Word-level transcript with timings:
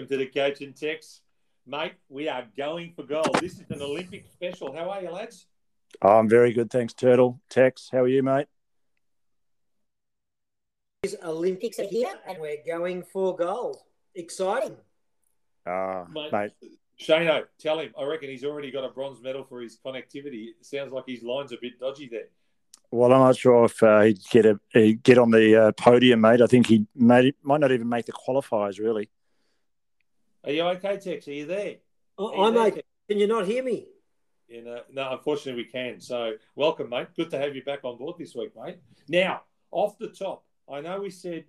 G'day, 0.00 0.08
boys. 0.08 0.18
Welcome 0.18 0.18
to 0.18 0.24
the 0.24 0.26
Coach 0.40 0.60
and 0.62 0.76
Tex. 0.76 1.20
Mate, 1.66 1.92
we 2.08 2.28
are 2.28 2.46
going 2.56 2.92
for 2.94 3.02
gold. 3.02 3.38
This 3.40 3.54
is 3.54 3.70
an 3.70 3.82
Olympic 3.82 4.26
special. 4.32 4.72
How 4.72 4.90
are 4.90 5.02
you, 5.02 5.10
lads? 5.10 5.46
Oh, 6.02 6.18
I'm 6.18 6.28
very 6.28 6.52
good. 6.52 6.70
Thanks, 6.70 6.94
Turtle. 6.94 7.40
Tex, 7.50 7.88
how 7.92 7.98
are 8.00 8.08
you, 8.08 8.22
mate? 8.22 8.46
These 11.02 11.16
Olympics 11.24 11.78
are 11.78 11.86
here 11.86 12.12
and 12.28 12.38
we're 12.40 12.62
going 12.66 13.02
for 13.02 13.36
gold. 13.36 13.78
Exciting. 14.14 14.76
Ah, 15.66 16.06
Mate. 16.10 16.32
mate. 16.32 16.52
Shano, 17.00 17.44
tell 17.58 17.78
him. 17.78 17.92
I 17.98 18.04
reckon 18.04 18.28
he's 18.28 18.44
already 18.44 18.70
got 18.70 18.84
a 18.84 18.88
bronze 18.90 19.22
medal 19.22 19.44
for 19.44 19.62
his 19.62 19.78
connectivity. 19.84 20.48
It 20.48 20.66
sounds 20.66 20.92
like 20.92 21.04
his 21.06 21.22
line's 21.22 21.52
a 21.52 21.56
bit 21.60 21.78
dodgy 21.78 22.08
there. 22.10 22.28
Well, 22.90 23.12
I'm 23.12 23.20
not 23.20 23.36
sure 23.36 23.64
if 23.64 23.82
uh, 23.82 24.02
he'd 24.02 24.20
get 24.30 24.46
a 24.46 24.60
he'd 24.70 25.02
get 25.02 25.18
on 25.18 25.30
the 25.30 25.56
uh, 25.68 25.72
podium, 25.72 26.20
mate. 26.20 26.42
I 26.42 26.46
think 26.46 26.66
he 26.66 26.86
made, 26.94 27.34
might 27.42 27.60
not 27.60 27.72
even 27.72 27.88
make 27.88 28.06
the 28.06 28.12
qualifiers, 28.12 28.80
really. 28.80 29.08
Are 30.44 30.52
you 30.52 30.62
okay, 30.62 30.96
Tex? 30.96 31.28
Are 31.28 31.32
you 31.32 31.46
there? 31.46 31.76
I- 32.18 32.22
Are 32.22 32.34
you 32.34 32.42
I'm 32.42 32.54
there, 32.54 32.62
okay. 32.66 32.74
Tex? 32.76 32.86
Can 33.08 33.18
you 33.18 33.26
not 33.26 33.46
hear 33.46 33.62
me? 33.62 33.86
Yeah, 34.48 34.62
no, 34.62 34.80
no, 34.90 35.12
unfortunately, 35.12 35.62
we 35.64 35.70
can. 35.70 36.00
So, 36.00 36.32
welcome, 36.54 36.88
mate. 36.88 37.08
Good 37.14 37.30
to 37.30 37.38
have 37.38 37.54
you 37.54 37.62
back 37.62 37.80
on 37.84 37.98
board 37.98 38.16
this 38.18 38.34
week, 38.34 38.52
mate. 38.56 38.78
Now, 39.08 39.42
off 39.70 39.98
the 39.98 40.08
top, 40.08 40.44
I 40.70 40.80
know 40.80 41.00
we 41.00 41.10
said 41.10 41.44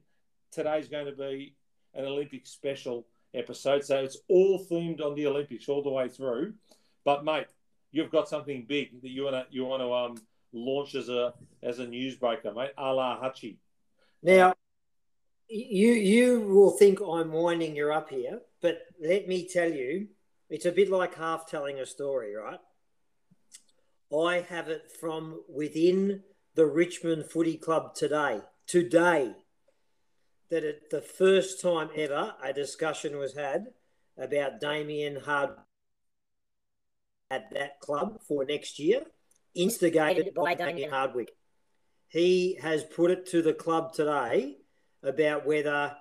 today's 0.51 0.87
going 0.87 1.05
to 1.07 1.11
be 1.13 1.55
an 1.93 2.05
Olympic 2.05 2.45
special 2.45 3.07
episode, 3.33 3.83
so 3.83 3.97
it's 4.03 4.17
all 4.27 4.59
themed 4.69 5.01
on 5.01 5.15
the 5.15 5.25
Olympics 5.27 5.67
all 5.69 5.81
the 5.81 5.89
way 5.89 6.09
through. 6.09 6.53
But, 7.03 7.23
mate, 7.23 7.47
you've 7.91 8.11
got 8.11 8.29
something 8.29 8.65
big 8.67 9.01
that 9.01 9.09
you 9.09 9.23
want 9.23 9.35
to 9.35 9.45
you 9.49 9.65
want 9.65 9.81
to 9.81 9.93
um 9.93 10.15
launch 10.53 10.95
as 10.95 11.09
a 11.09 11.33
as 11.63 11.79
a 11.79 11.85
newsbreaker, 11.85 12.53
mate. 12.55 12.71
A 12.77 12.93
la 12.93 13.19
Hutchie. 13.21 13.57
Now, 14.21 14.53
you 15.51 15.91
you 15.91 16.41
will 16.41 16.71
think 16.71 17.01
I'm 17.01 17.31
winding 17.31 17.75
you 17.75 17.91
up 17.91 18.09
here, 18.09 18.39
but 18.61 18.83
let 19.01 19.27
me 19.27 19.47
tell 19.47 19.69
you, 19.69 20.07
it's 20.49 20.65
a 20.65 20.71
bit 20.71 20.89
like 20.89 21.15
half 21.15 21.45
telling 21.49 21.79
a 21.79 21.85
story, 21.85 22.35
right? 22.35 22.59
I 24.15 24.41
have 24.41 24.69
it 24.69 24.91
from 24.99 25.41
within 25.49 26.23
the 26.55 26.65
Richmond 26.65 27.25
Footy 27.25 27.57
Club 27.57 27.95
today. 27.95 28.39
Today, 28.65 29.33
that 30.49 30.63
it, 30.63 30.89
the 30.89 31.01
first 31.01 31.61
time 31.61 31.89
ever 31.95 32.33
a 32.41 32.53
discussion 32.53 33.17
was 33.17 33.35
had 33.35 33.67
about 34.17 34.61
Damien 34.61 35.17
Hard 35.17 35.51
at 37.29 37.49
that 37.53 37.79
club 37.81 38.21
for 38.25 38.45
next 38.45 38.79
year, 38.79 39.03
instigated 39.53 40.33
by 40.33 40.53
Damien 40.53 40.91
Hardwick. 40.91 41.31
He 42.07 42.57
has 42.61 42.83
put 42.83 43.11
it 43.11 43.25
to 43.27 43.41
the 43.41 43.53
club 43.53 43.93
today 43.93 44.57
about 45.03 45.45
whether 45.45 45.95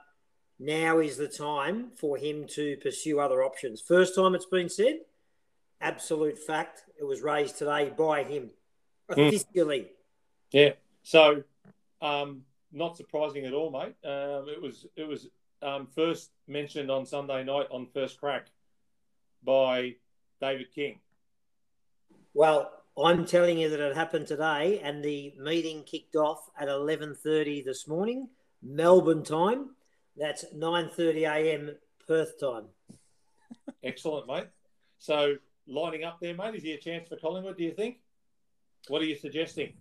now 0.59 0.99
is 0.99 1.17
the 1.17 1.29
time 1.29 1.91
for 1.97 2.17
him 2.17 2.47
to 2.49 2.77
pursue 2.83 3.19
other 3.19 3.43
options. 3.43 3.81
First 3.81 4.15
time 4.15 4.35
it's 4.35 4.47
been 4.47 4.69
said, 4.69 5.01
absolute 5.81 6.39
fact. 6.39 6.85
It 6.99 7.05
was 7.05 7.23
raised 7.23 7.59
today 7.59 7.93
by 7.97 8.25
him 8.25 8.51
officially. 9.09 9.89
Yeah. 10.53 10.73
So, 11.03 11.43
um, 12.03 12.43
not 12.73 12.97
surprising 12.97 13.47
at 13.47 13.53
all, 13.53 13.71
mate. 13.71 13.95
Um, 14.05 14.49
it 14.49 14.61
was 14.61 14.87
it 14.97 15.05
was 15.05 15.29
um, 15.63 15.89
first 15.95 16.31
mentioned 16.47 16.91
on 16.91 17.07
Sunday 17.07 17.43
night 17.45 17.67
on 17.71 17.87
First 17.93 18.21
Crack 18.21 18.47
by 19.43 19.95
David 20.41 20.73
King. 20.75 21.01
Well, 22.35 22.71
I'm 22.99 23.25
telling 23.25 23.59
you 23.59 23.71
that 23.71 23.81
it 23.81 23.97
happened 23.97 24.27
today, 24.27 24.81
and 24.83 25.03
the 25.03 25.35
meeting 25.39 25.85
kicked 25.85 26.17
off 26.17 26.49
at 26.59 26.69
11:30 26.69 27.65
this 27.65 27.89
morning, 27.89 28.29
Melbourne 28.63 29.23
time. 29.23 29.71
That's 30.17 30.45
9:30 30.55 31.23
a.m. 31.29 31.77
Perth 32.07 32.39
time. 32.41 32.67
Excellent, 33.83 34.27
mate. 34.27 34.49
So 34.99 35.37
lining 35.67 36.05
up 36.05 36.19
there, 36.21 36.35
mate. 36.35 36.55
Is 36.57 36.63
there 36.63 36.75
a 36.75 36.81
chance 36.81 37.09
for 37.09 37.17
Collingwood? 37.17 37.57
Do 37.57 37.65
you 37.65 37.73
think? 37.73 37.99
What 38.89 39.03
are 39.03 39.07
you 39.07 39.17
suggesting? 39.17 39.75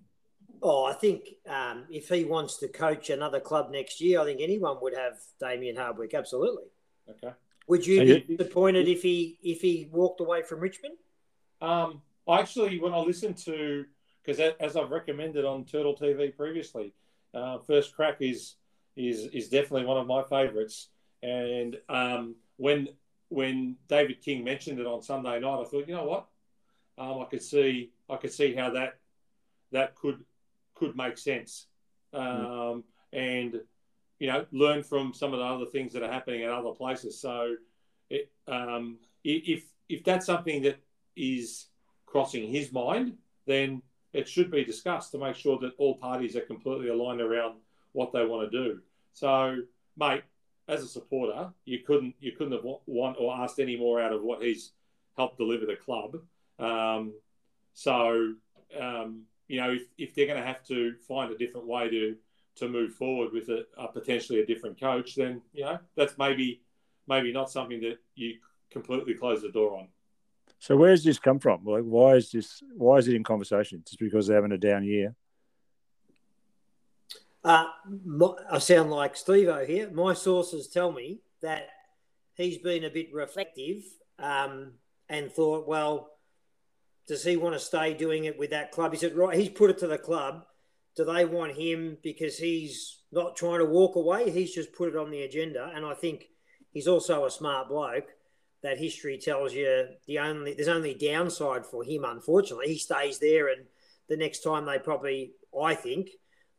Oh, 0.61 0.83
I 0.83 0.93
think 0.93 1.29
um, 1.47 1.85
if 1.89 2.09
he 2.09 2.25
wants 2.25 2.57
to 2.57 2.67
coach 2.67 3.09
another 3.09 3.39
club 3.39 3.71
next 3.71 4.01
year, 4.01 4.19
I 4.19 4.25
think 4.25 4.41
anyone 4.41 4.77
would 4.81 4.95
have 4.95 5.13
Damien 5.39 5.75
Hardwick. 5.75 6.13
Absolutely. 6.13 6.65
Okay. 7.09 7.33
Would 7.67 7.85
you 7.85 7.97
So 7.97 8.03
be 8.03 8.09
you- 8.27 8.37
disappointed 8.37 8.87
if 8.87 9.01
he 9.01 9.39
if 9.43 9.61
he 9.61 9.89
walked 9.91 10.21
away 10.21 10.41
from 10.43 10.59
Richmond? 10.59 10.95
Um, 11.61 12.01
I 12.27 12.39
actually, 12.39 12.79
when 12.79 12.93
I 12.93 12.99
listened 12.99 13.37
to, 13.39 13.85
because 14.23 14.39
as 14.59 14.75
I've 14.77 14.91
recommended 14.91 15.43
on 15.45 15.65
Turtle 15.65 15.95
TV 15.95 16.35
previously, 16.35 16.93
uh, 17.33 17.57
First 17.59 17.93
Crack 17.95 18.17
is 18.21 18.55
is 18.99 19.27
is 19.27 19.49
definitely 19.49 19.85
one 19.85 19.97
of 19.97 20.07
my 20.07 20.23
favourites. 20.23 20.89
And 21.23 21.77
um, 21.87 22.35
when 22.57 22.89
when 23.29 23.77
David 23.87 24.21
King 24.21 24.43
mentioned 24.43 24.79
it 24.79 24.85
on 24.85 25.01
Sunday 25.01 25.39
night, 25.39 25.61
I 25.61 25.63
thought, 25.63 25.87
you 25.87 25.95
know 25.95 26.05
what, 26.05 26.27
um, 26.97 27.21
I 27.21 27.25
could 27.25 27.41
see 27.41 27.91
I 28.09 28.17
could 28.17 28.33
see 28.33 28.53
how 28.53 28.71
that 28.71 28.99
that 29.71 29.95
could 29.95 30.23
could 30.75 30.95
make 30.95 31.17
sense, 31.17 31.67
um, 32.13 32.83
and 33.13 33.61
you 34.19 34.27
know, 34.27 34.45
learn 34.51 34.83
from 34.83 35.13
some 35.13 35.33
of 35.33 35.39
the 35.39 35.45
other 35.45 35.65
things 35.65 35.93
that 35.93 36.03
are 36.03 36.11
happening 36.11 36.43
at 36.43 36.49
other 36.49 36.71
places. 36.71 37.19
So, 37.21 37.55
it, 38.09 38.29
um, 38.47 38.97
if 39.23 39.63
if 39.87 40.03
that's 40.03 40.25
something 40.25 40.61
that 40.63 40.79
is 41.15 41.67
crossing 42.05 42.47
his 42.47 42.71
mind, 42.73 43.13
then 43.45 43.81
it 44.11 44.27
should 44.27 44.51
be 44.51 44.65
discussed 44.65 45.11
to 45.11 45.19
make 45.19 45.35
sure 45.35 45.57
that 45.59 45.73
all 45.77 45.97
parties 45.97 46.35
are 46.35 46.41
completely 46.41 46.89
aligned 46.89 47.21
around 47.21 47.55
what 47.93 48.11
they 48.11 48.25
want 48.25 48.51
to 48.51 48.57
do. 48.57 48.81
So, 49.13 49.57
mate, 49.97 50.23
as 50.67 50.83
a 50.83 50.87
supporter, 50.87 51.49
you 51.65 51.79
couldn't 51.79 52.15
you 52.19 52.31
couldn't 52.33 52.53
have 52.53 52.63
want 52.85 53.17
or 53.19 53.33
asked 53.35 53.59
any 53.59 53.77
more 53.77 54.01
out 54.01 54.13
of 54.13 54.21
what 54.21 54.41
he's 54.41 54.71
helped 55.17 55.37
deliver 55.37 55.65
the 55.65 55.75
club. 55.75 56.17
Um, 56.59 57.13
so, 57.73 58.33
um, 58.79 59.23
you 59.47 59.59
know, 59.59 59.71
if, 59.71 59.83
if 59.97 60.15
they're 60.15 60.27
going 60.27 60.39
to 60.39 60.45
have 60.45 60.63
to 60.67 60.95
find 61.07 61.31
a 61.31 61.37
different 61.37 61.67
way 61.67 61.89
to 61.89 62.15
to 62.55 62.67
move 62.67 62.93
forward 62.93 63.31
with 63.31 63.49
a, 63.49 63.65
a 63.77 63.87
potentially 63.87 64.41
a 64.41 64.45
different 64.45 64.79
coach, 64.79 65.15
then 65.15 65.41
you 65.53 65.63
know 65.63 65.79
that's 65.95 66.17
maybe 66.17 66.61
maybe 67.07 67.31
not 67.31 67.49
something 67.49 67.81
that 67.81 67.97
you 68.15 68.35
completely 68.69 69.13
close 69.13 69.41
the 69.41 69.49
door 69.49 69.77
on. 69.77 69.87
So 70.59 70.75
where's 70.75 71.03
this 71.03 71.19
come 71.19 71.39
from? 71.39 71.63
Like, 71.63 71.83
why 71.83 72.15
is 72.15 72.31
this? 72.31 72.61
Why 72.75 72.97
is 72.97 73.07
it 73.07 73.15
in 73.15 73.23
conversation? 73.23 73.81
Just 73.85 73.99
because 73.99 74.27
they're 74.27 74.37
having 74.37 74.51
a 74.51 74.57
down 74.57 74.83
year? 74.83 75.15
Uh, 77.43 77.67
my, 78.05 78.31
I 78.51 78.59
sound 78.59 78.91
like 78.91 79.15
Steve-O 79.15 79.65
here. 79.65 79.89
My 79.91 80.13
sources 80.13 80.67
tell 80.67 80.91
me 80.91 81.19
that 81.41 81.69
he's 82.35 82.57
been 82.57 82.83
a 82.83 82.89
bit 82.89 83.13
reflective 83.13 83.83
um, 84.17 84.73
and 85.07 85.31
thought, 85.31 85.67
well, 85.67 86.11
does 87.07 87.23
he 87.23 87.37
want 87.37 87.55
to 87.55 87.59
stay 87.59 87.93
doing 87.93 88.25
it 88.25 88.37
with 88.37 88.51
that 88.51 88.71
club? 88.71 88.91
He 88.91 88.99
said, 88.99 89.15
right, 89.15 89.37
he's 89.37 89.49
put 89.49 89.69
it 89.69 89.79
to 89.79 89.87
the 89.87 89.97
club. 89.97 90.45
Do 90.95 91.05
they 91.05 91.25
want 91.25 91.55
him 91.55 91.97
because 92.03 92.37
he's 92.37 92.99
not 93.11 93.35
trying 93.35 93.59
to 93.59 93.65
walk 93.65 93.95
away? 93.95 94.29
He's 94.29 94.53
just 94.53 94.73
put 94.73 94.89
it 94.89 94.97
on 94.97 95.09
the 95.09 95.23
agenda. 95.23 95.71
And 95.73 95.85
I 95.85 95.93
think 95.93 96.25
he's 96.71 96.87
also 96.87 97.25
a 97.25 97.31
smart 97.31 97.69
bloke. 97.69 98.09
That 98.61 98.77
history 98.77 99.17
tells 99.17 99.53
you 99.53 99.87
the 100.05 100.19
only 100.19 100.53
there's 100.53 100.67
only 100.67 100.93
downside 100.93 101.65
for 101.65 101.81
him. 101.81 102.03
Unfortunately, 102.03 102.67
he 102.67 102.77
stays 102.77 103.17
there, 103.17 103.47
and 103.47 103.61
the 104.09 104.17
next 104.17 104.43
time 104.43 104.65
they 104.65 104.77
probably, 104.77 105.31
I 105.57 105.75
think, 105.75 106.09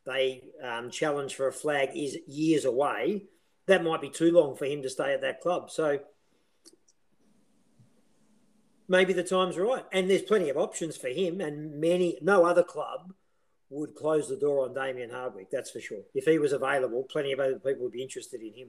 they 0.06 0.43
um, 0.62 0.91
challenge 0.91 1.35
for 1.35 1.47
a 1.47 1.52
flag 1.52 1.91
is 1.94 2.19
years 2.26 2.64
away. 2.64 3.25
That 3.67 3.85
might 3.85 4.00
be 4.00 4.11
too 4.11 4.32
long 4.32 4.56
for 4.56 4.64
him 4.64 4.82
to 4.82 4.91
stay 4.91 5.12
at 5.12 5.20
that 5.20 5.41
club. 5.41 5.70
So 5.70 6.00
maybe 8.88 9.12
the 9.12 9.23
time's 9.23 9.56
right. 9.56 9.85
And 9.93 10.11
there's 10.11 10.23
plenty 10.23 10.50
of 10.50 10.56
options 10.56 10.97
for 10.97 11.08
him, 11.08 11.41
and 11.41 11.81
many 11.81 12.19
no 12.20 12.44
other 12.44 12.62
club 12.62 13.12
would 13.70 13.94
close 13.94 14.29
the 14.29 14.37
door 14.37 14.64
on 14.64 14.75
Damien 14.75 15.11
Hardwick. 15.11 15.50
That's 15.50 15.70
for 15.70 15.81
sure. 15.81 16.00
If 16.14 16.25
he 16.25 16.38
was 16.38 16.52
available, 16.52 17.05
plenty 17.05 17.32
of 17.32 17.41
other 17.41 17.58
people 17.58 17.85
would 17.85 17.93
be 17.93 18.02
interested 18.02 18.41
in 18.43 18.52
him. 18.52 18.69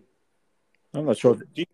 I'm 0.94 1.06
not 1.06 1.18
sure. 1.18 1.36
Do 1.36 1.46
you, 1.56 1.66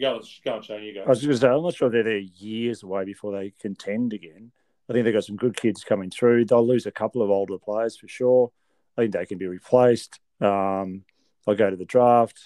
go 0.00 0.22
go 0.44 0.54
on, 0.54 0.62
Shane. 0.62 0.82
You 0.84 0.94
go. 0.94 1.02
I 1.02 1.08
was 1.08 1.20
going 1.20 1.32
to 1.32 1.38
say, 1.38 1.48
I'm 1.48 1.62
not 1.62 1.74
sure 1.74 1.90
they're 1.90 2.02
there 2.02 2.18
years 2.18 2.82
away 2.82 3.04
before 3.04 3.32
they 3.32 3.52
contend 3.60 4.14
again. 4.14 4.52
I 4.88 4.92
think 4.92 5.04
they've 5.04 5.14
got 5.14 5.24
some 5.24 5.36
good 5.36 5.56
kids 5.56 5.84
coming 5.84 6.10
through. 6.10 6.46
They'll 6.46 6.66
lose 6.66 6.86
a 6.86 6.90
couple 6.90 7.22
of 7.22 7.30
older 7.30 7.58
players 7.58 7.96
for 7.96 8.08
sure. 8.08 8.50
I 8.96 9.02
think 9.02 9.12
they 9.12 9.26
can 9.26 9.38
be 9.38 9.46
replaced. 9.46 10.20
Um, 10.40 11.04
they'll 11.46 11.56
go 11.56 11.70
to 11.70 11.76
the 11.76 11.84
draft, 11.84 12.38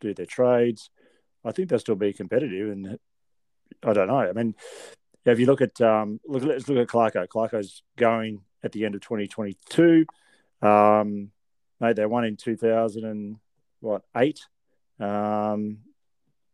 do 0.00 0.14
their 0.14 0.26
trades. 0.26 0.90
I 1.44 1.52
think 1.52 1.68
they'll 1.68 1.78
still 1.78 1.94
be 1.94 2.12
competitive. 2.12 2.70
And 2.70 2.98
I 3.82 3.92
don't 3.92 4.08
know. 4.08 4.18
I 4.18 4.32
mean, 4.32 4.54
if 5.24 5.38
you 5.38 5.46
look 5.46 5.60
at 5.60 5.80
um, 5.80 6.20
look, 6.26 6.42
let's 6.42 6.68
look 6.68 6.78
at 6.78 6.88
Clarko. 6.88 7.26
Clarko's 7.28 7.82
going 7.96 8.42
at 8.62 8.72
the 8.72 8.84
end 8.84 8.94
of 8.94 9.00
2022. 9.00 10.06
Um, 10.62 11.30
mate, 11.80 11.96
they 11.96 12.06
won 12.06 12.24
in 12.24 12.36
2000 12.36 13.04
and 13.04 13.36
what 13.80 14.02
eight. 14.16 14.40
Um, 14.98 15.78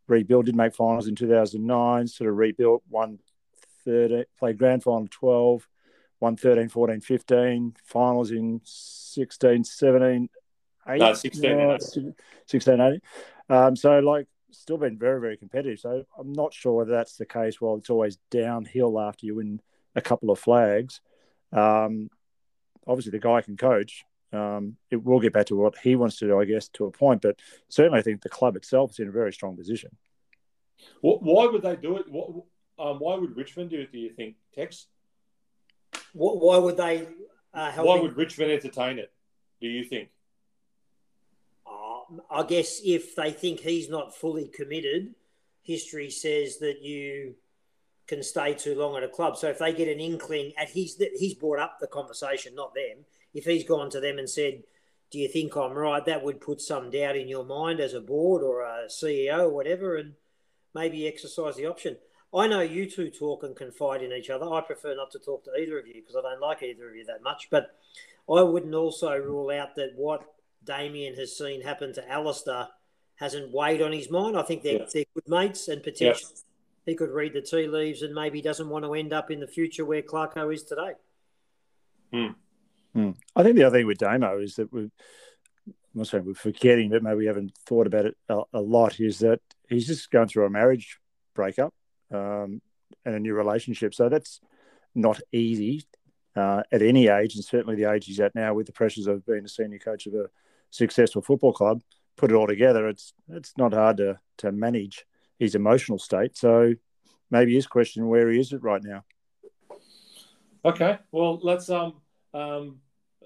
rebuilt, 0.08 0.46
did 0.46 0.56
make 0.56 0.74
finals 0.74 1.06
in 1.06 1.14
2009, 1.14 2.08
sort 2.08 2.30
of 2.30 2.36
rebuilt, 2.36 2.82
won 2.88 3.18
13, 3.84 4.24
played 4.38 4.58
grand 4.58 4.82
final 4.82 5.06
12, 5.10 5.66
won 6.20 6.36
13, 6.36 6.68
14, 6.68 7.00
15, 7.00 7.76
finals 7.84 8.30
in 8.30 8.60
16, 8.64 9.64
17, 9.64 10.28
18. 10.88 10.98
No, 10.98 11.14
16 11.14 11.50
and 11.50 11.60
uh, 11.72 11.78
16, 12.46 12.80
18. 12.80 13.00
Um, 13.48 13.76
so, 13.76 13.98
like, 13.98 14.26
still 14.52 14.78
been 14.78 14.98
very, 14.98 15.20
very 15.20 15.36
competitive. 15.36 15.80
So 15.80 16.04
I'm 16.18 16.32
not 16.32 16.52
sure 16.52 16.72
whether 16.72 16.92
that's 16.92 17.16
the 17.16 17.26
case. 17.26 17.60
Well, 17.60 17.76
it's 17.76 17.90
always 17.90 18.18
downhill 18.30 19.00
after 19.00 19.26
you 19.26 19.36
win 19.36 19.60
a 19.94 20.00
couple 20.00 20.30
of 20.30 20.38
flags, 20.38 21.00
um, 21.52 22.10
obviously 22.86 23.10
the 23.10 23.18
guy 23.18 23.40
can 23.40 23.56
coach. 23.56 24.04
Um, 24.32 24.76
it 24.90 25.02
will 25.02 25.18
get 25.18 25.32
back 25.32 25.46
to 25.46 25.56
what 25.56 25.76
he 25.78 25.96
wants 25.96 26.18
to 26.18 26.26
do, 26.26 26.40
I 26.40 26.44
guess, 26.44 26.68
to 26.74 26.84
a 26.84 26.90
point. 26.92 27.22
But 27.22 27.40
certainly, 27.68 27.98
I 27.98 28.02
think 28.02 28.22
the 28.22 28.28
club 28.28 28.54
itself 28.56 28.92
is 28.92 29.00
in 29.00 29.08
a 29.08 29.12
very 29.12 29.32
strong 29.32 29.56
position. 29.56 29.90
Why 31.00 31.46
would 31.46 31.62
they 31.62 31.76
do 31.76 31.96
it? 31.96 32.06
What, 32.08 32.44
um, 32.78 32.98
why 32.98 33.16
would 33.16 33.36
Richmond 33.36 33.70
do 33.70 33.80
it? 33.80 33.92
Do 33.92 33.98
you 33.98 34.10
think, 34.10 34.36
Tex? 34.54 34.86
Why 36.12 36.58
would 36.58 36.76
they? 36.76 37.08
Uh, 37.52 37.72
why 37.72 37.98
would 37.98 38.16
Richmond 38.16 38.52
entertain 38.52 38.98
it? 38.98 39.12
Do 39.60 39.68
you 39.68 39.84
think? 39.84 40.08
Uh, 41.66 42.00
I 42.30 42.44
guess 42.44 42.80
if 42.84 43.14
they 43.16 43.32
think 43.32 43.60
he's 43.60 43.88
not 43.88 44.14
fully 44.14 44.48
committed, 44.48 45.14
history 45.62 46.10
says 46.10 46.58
that 46.58 46.82
you 46.82 47.34
can 48.06 48.22
stay 48.22 48.54
too 48.54 48.74
long 48.74 48.96
at 48.96 49.04
a 49.04 49.08
club. 49.08 49.36
So 49.36 49.48
if 49.48 49.58
they 49.58 49.72
get 49.72 49.88
an 49.88 50.00
inkling, 50.00 50.52
at 50.58 50.70
he's 50.70 50.96
that 50.96 51.10
he's 51.16 51.34
brought 51.34 51.60
up 51.60 51.78
the 51.80 51.86
conversation, 51.86 52.54
not 52.54 52.74
them. 52.74 53.04
If 53.32 53.44
he's 53.44 53.64
gone 53.64 53.90
to 53.90 54.00
them 54.00 54.18
and 54.18 54.28
said, 54.28 54.64
"Do 55.10 55.18
you 55.18 55.28
think 55.28 55.56
I'm 55.56 55.72
right?" 55.72 56.04
That 56.04 56.24
would 56.24 56.40
put 56.40 56.60
some 56.60 56.90
doubt 56.90 57.16
in 57.16 57.28
your 57.28 57.44
mind 57.44 57.80
as 57.80 57.94
a 57.94 58.00
board 58.00 58.42
or 58.42 58.62
a 58.62 58.86
CEO 58.88 59.44
or 59.44 59.50
whatever, 59.50 59.96
and 59.96 60.14
maybe 60.74 61.06
exercise 61.06 61.56
the 61.56 61.66
option. 61.66 61.98
I 62.32 62.46
know 62.46 62.60
you 62.60 62.88
two 62.88 63.10
talk 63.10 63.42
and 63.42 63.56
confide 63.56 64.02
in 64.02 64.12
each 64.12 64.30
other. 64.30 64.52
I 64.52 64.60
prefer 64.60 64.94
not 64.94 65.10
to 65.12 65.18
talk 65.18 65.44
to 65.44 65.54
either 65.60 65.78
of 65.78 65.86
you 65.86 65.94
because 65.94 66.16
I 66.16 66.22
don't 66.22 66.40
like 66.40 66.62
either 66.62 66.88
of 66.88 66.94
you 66.94 67.04
that 67.06 67.22
much. 67.22 67.48
But 67.50 67.74
I 68.32 68.42
wouldn't 68.42 68.74
also 68.74 69.16
rule 69.16 69.50
out 69.50 69.74
that 69.76 69.94
what 69.96 70.22
Damien 70.64 71.14
has 71.16 71.36
seen 71.36 71.62
happen 71.62 71.92
to 71.94 72.08
Alastair 72.08 72.68
hasn't 73.16 73.52
weighed 73.52 73.82
on 73.82 73.92
his 73.92 74.10
mind. 74.10 74.36
I 74.38 74.42
think 74.42 74.62
they're, 74.62 74.78
yeah. 74.78 74.86
they're 74.92 75.04
good 75.14 75.28
mates 75.28 75.68
and 75.68 75.82
potentially 75.82 76.34
he 76.86 76.94
could 76.94 77.10
read 77.10 77.32
the 77.32 77.42
tea 77.42 77.66
leaves 77.66 78.02
and 78.02 78.14
maybe 78.14 78.40
doesn't 78.40 78.68
want 78.68 78.84
to 78.84 78.94
end 78.94 79.12
up 79.12 79.30
in 79.30 79.40
the 79.40 79.46
future 79.46 79.84
where 79.84 80.02
Clarko 80.02 80.54
is 80.54 80.62
today. 80.62 80.92
Hmm. 82.12 82.32
Hmm. 82.94 83.10
I 83.34 83.42
think 83.42 83.56
the 83.56 83.64
other 83.64 83.78
thing 83.78 83.86
with 83.86 83.98
Damo 83.98 84.38
is 84.38 84.54
that 84.56 84.72
we're, 84.72 84.90
I'm 85.66 85.74
not 85.94 86.06
saying 86.06 86.24
we're 86.24 86.34
forgetting, 86.34 86.90
but 86.90 87.02
maybe 87.02 87.16
we 87.16 87.26
haven't 87.26 87.52
thought 87.66 87.86
about 87.86 88.06
it 88.06 88.16
a, 88.28 88.42
a 88.54 88.60
lot, 88.60 89.00
is 89.00 89.18
that 89.18 89.40
he's 89.68 89.86
just 89.86 90.10
going 90.10 90.28
through 90.28 90.46
a 90.46 90.50
marriage 90.50 90.98
breakup 91.34 91.74
um, 92.10 92.60
and 93.04 93.14
a 93.14 93.20
new 93.20 93.34
relationship. 93.34 93.94
So 93.94 94.08
that's 94.08 94.40
not 94.94 95.20
easy 95.32 95.84
uh, 96.36 96.62
at 96.72 96.82
any 96.82 97.08
age, 97.08 97.34
and 97.34 97.44
certainly 97.44 97.76
the 97.76 97.90
age 97.90 98.06
he's 98.06 98.20
at 98.20 98.34
now, 98.34 98.54
with 98.54 98.66
the 98.66 98.72
pressures 98.72 99.06
of 99.06 99.24
being 99.26 99.44
a 99.44 99.48
senior 99.48 99.78
coach 99.78 100.06
of 100.06 100.14
a 100.14 100.30
successful 100.70 101.22
football 101.22 101.52
club. 101.52 101.82
Put 102.16 102.30
it 102.30 102.34
all 102.34 102.46
together, 102.46 102.88
it's 102.88 103.12
it's 103.28 103.54
not 103.56 103.72
hard 103.72 103.96
to 103.98 104.18
to 104.38 104.52
manage 104.52 105.06
his 105.38 105.54
emotional 105.54 105.98
state. 105.98 106.36
So 106.36 106.74
maybe 107.30 107.54
his 107.54 107.66
question 107.66 108.08
where 108.08 108.30
he 108.30 108.38
is 108.38 108.52
it 108.52 108.62
right 108.62 108.82
now. 108.82 109.04
Okay, 110.64 110.98
well 111.12 111.38
let's 111.42 111.70
um 111.70 111.94
um. 112.34 112.80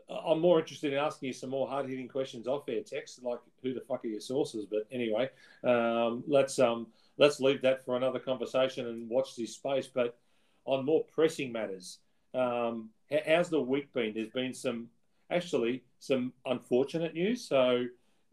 I'm 0.07 0.39
more 0.39 0.61
interested 0.61 0.93
in 0.93 0.99
asking 0.99 1.29
you 1.29 1.33
some 1.33 1.49
more 1.49 1.67
hard 1.67 1.89
hitting 1.89 2.09
questions 2.09 2.47
off 2.47 2.69
air 2.69 2.83
Tex, 2.83 3.19
like 3.23 3.39
who 3.63 3.73
the 3.73 3.81
fuck 3.81 4.05
are 4.05 4.09
your 4.09 4.21
sources? 4.21 4.67
But 4.71 4.87
anyway, 4.93 5.31
um, 5.65 6.23
let's 6.27 6.59
um, 6.59 6.89
let's 7.19 7.41
leave 7.41 7.63
that 7.63 7.85
for 7.85 7.97
another 7.97 8.19
conversation 8.19 8.87
and 8.87 9.09
watch 9.09 9.37
this 9.37 9.55
space. 9.55 9.87
But 9.87 10.17
on 10.65 10.85
more 10.85 11.05
pressing 11.05 11.53
matters, 11.53 11.99
um, 12.35 12.91
how's 13.27 13.51
the 13.51 13.61
week 13.61 13.93
been? 13.93 14.15
There's 14.15 14.31
been 14.31 14.55
some, 14.55 14.89
actually, 15.31 15.85
some 15.99 16.33
unfortunate 16.47 17.15
news. 17.15 17.47
So, 17.47 17.87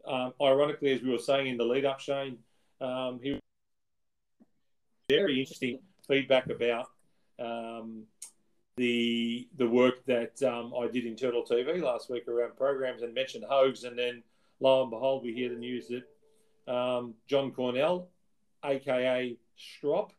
um, 0.06 0.32
ironically, 0.40 0.92
as 0.92 1.02
we 1.02 1.10
were 1.10 1.18
saying 1.18 1.46
in 1.46 1.56
the 1.56 1.64
lead 1.64 1.84
up, 1.84 2.00
Shane, 2.00 2.38
um, 2.80 3.20
he 3.22 3.38
very 5.08 5.40
interesting 5.40 5.78
feedback 6.08 6.48
about 6.48 6.86
um, 7.38 8.04
the 8.76 9.46
the 9.56 9.68
work 9.68 10.04
that 10.06 10.42
um, 10.42 10.72
I 10.78 10.88
did 10.88 11.04
in 11.04 11.16
Turtle 11.16 11.44
TV 11.48 11.82
last 11.82 12.08
week 12.08 12.28
around 12.28 12.56
programs 12.56 13.02
and 13.02 13.12
mentioned 13.12 13.44
Hogs, 13.48 13.84
and 13.84 13.98
then 13.98 14.22
lo 14.60 14.82
and 14.82 14.90
behold, 14.90 15.22
we 15.22 15.34
hear 15.34 15.50
the 15.50 15.56
news 15.56 15.88
that 15.88 16.72
um, 16.72 17.14
John 17.26 17.52
Cornell 17.52 18.08
aka 18.64 19.36
Strop, 19.56 20.12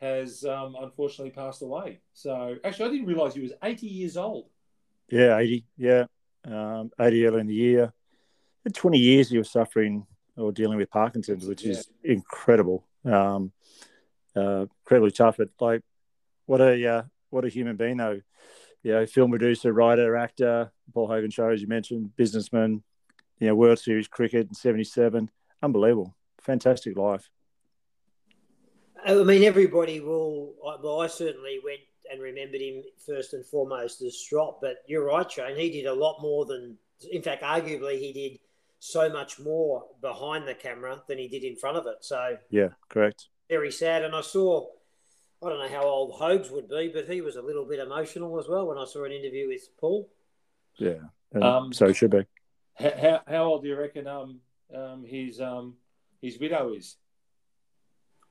has 0.00 0.44
um, 0.44 0.76
unfortunately 0.80 1.30
passed 1.30 1.62
away. 1.62 2.00
So 2.12 2.56
actually, 2.64 2.88
I 2.88 2.92
didn't 2.92 3.06
realise 3.06 3.34
he 3.34 3.40
was 3.40 3.52
80 3.62 3.86
years 3.86 4.16
old. 4.16 4.48
Yeah, 5.10 5.38
80. 5.38 5.64
Yeah, 5.76 6.04
um, 6.44 6.90
80 7.00 7.26
early 7.26 7.40
in 7.40 7.46
the 7.46 7.54
year. 7.54 7.92
For 8.62 8.70
20 8.70 8.98
years, 8.98 9.30
he 9.30 9.38
was 9.38 9.50
suffering 9.50 10.06
or 10.36 10.52
dealing 10.52 10.78
with 10.78 10.90
Parkinson's, 10.90 11.46
which 11.46 11.64
yeah. 11.64 11.72
is 11.72 11.88
incredible. 12.02 12.84
Um, 13.04 13.52
uh, 14.36 14.66
incredibly 14.84 15.10
tough. 15.10 15.36
But 15.38 15.50
like, 15.60 15.82
what 16.46 16.60
a 16.60 16.86
uh, 16.86 17.02
what 17.30 17.44
a 17.44 17.48
human 17.48 17.76
being, 17.76 17.96
though. 17.96 18.20
You 18.82 18.92
know, 18.92 19.06
film 19.06 19.30
producer, 19.30 19.72
writer, 19.72 20.16
actor, 20.16 20.70
Paul 20.94 21.08
Hogan 21.08 21.30
show, 21.30 21.48
as 21.48 21.60
you 21.60 21.66
mentioned, 21.66 22.14
businessman. 22.16 22.82
You 23.40 23.48
know, 23.48 23.54
World 23.54 23.78
Series 23.78 24.08
cricket 24.08 24.48
in 24.48 24.54
'77. 24.54 25.30
Unbelievable, 25.62 26.14
fantastic 26.40 26.96
life. 26.96 27.28
I 29.04 29.14
mean, 29.14 29.44
everybody 29.44 30.00
will. 30.00 30.54
Well, 30.82 31.00
I 31.00 31.06
certainly 31.06 31.60
went 31.64 31.80
and 32.10 32.20
remembered 32.20 32.60
him 32.60 32.82
first 33.06 33.32
and 33.34 33.44
foremost 33.44 34.02
as 34.02 34.16
Strop. 34.16 34.60
But 34.60 34.76
you're 34.86 35.04
right, 35.04 35.30
Shane. 35.30 35.56
He 35.56 35.70
did 35.70 35.86
a 35.86 35.94
lot 35.94 36.20
more 36.20 36.44
than. 36.44 36.76
In 37.10 37.22
fact, 37.22 37.42
arguably, 37.42 37.98
he 37.98 38.12
did 38.12 38.38
so 38.80 39.08
much 39.08 39.38
more 39.38 39.84
behind 40.00 40.46
the 40.46 40.54
camera 40.54 41.02
than 41.08 41.18
he 41.18 41.28
did 41.28 41.44
in 41.44 41.56
front 41.56 41.76
of 41.76 41.86
it. 41.86 41.98
So 42.00 42.36
yeah, 42.50 42.68
correct. 42.88 43.26
Very 43.48 43.70
sad. 43.70 44.04
And 44.04 44.14
I 44.14 44.20
saw. 44.20 44.66
I 45.40 45.48
don't 45.50 45.60
know 45.60 45.68
how 45.68 45.84
old 45.84 46.18
Hogs 46.18 46.50
would 46.50 46.68
be, 46.68 46.90
but 46.92 47.08
he 47.08 47.20
was 47.20 47.36
a 47.36 47.42
little 47.42 47.64
bit 47.64 47.78
emotional 47.78 48.40
as 48.40 48.48
well 48.48 48.66
when 48.66 48.76
I 48.76 48.84
saw 48.84 49.04
an 49.04 49.12
interview 49.12 49.46
with 49.46 49.68
Paul. 49.78 50.10
Yeah, 50.78 50.98
um, 51.40 51.72
so 51.72 51.92
should 51.92 52.10
be. 52.10 52.26
How, 52.74 53.20
how 53.26 53.44
old 53.44 53.62
do 53.62 53.68
you 53.68 53.76
reckon 53.76 54.08
um, 54.08 54.40
um, 54.74 55.04
his 55.04 55.40
um, 55.40 55.74
his 56.20 56.38
widow 56.38 56.72
is? 56.72 56.96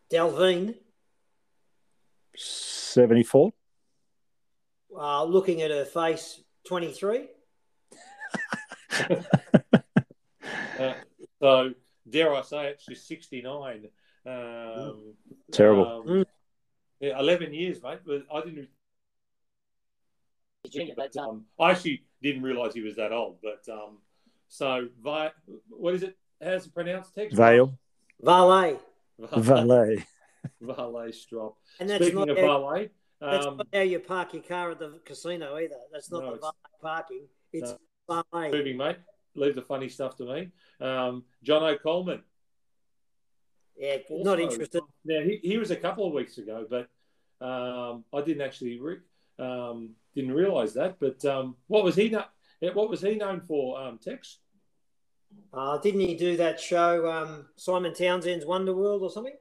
Delvene. 0.09 0.75
74. 2.35 3.53
Uh, 4.95 5.23
looking 5.23 5.61
at 5.61 5.71
her 5.71 5.85
face, 5.85 6.41
23. 6.67 7.27
uh, 10.79 10.93
so, 11.39 11.73
dare 12.09 12.33
I 12.33 12.41
say 12.41 12.67
it, 12.67 12.81
she's 12.85 13.03
69. 13.03 13.89
Um, 14.25 15.13
Terrible. 15.51 16.03
Um, 16.07 16.25
yeah, 16.99 17.19
11 17.19 17.53
years, 17.53 17.81
mate. 17.81 17.99
But 18.05 18.25
I 18.33 18.41
didn't. 18.41 18.69
Um, 21.17 21.45
I 21.59 21.71
actually 21.71 22.03
didn't 22.21 22.43
realise 22.43 22.73
he 22.73 22.81
was 22.81 22.95
that 22.97 23.13
old. 23.13 23.37
But 23.41 23.71
um, 23.71 23.99
so, 24.49 24.87
Vi- 25.01 25.31
what 25.69 25.93
is 25.93 26.03
it? 26.03 26.17
How's 26.43 26.65
it 26.65 26.73
pronounced? 26.73 27.15
Tex? 27.15 27.33
Vale. 27.33 27.77
Valet. 28.21 28.77
Valet. 29.19 30.05
valet 30.61 31.11
strop. 31.11 31.57
And 31.79 31.89
that's 31.89 32.03
Speaking 32.03 32.19
not 32.19 32.29
of 32.29 32.37
how, 32.37 32.43
valet, 32.61 32.89
that's 33.19 33.45
um, 33.45 33.57
not 33.57 33.67
how 33.73 33.81
you 33.81 33.99
park 33.99 34.33
your 34.33 34.43
car 34.43 34.71
at 34.71 34.79
the 34.79 34.99
casino 35.05 35.57
either. 35.57 35.75
That's 35.91 36.11
not 36.11 36.23
No, 36.23 36.29
the 36.31 36.35
it's- 36.35 36.51
valet 36.81 36.81
parking. 36.81 37.27
It's 37.53 37.73
no. 38.09 38.23
valet. 38.31 38.51
moving, 38.51 38.77
mate. 38.77 38.97
Leave 39.35 39.55
the 39.55 39.61
funny 39.61 39.89
stuff 39.89 40.15
to 40.17 40.25
me. 40.25 40.51
Um, 40.81 41.23
John 41.43 41.63
O'Coleman. 41.63 42.23
Yeah, 43.77 43.97
not 44.09 44.39
interested. 44.39 44.81
Now 45.05 45.21
he, 45.21 45.39
he 45.43 45.57
was 45.57 45.69
a 45.69 45.75
couple 45.75 46.07
of 46.07 46.13
weeks 46.13 46.39
ago, 46.39 46.65
but 46.67 46.89
um, 47.45 48.03
I 48.11 48.21
didn't 48.21 48.41
actually 48.41 48.79
re- 48.79 48.97
um, 49.37 49.91
didn't 50.15 50.31
realise 50.33 50.73
that. 50.73 50.99
But 50.99 51.23
um, 51.25 51.55
what 51.67 51.83
was 51.83 51.95
he? 51.95 52.09
No- 52.09 52.25
what 52.73 52.89
was 52.89 53.01
he 53.01 53.15
known 53.15 53.41
for? 53.41 53.79
Um, 53.79 53.99
Tex. 53.99 54.39
Uh, 55.53 55.77
didn't 55.79 56.01
he 56.01 56.15
do 56.15 56.37
that 56.37 56.59
show, 56.59 57.09
um, 57.09 57.45
Simon 57.55 57.93
Townsend's 57.93 58.45
Wonder 58.45 58.73
World 58.75 59.01
or 59.01 59.09
something? 59.09 59.35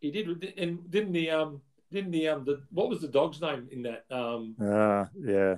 He 0.00 0.10
did, 0.10 0.28
and 0.58 0.90
didn't 0.90 1.12
the 1.12 1.30
um 1.30 1.60
didn't 1.92 2.10
the 2.12 2.28
um 2.28 2.44
the 2.44 2.62
what 2.70 2.88
was 2.88 3.00
the 3.00 3.08
dog's 3.08 3.40
name 3.40 3.68
in 3.70 3.82
that 3.82 4.04
um 4.10 4.56
Uh, 4.60 5.04
yeah. 5.20 5.56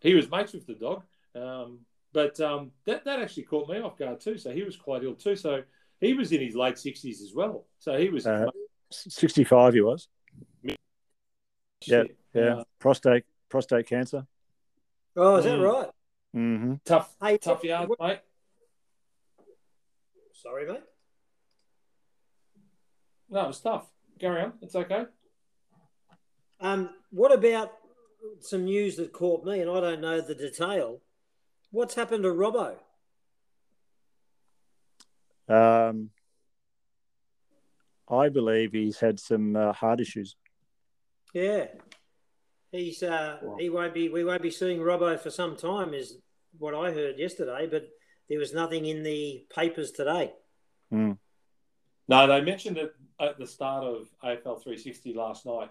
he 0.00 0.14
was 0.14 0.30
mates 0.30 0.52
with 0.52 0.66
the 0.66 0.74
dog 0.74 1.02
um 1.34 1.80
but 2.12 2.38
um 2.38 2.70
that 2.84 3.04
that 3.04 3.18
actually 3.20 3.42
caught 3.42 3.68
me 3.68 3.80
off 3.80 3.98
guard 3.98 4.20
too 4.20 4.38
so 4.38 4.52
he 4.52 4.62
was 4.62 4.76
quite 4.76 5.02
ill 5.02 5.14
too 5.16 5.34
so 5.34 5.62
he 6.00 6.14
was 6.14 6.30
in 6.30 6.40
his 6.40 6.54
late 6.54 6.78
sixties 6.78 7.20
as 7.20 7.34
well 7.34 7.66
so 7.80 7.98
he 7.98 8.08
was 8.10 8.26
Uh, 8.26 8.46
65 8.90 9.74
he 9.74 9.80
was. 9.80 10.06
Yeah. 10.62 12.04
Yeah. 12.32 12.56
uh, 12.58 12.64
prostate 12.78 13.24
prostate 13.48 13.88
cancer. 13.88 14.24
Oh, 15.16 15.36
is 15.36 15.44
that 15.46 15.58
Mm. 15.58 15.72
right? 15.72 15.90
Mm-hmm. 16.34 16.74
tough 16.84 17.14
Hey, 17.22 17.38
tough 17.38 17.58
what- 17.58 17.64
yard 17.64 17.88
what- 17.88 18.00
mate 18.00 18.20
Sorry, 20.32 20.66
mate. 20.66 20.82
no 23.30 23.44
it 23.44 23.46
was 23.46 23.60
tough 23.60 23.88
carry 24.18 24.42
on 24.42 24.52
it's 24.62 24.74
okay 24.74 25.04
Um, 26.60 26.90
what 27.10 27.32
about 27.32 27.72
some 28.40 28.64
news 28.64 28.96
that 28.96 29.12
caught 29.12 29.44
me, 29.44 29.60
and 29.60 29.70
I 29.70 29.80
don't 29.80 30.00
know 30.00 30.20
the 30.20 30.34
detail? 30.34 31.00
What's 31.70 31.94
happened 31.94 32.22
to 32.24 32.30
Robbo? 32.30 32.76
Um, 35.48 36.10
I 38.08 38.28
believe 38.30 38.72
he's 38.72 38.98
had 39.00 39.20
some 39.20 39.56
uh, 39.56 39.72
heart 39.72 40.00
issues. 40.00 40.36
Yeah, 41.34 41.66
he's 42.74 43.02
uh, 43.02 43.38
wow. 43.42 43.56
he 43.58 43.70
won't 43.70 43.94
be. 43.94 44.08
We 44.08 44.24
won't 44.24 44.42
be 44.42 44.50
seeing 44.50 44.80
Robbo 44.80 45.18
for 45.18 45.30
some 45.30 45.56
time, 45.56 45.94
is 45.94 46.18
what 46.58 46.74
I 46.74 46.92
heard 46.92 47.18
yesterday. 47.18 47.68
But 47.70 47.88
there 48.28 48.38
was 48.38 48.52
nothing 48.52 48.86
in 48.86 49.02
the 49.02 49.44
papers 49.54 49.92
today. 49.92 50.32
Mm. 50.92 51.18
No, 52.08 52.26
they 52.26 52.40
mentioned 52.42 52.76
it 52.76 52.94
at 53.20 53.38
the 53.38 53.46
start 53.46 53.84
of 53.84 54.08
AFL 54.22 54.62
360 54.62 55.14
last 55.14 55.46
night. 55.46 55.70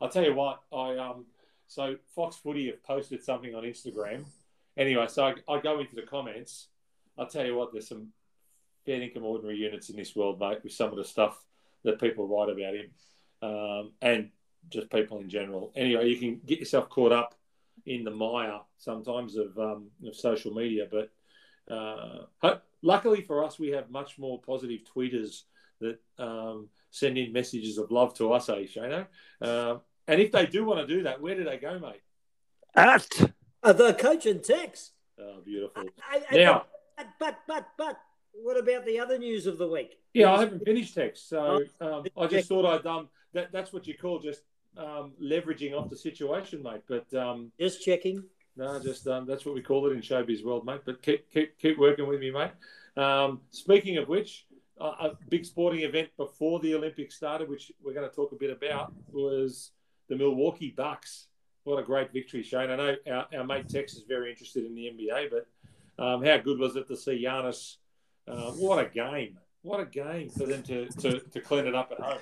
I'll 0.00 0.08
tell 0.08 0.24
you 0.24 0.34
what, 0.34 0.60
I 0.72 0.96
um, 0.96 1.26
so 1.66 1.96
Fox 2.14 2.36
Footy 2.36 2.66
have 2.66 2.82
posted 2.84 3.22
something 3.22 3.54
on 3.54 3.64
Instagram. 3.64 4.24
Anyway, 4.76 5.06
so 5.08 5.26
I, 5.26 5.34
I 5.52 5.60
go 5.60 5.80
into 5.80 5.94
the 5.94 6.02
comments. 6.02 6.68
I'll 7.18 7.26
tell 7.26 7.46
you 7.46 7.56
what, 7.56 7.72
there's 7.72 7.88
some 7.88 8.08
fair 8.84 9.00
income 9.00 9.24
ordinary 9.24 9.56
units 9.56 9.88
in 9.88 9.96
this 9.96 10.14
world, 10.14 10.40
mate, 10.40 10.58
with 10.62 10.72
some 10.72 10.90
of 10.90 10.96
the 10.96 11.04
stuff 11.04 11.40
that 11.84 12.00
people 12.00 12.26
write 12.26 12.50
about 12.50 12.74
him, 12.74 12.90
um, 13.42 13.92
and 14.02 14.30
just 14.70 14.90
people 14.90 15.18
in 15.20 15.28
general. 15.28 15.72
Anyway, 15.76 16.08
you 16.08 16.16
can 16.16 16.40
get 16.46 16.58
yourself 16.58 16.88
caught 16.88 17.12
up 17.12 17.34
in 17.86 18.04
the 18.04 18.10
mire 18.10 18.60
sometimes 18.78 19.36
of, 19.36 19.58
um, 19.58 19.88
of 20.06 20.14
social 20.14 20.52
media, 20.52 20.86
but 20.90 21.10
uh, 21.72 22.54
luckily 22.82 23.22
for 23.22 23.44
us, 23.44 23.58
we 23.58 23.68
have 23.68 23.90
much 23.90 24.18
more 24.18 24.40
positive 24.40 24.80
tweeters 24.94 25.42
that 25.80 25.98
um, 26.18 26.68
send 26.90 27.18
in 27.18 27.32
messages 27.32 27.78
of 27.78 27.90
love 27.90 28.14
to 28.14 28.32
us, 28.32 28.48
eh, 28.48 28.64
Shano? 28.64 29.06
Uh, 29.40 29.78
and 30.06 30.20
if 30.20 30.32
they 30.32 30.46
do 30.46 30.64
want 30.64 30.86
to 30.86 30.94
do 30.94 31.02
that, 31.02 31.20
where 31.20 31.34
do 31.34 31.44
they 31.44 31.56
go, 31.56 31.78
mate? 31.78 32.02
At 32.74 33.08
uh, 33.62 33.72
the 33.72 33.94
coach 33.94 34.26
and 34.26 34.42
Tex. 34.42 34.92
Oh, 35.18 35.40
beautiful. 35.44 35.84
I, 36.10 36.22
I, 36.30 36.36
now, 36.36 36.64
but, 36.96 37.06
but, 37.18 37.38
but, 37.46 37.68
but, 37.76 38.00
what 38.42 38.58
about 38.58 38.84
the 38.84 38.98
other 38.98 39.16
news 39.16 39.46
of 39.46 39.58
the 39.58 39.68
week? 39.68 40.00
Yeah, 40.12 40.32
I 40.32 40.40
haven't 40.40 40.64
finished 40.64 40.94
Tex, 40.94 41.20
so 41.20 41.60
oh, 41.80 41.98
um, 41.98 42.04
I 42.16 42.26
just 42.26 42.48
thought 42.48 42.66
I'd 42.66 42.84
um 42.84 43.08
that 43.32 43.52
that's 43.52 43.72
what 43.72 43.86
you 43.86 43.94
call 43.96 44.18
just 44.18 44.42
um, 44.76 45.12
leveraging 45.22 45.74
off 45.74 45.90
the 45.90 45.96
situation, 45.96 46.62
mate. 46.62 46.82
But 46.88 47.12
um, 47.14 47.52
just 47.58 47.84
checking. 47.84 48.24
No, 48.56 48.78
just 48.80 49.06
um, 49.08 49.26
that's 49.26 49.44
what 49.44 49.54
we 49.54 49.62
call 49.62 49.86
it 49.86 49.92
in 49.92 50.00
showbiz 50.00 50.44
world, 50.44 50.64
mate. 50.64 50.82
But 50.84 51.02
keep 51.02 51.30
keep 51.30 51.58
keep 51.58 51.78
working 51.78 52.06
with 52.06 52.20
me, 52.20 52.30
mate. 52.30 52.52
Um, 52.96 53.40
speaking 53.50 53.98
of 53.98 54.08
which, 54.08 54.46
a 54.80 55.10
big 55.28 55.44
sporting 55.44 55.82
event 55.82 56.08
before 56.16 56.60
the 56.60 56.74
Olympics 56.74 57.16
started, 57.16 57.48
which 57.48 57.72
we're 57.82 57.94
going 57.94 58.08
to 58.08 58.14
talk 58.14 58.32
a 58.32 58.36
bit 58.36 58.50
about, 58.50 58.92
was 59.10 59.72
the 60.08 60.16
Milwaukee 60.16 60.72
Bucks. 60.76 61.28
What 61.64 61.78
a 61.78 61.82
great 61.82 62.12
victory, 62.12 62.42
Shane. 62.42 62.70
I 62.70 62.76
know 62.76 62.96
our, 63.10 63.26
our 63.36 63.44
mate 63.44 63.68
Tex 63.68 63.94
is 63.94 64.04
very 64.06 64.30
interested 64.30 64.66
in 64.66 64.74
the 64.74 64.90
NBA, 64.90 65.30
but 65.30 66.04
um, 66.04 66.22
how 66.22 66.36
good 66.36 66.58
was 66.58 66.76
it 66.76 66.86
to 66.88 66.96
see 66.96 67.24
Giannis? 67.24 67.76
Uh, 68.28 68.50
what 68.52 68.84
a 68.84 68.88
game! 68.88 69.38
What 69.62 69.80
a 69.80 69.86
game 69.86 70.28
for 70.28 70.46
them 70.46 70.62
to, 70.64 70.88
to, 70.88 71.20
to 71.20 71.40
clean 71.40 71.66
it 71.66 71.74
up 71.74 71.90
at 71.90 72.00
home. 72.00 72.18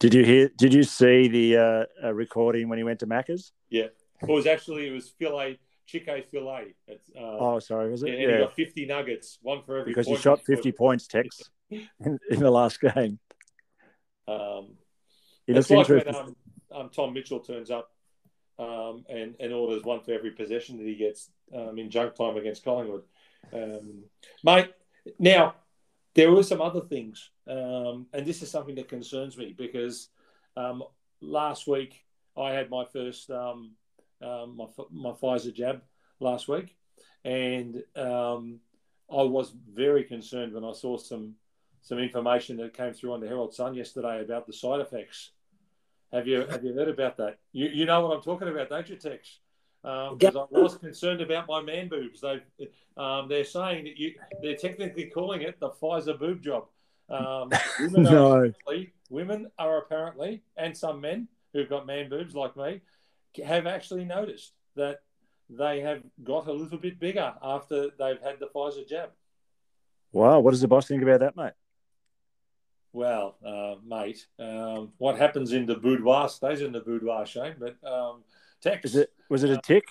Did 0.00 0.14
you 0.14 0.24
hear? 0.24 0.50
Did 0.56 0.72
you 0.72 0.84
see 0.84 1.28
the 1.28 1.56
uh, 1.56 2.06
uh, 2.06 2.14
recording 2.14 2.68
when 2.68 2.78
he 2.78 2.84
went 2.84 3.00
to 3.00 3.06
Macca's? 3.06 3.52
Yeah, 3.68 3.86
it 4.22 4.28
was 4.28 4.46
actually 4.46 4.86
it 4.86 4.92
was 4.92 5.08
filet 5.08 5.58
chicken 5.86 6.22
filet. 6.30 6.74
Uh, 6.88 6.94
oh, 7.20 7.58
sorry, 7.58 7.90
was 7.90 8.02
it? 8.02 8.10
Yeah, 8.10 8.32
he 8.32 8.38
got 8.38 8.54
fifty 8.54 8.86
nuggets, 8.86 9.38
one 9.42 9.62
for 9.64 9.78
every. 9.78 9.90
Because 9.90 10.06
he 10.06 10.16
shot 10.16 10.40
fifty 10.44 10.70
points, 10.70 11.08
Tex, 11.08 11.50
in, 11.70 12.18
in, 12.30 12.38
the 12.38 12.50
last 12.50 12.80
game. 12.80 13.18
Um, 14.28 14.76
he 15.46 15.54
looks 15.54 15.70
like 15.70 15.80
interesting. 15.80 16.14
When, 16.14 16.22
um, 16.22 16.36
um, 16.72 16.90
Tom 16.90 17.12
Mitchell 17.12 17.40
turns 17.40 17.70
up 17.70 17.90
um, 18.58 19.04
and, 19.08 19.34
and 19.40 19.52
orders 19.52 19.82
one 19.82 20.00
for 20.00 20.12
every 20.12 20.30
possession 20.30 20.76
that 20.76 20.86
he 20.86 20.94
gets 20.94 21.30
um, 21.54 21.78
in 21.78 21.90
junk 21.90 22.14
time 22.14 22.36
against 22.36 22.64
Collingwood. 22.64 23.02
Um, 23.52 24.04
mate, 24.44 24.70
now 25.18 25.54
there 26.18 26.32
were 26.32 26.42
some 26.42 26.60
other 26.60 26.80
things, 26.80 27.30
um, 27.46 28.06
and 28.12 28.26
this 28.26 28.42
is 28.42 28.50
something 28.50 28.74
that 28.74 28.88
concerns 28.88 29.38
me 29.38 29.54
because 29.56 30.08
um, 30.56 30.82
last 31.20 31.68
week 31.68 32.04
I 32.36 32.50
had 32.52 32.70
my 32.70 32.84
first 32.84 33.30
um, 33.30 33.76
my 34.20 34.66
my 34.90 35.10
Pfizer 35.12 35.54
jab 35.54 35.82
last 36.18 36.48
week, 36.48 36.76
and 37.24 37.82
I 37.96 39.22
was 39.22 39.54
very 39.72 40.02
concerned 40.02 40.54
when 40.54 40.64
I 40.64 40.72
saw 40.72 40.98
some 40.98 41.36
some 41.82 42.00
information 42.00 42.56
that 42.56 42.76
came 42.76 42.92
through 42.92 43.12
on 43.12 43.20
the 43.20 43.28
Herald 43.28 43.54
Sun 43.54 43.74
yesterday 43.74 44.20
about 44.20 44.46
the 44.46 44.52
side 44.52 44.80
effects 44.80 45.30
have 46.12 46.26
you 46.26 46.46
have 46.46 46.64
you 46.64 46.72
heard 46.74 46.88
about 46.88 47.16
that? 47.18 47.38
You 47.52 47.68
you 47.68 47.84
know 47.84 48.00
what 48.06 48.16
I'm 48.16 48.22
talking 48.22 48.48
about, 48.48 48.70
don't 48.70 48.88
you, 48.88 48.96
Tex? 48.96 49.38
Because 49.82 50.36
um, 50.36 50.48
I 50.54 50.58
was 50.58 50.76
concerned 50.76 51.20
about 51.20 51.46
my 51.48 51.62
man 51.62 51.88
boobs. 51.88 52.20
They 52.20 52.40
um, 52.96 53.28
they're 53.28 53.44
saying 53.44 53.84
that 53.84 53.96
you 53.96 54.14
they're 54.42 54.56
technically 54.56 55.06
calling 55.06 55.42
it 55.42 55.60
the 55.60 55.70
Pfizer 55.70 56.18
boob 56.18 56.42
job. 56.42 56.66
Um, 57.08 57.50
women, 57.80 58.02
no. 58.02 58.32
are 58.32 58.52
women 59.08 59.50
are 59.58 59.78
apparently, 59.78 60.42
and 60.56 60.76
some 60.76 61.00
men 61.00 61.28
who've 61.52 61.68
got 61.68 61.86
man 61.86 62.08
boobs 62.10 62.34
like 62.34 62.56
me, 62.56 62.80
have 63.44 63.66
actually 63.66 64.04
noticed 64.04 64.52
that 64.74 65.00
they 65.48 65.80
have 65.80 66.02
got 66.22 66.46
a 66.46 66.52
little 66.52 66.78
bit 66.78 67.00
bigger 67.00 67.34
after 67.42 67.88
they've 67.98 68.20
had 68.20 68.38
the 68.40 68.48
Pfizer 68.54 68.86
jab. 68.86 69.10
Wow, 70.12 70.40
what 70.40 70.50
does 70.50 70.60
the 70.60 70.68
boss 70.68 70.86
think 70.86 71.02
about 71.02 71.20
that, 71.20 71.36
mate? 71.36 71.52
Well, 72.92 73.36
uh, 73.44 73.76
mate, 73.86 74.26
um, 74.38 74.92
what 74.98 75.18
happens 75.18 75.52
in 75.52 75.66
the 75.66 75.76
boudoir 75.76 76.28
stays 76.28 76.62
in 76.62 76.72
the 76.72 76.80
boudoir, 76.80 77.26
Shane. 77.26 77.56
But 77.58 77.76
um, 77.86 78.22
Tex, 78.60 78.84
Is 78.84 78.96
it 78.96 79.10
was 79.28 79.44
it 79.44 79.50
a 79.50 79.58
tick? 79.58 79.84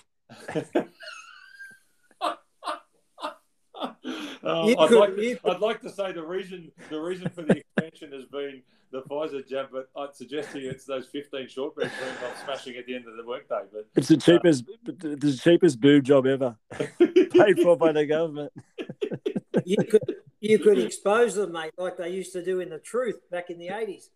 Um, 4.48 4.74
I'd, 4.78 4.88
could, 4.88 4.98
like 4.98 5.16
to, 5.16 5.38
I'd 5.44 5.60
like 5.60 5.80
to 5.82 5.90
say 5.90 6.12
the 6.12 6.22
reason 6.22 6.72
the 6.90 6.98
reason 6.98 7.28
for 7.28 7.42
the 7.42 7.58
expansion 7.58 8.12
has 8.12 8.24
been 8.24 8.62
the 8.90 9.02
Pfizer 9.02 9.46
jab, 9.46 9.66
but 9.70 9.90
I'd 9.96 10.14
suggest 10.14 10.52
to 10.52 10.60
you 10.60 10.70
it's 10.70 10.84
those 10.84 11.06
15 11.08 11.48
shortbread 11.48 11.90
creams 11.90 12.16
I'm 12.24 12.44
smashing 12.44 12.76
at 12.76 12.86
the 12.86 12.94
end 12.94 13.06
of 13.06 13.16
the 13.16 13.26
workday. 13.26 13.60
But 13.70 13.86
it's 13.94 14.08
the 14.08 14.16
cheapest, 14.16 14.64
uh, 14.88 14.92
the 15.00 15.38
cheapest 15.42 15.80
boob 15.80 16.04
job 16.04 16.26
ever, 16.26 16.56
paid 16.98 17.60
for 17.62 17.76
by 17.76 17.92
the 17.92 18.06
government. 18.06 18.52
you 19.64 19.76
could 19.76 20.14
you 20.40 20.58
could 20.58 20.78
expose 20.78 21.34
them, 21.34 21.52
mate, 21.52 21.72
like 21.76 21.96
they 21.96 22.10
used 22.10 22.32
to 22.32 22.42
do 22.42 22.60
in 22.60 22.70
the 22.70 22.78
Truth 22.78 23.20
back 23.30 23.50
in 23.50 23.58
the 23.58 23.68
eighties. 23.68 24.10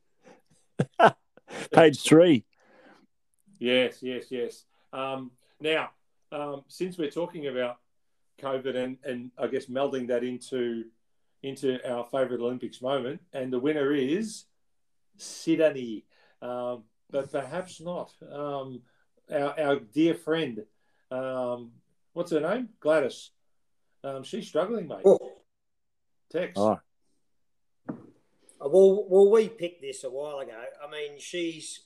Page 1.72 2.02
three. 2.02 2.44
Yes, 3.62 4.02
yes, 4.02 4.24
yes. 4.30 4.64
Um, 4.92 5.30
now, 5.60 5.90
um, 6.32 6.64
since 6.66 6.98
we're 6.98 7.12
talking 7.12 7.46
about 7.46 7.76
COVID 8.40 8.74
and, 8.74 8.96
and 9.04 9.30
I 9.38 9.46
guess 9.46 9.66
melding 9.66 10.08
that 10.08 10.24
into 10.24 10.86
into 11.44 11.78
our 11.88 12.04
favourite 12.04 12.40
Olympics 12.40 12.82
moment, 12.82 13.20
and 13.32 13.52
the 13.52 13.60
winner 13.60 13.92
is 13.92 14.46
Sydney, 15.16 16.04
um, 16.40 16.82
but 17.08 17.30
perhaps 17.30 17.80
not. 17.80 18.12
Um, 18.32 18.82
our, 19.30 19.58
our 19.60 19.76
dear 19.76 20.14
friend, 20.14 20.64
um, 21.12 21.70
what's 22.14 22.32
her 22.32 22.40
name? 22.40 22.68
Gladys. 22.80 23.30
Um, 24.02 24.24
she's 24.24 24.48
struggling, 24.48 24.88
mate. 24.88 25.02
Oh. 25.04 25.20
Tex. 26.32 26.54
Oh. 26.56 26.80
Well, 28.60 29.06
well, 29.08 29.30
we 29.30 29.48
picked 29.48 29.82
this 29.82 30.02
a 30.02 30.10
while 30.10 30.40
ago. 30.40 30.64
I 30.84 30.90
mean, 30.90 31.18
she's 31.18 31.80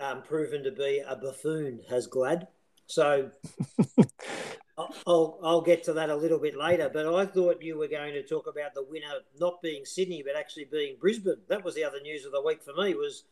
um, 0.00 0.22
proven 0.22 0.62
to 0.64 0.70
be 0.70 1.02
a 1.06 1.16
buffoon, 1.16 1.80
has 1.88 2.06
Glad. 2.06 2.48
So 2.86 3.30
I'll 5.06 5.38
I'll 5.42 5.60
get 5.60 5.84
to 5.84 5.92
that 5.94 6.10
a 6.10 6.16
little 6.16 6.38
bit 6.38 6.56
later. 6.56 6.90
But 6.92 7.06
I 7.06 7.26
thought 7.26 7.62
you 7.62 7.78
were 7.78 7.88
going 7.88 8.12
to 8.14 8.22
talk 8.22 8.46
about 8.46 8.74
the 8.74 8.84
winner 8.84 9.20
not 9.38 9.62
being 9.62 9.84
Sydney, 9.84 10.22
but 10.22 10.36
actually 10.36 10.64
being 10.64 10.96
Brisbane. 11.00 11.36
That 11.48 11.64
was 11.64 11.74
the 11.74 11.84
other 11.84 12.00
news 12.00 12.24
of 12.24 12.32
the 12.32 12.42
week 12.42 12.62
for 12.62 12.74
me 12.74 12.94
was 12.94 13.24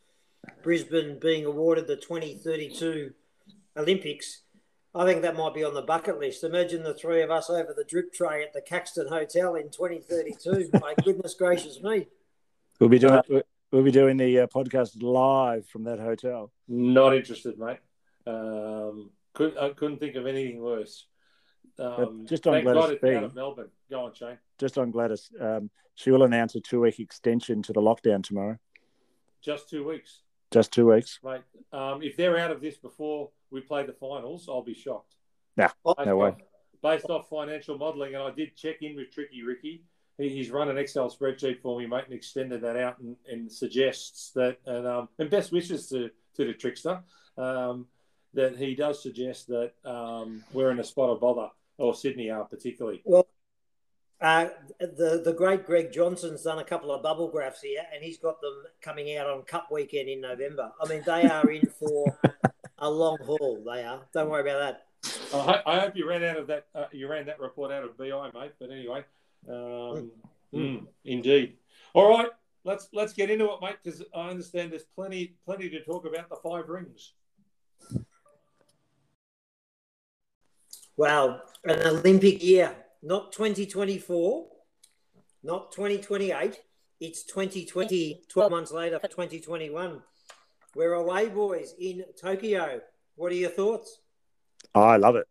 Brisbane 0.63 1.19
being 1.19 1.45
awarded 1.45 1.87
the 1.87 1.95
2032 1.95 3.13
Olympics. 3.77 4.41
I 4.93 5.05
think 5.05 5.21
that 5.21 5.37
might 5.37 5.53
be 5.53 5.63
on 5.63 5.73
the 5.73 5.81
bucket 5.81 6.19
list. 6.19 6.43
Imagine 6.43 6.83
the 6.83 6.93
three 6.93 7.21
of 7.21 7.31
us 7.31 7.49
over 7.49 7.73
the 7.75 7.85
drip 7.85 8.13
tray 8.13 8.43
at 8.43 8.53
the 8.53 8.61
Caxton 8.61 9.07
Hotel 9.07 9.55
in 9.55 9.69
2032. 9.69 10.69
My 10.81 10.93
goodness 11.03 11.33
gracious 11.33 11.81
me! 11.81 12.07
We'll 12.79 12.89
be 12.89 12.99
doing 12.99 13.13
uh, 13.13 13.41
we'll 13.71 13.83
be 13.83 13.91
doing 13.91 14.17
the 14.17 14.39
uh, 14.39 14.47
podcast 14.47 15.01
live 15.01 15.67
from 15.67 15.83
that 15.85 15.99
hotel. 15.99 16.51
Not 16.67 17.15
interested, 17.15 17.57
mate. 17.57 17.79
Um, 18.27 19.11
could, 19.33 19.57
I 19.57 19.69
couldn't 19.69 19.99
think 19.99 20.15
of 20.15 20.27
anything 20.27 20.61
worse. 20.61 21.07
Um, 21.79 22.25
just 22.27 22.45
on 22.47 22.61
Gladys 22.61 22.99
out 23.03 23.23
of 23.23 23.35
Melbourne. 23.35 23.69
Go 23.89 24.05
on, 24.05 24.13
Shane. 24.13 24.37
Just 24.59 24.77
on 24.77 24.91
Gladys, 24.91 25.31
um, 25.39 25.69
she 25.95 26.11
will 26.11 26.23
announce 26.23 26.55
a 26.55 26.59
two-week 26.59 26.99
extension 26.99 27.63
to 27.63 27.73
the 27.73 27.81
lockdown 27.81 28.23
tomorrow. 28.23 28.57
Just 29.41 29.69
two 29.69 29.87
weeks. 29.87 30.19
Just 30.51 30.71
two 30.73 30.91
weeks, 30.91 31.19
mate. 31.23 31.41
Um, 31.71 32.03
if 32.03 32.17
they're 32.17 32.37
out 32.37 32.51
of 32.51 32.61
this 32.61 32.77
before 32.77 33.29
we 33.51 33.61
play 33.61 33.85
the 33.85 33.93
finals, 33.93 34.47
I'll 34.49 34.63
be 34.63 34.73
shocked. 34.73 35.15
Nah, 35.55 35.69
no 36.05 36.17
way. 36.17 36.35
based 36.83 37.09
off 37.09 37.29
financial 37.29 37.77
modelling, 37.77 38.15
and 38.15 38.23
I 38.23 38.31
did 38.31 38.55
check 38.55 38.81
in 38.81 38.95
with 38.95 39.11
Tricky 39.11 39.43
Ricky. 39.43 39.83
He, 40.17 40.29
he's 40.29 40.49
run 40.49 40.69
an 40.69 40.77
Excel 40.77 41.09
spreadsheet 41.09 41.61
for 41.61 41.79
me, 41.79 41.87
mate, 41.87 42.05
and 42.05 42.13
extended 42.13 42.61
that 42.61 42.77
out 42.77 42.99
and, 42.99 43.15
and 43.29 43.51
suggests 43.51 44.31
that, 44.31 44.57
and, 44.65 44.85
um, 44.87 45.09
and 45.19 45.29
best 45.29 45.51
wishes 45.51 45.87
to, 45.89 46.09
to 46.35 46.45
the 46.45 46.53
trickster, 46.53 47.01
um, 47.37 47.87
that 48.33 48.55
he 48.55 48.75
does 48.75 49.01
suggest 49.01 49.47
that 49.47 49.71
um, 49.85 50.43
we're 50.53 50.71
in 50.71 50.79
a 50.79 50.83
spot 50.83 51.09
of 51.09 51.19
bother, 51.19 51.49
or 51.77 51.93
Sydney 51.93 52.29
are 52.29 52.45
particularly. 52.45 53.01
Well, 53.03 53.27
Uh, 54.21 54.49
the 54.79 55.19
the 55.25 55.33
great 55.33 55.65
Greg 55.65 55.91
Johnson's 55.91 56.43
done 56.43 56.59
a 56.59 56.63
couple 56.63 56.91
of 56.91 57.01
bubble 57.01 57.27
graphs 57.27 57.61
here, 57.63 57.81
and 57.91 58.03
he's 58.03 58.19
got 58.19 58.39
them 58.39 58.53
coming 58.79 59.17
out 59.17 59.27
on 59.27 59.41
Cup 59.41 59.71
weekend 59.71 60.09
in 60.09 60.21
November. 60.21 60.71
I 60.79 60.87
mean, 60.87 61.01
they 61.03 61.23
are 61.27 61.49
in 61.49 61.65
for 61.65 62.19
a 62.77 62.87
long 62.87 63.17
haul. 63.25 63.63
They 63.65 63.83
are. 63.83 64.01
Don't 64.13 64.29
worry 64.29 64.47
about 64.47 64.59
that. 64.59 64.85
I, 65.33 65.63
I 65.65 65.79
hope 65.79 65.95
you 65.95 66.07
ran 66.07 66.23
out 66.23 66.37
of 66.37 66.45
that. 66.47 66.67
Uh, 66.75 66.85
you 66.91 67.07
ran 67.09 67.25
that 67.25 67.39
report 67.39 67.71
out 67.71 67.83
of 67.83 67.97
BI, 67.97 68.29
mate. 68.35 68.53
But 68.59 68.69
anyway, 68.69 69.03
um, 69.47 69.55
mm. 69.55 70.11
Mm, 70.53 70.87
indeed. 71.05 71.57
All 71.93 72.09
right, 72.09 72.29
let's 72.63 72.87
let's 72.93 73.13
get 73.13 73.29
into 73.29 73.45
it, 73.45 73.59
mate, 73.61 73.77
because 73.83 74.03
I 74.15 74.29
understand 74.29 74.71
there's 74.71 74.83
plenty 74.95 75.35
plenty 75.45 75.69
to 75.69 75.83
talk 75.83 76.05
about 76.05 76.29
the 76.29 76.37
five 76.37 76.69
rings. 76.69 77.13
Wow, 80.97 81.41
an 81.63 81.79
Olympic 81.87 82.43
year, 82.43 82.75
not 83.01 83.31
2024, 83.31 84.47
not 85.43 85.71
2028. 85.71 86.59
It's 86.99 87.23
2020, 87.23 88.21
12 88.29 88.51
months 88.51 88.71
later 88.71 88.99
2021. 88.99 90.03
We're 90.75 90.93
away, 90.93 91.29
boys, 91.29 91.73
in 91.79 92.03
Tokyo. 92.21 92.81
What 93.15 93.31
are 93.31 93.35
your 93.35 93.49
thoughts? 93.49 93.99
I 94.75 94.97
love 94.97 95.15
it. 95.15 95.27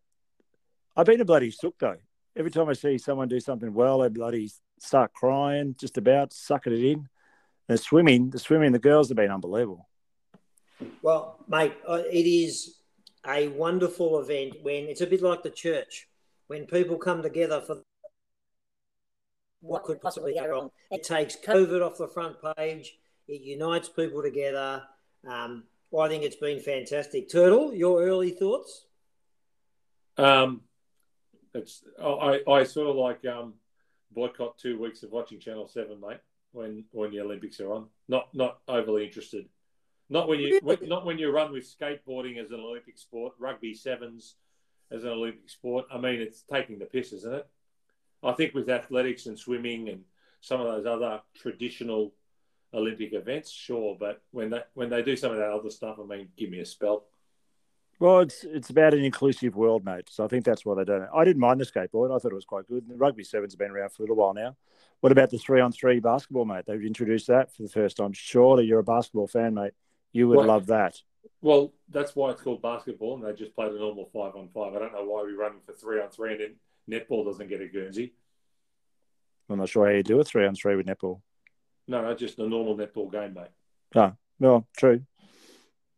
I've 0.97 1.07
been 1.07 1.21
a 1.21 1.25
bloody 1.25 1.53
sook, 1.53 1.79
though. 1.79 1.97
Every 2.41 2.51
time 2.51 2.71
I 2.71 2.73
see 2.73 2.97
someone 2.97 3.29
do 3.29 3.39
something 3.39 3.75
well, 3.75 4.01
I 4.01 4.09
bloody 4.09 4.51
start 4.79 5.13
crying, 5.13 5.75
just 5.79 5.99
about 5.99 6.33
sucking 6.33 6.73
it 6.73 6.83
in. 6.83 7.07
The 7.69 7.77
swimming, 7.77 8.31
the 8.31 8.39
swimming, 8.39 8.73
the 8.73 8.79
girls 8.79 9.09
have 9.09 9.17
been 9.19 9.31
unbelievable. 9.31 9.87
Well, 11.03 11.45
mate, 11.49 11.75
uh, 11.87 12.03
it 12.11 12.27
is 12.27 12.79
a 13.27 13.49
wonderful 13.49 14.21
event 14.21 14.55
when 14.63 14.85
it's 14.85 15.03
a 15.03 15.07
bit 15.07 15.21
like 15.21 15.43
the 15.43 15.51
church 15.51 16.09
when 16.47 16.65
people 16.65 16.97
come 16.97 17.23
together 17.23 17.61
for 17.61 17.83
what 19.61 19.85
could 19.85 20.01
possibly 20.01 20.33
go 20.33 20.49
wrong. 20.49 20.71
It 20.91 21.03
takes 21.03 21.37
COVID 21.37 21.85
off 21.85 21.99
the 21.99 22.09
front 22.09 22.37
page. 22.57 22.97
It 23.29 23.43
unites 23.43 23.91
people 23.91 24.23
together. 24.23 24.83
Um, 25.29 25.65
well, 25.91 26.07
I 26.07 26.09
think 26.09 26.23
it's 26.23 26.37
been 26.37 26.61
fantastic. 26.61 27.29
Turtle, 27.31 27.75
your 27.75 28.03
early 28.03 28.31
thoughts? 28.31 28.87
Um, 30.17 30.63
it's 31.55 31.83
I, 32.03 32.41
I 32.49 32.65
sort 32.65 32.89
of 32.89 32.97
like 32.97 33.25
um, 33.25 33.55
boycott 34.13 34.59
two 34.59 34.79
weeks 34.79 35.03
of 35.03 35.11
watching 35.11 35.41
Channel 35.41 35.69
Seven, 35.69 36.01
mate. 36.01 36.21
When 36.53 36.85
when 36.91 37.11
the 37.11 37.21
Olympics 37.21 37.61
are 37.61 37.73
on, 37.73 37.87
not 38.09 38.35
not 38.35 38.59
overly 38.67 39.07
interested. 39.07 39.49
Not 40.09 40.27
when 40.27 40.41
you 40.41 40.61
not 40.83 41.07
when 41.07 41.19
you 41.19 41.31
run 41.31 41.53
with 41.53 41.65
skateboarding 41.65 42.43
as 42.43 42.51
an 42.51 42.61
Olympic 42.61 42.99
sport, 42.99 43.35
rugby 43.39 43.75
sevens 43.75 44.35
as 44.91 45.05
an 45.05 45.11
Olympic 45.11 45.49
sport. 45.49 45.87
I 45.93 45.99
mean, 45.99 46.21
it's 46.21 46.43
taking 46.43 46.79
the 46.79 46.87
piss, 46.87 47.13
isn't 47.13 47.35
it? 47.35 47.47
I 48.23 48.33
think 48.33 48.53
with 48.53 48.69
athletics 48.69 49.27
and 49.27 49.39
swimming 49.39 49.89
and 49.89 50.03
some 50.41 50.61
of 50.61 50.67
those 50.67 50.87
other 50.87 51.21
traditional 51.35 52.13
Olympic 52.75 53.13
events, 53.13 53.51
sure, 53.51 53.97
but 53.99 54.23
when 54.33 54.51
they 54.51 54.63
when 54.75 54.91
they 54.91 55.03
do 55.03 55.17
some 55.17 55.31
of 55.31 55.39
that 55.39 55.51
other 55.51 55.71
stuff, 55.71 55.99
I 56.01 56.05
mean, 56.05 56.29
give 56.37 56.51
me 56.51 56.61
a 56.61 56.67
spell. 56.67 57.05
Well, 58.01 58.21
it's 58.21 58.45
it's 58.45 58.71
about 58.71 58.95
an 58.95 59.05
inclusive 59.05 59.55
world, 59.55 59.85
mate. 59.85 60.09
So 60.11 60.25
I 60.25 60.29
think 60.29 60.47
that's 60.47 60.65
why 60.65 60.75
they 60.75 60.85
don't. 60.85 61.07
I 61.15 61.23
didn't 61.23 61.41
mind 61.41 61.61
the 61.61 61.67
skateboard. 61.67 62.15
I 62.15 62.19
thought 62.19 62.33
it 62.33 62.35
was 62.35 62.47
quite 62.47 62.67
good. 62.67 62.89
The 62.89 62.97
rugby 62.97 63.23
sevens 63.23 63.53
have 63.53 63.59
been 63.59 63.71
around 63.71 63.91
for 63.91 64.03
a 64.03 64.05
little 64.05 64.17
while 64.17 64.33
now. 64.33 64.57
What 65.01 65.13
about 65.13 65.29
the 65.29 65.37
three 65.37 65.61
on 65.61 65.71
three 65.71 66.01
basketball, 66.01 66.47
mate? 66.47 66.65
They've 66.67 66.83
introduced 66.83 67.27
that 67.27 67.55
for 67.55 67.63
the 67.63 67.69
first 67.69 67.99
time. 67.99 68.15
Surely 68.15 68.65
you're 68.65 68.79
a 68.79 68.85
basketball 68.85 69.27
fan, 69.27 69.53
mate. 69.53 69.75
You 70.13 70.29
would 70.29 70.39
well, 70.39 70.47
love 70.47 70.67
that. 70.67 70.97
Well, 71.43 71.75
that's 71.91 72.17
why 72.17 72.31
it's 72.31 72.41
called 72.41 72.63
basketball, 72.63 73.17
and 73.17 73.25
they 73.25 73.39
just 73.39 73.55
play 73.55 73.71
the 73.71 73.79
normal 73.79 74.09
five 74.13 74.35
on 74.35 74.49
five. 74.49 74.75
I 74.75 74.79
don't 74.79 74.95
know 74.95 75.05
why 75.05 75.23
we 75.23 75.33
run 75.35 75.61
for 75.67 75.73
three 75.75 76.01
on 76.01 76.09
three, 76.09 76.33
and 76.33 76.41
then 76.41 77.01
netball 77.01 77.27
doesn't 77.27 77.49
get 77.49 77.61
a 77.61 77.69
Guernsey. 77.69 78.15
I'm 79.51 79.59
not 79.59 79.69
sure 79.69 79.87
how 79.87 79.93
you 79.93 80.03
do 80.03 80.21
a 80.21 80.25
three 80.25 80.47
on 80.47 80.55
three 80.55 80.75
with 80.75 80.87
netball. 80.87 81.21
No, 81.87 82.01
no, 82.01 82.15
just 82.15 82.39
a 82.39 82.49
normal 82.49 82.77
netball 82.77 83.13
game, 83.13 83.35
mate. 83.35 83.49
Ah, 83.95 84.15
well, 84.39 84.67
true. 84.77 85.03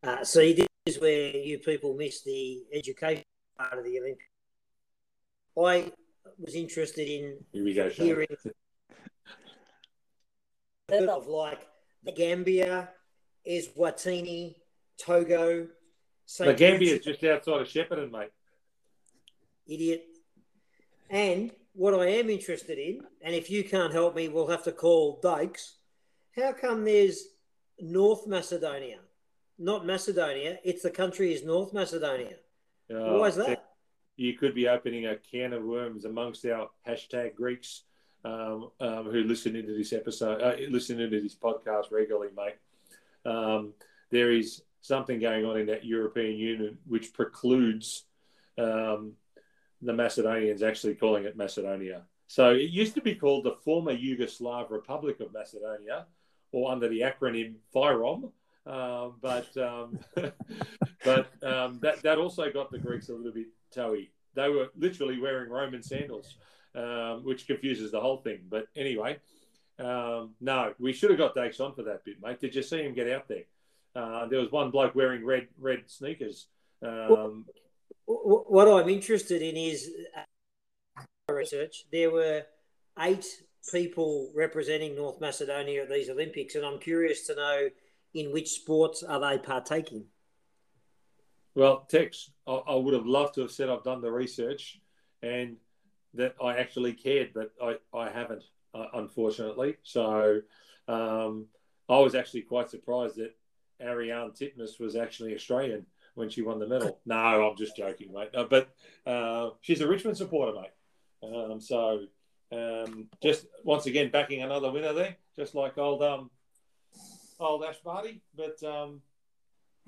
Uh, 0.02 0.24
see, 0.24 0.52
this 0.52 0.66
is 0.86 1.00
where 1.00 1.36
you 1.36 1.58
people 1.58 1.94
miss 1.94 2.22
the 2.22 2.62
education 2.72 3.22
part 3.56 3.78
of 3.78 3.84
the 3.84 3.98
Olympics. 4.00 4.26
I 5.56 5.92
was 6.38 6.54
interested 6.54 7.08
in 7.08 7.38
Here 7.52 7.64
we 7.64 7.74
go, 7.74 7.88
hearing 7.88 8.26
of 10.90 11.26
like 11.26 11.60
the 12.02 12.12
Gambia, 12.12 12.88
Eswatini, 13.48 14.56
Togo. 14.98 15.68
St. 16.26 16.48
The 16.48 16.54
Gambia 16.54 16.96
is 16.96 17.04
just 17.04 17.22
outside 17.24 17.60
of 17.60 17.68
Shepparton, 17.68 18.10
mate. 18.10 18.30
Idiot. 19.66 20.04
And 21.10 21.52
what 21.74 21.94
I 21.94 22.06
am 22.06 22.28
interested 22.28 22.78
in, 22.78 23.02
and 23.22 23.34
if 23.34 23.50
you 23.50 23.64
can't 23.64 23.92
help 23.92 24.16
me, 24.16 24.28
we'll 24.28 24.48
have 24.48 24.64
to 24.64 24.72
call 24.72 25.20
Dakes. 25.22 25.76
How 26.34 26.52
come 26.52 26.84
there's 26.84 27.24
North 27.78 28.26
Macedonia? 28.26 28.98
Not 29.62 29.86
Macedonia, 29.86 30.58
it's 30.64 30.82
the 30.82 30.90
country 30.90 31.32
is 31.32 31.44
North 31.44 31.72
Macedonia. 31.72 32.34
Why 32.88 33.28
is 33.28 33.36
that? 33.36 33.64
You 34.16 34.34
could 34.34 34.54
be 34.56 34.66
opening 34.66 35.06
a 35.06 35.16
can 35.16 35.52
of 35.52 35.62
worms 35.62 36.04
amongst 36.04 36.44
our 36.46 36.68
hashtag 36.86 37.36
Greeks 37.36 37.84
um, 38.24 38.70
um, 38.80 39.04
who 39.04 39.22
listen 39.22 39.54
into 39.54 39.72
this 39.72 39.92
episode, 39.92 40.42
uh, 40.42 40.56
listen 40.68 41.00
into 41.00 41.20
this 41.20 41.36
podcast 41.36 41.92
regularly, 41.92 42.28
mate. 42.36 42.56
Um, 43.24 43.72
there 44.10 44.32
is 44.32 44.62
something 44.80 45.20
going 45.20 45.44
on 45.44 45.56
in 45.60 45.66
that 45.66 45.84
European 45.84 46.36
Union 46.36 46.78
which 46.84 47.12
precludes 47.12 48.04
um, 48.58 49.12
the 49.80 49.92
Macedonians 49.92 50.62
actually 50.64 50.96
calling 50.96 51.24
it 51.24 51.36
Macedonia. 51.36 52.02
So 52.26 52.50
it 52.50 52.70
used 52.70 52.94
to 52.94 53.00
be 53.00 53.14
called 53.14 53.44
the 53.44 53.56
former 53.64 53.94
Yugoslav 53.94 54.70
Republic 54.70 55.20
of 55.20 55.32
Macedonia, 55.32 56.06
or 56.50 56.72
under 56.72 56.88
the 56.88 57.00
acronym 57.00 57.54
FYROM. 57.72 58.32
Um, 58.64 59.14
but 59.20 59.56
um, 59.56 59.98
but 61.04 61.32
um, 61.42 61.78
that 61.82 62.02
that 62.02 62.18
also 62.18 62.50
got 62.52 62.70
the 62.70 62.78
Greeks 62.78 63.08
a 63.08 63.14
little 63.14 63.32
bit 63.32 63.48
toey. 63.74 64.10
They 64.34 64.48
were 64.48 64.68
literally 64.76 65.18
wearing 65.20 65.50
Roman 65.50 65.82
sandals, 65.82 66.36
um, 66.74 67.22
which 67.24 67.46
confuses 67.46 67.90
the 67.90 68.00
whole 68.00 68.18
thing. 68.18 68.40
But 68.48 68.66
anyway, 68.76 69.18
um, 69.78 70.34
no, 70.40 70.74
we 70.78 70.92
should 70.92 71.10
have 71.10 71.18
got 71.18 71.34
Dakes 71.34 71.60
on 71.60 71.74
for 71.74 71.82
that 71.82 72.04
bit, 72.04 72.16
mate. 72.22 72.40
Did 72.40 72.54
you 72.54 72.62
see 72.62 72.82
him 72.82 72.94
get 72.94 73.10
out 73.10 73.28
there? 73.28 73.44
Uh, 73.94 74.26
there 74.26 74.40
was 74.40 74.50
one 74.50 74.70
bloke 74.70 74.94
wearing 74.94 75.24
red 75.24 75.48
red 75.58 75.82
sneakers. 75.86 76.46
Um, 76.82 77.46
what 78.06 78.68
I'm 78.68 78.88
interested 78.88 79.42
in 79.42 79.56
is 79.56 79.90
uh, 80.16 81.32
research. 81.32 81.84
There 81.90 82.10
were 82.10 82.42
eight 83.00 83.26
people 83.70 84.30
representing 84.34 84.96
North 84.96 85.20
Macedonia 85.20 85.82
at 85.82 85.90
these 85.90 86.08
Olympics, 86.08 86.54
and 86.54 86.64
I'm 86.64 86.78
curious 86.78 87.26
to 87.26 87.34
know 87.34 87.68
in 88.14 88.32
which 88.32 88.50
sports 88.50 89.02
are 89.02 89.20
they 89.20 89.38
partaking. 89.38 90.04
Well, 91.54 91.86
Tex, 91.88 92.30
I, 92.46 92.52
I 92.52 92.74
would 92.74 92.94
have 92.94 93.06
loved 93.06 93.34
to 93.34 93.42
have 93.42 93.50
said 93.50 93.68
I've 93.68 93.84
done 93.84 94.00
the 94.00 94.10
research 94.10 94.80
and 95.22 95.56
that 96.14 96.34
I 96.42 96.56
actually 96.56 96.92
cared, 96.94 97.32
but 97.34 97.52
I, 97.62 97.76
I 97.96 98.10
haven't, 98.10 98.44
uh, 98.74 98.86
unfortunately. 98.94 99.76
So 99.82 100.40
um, 100.88 101.46
I 101.88 101.98
was 101.98 102.14
actually 102.14 102.42
quite 102.42 102.70
surprised 102.70 103.16
that 103.16 103.34
Ariarne 103.80 104.32
Titmus 104.38 104.80
was 104.80 104.96
actually 104.96 105.34
Australian 105.34 105.86
when 106.14 106.28
she 106.28 106.42
won 106.42 106.58
the 106.58 106.66
medal. 106.66 107.00
No, 107.06 107.16
I'm 107.16 107.56
just 107.56 107.76
joking, 107.76 108.12
mate. 108.12 108.30
Uh, 108.34 108.44
but 108.44 108.74
uh, 109.06 109.50
she's 109.60 109.80
a 109.80 109.88
Richmond 109.88 110.16
supporter, 110.16 110.52
mate. 110.52 110.70
Um, 111.22 111.60
so 111.60 112.06
um, 112.52 113.08
just 113.22 113.46
once 113.64 113.86
again 113.86 114.10
backing 114.10 114.42
another 114.42 114.70
winner 114.70 114.92
there, 114.92 115.16
just 115.36 115.54
like 115.54 115.78
old 115.78 116.02
um, 116.02 116.30
old 117.38 117.64
Ash 117.64 117.78
Barty. 117.78 118.22
But 118.34 118.62
um, 118.62 119.02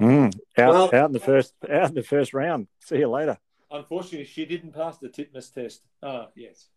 mm, 0.01 0.35
out, 0.59 0.73
well, 0.73 0.91
out 0.93 1.07
in 1.07 1.13
the 1.13 1.21
first 1.21 1.55
out 1.71 1.91
in 1.91 1.95
the 1.95 2.03
first 2.03 2.35
round. 2.35 2.69
See 2.81 2.99
you 2.99 3.09
later. 3.09 3.39
Unfortunately, 3.71 4.25
she 4.25 4.45
didn't 4.45 4.73
pass 4.73 4.99
the 4.99 5.09
Titmus 5.09 5.53
test. 5.53 5.83
Ah, 6.03 6.29
yes. 6.37 6.69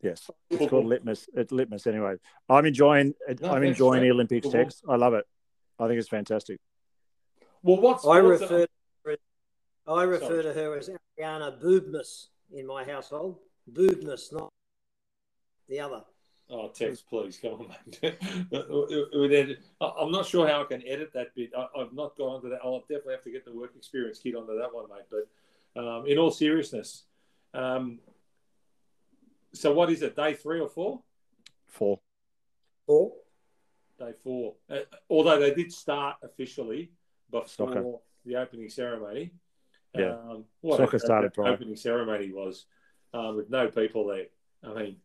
Yes, 0.00 0.30
it's 0.48 0.70
called 0.70 0.86
litmus. 0.86 1.28
It's 1.34 1.50
litmus 1.50 1.86
anyway. 1.86 2.16
I'm 2.48 2.66
enjoying. 2.66 3.14
No, 3.40 3.50
I'm 3.50 3.64
enjoying 3.64 4.02
the 4.02 4.12
Olympics 4.12 4.48
Tex. 4.48 4.80
I 4.88 4.94
love 4.94 5.14
it. 5.14 5.24
I 5.78 5.88
think 5.88 5.98
it's 5.98 6.08
fantastic. 6.08 6.60
Well, 7.62 7.80
what's 7.80 8.06
I 8.06 8.18
refer 8.18 8.66
to, 9.06 9.18
I 9.86 10.02
refer 10.02 10.26
Sorry. 10.26 10.42
to 10.42 10.52
her 10.52 10.78
as 10.78 10.90
Ariana 11.18 11.60
Boobness 11.60 12.26
in 12.52 12.66
my 12.66 12.84
household. 12.84 13.38
Boobness, 13.72 14.32
not 14.32 14.52
the 15.68 15.80
other. 15.80 16.04
Oh, 16.50 16.68
Tex, 16.68 17.02
please 17.02 17.38
come 17.40 17.52
on, 17.52 17.74
mate. 18.02 18.18
I'm 19.80 20.10
not 20.10 20.24
sure 20.24 20.48
how 20.48 20.62
I 20.62 20.64
can 20.64 20.82
edit 20.86 21.12
that 21.12 21.34
bit. 21.34 21.50
I, 21.56 21.66
have 21.76 21.92
not 21.92 22.16
gone 22.16 22.36
onto 22.36 22.48
that. 22.48 22.60
I'll 22.64 22.80
definitely 22.80 23.14
have 23.14 23.24
to 23.24 23.30
get 23.30 23.44
the 23.44 23.52
work 23.52 23.72
experience 23.76 24.18
kit 24.18 24.34
onto 24.34 24.56
that 24.58 24.74
one, 24.74 24.86
mate. 24.88 25.04
But 25.10 25.80
um, 25.80 26.06
in 26.06 26.16
all 26.16 26.30
seriousness, 26.30 27.04
um, 27.52 27.98
so 29.52 29.74
what 29.74 29.90
is 29.90 30.00
it? 30.00 30.16
Day 30.16 30.34
three 30.34 30.60
or 30.60 30.68
four? 30.68 31.02
Four. 31.66 32.00
Four. 32.86 33.12
Day 33.98 34.12
four. 34.24 34.54
Uh, 34.70 34.78
although 35.10 35.38
they 35.38 35.52
did 35.52 35.70
start 35.70 36.16
officially 36.22 36.92
before 37.30 37.46
Soccer. 37.46 37.84
the 38.24 38.36
opening 38.36 38.70
ceremony. 38.70 39.32
Yeah. 39.94 40.12
Um, 40.12 40.44
what 40.62 40.78
Soccer 40.78 40.96
a, 40.96 41.00
started 41.00 41.34
prior. 41.34 41.52
Opening 41.52 41.76
ceremony 41.76 42.32
was 42.32 42.64
uh, 43.12 43.32
with 43.36 43.50
no 43.50 43.68
people 43.68 44.06
there. 44.06 44.26
I 44.64 44.74
mean, 44.74 44.96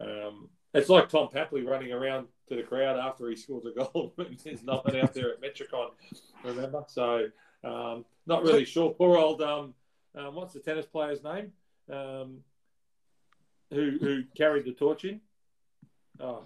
Um, 0.00 0.50
it's 0.74 0.88
like 0.88 1.08
Tom 1.08 1.28
Papley 1.28 1.66
running 1.66 1.92
around 1.92 2.26
to 2.48 2.56
the 2.56 2.62
crowd 2.62 2.98
after 2.98 3.28
he 3.28 3.36
scores 3.36 3.64
a 3.66 3.70
goal 3.70 4.12
when 4.16 4.36
there's 4.42 4.62
nothing 4.62 5.00
out 5.00 5.14
there 5.14 5.30
at 5.32 5.40
Metricon, 5.42 5.90
remember? 6.44 6.84
So, 6.88 7.26
um, 7.64 8.04
not 8.26 8.42
really 8.42 8.64
sure. 8.64 8.90
Poor 8.90 9.16
old, 9.18 9.42
um, 9.42 9.74
um, 10.14 10.34
what's 10.34 10.54
the 10.54 10.60
tennis 10.60 10.86
player's 10.86 11.22
name? 11.22 11.52
Um, 11.90 12.38
who, 13.70 13.98
who 14.00 14.24
carried 14.36 14.64
the 14.64 14.72
torch 14.72 15.04
in? 15.04 15.20
Oh. 16.20 16.44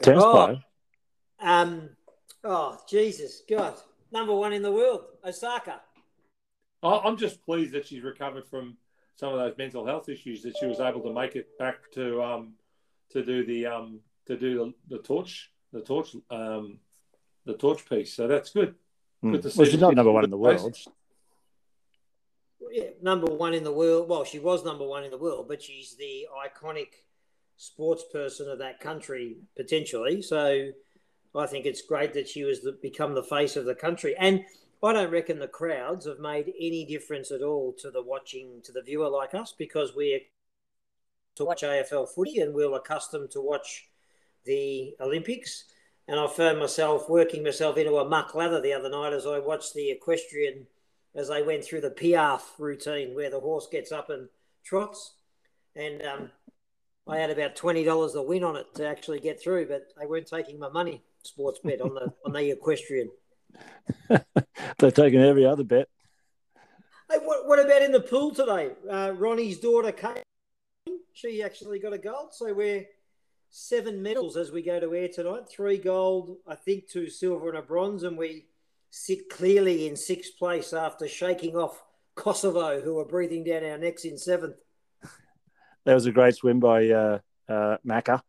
Tennis 0.00 0.22
Oh. 0.24 0.32
player. 0.46 0.64
Um, 1.40 1.90
oh, 2.44 2.78
Jesus, 2.88 3.42
God. 3.48 3.74
Number 4.12 4.34
one 4.34 4.52
in 4.52 4.62
the 4.62 4.72
world, 4.72 5.04
Osaka. 5.24 5.80
I- 6.82 6.98
I'm 7.04 7.16
just 7.16 7.44
pleased 7.44 7.72
that 7.74 7.86
she's 7.86 8.02
recovered 8.02 8.46
from 8.48 8.76
some 9.16 9.32
of 9.32 9.38
those 9.38 9.56
mental 9.58 9.84
health 9.84 10.08
issues 10.08 10.42
that 10.42 10.56
she 10.58 10.66
was 10.66 10.80
able 10.80 11.02
to 11.02 11.12
make 11.12 11.36
it 11.36 11.58
back 11.58 11.90
to 11.92 12.22
um, 12.22 12.54
to 13.12 13.24
do 13.24 13.44
the 13.44 13.66
um, 13.66 14.00
to 14.26 14.36
do 14.36 14.74
the, 14.88 14.96
the 14.96 15.02
torch 15.02 15.50
the 15.72 15.80
torch 15.80 16.14
um, 16.30 16.78
the 17.46 17.54
torch 17.54 17.88
piece. 17.88 18.14
So 18.14 18.26
that's 18.26 18.50
good. 18.50 18.74
Mm. 19.24 19.32
Good 19.32 19.42
to 19.42 19.50
see 19.50 19.58
Well, 19.58 19.70
she's 19.70 19.80
not 19.80 19.94
number 19.94 20.12
one 20.12 20.24
in 20.24 20.30
the 20.30 20.38
world. 20.38 20.76
Yeah, 22.72 22.84
number 23.02 23.26
one 23.26 23.54
in 23.54 23.64
the 23.64 23.72
world. 23.72 24.08
Well, 24.08 24.24
she 24.24 24.38
was 24.38 24.64
number 24.64 24.86
one 24.86 25.04
in 25.04 25.10
the 25.10 25.18
world, 25.18 25.46
but 25.48 25.62
she's 25.62 25.96
the 25.96 26.28
iconic 26.46 26.88
sports 27.56 28.04
person 28.12 28.48
of 28.48 28.58
that 28.58 28.80
country 28.80 29.38
potentially. 29.56 30.22
So 30.22 30.70
I 31.34 31.46
think 31.46 31.66
it's 31.66 31.82
great 31.82 32.14
that 32.14 32.28
she 32.28 32.44
was 32.44 32.62
the, 32.62 32.72
become 32.72 33.14
the 33.14 33.22
face 33.22 33.56
of 33.56 33.64
the 33.64 33.74
country. 33.74 34.14
And 34.18 34.44
I 34.82 34.92
don't 34.92 35.10
reckon 35.10 35.38
the 35.38 35.48
crowds 35.48 36.06
have 36.06 36.20
made 36.20 36.52
any 36.58 36.86
difference 36.86 37.30
at 37.30 37.42
all 37.42 37.74
to 37.80 37.90
the 37.90 38.02
watching 38.02 38.60
to 38.64 38.72
the 38.72 38.82
viewer 38.82 39.08
like 39.08 39.34
us 39.34 39.54
because 39.56 39.94
we're 39.94 40.20
to 41.36 41.44
watch 41.44 41.62
AFL 41.62 42.08
footy 42.08 42.40
and 42.40 42.54
we're 42.54 42.74
accustomed 42.74 43.30
to 43.32 43.40
watch 43.40 43.88
the 44.44 44.94
Olympics. 45.00 45.64
And 46.08 46.18
I 46.18 46.26
found 46.26 46.58
myself 46.58 47.08
working 47.08 47.42
myself 47.42 47.76
into 47.76 47.96
a 47.98 48.08
muck 48.08 48.34
lather 48.34 48.60
the 48.60 48.72
other 48.72 48.90
night 48.90 49.12
as 49.12 49.26
I 49.26 49.38
watched 49.38 49.74
the 49.74 49.90
equestrian 49.90 50.66
as 51.14 51.28
they 51.28 51.42
went 51.42 51.64
through 51.64 51.82
the 51.82 51.90
piaffe 51.90 52.54
routine 52.58 53.14
where 53.14 53.30
the 53.30 53.40
horse 53.40 53.68
gets 53.70 53.92
up 53.92 54.10
and 54.10 54.28
trots. 54.64 55.14
And 55.76 56.02
um, 56.02 56.30
I 57.06 57.18
had 57.18 57.30
about 57.30 57.56
twenty 57.56 57.84
dollars 57.84 58.12
to 58.12 58.22
win 58.22 58.44
on 58.44 58.56
it 58.56 58.66
to 58.74 58.86
actually 58.86 59.20
get 59.20 59.40
through, 59.40 59.66
but 59.66 59.88
they 59.98 60.06
weren't 60.06 60.26
taking 60.26 60.58
my 60.58 60.68
money. 60.68 61.02
Sports 61.22 61.60
bet 61.62 61.80
on 61.80 61.94
the 61.94 62.12
on 62.24 62.32
the 62.32 62.50
equestrian. 62.50 63.10
They're 64.78 64.90
taking 64.90 65.20
every 65.20 65.46
other 65.46 65.64
bet. 65.64 65.88
Hey, 67.10 67.18
what, 67.18 67.48
what 67.48 67.58
about 67.58 67.82
in 67.82 67.90
the 67.90 68.00
pool 68.00 68.32
today? 68.32 68.70
Uh, 68.88 69.12
Ronnie's 69.16 69.58
daughter 69.58 69.90
Kate, 69.90 70.22
she 71.12 71.42
actually 71.42 71.78
got 71.78 71.92
a 71.92 71.98
gold. 71.98 72.32
So 72.32 72.52
we're 72.52 72.86
seven 73.50 74.02
medals 74.02 74.36
as 74.36 74.52
we 74.52 74.62
go 74.62 74.80
to 74.80 74.94
air 74.94 75.08
tonight. 75.08 75.48
Three 75.48 75.78
gold, 75.78 76.36
I 76.46 76.54
think 76.54 76.88
two 76.88 77.08
silver 77.10 77.48
and 77.48 77.58
a 77.58 77.62
bronze, 77.62 78.02
and 78.02 78.16
we 78.16 78.46
sit 78.90 79.28
clearly 79.30 79.86
in 79.86 79.96
sixth 79.96 80.38
place 80.38 80.72
after 80.72 81.06
shaking 81.08 81.56
off 81.56 81.82
Kosovo, 82.14 82.80
who 82.80 82.98
are 82.98 83.04
breathing 83.04 83.44
down 83.44 83.64
our 83.64 83.78
necks 83.78 84.04
in 84.04 84.18
seventh. 84.18 84.56
That 85.86 85.94
was 85.94 86.04
a 86.04 86.12
great 86.12 86.34
swim 86.34 86.60
by 86.60 86.90
uh, 86.90 87.18
uh, 87.48 87.78
Macca. 87.86 88.20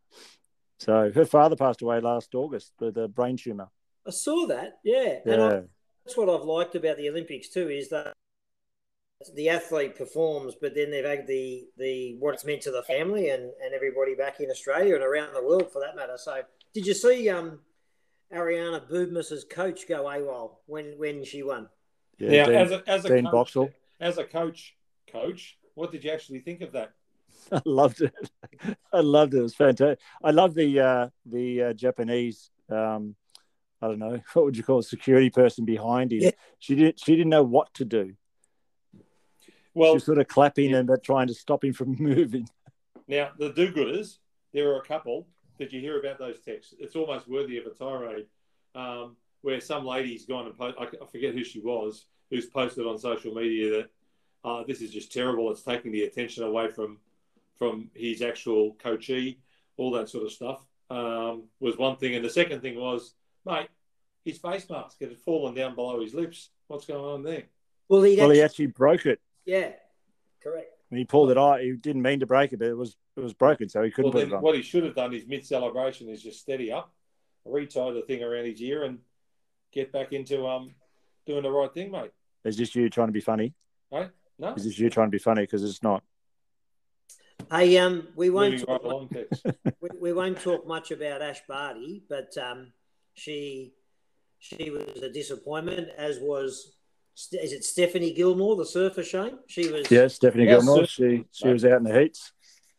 So 0.78 1.12
her 1.14 1.26
father 1.26 1.54
passed 1.54 1.82
away 1.82 2.00
last 2.00 2.34
August 2.34 2.72
with 2.80 2.96
a 2.96 3.08
brain 3.08 3.36
tumor. 3.36 3.68
I 4.06 4.10
saw 4.10 4.46
that, 4.46 4.78
yeah. 4.82 5.18
And 5.26 5.42
I, 5.42 5.48
Yeah, 5.50 5.60
that's 6.04 6.16
what 6.16 6.30
I've 6.30 6.46
liked 6.46 6.74
about 6.76 6.96
the 6.96 7.10
Olympics 7.10 7.50
too 7.50 7.68
is 7.68 7.90
that 7.90 8.14
the 9.34 9.48
athlete 9.48 9.96
performs, 9.96 10.54
but 10.60 10.74
then 10.74 10.90
they've 10.90 11.04
had 11.04 11.26
the 11.26 11.66
the 11.76 12.16
what 12.18 12.34
it's 12.34 12.44
meant 12.44 12.62
to 12.62 12.70
the 12.70 12.82
family 12.82 13.30
and, 13.30 13.42
and 13.42 13.74
everybody 13.74 14.14
back 14.14 14.40
in 14.40 14.50
Australia 14.50 14.94
and 14.94 15.04
around 15.04 15.34
the 15.34 15.42
world 15.42 15.70
for 15.72 15.80
that 15.80 15.96
matter. 15.96 16.16
So, 16.16 16.42
did 16.74 16.86
you 16.86 16.94
see 16.94 17.28
um, 17.28 17.60
Ariana 18.34 18.88
Boobmus's 18.88 19.44
coach 19.44 19.88
go 19.88 20.04
AWOL 20.04 20.56
when 20.66 20.94
when 20.98 21.24
she 21.24 21.42
won? 21.42 21.68
yeah. 22.18 22.42
Now, 22.42 22.46
Dean, 22.46 22.54
as 22.56 22.70
a, 22.70 22.82
as 22.86 23.04
a 23.04 23.08
Dean 23.08 23.24
coach, 23.24 23.32
Boxall. 23.32 23.70
as 24.00 24.18
a 24.18 24.24
coach, 24.24 24.76
coach, 25.10 25.58
what 25.74 25.92
did 25.92 26.04
you 26.04 26.10
actually 26.10 26.40
think 26.40 26.60
of 26.60 26.72
that? 26.72 26.92
I 27.52 27.62
loved 27.64 28.02
it. 28.02 28.14
I 28.92 29.00
loved 29.00 29.34
it. 29.34 29.38
It 29.38 29.42
was 29.42 29.54
fantastic. 29.54 29.98
I 30.22 30.30
love 30.30 30.54
the 30.54 30.80
uh, 30.80 31.08
the 31.26 31.62
uh, 31.62 31.72
Japanese. 31.72 32.50
Um, 32.70 33.16
I 33.80 33.88
don't 33.88 33.98
know 33.98 34.20
what 34.32 34.44
would 34.44 34.56
you 34.56 34.62
call 34.62 34.78
it, 34.78 34.84
security 34.84 35.30
person 35.30 35.64
behind 35.64 36.12
him. 36.12 36.22
Yeah. 36.22 36.30
She 36.58 36.74
didn't. 36.74 37.00
She 37.00 37.16
didn't 37.16 37.30
know 37.30 37.42
what 37.42 37.72
to 37.74 37.84
do. 37.84 38.14
She 39.74 39.78
Well, 39.80 39.94
was 39.94 40.04
sort 40.04 40.18
of 40.18 40.28
clapping 40.28 40.70
yeah. 40.70 40.78
and 40.78 40.88
but 40.88 41.02
trying 41.02 41.26
to 41.28 41.34
stop 41.34 41.64
him 41.64 41.72
from 41.72 41.96
moving. 41.98 42.48
now 43.08 43.30
the 43.38 43.50
do-gooders, 43.52 44.18
there 44.52 44.70
are 44.70 44.78
a 44.78 44.82
couple. 44.84 45.26
Did 45.58 45.72
you 45.72 45.80
hear 45.80 45.98
about 45.98 46.18
those 46.18 46.40
texts? 46.40 46.74
It's 46.78 46.96
almost 46.96 47.28
worthy 47.28 47.58
of 47.58 47.66
a 47.66 47.70
tirade. 47.70 48.26
Um, 48.74 49.16
where 49.42 49.60
some 49.60 49.84
lady's 49.84 50.24
gone 50.24 50.46
and 50.46 50.56
post, 50.56 50.76
I 50.80 50.84
I 50.84 51.06
forget 51.10 51.34
who 51.34 51.44
she 51.44 51.60
was, 51.60 52.06
who's 52.30 52.46
posted 52.46 52.86
on 52.86 52.98
social 52.98 53.34
media 53.34 53.70
that 53.70 53.90
uh, 54.44 54.62
this 54.66 54.80
is 54.80 54.90
just 54.90 55.12
terrible. 55.12 55.50
It's 55.50 55.62
taking 55.62 55.92
the 55.92 56.04
attention 56.04 56.44
away 56.44 56.68
from 56.68 56.98
from 57.58 57.90
his 57.94 58.22
actual 58.22 58.74
coachee, 58.74 59.38
all 59.76 59.90
that 59.92 60.08
sort 60.08 60.24
of 60.24 60.32
stuff. 60.32 60.64
Um, 60.90 61.44
was 61.60 61.76
one 61.76 61.96
thing, 61.96 62.14
and 62.14 62.24
the 62.24 62.30
second 62.30 62.60
thing 62.60 62.76
was, 62.76 63.14
mate, 63.46 63.68
his 64.24 64.38
face 64.38 64.68
mask 64.70 64.96
it 65.00 65.08
had 65.10 65.18
fallen 65.18 65.54
down 65.54 65.74
below 65.74 66.00
his 66.00 66.14
lips. 66.14 66.50
What's 66.68 66.86
going 66.86 67.04
on 67.04 67.22
there? 67.22 67.44
Well, 67.88 68.02
he 68.02 68.16
Well, 68.16 68.30
he 68.30 68.42
actually 68.42 68.66
broke 68.66 69.06
it. 69.06 69.20
Yeah, 69.44 69.72
correct. 70.42 70.68
When 70.88 70.98
he 70.98 71.04
pulled 71.04 71.30
it 71.30 71.38
off, 71.38 71.60
he 71.60 71.72
didn't 71.72 72.02
mean 72.02 72.20
to 72.20 72.26
break 72.26 72.52
it, 72.52 72.58
but 72.58 72.68
it 72.68 72.76
was 72.76 72.96
it 73.16 73.20
was 73.20 73.32
broken, 73.32 73.68
so 73.68 73.82
he 73.82 73.90
couldn't 73.90 74.12
Well, 74.12 74.12
put 74.12 74.18
then 74.20 74.32
it 74.32 74.36
on. 74.36 74.42
what 74.42 74.54
he 74.54 74.62
should 74.62 74.84
have 74.84 74.94
done 74.94 75.12
is 75.14 75.26
mid 75.26 75.44
celebration 75.46 76.08
is 76.08 76.22
just 76.22 76.40
steady 76.40 76.70
up, 76.70 76.92
retie 77.44 77.92
the 77.92 78.02
thing 78.06 78.22
around 78.22 78.46
his 78.46 78.60
ear, 78.60 78.84
and 78.84 78.98
get 79.72 79.92
back 79.92 80.12
into 80.12 80.46
um 80.46 80.74
doing 81.26 81.42
the 81.42 81.50
right 81.50 81.72
thing, 81.72 81.90
mate. 81.90 82.10
Is 82.44 82.56
this 82.56 82.74
you 82.74 82.90
trying 82.90 83.08
to 83.08 83.12
be 83.12 83.20
funny? 83.20 83.54
No, 84.38 84.54
Is 84.54 84.64
this 84.64 84.78
you 84.78 84.90
trying 84.90 85.06
to 85.06 85.12
be 85.12 85.18
funny? 85.18 85.42
Because 85.42 85.62
it's 85.62 85.82
not. 85.82 86.02
Hey, 87.50 87.78
um, 87.78 88.08
we 88.16 88.30
won't 88.30 88.52
moving 88.52 88.66
talk 88.66 88.82
right 88.82 88.92
along, 88.92 89.10
we, 89.80 89.88
we 90.00 90.12
won't 90.12 90.40
talk 90.40 90.66
much 90.66 90.90
about 90.90 91.22
Ash 91.22 91.40
Barty, 91.46 92.02
but 92.08 92.36
um, 92.38 92.72
she 93.14 93.74
she 94.38 94.70
was 94.70 95.02
a 95.02 95.10
disappointment, 95.10 95.88
as 95.96 96.18
was 96.18 96.72
is 97.16 97.52
it 97.52 97.64
Stephanie 97.64 98.12
Gilmore, 98.12 98.56
the 98.56 98.64
surfer 98.66 99.02
Shane? 99.02 99.38
She 99.46 99.68
was 99.70 99.90
Yeah, 99.90 100.08
Stephanie 100.08 100.46
Yes, 100.46 100.64
Gilmore. 100.64 100.86
She 100.86 101.24
she 101.32 101.48
was 101.48 101.64
out 101.64 101.78
in 101.78 101.84
the 101.84 102.00
heats. 102.00 102.32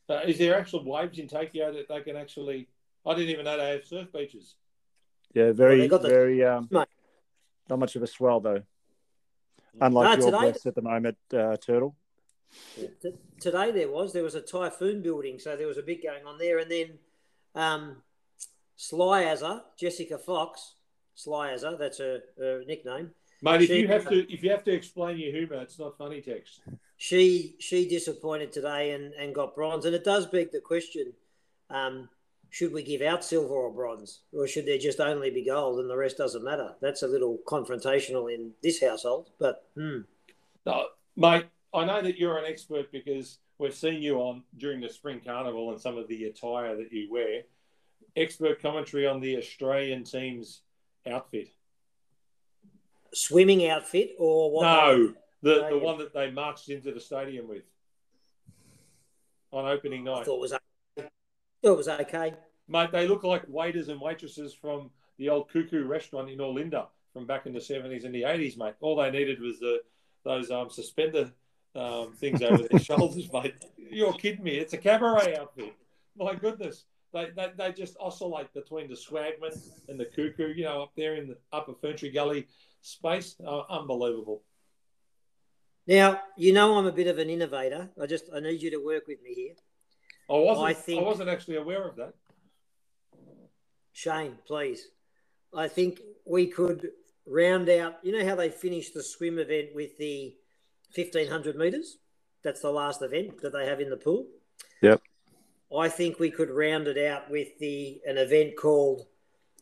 Uh, 0.09 0.21
is 0.25 0.37
there 0.37 0.57
actual 0.57 0.83
waves 0.83 1.17
in 1.19 1.27
Tokyo 1.27 1.71
that 1.73 1.87
they 1.87 2.01
can 2.01 2.15
actually? 2.15 2.67
I 3.05 3.13
didn't 3.15 3.29
even 3.29 3.45
know 3.45 3.57
they 3.57 3.71
have 3.71 3.85
surf 3.85 4.11
beaches. 4.11 4.55
Yeah, 5.33 5.51
very 5.51 5.79
they 5.79 5.87
got 5.87 6.01
the- 6.01 6.09
very 6.09 6.43
um, 6.43 6.67
Mate. 6.71 6.87
not 7.69 7.79
much 7.79 7.95
of 7.95 8.03
a 8.03 8.07
swell 8.07 8.39
though. 8.39 8.63
Unlike 9.81 10.19
No, 10.19 10.25
your 10.25 10.31
today- 10.31 10.51
place 10.51 10.65
at 10.65 10.75
the 10.75 10.81
moment, 10.81 11.17
uh, 11.33 11.57
Turtle. 11.57 11.95
T- 12.75 13.13
today 13.39 13.71
there 13.71 13.89
was 13.89 14.13
there 14.13 14.23
was 14.23 14.35
a 14.35 14.41
typhoon 14.41 15.01
building, 15.01 15.39
so 15.39 15.55
there 15.55 15.67
was 15.67 15.77
a 15.77 15.81
bit 15.81 16.03
going 16.03 16.25
on 16.27 16.37
there, 16.37 16.59
and 16.59 16.69
then 16.69 16.99
um, 17.55 18.03
Slyazer, 18.77 19.61
Jessica 19.77 20.17
Fox, 20.17 20.75
Sly 21.15 21.49
Slyazer, 21.53 21.77
that's 21.79 21.97
her, 21.99 22.21
her 22.37 22.63
nickname. 22.67 23.11
Mate, 23.43 23.63
if 23.63 23.67
She- 23.67 23.79
you 23.81 23.87
have 23.89 24.07
to, 24.07 24.33
if 24.33 24.41
you 24.41 24.49
have 24.51 24.63
to 24.63 24.71
explain 24.71 25.17
your 25.17 25.31
humour, 25.31 25.61
it's 25.61 25.77
not 25.77 25.97
funny, 25.97 26.21
Tex. 26.21 26.61
She 26.95 27.57
she 27.59 27.89
disappointed 27.89 28.53
today 28.53 28.91
and, 28.91 29.13
and 29.15 29.35
got 29.35 29.53
bronze, 29.53 29.83
and 29.85 29.93
it 29.93 30.05
does 30.05 30.25
beg 30.27 30.51
the 30.51 30.61
question: 30.61 31.13
um, 31.69 32.07
should 32.49 32.71
we 32.71 32.83
give 32.83 33.01
out 33.01 33.25
silver 33.25 33.53
or 33.53 33.73
bronze, 33.73 34.21
or 34.31 34.47
should 34.47 34.65
there 34.65 34.77
just 34.77 35.01
only 35.01 35.29
be 35.29 35.43
gold 35.43 35.79
and 35.79 35.89
the 35.89 35.97
rest 35.97 36.17
doesn't 36.17 36.43
matter? 36.43 36.73
That's 36.79 37.03
a 37.03 37.07
little 37.07 37.39
confrontational 37.45 38.33
in 38.33 38.53
this 38.63 38.81
household, 38.81 39.31
but 39.39 39.67
hmm. 39.75 40.01
No, 40.65 40.87
mate, 41.17 41.47
I 41.73 41.83
know 41.83 42.01
that 42.01 42.17
you're 42.17 42.37
an 42.37 42.45
expert 42.45 42.93
because 42.93 43.39
we've 43.57 43.75
seen 43.75 44.01
you 44.01 44.19
on 44.19 44.43
during 44.57 44.79
the 44.79 44.87
spring 44.87 45.19
carnival 45.19 45.71
and 45.71 45.81
some 45.81 45.97
of 45.97 46.07
the 46.07 46.23
attire 46.25 46.77
that 46.77 46.93
you 46.93 47.11
wear. 47.11 47.41
Expert 48.15 48.61
commentary 48.61 49.05
on 49.05 49.19
the 49.19 49.35
Australian 49.35 50.05
team's 50.05 50.61
outfit. 51.05 51.49
Swimming 53.13 53.67
outfit 53.67 54.11
or 54.17 54.51
what? 54.51 54.63
No, 54.63 55.13
the, 55.41 55.67
the 55.69 55.77
one 55.77 55.97
that 55.99 56.13
they 56.13 56.31
marched 56.31 56.69
into 56.69 56.91
the 56.91 56.99
stadium 56.99 57.47
with 57.47 57.63
on 59.51 59.65
opening 59.65 60.07
I 60.07 60.15
night. 60.15 60.25
thought 60.25 60.35
it 60.35 60.41
was 60.41 60.53
okay. 60.53 61.09
It 61.61 61.69
was 61.69 61.87
okay. 61.87 62.33
Mate, 62.67 62.91
they 62.91 63.07
look 63.07 63.23
like 63.23 63.43
waiters 63.47 63.89
and 63.89 64.01
waitresses 64.01 64.53
from 64.53 64.89
the 65.17 65.29
old 65.29 65.49
Cuckoo 65.49 65.85
restaurant 65.85 66.29
in 66.29 66.39
Olinda 66.39 66.87
from 67.13 67.27
back 67.27 67.45
in 67.45 67.53
the 67.53 67.59
70s 67.59 68.05
and 68.05 68.13
the 68.15 68.23
80s, 68.23 68.57
mate. 68.57 68.73
All 68.81 68.95
they 68.95 69.11
needed 69.11 69.39
was 69.39 69.59
the 69.59 69.81
those 70.23 70.49
um, 70.51 70.69
suspender 70.69 71.31
um, 71.75 72.13
things 72.13 72.41
over 72.41 72.63
their 72.63 72.79
shoulders, 72.79 73.31
mate. 73.31 73.55
You're 73.77 74.13
kidding 74.13 74.43
me. 74.43 74.57
It's 74.57 74.73
a 74.73 74.77
cabaret 74.77 75.37
outfit. 75.37 75.75
My 76.17 76.35
goodness. 76.35 76.85
They, 77.13 77.29
they, 77.35 77.51
they 77.55 77.71
just 77.73 77.95
oscillate 77.99 78.51
between 78.53 78.89
the 78.89 78.95
swagman 78.95 79.55
and 79.87 79.99
the 79.99 80.05
cuckoo, 80.05 80.53
you 80.53 80.63
know, 80.63 80.81
up 80.81 80.93
there 80.95 81.15
in 81.15 81.27
the 81.27 81.37
upper 81.51 81.73
Ferntree 81.73 82.11
Gully 82.11 82.47
space. 82.83 83.35
Uh, 83.45 83.61
unbelievable. 83.69 84.43
Now, 85.87 86.21
you 86.37 86.53
know 86.53 86.77
I'm 86.77 86.85
a 86.85 86.91
bit 86.91 87.07
of 87.07 87.17
an 87.17 87.29
innovator. 87.29 87.89
I 88.01 88.05
just 88.05 88.25
I 88.33 88.39
need 88.39 88.61
you 88.61 88.71
to 88.71 88.85
work 88.85 89.07
with 89.07 89.21
me 89.23 89.33
here. 89.33 89.53
I 90.29 90.33
wasn't. 90.33 90.97
I 90.97 91.01
I, 91.01 91.03
wasn't 91.03 91.29
actually 91.29 91.57
aware 91.57 91.87
of 91.87 91.95
that. 91.97 92.13
Shane, 93.91 94.37
please. 94.47 94.87
I 95.55 95.67
think 95.67 95.99
we 96.25 96.47
could 96.47 96.89
round 97.25 97.69
out. 97.69 97.95
You 98.03 98.17
know 98.17 98.25
how 98.25 98.35
they 98.35 98.49
finished 98.49 98.93
the 98.93 99.03
swim 99.03 99.39
event 99.39 99.69
with 99.73 99.97
the 99.97 100.35
1500 100.95 101.55
meters? 101.55 101.97
That's 102.43 102.61
the 102.61 102.71
last 102.71 103.01
event 103.01 103.41
that 103.41 103.53
they 103.53 103.65
have 103.65 103.81
in 103.81 103.89
the 103.89 103.97
pool. 103.97 104.27
Yep. 104.81 105.01
I 105.77 105.89
think 105.89 106.19
we 106.19 106.29
could 106.29 106.49
round 106.49 106.87
it 106.87 106.97
out 106.97 107.29
with 107.29 107.57
the 107.59 107.99
an 108.05 108.17
event 108.17 108.53
called 108.57 109.05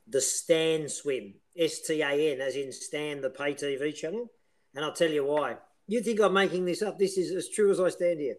the 0.07 0.21
Stan 0.21 0.89
Swim, 0.89 1.36
S 1.58 1.82
T 1.82 2.02
A 2.02 2.34
N, 2.34 2.42
as 2.42 2.56
in 2.56 2.72
Stan, 2.72 3.22
the 3.22 3.30
pay 3.30 3.54
TV 3.54 3.94
channel. 3.94 4.32
And 4.74 4.86
I'll 4.86 4.94
tell 4.94 5.12
you 5.12 5.26
why. 5.26 5.58
You 5.88 6.02
think 6.02 6.22
I'm 6.22 6.34
making 6.34 6.66
this 6.66 6.82
up? 6.82 6.98
This 6.98 7.18
is 7.18 7.32
as 7.32 7.50
true 7.50 7.72
as 7.72 7.80
I 7.80 7.90
stand 7.90 8.20
here. 8.20 8.38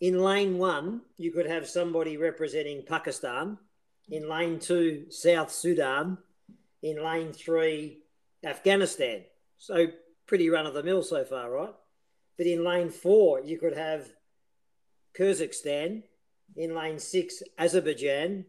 In 0.00 0.20
lane 0.22 0.58
one, 0.58 1.02
you 1.16 1.32
could 1.32 1.46
have 1.46 1.68
somebody 1.68 2.16
representing 2.16 2.84
Pakistan. 2.86 3.58
In 4.08 4.28
lane 4.28 4.58
two, 4.58 5.06
South 5.10 5.50
Sudan. 5.50 6.18
In 6.82 7.02
lane 7.04 7.32
three, 7.32 7.98
Afghanistan. 8.44 9.24
So 9.58 9.88
pretty 10.26 10.48
run 10.48 10.66
of 10.66 10.74
the 10.74 10.82
mill 10.82 11.02
so 11.02 11.24
far, 11.24 11.50
right? 11.50 11.74
But 12.36 12.46
in 12.46 12.64
lane 12.64 12.90
four, 12.90 13.40
you 13.40 13.58
could 13.58 13.76
have 13.76 14.06
Kazakhstan. 15.18 16.04
In 16.56 16.74
lane 16.74 16.98
six, 16.98 17.42
Azerbaijan. 17.58 18.46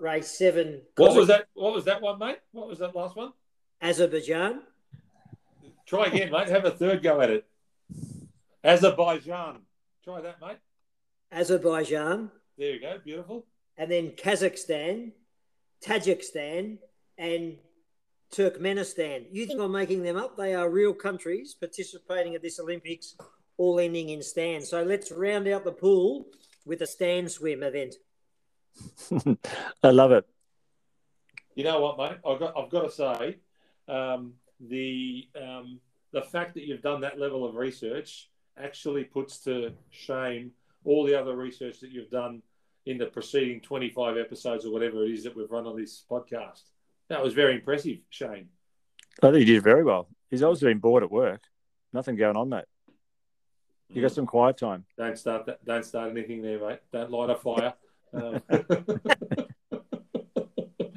Race 0.00 0.28
seven, 0.28 0.82
What 0.96 1.14
was 1.14 1.28
that? 1.28 1.46
What 1.54 1.72
was 1.74 1.84
that 1.84 2.02
one, 2.02 2.18
mate? 2.18 2.38
What 2.52 2.68
was 2.68 2.78
that 2.80 2.94
last 2.94 3.16
one? 3.16 3.32
Azerbaijan. 3.80 4.62
Try 5.86 6.06
again, 6.06 6.30
mate. 6.30 6.48
Have 6.48 6.64
a 6.64 6.70
third 6.70 7.02
go 7.02 7.20
at 7.20 7.30
it. 7.30 7.46
Azerbaijan. 8.64 9.58
Try 10.04 10.20
that, 10.20 10.40
mate. 10.40 10.58
Azerbaijan. 11.32 12.30
There 12.58 12.74
you 12.74 12.80
go. 12.80 12.98
Beautiful. 13.04 13.46
and 13.78 13.90
then 13.90 14.10
Kazakhstan, 14.10 15.12
Tajikistan, 15.84 16.78
and 17.16 17.56
Turkmenistan. 18.34 19.26
You 19.30 19.46
think 19.46 19.60
I'm 19.60 19.72
making 19.72 20.02
them 20.02 20.16
up? 20.16 20.36
They 20.36 20.54
are 20.54 20.68
real 20.68 20.92
countries 20.92 21.54
participating 21.54 22.34
at 22.34 22.42
this 22.42 22.60
Olympics, 22.60 23.14
all 23.56 23.80
ending 23.80 24.10
in 24.10 24.22
stand. 24.22 24.64
So 24.64 24.82
let's 24.82 25.10
round 25.10 25.48
out 25.48 25.64
the 25.64 25.72
pool 25.72 26.26
with 26.66 26.82
a 26.82 26.86
stand 26.86 27.30
swim 27.30 27.62
event. 27.62 27.94
I 29.82 29.90
love 29.90 30.12
it. 30.12 30.26
You 31.54 31.64
know 31.64 31.80
what, 31.80 31.98
mate? 31.98 32.18
I've 32.26 32.38
got, 32.38 32.56
I've 32.56 32.70
got 32.70 32.82
to 32.82 32.90
say, 32.90 33.36
um, 33.88 34.34
the 34.60 35.28
um, 35.40 35.80
the 36.12 36.22
fact 36.22 36.54
that 36.54 36.66
you've 36.66 36.82
done 36.82 37.00
that 37.02 37.18
level 37.18 37.44
of 37.44 37.54
research 37.54 38.30
actually 38.58 39.04
puts 39.04 39.38
to 39.44 39.72
shame 39.90 40.52
all 40.84 41.04
the 41.04 41.18
other 41.18 41.36
research 41.36 41.80
that 41.80 41.90
you've 41.90 42.10
done 42.10 42.42
in 42.86 42.98
the 42.98 43.06
preceding 43.06 43.60
25 43.60 44.16
episodes 44.16 44.64
or 44.64 44.72
whatever 44.72 45.04
it 45.04 45.12
is 45.12 45.24
that 45.24 45.36
we've 45.36 45.50
run 45.50 45.66
on 45.66 45.76
this 45.76 46.04
podcast. 46.10 46.62
That 47.08 47.22
was 47.22 47.34
very 47.34 47.54
impressive, 47.54 47.98
Shane. 48.08 48.48
I 49.22 49.30
think 49.30 49.40
he 49.40 49.44
did 49.44 49.62
very 49.62 49.84
well. 49.84 50.08
He's 50.30 50.42
always 50.42 50.60
been 50.60 50.78
bored 50.78 51.02
at 51.02 51.10
work. 51.10 51.42
Nothing 51.92 52.16
going 52.16 52.36
on, 52.36 52.48
mate. 52.48 52.64
You 53.88 54.00
got 54.00 54.12
some 54.12 54.26
quiet 54.26 54.56
time. 54.56 54.84
Don't 54.96 55.18
start 55.18 55.46
that. 55.46 55.64
Don't 55.64 55.84
start 55.84 56.10
anything 56.10 56.42
there, 56.42 56.60
mate. 56.60 56.78
Don't 56.92 57.10
light 57.10 57.30
a 57.30 57.34
fire. 57.34 57.74
Um, 58.12 58.42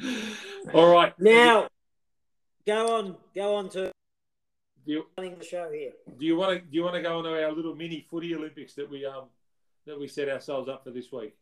all 0.74 0.92
right. 0.92 1.14
Now, 1.20 1.68
go 2.66 2.98
on, 2.98 3.16
go 3.36 3.56
on 3.56 3.70
to 3.70 3.92
do 4.86 4.92
you, 4.92 5.06
running 5.18 5.38
the 5.38 5.46
show 5.46 5.72
here. 5.72 5.92
do 6.20 6.26
you 6.26 6.36
want 6.36 6.60
to 6.60 6.60
do 6.60 6.76
you 6.76 6.84
want 6.84 6.96
to 6.96 7.02
go 7.02 7.18
on 7.18 7.24
to 7.24 7.44
our 7.44 7.52
little 7.52 7.76
mini 7.76 8.06
footy 8.10 8.36
Olympics 8.36 8.74
that 8.74 8.90
we 8.90 9.06
um 9.06 9.26
that 9.86 10.00
we 10.00 10.08
set 10.08 10.30
ourselves 10.30 10.70
up 10.70 10.84
for 10.84 10.92
this 10.92 11.12
week? 11.12 11.36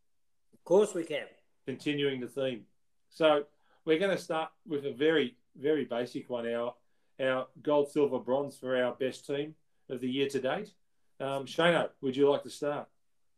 Of 0.54 0.64
course, 0.64 0.94
we 0.94 1.04
can. 1.04 1.26
continuing 1.66 2.20
the 2.20 2.28
theme. 2.28 2.66
So 3.10 3.46
we're 3.86 4.00
going 4.00 4.16
to 4.16 4.22
start 4.22 4.50
with 4.68 4.86
a 4.86 4.92
very, 4.92 5.36
very 5.60 5.86
basic 5.86 6.30
one. 6.30 6.48
Our 6.48 6.76
our 7.20 7.48
gold, 7.62 7.92
silver, 7.92 8.20
bronze 8.20 8.58
for 8.58 8.82
our 8.82 8.94
best 8.94 9.28
team 9.28 9.56
of 9.90 10.02
the 10.02 10.10
year 10.10 10.28
to 10.30 10.40
date. 10.40 10.72
Um, 11.20 11.46
Shano, 11.46 11.90
would 12.02 12.16
you 12.16 12.30
like 12.30 12.44
to 12.44 12.50
start? 12.50 12.88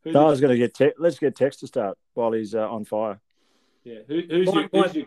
Who's 0.03 0.13
No, 0.13 0.27
I 0.27 0.29
was 0.29 0.39
going 0.39 0.51
to 0.51 0.57
get 0.57 0.73
te- 0.73 0.93
let's 0.97 1.19
get 1.19 1.35
Tex 1.35 1.57
to 1.57 1.67
start 1.67 1.97
while 2.13 2.31
he's 2.31 2.55
uh, 2.55 2.69
on 2.69 2.85
fire. 2.85 3.19
yeah, 3.83 3.99
who, 4.07 4.21
who's, 4.29 4.47
My- 4.47 4.53
your, 4.53 4.69
who's 4.71 4.93
my- 4.93 4.99
your 4.99 5.05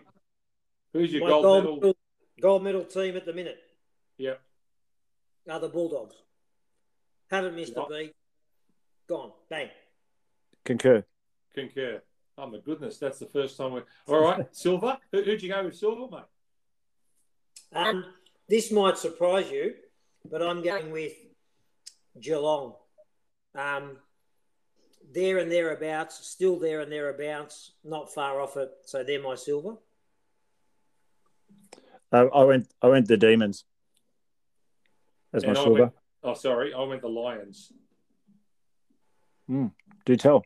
who's 0.93 1.13
your 1.13 1.27
gold, 1.27 1.43
gold, 1.43 1.63
medal? 1.63 1.75
medal, 1.75 1.97
gold 2.41 2.63
medal 2.63 2.83
team 2.85 3.15
at 3.17 3.25
the 3.25 3.33
minute 3.33 3.57
Yeah, 4.17 4.35
are 5.49 5.59
the 5.59 5.69
Bulldogs. 5.69 6.15
Haven't 7.29 7.55
missed 7.55 7.73
Right. 7.75 7.85
a 7.85 8.03
beat. 8.05 8.15
Gone. 9.07 9.31
Bang. 9.49 9.69
Concur. 10.65 11.03
concur. 11.53 12.01
Oh 12.37 12.47
my 12.47 12.59
goodness, 12.59 12.97
that's 12.99 13.19
the 13.19 13.25
first 13.25 13.57
time 13.57 13.73
we. 13.73 13.81
All 14.07 14.21
right, 14.21 14.45
silver. 14.55 14.97
Who, 15.11 15.23
who'd 15.23 15.41
you 15.41 15.49
go 15.49 15.63
with, 15.63 15.75
silver, 15.75 16.07
mate? 16.15 16.25
Um, 17.73 18.05
this 18.47 18.71
might 18.71 18.97
surprise 18.97 19.49
you, 19.51 19.73
but 20.29 20.41
I'm 20.41 20.61
going 20.63 20.91
with 20.91 21.13
Geelong. 22.19 22.75
Um, 23.55 23.97
there 25.13 25.37
and 25.37 25.51
thereabouts, 25.51 26.27
still 26.27 26.59
there 26.59 26.81
and 26.81 26.91
thereabouts, 26.91 27.71
not 27.83 28.13
far 28.13 28.41
off 28.41 28.57
it. 28.57 28.71
So 28.85 29.03
they're 29.03 29.21
my 29.21 29.35
silver. 29.35 29.75
Uh, 32.11 32.27
I 32.33 32.43
went. 32.43 32.71
I 32.81 32.87
went 32.87 33.07
the 33.07 33.17
Demons 33.17 33.65
as 35.33 35.43
my 35.43 35.49
And 35.49 35.57
I 35.57 35.63
silver. 35.63 35.81
went- 35.81 35.93
Oh, 36.23 36.33
sorry, 36.33 36.73
I 36.73 36.81
went 36.83 37.01
the 37.01 37.09
Lions. 37.09 37.71
Do 39.49 40.15
tell. 40.17 40.43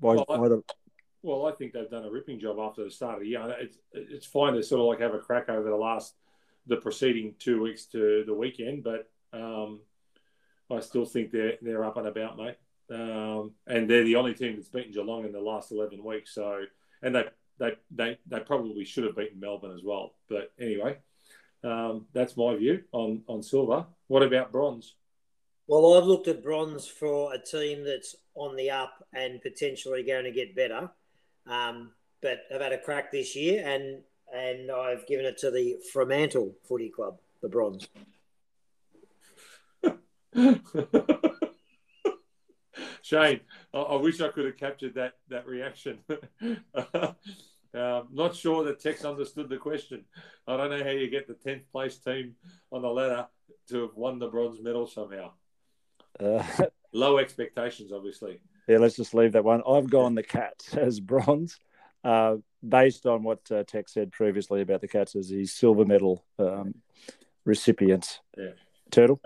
Why? 0.00 0.14
Well, 0.14 0.24
I- 0.28 0.38
why 0.38 0.48
the, 0.48 0.62
Well, 1.22 1.46
I 1.46 1.52
think 1.52 1.72
they've 1.72 1.90
done 1.90 2.04
a 2.04 2.10
ripping 2.10 2.38
job 2.40 2.58
after 2.58 2.84
the 2.84 2.90
start 2.90 3.14
of 3.16 3.20
the 3.20 3.28
year. 3.28 3.56
It's, 3.60 3.78
it's 3.92 4.26
fine 4.26 4.54
to 4.54 4.62
sort 4.62 4.80
of 4.80 4.86
like 4.86 5.00
have 5.00 5.14
a 5.14 5.18
crack 5.18 5.48
over 5.48 5.68
the 5.68 5.76
last, 5.76 6.14
the 6.66 6.76
preceding 6.76 7.34
two 7.38 7.60
weeks 7.60 7.86
to 7.86 8.24
the 8.26 8.34
weekend, 8.34 8.82
but 8.84 9.10
um, 9.32 9.80
I 10.70 10.80
still 10.80 11.04
think 11.04 11.30
they're 11.32 11.58
they're 11.60 11.84
up 11.84 11.96
and 11.96 12.06
about, 12.06 12.36
mate. 12.36 12.56
Um, 12.90 13.52
and 13.66 13.88
they're 13.88 14.04
the 14.04 14.16
only 14.16 14.34
team 14.34 14.56
that's 14.56 14.68
beaten 14.68 14.92
Geelong 14.92 15.24
in 15.24 15.32
the 15.32 15.40
last 15.40 15.72
eleven 15.72 16.02
weeks. 16.02 16.34
So, 16.34 16.64
and 17.02 17.14
they 17.14 17.24
they 17.58 17.72
they, 17.90 18.18
they 18.26 18.40
probably 18.40 18.84
should 18.84 19.04
have 19.04 19.16
beaten 19.16 19.40
Melbourne 19.40 19.74
as 19.74 19.82
well. 19.82 20.14
But 20.28 20.52
anyway, 20.58 20.98
um, 21.64 22.06
that's 22.12 22.36
my 22.36 22.56
view 22.56 22.84
on 22.92 23.22
on 23.26 23.42
silver. 23.42 23.86
What 24.06 24.22
about 24.22 24.52
bronze? 24.52 24.94
Well, 25.66 25.98
I've 25.98 26.06
looked 26.06 26.28
at 26.28 26.42
bronze 26.42 26.86
for 26.86 27.34
a 27.34 27.38
team 27.38 27.84
that's 27.84 28.16
on 28.34 28.56
the 28.56 28.70
up 28.70 29.04
and 29.12 29.42
potentially 29.42 30.02
going 30.02 30.24
to 30.24 30.30
get 30.30 30.56
better. 30.56 30.90
Um, 31.46 31.92
but 32.22 32.46
I've 32.52 32.62
had 32.62 32.72
a 32.72 32.78
crack 32.78 33.12
this 33.12 33.36
year, 33.36 33.62
and 33.66 34.02
and 34.34 34.70
I've 34.70 35.06
given 35.06 35.26
it 35.26 35.38
to 35.38 35.50
the 35.50 35.76
Fremantle 35.92 36.54
Footy 36.66 36.88
Club, 36.88 37.18
the 37.42 37.48
bronze. 37.48 37.88
Shane, 43.08 43.40
I, 43.72 43.78
I 43.78 43.96
wish 43.96 44.20
I 44.20 44.28
could 44.28 44.44
have 44.44 44.58
captured 44.58 44.94
that 44.96 45.14
that 45.30 45.46
reaction. 45.46 46.00
um, 46.74 47.14
not 48.12 48.36
sure 48.36 48.64
that 48.64 48.80
Tex 48.80 49.02
understood 49.02 49.48
the 49.48 49.56
question. 49.56 50.04
I 50.46 50.58
don't 50.58 50.70
know 50.70 50.84
how 50.84 50.90
you 50.90 51.08
get 51.08 51.26
the 51.26 51.32
tenth 51.32 51.62
place 51.72 51.96
team 51.96 52.34
on 52.70 52.82
the 52.82 52.88
ladder 52.88 53.26
to 53.70 53.80
have 53.82 53.94
won 53.94 54.18
the 54.18 54.28
bronze 54.28 54.60
medal 54.60 54.86
somehow. 54.86 55.32
uh, 56.20 56.44
Low 56.92 57.16
expectations, 57.16 57.92
obviously. 57.92 58.40
yeah, 58.66 58.76
let's 58.76 58.96
just 58.96 59.14
leave 59.14 59.32
that 59.32 59.44
one. 59.44 59.62
I've 59.66 59.88
gone 59.88 60.14
the 60.14 60.22
Cats 60.22 60.74
as 60.76 61.00
bronze, 61.00 61.58
uh, 62.04 62.36
based 62.66 63.06
on 63.06 63.22
what 63.22 63.40
uh, 63.50 63.64
Tex 63.64 63.94
said 63.94 64.12
previously 64.12 64.60
about 64.60 64.82
the 64.82 64.88
Cats 64.88 65.16
as 65.16 65.30
his 65.30 65.54
silver 65.54 65.86
medal 65.86 66.26
um, 66.38 66.74
recipient. 67.46 68.20
Yeah. 68.36 68.50
Turtle. 68.90 69.18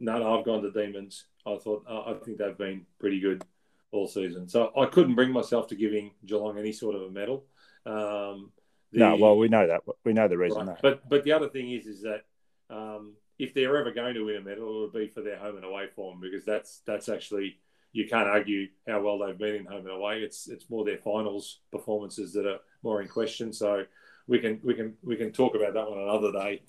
No, 0.00 0.18
no, 0.18 0.38
I've 0.38 0.44
gone 0.44 0.62
to 0.62 0.70
Demons. 0.70 1.24
I 1.46 1.56
thought 1.56 1.84
I 1.88 2.12
I 2.12 2.14
think 2.14 2.38
they've 2.38 2.56
been 2.56 2.86
pretty 3.00 3.20
good 3.20 3.42
all 3.90 4.06
season. 4.06 4.48
So 4.48 4.70
I 4.76 4.86
couldn't 4.86 5.14
bring 5.14 5.32
myself 5.32 5.68
to 5.68 5.74
giving 5.74 6.12
Geelong 6.26 6.58
any 6.58 6.72
sort 6.72 6.94
of 6.94 7.02
a 7.02 7.10
medal. 7.10 7.44
Um, 7.86 8.52
the- 8.92 9.00
no, 9.00 9.16
well, 9.16 9.36
we 9.38 9.48
know 9.48 9.66
that. 9.66 9.82
We 10.04 10.12
know 10.12 10.28
the 10.28 10.38
reason. 10.38 10.66
Right. 10.66 10.78
But 10.82 11.08
but 11.08 11.24
the 11.24 11.32
other 11.32 11.48
thing 11.48 11.70
is 11.72 11.86
is 11.86 12.02
that 12.02 12.24
um, 12.70 13.14
if 13.38 13.54
they're 13.54 13.76
ever 13.76 13.92
going 13.92 14.14
to 14.14 14.24
win 14.24 14.36
a 14.36 14.40
medal, 14.40 14.64
it 14.68 14.72
will 14.72 14.90
be 14.90 15.08
for 15.08 15.22
their 15.22 15.38
home 15.38 15.56
and 15.56 15.64
away 15.64 15.86
form 15.94 16.20
because 16.20 16.44
that's 16.44 16.80
that's 16.86 17.08
actually 17.08 17.58
you 17.92 18.06
can't 18.06 18.28
argue 18.28 18.68
how 18.86 19.00
well 19.00 19.18
they've 19.18 19.38
been 19.38 19.54
in 19.54 19.64
home 19.64 19.86
and 19.86 19.94
away. 19.96 20.20
It's 20.20 20.48
it's 20.48 20.68
more 20.68 20.84
their 20.84 20.98
finals 20.98 21.60
performances 21.72 22.32
that 22.34 22.46
are 22.46 22.58
more 22.82 23.00
in 23.00 23.08
question. 23.08 23.52
So 23.52 23.84
we 24.26 24.38
can 24.38 24.60
we 24.62 24.74
can 24.74 24.96
we 25.02 25.16
can 25.16 25.32
talk 25.32 25.54
about 25.54 25.72
that 25.74 25.88
one 25.90 25.98
another 25.98 26.32
day. 26.32 26.62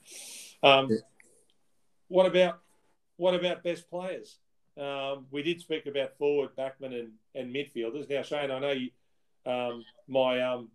Um, 0.64 0.88
Yeah. 0.90 0.98
What 2.08 2.26
about 2.26 2.62
what 3.20 3.36
about 3.36 3.64
best 3.64 3.90
players? 3.90 4.38
Um, 4.80 5.26
we 5.30 5.44
did 5.44 5.60
speak 5.60 5.86
about 5.88 6.18
forward, 6.18 6.56
backman, 6.58 6.98
and, 6.98 7.12
and 7.36 7.54
midfielders. 7.54 8.10
Now, 8.10 8.22
Shane, 8.22 8.50
I 8.50 8.60
know 8.60 8.72
you, 8.72 8.90
um, 9.46 9.84
my 10.08 10.42
um, 10.42 10.70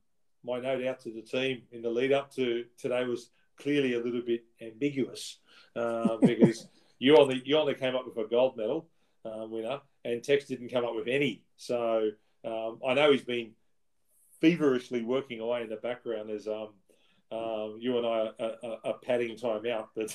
my 0.44 0.61
note 0.61 0.85
out 0.85 1.00
to 1.00 1.11
the 1.11 1.22
team 1.22 1.62
in 1.72 1.80
the 1.80 1.88
lead 1.88 2.12
up 2.12 2.30
to 2.35 2.66
today 2.78 3.04
was 3.04 3.30
clearly 3.57 3.94
a 3.94 4.00
little 4.00 4.20
bit 4.20 4.44
ambiguous 4.61 5.38
uh, 5.74 6.16
because 6.22 6.68
you 6.98 7.16
only 7.16 7.40
you 7.46 7.57
only 7.57 7.74
came 7.74 7.96
up 7.96 8.04
with 8.07 8.22
a 8.22 8.28
gold 8.28 8.59
medal 8.59 8.88
uh, 9.24 9.46
winner, 9.46 9.80
and 10.04 10.22
Tex 10.22 10.44
didn't 10.44 10.68
come 10.68 10.85
up 10.85 10.94
with 10.94 11.09
any. 11.09 11.42
So 11.57 12.11
um, 12.44 12.78
I 12.87 12.92
know 12.92 13.11
he's 13.11 13.24
been 13.24 13.52
feverishly 14.42 15.02
working 15.02 15.40
away 15.40 15.62
in 15.62 15.70
the 15.70 15.76
background 15.76 16.28
as 16.28 16.46
um, 16.46 16.68
um, 17.33 17.78
you 17.80 17.96
and 17.96 18.07
I 18.07 18.33
are, 18.38 18.52
are, 18.62 18.78
are 18.85 18.98
padding 19.02 19.35
time 19.38 19.64
out. 19.66 19.88
But 19.96 20.14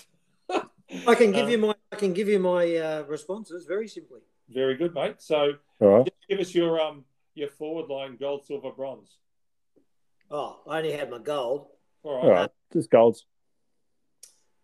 I 1.07 1.15
can 1.15 1.31
give 1.31 1.45
Um, 1.45 1.51
you 1.51 1.57
my 1.57 1.75
I 1.91 1.95
can 1.95 2.13
give 2.13 2.27
you 2.27 2.39
my 2.39 2.75
uh, 2.75 3.03
responses 3.03 3.65
very 3.65 3.87
simply. 3.87 4.21
very 4.49 4.75
good, 4.75 4.93
mate. 4.93 5.15
So 5.21 5.53
All 5.79 5.87
right. 5.87 6.05
just 6.05 6.27
give 6.29 6.39
us 6.39 6.55
your 6.55 6.79
um 6.79 7.05
your 7.35 7.49
forward 7.49 7.89
line: 7.89 8.17
gold, 8.17 8.45
silver, 8.45 8.71
bronze. 8.71 9.17
Oh, 10.31 10.59
I 10.67 10.77
only 10.79 10.91
had 10.91 11.09
my 11.09 11.19
gold. 11.19 11.67
All 12.03 12.13
right. 12.15 12.23
All 12.23 12.31
right. 12.31 12.49
Just 12.73 12.89
golds. 12.89 13.25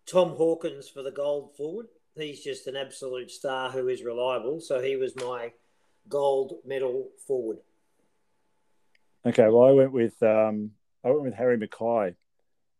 Tom 0.06 0.30
Hawkins 0.30 0.88
for 0.88 1.02
the 1.02 1.10
gold 1.10 1.56
forward. 1.56 1.86
He's 2.14 2.42
just 2.42 2.66
an 2.66 2.76
absolute 2.76 3.30
star 3.30 3.70
who 3.70 3.88
is 3.88 4.02
reliable. 4.02 4.60
So 4.60 4.80
he 4.80 4.96
was 4.96 5.14
my 5.16 5.52
gold 6.08 6.54
medal 6.64 7.08
forward. 7.26 7.58
Okay. 9.26 9.48
Well, 9.48 9.64
I 9.64 9.72
went 9.72 9.92
with 9.92 10.20
um, 10.22 10.72
I 11.04 11.10
went 11.10 11.22
with 11.22 11.34
Harry 11.34 11.58
McKay 11.58 12.14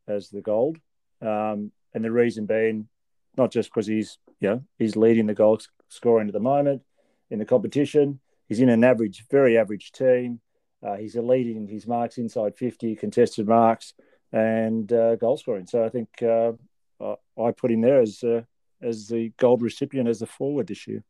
as 0.08 0.30
the 0.30 0.40
gold, 0.40 0.78
um, 1.20 1.72
and 1.94 2.04
the 2.04 2.12
reason 2.12 2.46
being 2.46 2.88
not 3.36 3.52
just 3.52 3.70
because 3.70 3.86
he's 3.86 4.18
you 4.40 4.48
know 4.48 4.62
he's 4.78 4.96
leading 4.96 5.26
the 5.26 5.34
goal 5.34 5.58
scoring 5.88 6.28
at 6.28 6.32
the 6.32 6.40
moment 6.40 6.82
in 7.30 7.38
the 7.38 7.44
competition. 7.44 8.20
He's 8.48 8.60
in 8.60 8.68
an 8.68 8.84
average, 8.84 9.24
very 9.30 9.58
average 9.58 9.92
team. 9.92 10.40
Uh, 10.82 10.96
he's 10.96 11.16
a 11.16 11.22
lead 11.22 11.46
in 11.46 11.66
his 11.66 11.86
marks 11.86 12.18
inside 12.18 12.56
fifty 12.56 12.94
contested 12.94 13.46
marks 13.46 13.94
and 14.32 14.92
uh, 14.92 15.16
goal 15.16 15.36
scoring. 15.36 15.66
So 15.66 15.84
I 15.84 15.88
think 15.88 16.08
uh, 16.22 16.52
I 17.00 17.16
I 17.40 17.50
put 17.52 17.70
him 17.70 17.80
there 17.80 18.00
as 18.00 18.22
uh, 18.22 18.42
as 18.82 19.08
the 19.08 19.32
gold 19.38 19.62
recipient 19.62 20.08
as 20.08 20.20
the 20.20 20.26
forward 20.26 20.66
this 20.68 20.86
year. 20.86 21.02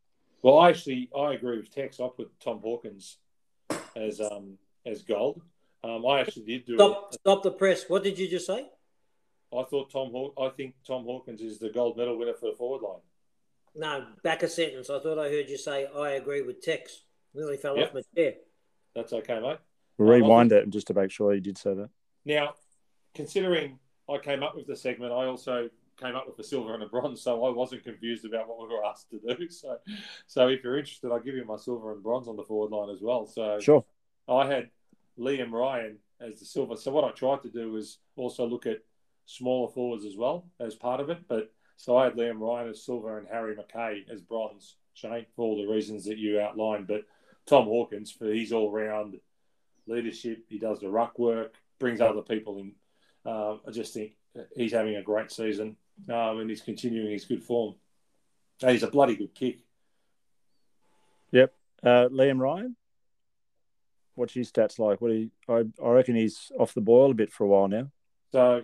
Well, 0.42 0.58
I 0.58 0.70
actually 0.70 1.10
I 1.16 1.34
agree 1.34 1.58
with 1.58 1.74
Tex. 1.74 2.00
I 2.00 2.08
put 2.16 2.30
Tom 2.40 2.60
Hawkins 2.60 3.18
as 3.96 4.20
um 4.20 4.58
as 4.86 5.02
gold. 5.02 5.42
Um, 5.84 6.06
I 6.06 6.20
actually 6.20 6.44
did 6.44 6.64
do 6.66 6.74
Stop, 6.74 7.10
it. 7.12 7.20
stop 7.20 7.42
the 7.42 7.50
press. 7.50 7.84
What 7.88 8.02
did 8.02 8.18
you 8.18 8.28
just 8.28 8.46
say? 8.46 8.66
I 9.56 9.64
thought 9.64 9.90
Tom 9.90 10.10
Haw- 10.10 10.32
I 10.46 10.50
think 10.50 10.74
Tom 10.86 11.04
Hawkins 11.04 11.40
is 11.40 11.58
the 11.58 11.70
gold 11.70 11.96
medal 11.96 12.16
winner 12.18 12.34
for 12.34 12.50
the 12.50 12.56
forward 12.56 12.82
line. 12.86 13.00
No, 13.74 14.06
back 14.22 14.42
a 14.42 14.48
sentence. 14.48 14.88
I 14.90 14.98
thought 15.00 15.18
I 15.18 15.28
heard 15.28 15.48
you 15.48 15.58
say 15.58 15.86
I 15.86 16.10
agree 16.12 16.42
with 16.42 16.60
Tex. 16.62 17.02
Nearly 17.34 17.56
fell 17.56 17.76
Yep. 17.76 17.88
off 17.88 17.94
my 17.94 18.02
chair. 18.16 18.34
That's 18.94 19.12
okay, 19.12 19.40
mate. 19.40 19.58
We'll 19.98 20.08
rewind 20.08 20.52
it 20.52 20.68
just 20.70 20.86
to 20.88 20.94
make 20.94 21.10
sure 21.10 21.34
you 21.34 21.40
did 21.40 21.58
say 21.58 21.74
that. 21.74 21.90
Now, 22.24 22.54
considering 23.14 23.78
I 24.08 24.18
came 24.18 24.42
up 24.42 24.54
with 24.56 24.66
the 24.66 24.76
segment, 24.76 25.12
I 25.12 25.26
also 25.26 25.68
came 25.98 26.14
up 26.14 26.26
with 26.26 26.38
a 26.38 26.44
silver 26.44 26.74
and 26.74 26.82
a 26.82 26.86
bronze, 26.86 27.22
so 27.22 27.44
I 27.44 27.50
wasn't 27.50 27.82
confused 27.84 28.24
about 28.24 28.48
what 28.48 28.60
we 28.60 28.74
were 28.74 28.84
asked 28.90 29.10
to 29.10 29.18
do. 29.36 29.48
So, 29.50 29.78
so 30.26 30.48
if 30.48 30.62
you're 30.62 30.78
interested, 30.78 31.10
I'll 31.10 31.20
give 31.20 31.34
you 31.34 31.44
my 31.44 31.56
silver 31.56 31.92
and 31.92 32.02
bronze 32.02 32.28
on 32.28 32.36
the 32.36 32.44
forward 32.44 32.70
line 32.74 32.90
as 32.94 33.00
well. 33.02 33.26
So, 33.26 33.58
Sure. 33.60 33.84
I 34.28 34.46
had 34.46 34.70
Liam 35.18 35.52
Ryan 35.52 35.98
as 36.20 36.38
the 36.40 36.44
silver. 36.46 36.76
So 36.76 36.90
what 36.92 37.04
I 37.04 37.10
tried 37.12 37.42
to 37.42 37.50
do 37.50 37.72
was 37.72 37.98
also 38.16 38.46
look 38.46 38.66
at 38.66 38.78
smaller 39.26 39.70
forwards 39.70 40.04
as 40.04 40.16
well 40.16 40.46
as 40.58 40.74
part 40.74 41.00
of 41.00 41.10
it. 41.10 41.18
But 41.28 41.52
so 41.76 41.96
I 41.96 42.04
had 42.04 42.14
Liam 42.14 42.40
Ryan 42.40 42.70
as 42.70 42.84
silver 42.84 43.18
and 43.18 43.28
Harry 43.28 43.54
McKay 43.54 44.08
as 44.10 44.22
bronze, 44.22 44.76
Shane, 44.94 45.26
for 45.34 45.42
all 45.42 45.56
the 45.56 45.70
reasons 45.70 46.04
that 46.06 46.18
you 46.18 46.40
outlined. 46.40 46.86
But 46.86 47.02
Tom 47.46 47.64
Hawkins 47.64 48.10
for 48.10 48.26
his 48.26 48.52
all 48.52 48.70
round 48.70 49.20
leadership, 49.86 50.44
he 50.48 50.58
does 50.58 50.80
the 50.80 50.88
ruck 50.88 51.18
work, 51.18 51.54
brings 51.78 52.00
other 52.00 52.22
people 52.22 52.58
in. 52.58 52.72
Um, 53.30 53.60
I 53.66 53.72
just 53.72 53.92
think 53.92 54.12
he's 54.54 54.72
having 54.72 54.96
a 54.96 55.02
great 55.02 55.30
season 55.30 55.76
um, 56.08 56.40
and 56.40 56.50
he's 56.50 56.62
continuing 56.62 57.10
his 57.10 57.24
good 57.24 57.42
form. 57.42 57.74
And 58.62 58.70
he's 58.70 58.82
a 58.82 58.88
bloody 58.88 59.16
good 59.16 59.34
kick. 59.34 59.58
Yep. 61.32 61.52
Uh, 61.82 62.08
Liam 62.10 62.40
Ryan, 62.40 62.76
what's 64.14 64.32
his 64.32 64.50
stats 64.50 64.78
like? 64.78 65.00
What 65.00 65.10
he, 65.10 65.30
I, 65.48 65.64
I 65.82 65.88
reckon 65.90 66.16
he's 66.16 66.50
off 66.58 66.72
the 66.72 66.80
boil 66.80 67.10
a 67.10 67.14
bit 67.14 67.32
for 67.32 67.44
a 67.44 67.48
while 67.48 67.68
now. 67.68 67.90
So 68.32 68.62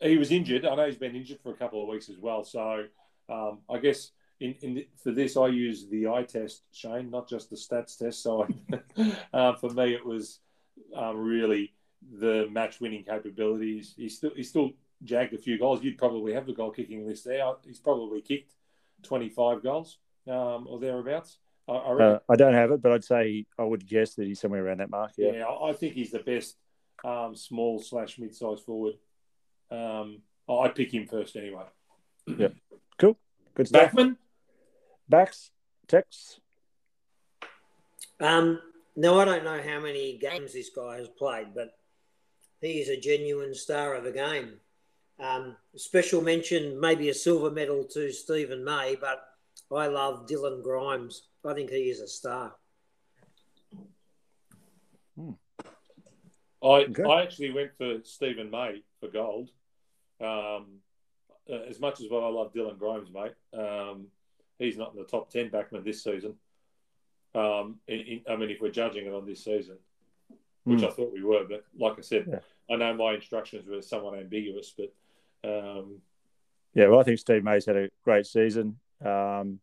he 0.00 0.16
was 0.16 0.30
injured. 0.30 0.64
I 0.64 0.74
know 0.74 0.86
he's 0.86 0.96
been 0.96 1.16
injured 1.16 1.40
for 1.42 1.50
a 1.50 1.56
couple 1.56 1.82
of 1.82 1.88
weeks 1.88 2.08
as 2.08 2.18
well. 2.18 2.44
So 2.44 2.84
um, 3.28 3.58
I 3.68 3.78
guess 3.78 4.12
in, 4.40 4.54
in 4.62 4.84
for 5.02 5.12
this, 5.12 5.36
I 5.36 5.48
use 5.48 5.88
the 5.88 6.08
eye 6.08 6.24
test, 6.24 6.62
Shane, 6.72 7.10
not 7.10 7.28
just 7.28 7.50
the 7.50 7.56
stats 7.56 7.98
test. 7.98 8.22
So 8.22 8.46
I, 8.70 9.12
uh, 9.32 9.54
for 9.56 9.70
me, 9.70 9.94
it 9.94 10.04
was 10.04 10.40
um, 10.94 11.16
really 11.18 11.72
the 12.20 12.46
match 12.50 12.80
winning 12.80 13.04
capabilities. 13.04 13.94
He's 13.96 14.16
still 14.16 14.30
he's 14.36 14.48
still 14.48 14.72
jagged 15.02 15.34
a 15.34 15.38
few 15.38 15.58
goals. 15.58 15.82
You'd 15.82 15.98
probably 15.98 16.34
have 16.34 16.46
the 16.46 16.52
goal 16.52 16.70
kicking 16.70 17.06
list 17.06 17.24
there. 17.24 17.44
He's 17.64 17.80
probably 17.80 18.20
kicked 18.20 18.52
twenty 19.02 19.28
five 19.28 19.62
goals 19.62 19.98
um, 20.28 20.66
or 20.68 20.78
thereabouts. 20.78 21.38
I, 21.68 21.72
I 21.72 21.92
Uh, 21.92 22.18
I 22.28 22.36
don't 22.36 22.54
have 22.54 22.70
it, 22.70 22.82
but 22.82 22.92
I'd 22.92 23.04
say 23.04 23.46
I 23.58 23.64
would 23.64 23.86
guess 23.86 24.14
that 24.14 24.26
he's 24.26 24.40
somewhere 24.40 24.64
around 24.64 24.80
that 24.80 24.90
mark. 24.90 25.12
Yeah. 25.16 25.32
yeah, 25.32 25.46
I 25.48 25.72
think 25.72 25.94
he's 25.94 26.10
the 26.10 26.20
best 26.20 26.56
um, 27.04 27.34
small 27.34 27.78
slash 27.78 28.18
mid 28.18 28.34
sized 28.34 28.64
forward. 28.64 28.94
Um, 29.70 30.22
I'd 30.48 30.74
pick 30.74 30.92
him 30.92 31.06
first 31.06 31.36
anyway. 31.36 31.64
Yeah. 32.26 32.48
Cool. 32.98 33.16
Good 33.54 33.68
stuff. 33.68 33.92
Backman, 33.92 34.16
Backs, 35.08 35.50
Tex. 35.88 36.40
Um, 38.20 38.60
no, 38.96 39.20
I 39.20 39.24
don't 39.24 39.44
know 39.44 39.60
how 39.62 39.80
many 39.80 40.18
games 40.18 40.52
this 40.52 40.70
guy 40.74 40.96
has 40.96 41.08
played, 41.08 41.48
but 41.54 41.76
he 42.60 42.80
is 42.80 42.88
a 42.88 42.98
genuine 42.98 43.54
star 43.54 43.94
of 43.94 44.04
the 44.04 44.12
game. 44.12 44.54
Um, 45.18 45.56
special 45.76 46.20
mention, 46.20 46.78
maybe 46.80 47.08
a 47.08 47.14
silver 47.14 47.50
medal 47.50 47.84
to 47.84 48.12
Steven 48.12 48.64
May, 48.64 48.96
but 49.00 49.22
I 49.74 49.86
love 49.86 50.26
Dylan 50.26 50.62
Grimes. 50.62 51.22
I 51.44 51.54
think 51.54 51.70
he 51.70 51.90
is 51.90 52.00
a 52.00 52.08
star. 52.08 52.54
I 56.70 56.84
Okay. 56.84 57.02
I 57.02 57.22
actually 57.22 57.52
went 57.52 57.76
for 57.76 57.98
Steven 58.04 58.50
May 58.50 58.82
for 59.00 59.08
gold. 59.08 59.50
Um, 60.20 60.80
uh, 61.48 61.62
as 61.68 61.78
much 61.78 62.00
as 62.00 62.08
what 62.10 62.24
I 62.24 62.28
love 62.28 62.52
Dylan 62.52 62.78
Grimes, 62.78 63.10
mate, 63.12 63.34
um, 63.58 64.06
he's 64.58 64.76
not 64.76 64.92
in 64.92 64.98
the 64.98 65.04
top 65.06 65.30
ten 65.30 65.50
backman 65.50 65.84
this 65.84 66.02
season. 66.02 66.34
Um, 67.34 67.76
in, 67.86 68.00
in, 68.00 68.20
I 68.28 68.36
mean, 68.36 68.50
if 68.50 68.60
we're 68.60 68.70
judging 68.70 69.06
it 69.06 69.12
on 69.12 69.26
this 69.26 69.44
season, 69.44 69.76
which 70.64 70.80
Hmm. 70.80 70.86
I 70.86 70.90
thought 70.90 71.12
we 71.12 71.22
were, 71.22 71.44
but 71.48 71.64
like 71.78 71.98
I 71.98 72.00
said, 72.00 72.26
Yeah. 72.28 72.40
I 72.68 72.76
know 72.76 72.94
my 72.94 73.14
instructions 73.14 73.68
were 73.68 73.82
somewhat 73.82 74.18
ambiguous, 74.18 74.74
but 74.76 74.92
um, 75.48 76.00
Yeah, 76.74 76.88
well, 76.88 76.98
I 77.00 77.04
think 77.04 77.18
Steve 77.18 77.44
May's 77.44 77.66
had 77.66 77.76
a 77.76 77.90
great 78.02 78.26
season. 78.26 78.80
Um, 79.04 79.60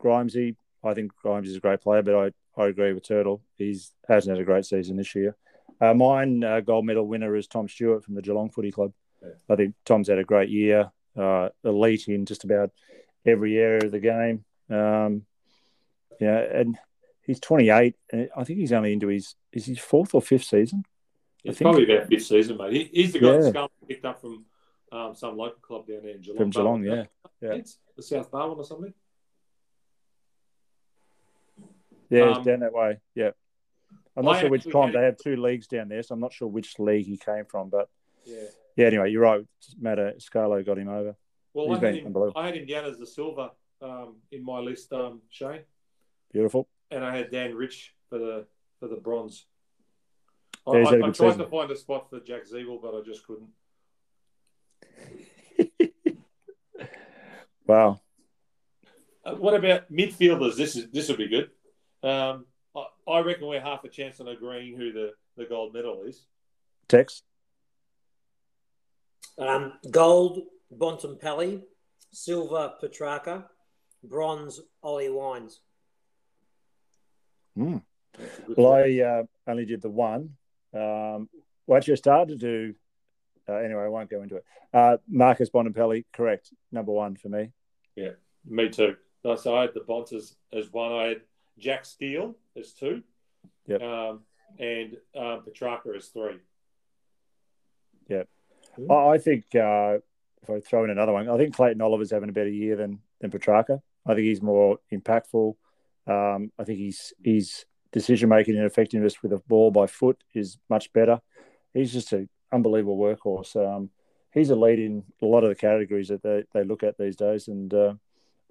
Grimesy, 0.00 0.54
I 0.84 0.94
think 0.94 1.12
Grimes 1.16 1.48
is 1.48 1.56
a 1.56 1.60
great 1.60 1.80
player, 1.80 2.02
but 2.02 2.14
I, 2.14 2.62
I 2.62 2.66
agree 2.68 2.92
with 2.92 3.02
Turtle. 3.06 3.42
He's 3.56 3.92
hasn't 4.06 4.36
had 4.36 4.42
a 4.42 4.44
great 4.44 4.64
season 4.66 4.96
this 4.96 5.14
year. 5.14 5.34
Uh, 5.82 5.94
mine 5.94 6.44
uh, 6.44 6.60
gold 6.60 6.86
medal 6.86 7.06
winner 7.08 7.34
is 7.34 7.48
Tom 7.48 7.68
Stewart 7.68 8.04
from 8.04 8.14
the 8.14 8.22
Geelong 8.22 8.50
Footy 8.50 8.70
Club. 8.70 8.92
Yeah. 9.20 9.30
I 9.50 9.56
think 9.56 9.74
Tom's 9.84 10.08
had 10.08 10.18
a 10.18 10.24
great 10.24 10.48
year, 10.48 10.92
uh, 11.16 11.48
elite 11.64 12.06
in 12.06 12.24
just 12.24 12.44
about 12.44 12.70
every 13.26 13.58
area 13.58 13.84
of 13.84 13.90
the 13.90 13.98
game. 13.98 14.44
Um, 14.70 15.26
yeah, 16.20 16.38
and 16.38 16.78
he's 17.26 17.40
28. 17.40 17.96
And 18.12 18.28
I 18.36 18.44
think 18.44 18.60
he's 18.60 18.72
only 18.72 18.92
into 18.92 19.08
his 19.08 19.34
is 19.52 19.66
his 19.66 19.80
fourth 19.80 20.14
or 20.14 20.22
fifth 20.22 20.44
season. 20.44 20.84
it's 21.42 21.58
think- 21.58 21.66
probably 21.66 21.92
about 21.92 22.06
fifth 22.08 22.26
season, 22.26 22.58
mate. 22.58 22.72
He, 22.72 22.90
he's 23.02 23.12
the 23.12 23.18
guy 23.18 23.32
Yeah. 23.34 23.50
that's 23.50 23.68
picked 23.88 24.04
up 24.04 24.20
from 24.20 24.44
um, 24.92 25.14
some 25.16 25.36
local 25.36 25.58
club 25.60 25.88
down 25.88 26.02
there 26.04 26.14
in 26.14 26.20
Geelong. 26.20 26.38
From 26.38 26.50
Geelong, 26.50 26.84
yeah. 26.84 27.04
Yeah. 27.40 27.54
It's 27.54 27.78
the 27.96 28.02
South 28.04 28.30
Barwon 28.30 28.56
or 28.58 28.64
something. 28.64 28.94
Yeah, 32.08 32.34
Um, 32.36 32.44
down 32.44 32.60
that 32.60 32.72
way. 32.72 32.98
Yeah. 33.16 33.30
I'm 34.16 34.24
not 34.24 34.36
I 34.36 34.40
sure 34.42 34.50
which 34.50 34.68
comp. 34.70 34.92
had- 34.92 35.00
They 35.00 35.04
have 35.06 35.16
two 35.16 35.36
leagues 35.36 35.66
down 35.66 35.88
there, 35.88 36.02
so 36.02 36.14
I'm 36.14 36.20
not 36.20 36.32
sure 36.32 36.48
which 36.48 36.78
league 36.78 37.06
he 37.06 37.16
came 37.16 37.44
from. 37.46 37.70
But 37.70 37.88
Yeah. 38.24 38.44
yeah, 38.76 38.86
anyway, 38.86 39.10
you're 39.10 39.22
right. 39.22 39.44
Matter 39.80 40.14
Scarlo 40.18 40.64
got 40.64 40.78
him 40.78 40.88
over. 40.88 41.16
Well, 41.54 41.68
He's 41.68 41.82
I 41.82 41.86
had, 41.86 41.94
him. 41.96 42.32
I 42.36 42.46
had 42.46 42.56
Indiana 42.56 42.88
as 42.88 42.98
the 42.98 43.06
silver 43.06 43.50
um, 43.80 44.16
in 44.30 44.44
my 44.44 44.58
list, 44.60 44.92
um, 44.92 45.22
Shane, 45.28 45.62
Beautiful. 46.32 46.68
and 46.90 47.04
I 47.04 47.16
had 47.16 47.30
Dan 47.30 47.54
Rich 47.54 47.94
for 48.08 48.18
the 48.18 48.46
for 48.80 48.88
the 48.88 48.96
bronze. 48.96 49.46
I, 50.66 50.78
he's 50.78 50.88
had 50.90 51.00
a 51.00 51.04
I, 51.04 51.08
I 51.08 51.10
tried 51.10 51.30
season. 51.32 51.38
to 51.40 51.46
find 51.50 51.70
a 51.70 51.76
spot 51.76 52.08
for 52.08 52.20
Jack 52.20 52.42
Ziebell, 52.46 52.80
but 52.80 52.94
I 52.94 53.00
just 53.02 53.26
couldn't. 53.26 53.50
Wow. 57.66 58.00
Uh, 59.24 59.34
what 59.36 59.54
about 59.54 59.90
midfielders? 59.90 60.56
This 60.56 60.74
is 60.76 60.90
this 60.90 61.08
would 61.08 61.18
be 61.18 61.28
good. 61.28 61.50
Um, 62.02 62.46
I, 63.06 63.10
I 63.12 63.20
reckon 63.20 63.46
we're 63.46 63.60
half 63.60 63.84
a 63.84 63.88
chance 63.88 64.20
on 64.20 64.28
agreeing 64.28 64.76
who 64.76 64.92
the, 64.92 65.12
the 65.36 65.44
gold 65.44 65.74
medal 65.74 66.02
is. 66.06 66.26
Tex. 66.88 67.22
Um, 69.38 69.74
gold, 69.90 70.40
Bontempelli. 70.76 71.62
Silver, 72.12 72.72
Petracca. 72.82 73.44
Bronze, 74.04 74.60
Ollie 74.82 75.08
Wines. 75.10 75.60
Hmm. 77.56 77.78
That's 78.18 78.38
a 78.38 78.42
good 78.42 78.56
Well, 78.56 78.70
one. 78.72 78.82
I 78.82 79.00
uh, 79.00 79.22
only 79.46 79.64
did 79.64 79.80
the 79.80 79.88
one. 79.90 80.36
Um, 80.74 81.28
well, 81.66 81.76
actually, 81.78 81.92
I 81.92 81.96
started 81.96 82.40
to 82.40 82.46
do. 82.46 82.74
Uh, 83.48 83.54
anyway, 83.56 83.82
I 83.84 83.88
won't 83.88 84.10
go 84.10 84.22
into 84.22 84.36
it. 84.36 84.44
Uh, 84.72 84.96
Marcus 85.08 85.50
Bontempelli, 85.50 86.04
correct. 86.12 86.52
Number 86.70 86.92
one 86.92 87.16
for 87.16 87.28
me. 87.28 87.52
Yeah, 87.96 88.10
me 88.44 88.68
too. 88.68 88.96
No, 89.24 89.36
So 89.36 89.54
I 89.56 89.62
had 89.62 89.74
the 89.74 89.80
Bonts 89.80 90.12
as, 90.12 90.36
as 90.52 90.72
one. 90.72 90.92
I 90.92 91.04
had 91.04 91.20
Jack 91.58 91.84
Steele 91.84 92.34
is 92.54 92.72
two. 92.72 93.02
Yep. 93.66 93.82
Um, 93.82 94.20
and 94.58 94.96
um, 95.16 95.42
Petracca 95.46 95.96
is 95.96 96.08
three. 96.08 96.36
Yeah. 98.08 98.24
I 98.90 98.94
I 98.94 99.18
think 99.18 99.44
uh, 99.54 99.98
if 100.42 100.50
I 100.50 100.60
throw 100.60 100.84
in 100.84 100.90
another 100.90 101.12
one, 101.12 101.28
I 101.28 101.36
think 101.36 101.54
Clayton 101.54 101.80
Oliver's 101.80 102.10
having 102.10 102.28
a 102.28 102.32
better 102.32 102.50
year 102.50 102.76
than 102.76 103.00
than 103.20 103.30
Petracca. 103.30 103.80
I 104.06 104.14
think 104.14 104.26
he's 104.26 104.42
more 104.42 104.78
impactful. 104.92 105.54
Um, 106.06 106.50
I 106.58 106.64
think 106.64 106.78
he's 106.78 107.12
his 107.22 107.64
decision 107.92 108.28
making 108.28 108.56
and 108.56 108.66
effectiveness 108.66 109.22
with 109.22 109.32
a 109.32 109.38
ball 109.38 109.70
by 109.70 109.86
foot 109.86 110.22
is 110.34 110.58
much 110.68 110.92
better. 110.92 111.20
He's 111.74 111.92
just 111.92 112.12
an 112.12 112.28
unbelievable 112.50 112.98
workhorse. 112.98 113.54
Um, 113.54 113.90
he's 114.32 114.50
a 114.50 114.56
lead 114.56 114.78
in 114.78 115.04
a 115.20 115.26
lot 115.26 115.44
of 115.44 115.50
the 115.50 115.54
categories 115.54 116.08
that 116.08 116.22
they, 116.22 116.44
they 116.52 116.64
look 116.64 116.82
at 116.82 116.98
these 116.98 117.16
days, 117.16 117.48
and 117.48 117.72
uh, 117.72 117.94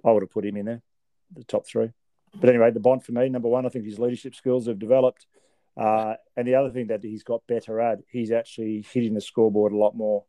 I 0.06 0.12
would 0.12 0.24
have 0.24 0.32
put 0.32 0.46
him 0.46 0.58
in 0.58 0.66
there, 0.66 0.82
the 1.36 1.44
top 1.44 1.68
three. 1.68 1.92
But 2.40 2.50
anyway, 2.50 2.72
the 2.72 2.80
Bond 2.80 3.04
for 3.04 3.12
me, 3.12 3.30
number 3.30 3.50
one, 3.50 3.66
I 3.66 3.70
think 3.70 3.86
his 3.86 4.00
leadership 4.00 4.36
skills 4.36 4.68
have 4.68 4.80
developed. 4.80 5.26
Uh, 5.78 6.16
and 6.36 6.48
the 6.48 6.56
other 6.56 6.70
thing 6.70 6.88
that 6.88 7.04
he's 7.04 7.24
got 7.24 7.46
better 7.48 7.80
at, 7.80 8.00
he's 8.10 8.32
actually 8.32 8.86
hitting 8.92 9.14
the 9.14 9.22
scoreboard 9.22 9.74
a 9.74 9.78
lot 9.78 9.96
more 9.96 10.26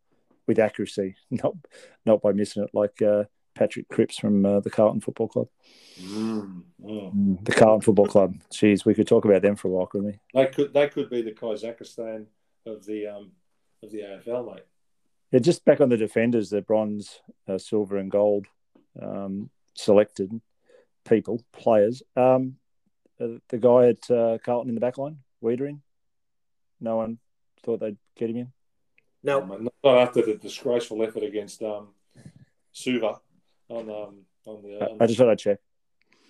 with 0.47 0.59
accuracy, 0.59 1.17
not 1.31 1.55
not 2.05 2.23
by 2.23 2.33
missing 2.33 2.63
it 2.63 2.71
like 2.73 3.01
uh, 3.03 3.25
Patrick 3.55 3.89
Cripps 3.89 4.19
from 4.19 4.45
uh, 4.45 4.61
the 4.61 4.71
Carlton 4.71 5.01
Football 5.01 5.29
Club. 5.29 5.49
Mm, 6.01 6.63
mm. 6.83 7.15
Mm, 7.15 7.45
The 7.45 7.53
Carlton 7.53 7.83
Football 7.83 8.07
Club. 8.07 8.35
Jeez, 8.51 8.85
we 8.85 8.95
could 8.95 9.07
talk 9.07 9.25
about 9.25 9.43
them 9.43 9.57
for 9.57 9.69
a 9.69 9.71
while, 9.71 9.87
couldn't 9.87 10.07
we? 10.07 10.19
They 10.35 10.47
could 10.47 10.73
they 10.73 10.89
could 10.89 11.11
be 11.11 11.23
the 11.23 11.33
Kazakhstan 11.33 12.27
of 12.67 12.85
the 12.87 13.07
um 13.07 13.33
of 13.83 13.91
the 13.91 14.01
AFL, 14.01 14.55
mate. 14.55 14.65
Yeah, 15.33 15.41
just 15.41 15.65
back 15.65 15.81
on 15.81 15.89
the 15.89 15.97
defenders, 15.97 16.51
the 16.51 16.61
bronze, 16.61 17.21
uh, 17.49 17.59
silver, 17.59 17.97
and 17.97 18.11
gold 18.11 18.47
um, 19.01 19.51
selected 19.75 20.41
people, 21.05 21.43
players. 21.53 22.03
Um, 22.17 22.57
uh, 23.21 23.39
the 23.49 23.59
guy 23.59 23.89
at 23.89 24.11
uh, 24.11 24.39
Carlton 24.45 24.69
in 24.69 24.75
the 24.75 24.81
back 24.81 24.99
line, 24.99 25.19
Weitering, 25.43 25.81
no 26.81 26.97
one 26.97 27.19
thought 27.65 27.81
they'd 27.81 27.97
get 28.17 28.31
him 28.31 28.37
in. 28.37 28.53
No, 29.23 29.45
Not 29.85 29.99
after 29.99 30.23
the 30.23 30.35
disgraceful 30.35 31.03
effort 31.05 31.23
against 31.23 31.63
um 31.63 31.89
Suva 32.73 33.21
on 33.69 33.89
um 33.89 34.17
on 34.47 34.63
the, 34.63 34.91
on 34.91 34.97
I 35.01 35.07
just 35.07 35.19
thought 35.19 35.29
I'd 35.31 35.39
check. 35.39 35.59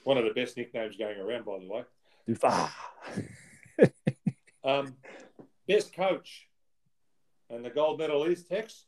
one 0.04 0.18
of 0.18 0.24
the 0.24 0.34
best 0.34 0.56
nicknames 0.58 0.96
going 0.96 1.18
around, 1.18 1.44
by 1.46 1.58
the 1.58 1.68
way. 1.68 1.84
Ah, 2.44 2.76
Um, 4.64 4.94
best 5.66 5.92
coach, 5.92 6.46
and 7.50 7.64
the 7.64 7.70
gold 7.70 7.98
medal 7.98 8.22
is 8.24 8.44
Tex. 8.44 8.84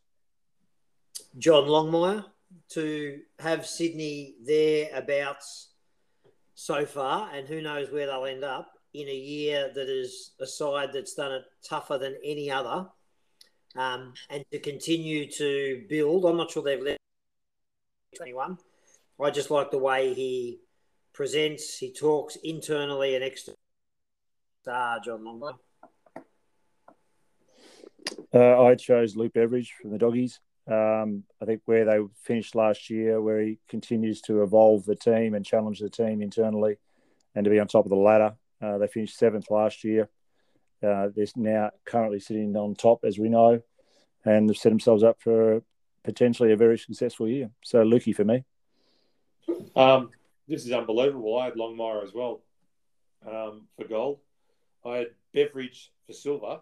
John 1.36 1.64
Longmire 1.64 2.24
to 2.70 3.20
have 3.40 3.66
Sydney 3.66 4.34
thereabouts 4.44 5.70
so 6.54 6.86
far, 6.86 7.30
and 7.32 7.46
who 7.46 7.60
knows 7.60 7.90
where 7.90 8.06
they'll 8.06 8.24
end 8.24 8.44
up 8.44 8.72
in 8.92 9.08
a 9.08 9.14
year 9.14 9.72
that 9.74 9.88
is 9.88 10.32
a 10.40 10.46
side 10.46 10.90
that's 10.92 11.14
done 11.14 11.32
it 11.32 11.42
tougher 11.62 11.98
than 11.98 12.16
any 12.24 12.50
other, 12.50 12.86
um, 13.76 14.14
and 14.30 14.44
to 14.52 14.58
continue 14.58 15.30
to 15.32 15.84
build. 15.88 16.24
I'm 16.24 16.36
not 16.36 16.50
sure 16.50 16.62
they've 16.62 16.80
left 16.80 17.00
21. 18.16 18.58
I 19.22 19.30
just 19.30 19.50
like 19.50 19.70
the 19.70 19.78
way 19.78 20.14
he 20.14 20.60
presents, 21.12 21.78
he 21.78 21.92
talks 21.92 22.36
internally 22.36 23.14
and 23.14 23.24
externally. 23.24 23.58
Star 24.62 25.00
John 25.04 25.20
Longmire. 25.20 25.58
Uh, 28.32 28.62
I 28.62 28.74
chose 28.74 29.16
Luke 29.16 29.32
Beveridge 29.32 29.72
from 29.80 29.90
the 29.90 29.98
Doggies. 29.98 30.40
Um, 30.66 31.24
I 31.42 31.44
think 31.44 31.62
where 31.66 31.84
they 31.84 31.98
finished 32.22 32.54
last 32.54 32.88
year, 32.88 33.20
where 33.20 33.40
he 33.40 33.58
continues 33.68 34.20
to 34.22 34.42
evolve 34.42 34.84
the 34.86 34.96
team 34.96 35.34
and 35.34 35.44
challenge 35.44 35.80
the 35.80 35.90
team 35.90 36.22
internally, 36.22 36.76
and 37.34 37.44
to 37.44 37.50
be 37.50 37.58
on 37.58 37.66
top 37.66 37.84
of 37.84 37.90
the 37.90 37.96
ladder. 37.96 38.34
Uh, 38.62 38.78
they 38.78 38.86
finished 38.86 39.18
seventh 39.18 39.50
last 39.50 39.84
year. 39.84 40.08
Uh, 40.82 41.08
they're 41.14 41.26
now 41.36 41.70
currently 41.84 42.20
sitting 42.20 42.56
on 42.56 42.74
top, 42.74 43.04
as 43.04 43.18
we 43.18 43.28
know, 43.28 43.60
and 44.24 44.48
they've 44.48 44.56
set 44.56 44.70
themselves 44.70 45.02
up 45.02 45.20
for 45.20 45.62
potentially 46.02 46.52
a 46.52 46.56
very 46.56 46.78
successful 46.78 47.28
year. 47.28 47.50
So, 47.62 47.84
Lukey 47.84 48.14
for 48.14 48.24
me. 48.24 48.44
Um, 49.76 50.10
this 50.48 50.64
is 50.64 50.72
unbelievable. 50.72 51.38
I 51.38 51.46
had 51.46 51.54
Longmire 51.54 52.04
as 52.04 52.14
well 52.14 52.42
um, 53.26 53.66
for 53.76 53.86
gold. 53.86 54.20
I 54.84 54.96
had 54.96 55.06
Beveridge 55.32 55.90
for 56.06 56.12
silver. 56.12 56.60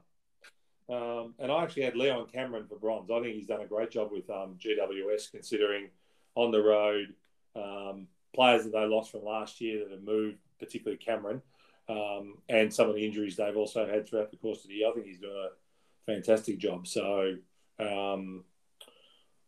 Um, 0.92 1.34
and 1.38 1.50
I 1.50 1.62
actually 1.62 1.84
had 1.84 1.96
Leon 1.96 2.26
Cameron 2.32 2.66
for 2.68 2.76
bronze. 2.76 3.10
I 3.10 3.20
think 3.20 3.34
he's 3.34 3.46
done 3.46 3.62
a 3.62 3.66
great 3.66 3.90
job 3.90 4.10
with 4.12 4.28
um, 4.28 4.58
GWS, 4.62 5.30
considering 5.30 5.88
on 6.34 6.50
the 6.50 6.60
road 6.62 7.14
um, 7.56 8.08
players 8.34 8.64
that 8.64 8.72
they 8.72 8.84
lost 8.84 9.10
from 9.10 9.24
last 9.24 9.60
year 9.60 9.78
that 9.84 9.90
have 9.90 10.02
moved, 10.02 10.36
particularly 10.58 10.98
Cameron, 10.98 11.40
um, 11.88 12.38
and 12.48 12.72
some 12.72 12.88
of 12.88 12.94
the 12.94 13.04
injuries 13.06 13.36
they've 13.36 13.56
also 13.56 13.86
had 13.86 14.06
throughout 14.06 14.30
the 14.30 14.36
course 14.36 14.64
of 14.64 14.68
the 14.68 14.74
year. 14.76 14.90
I 14.90 14.92
think 14.92 15.06
he's 15.06 15.18
doing 15.18 15.32
a 15.34 16.12
fantastic 16.12 16.58
job. 16.58 16.86
So, 16.86 17.36
um, 17.78 18.44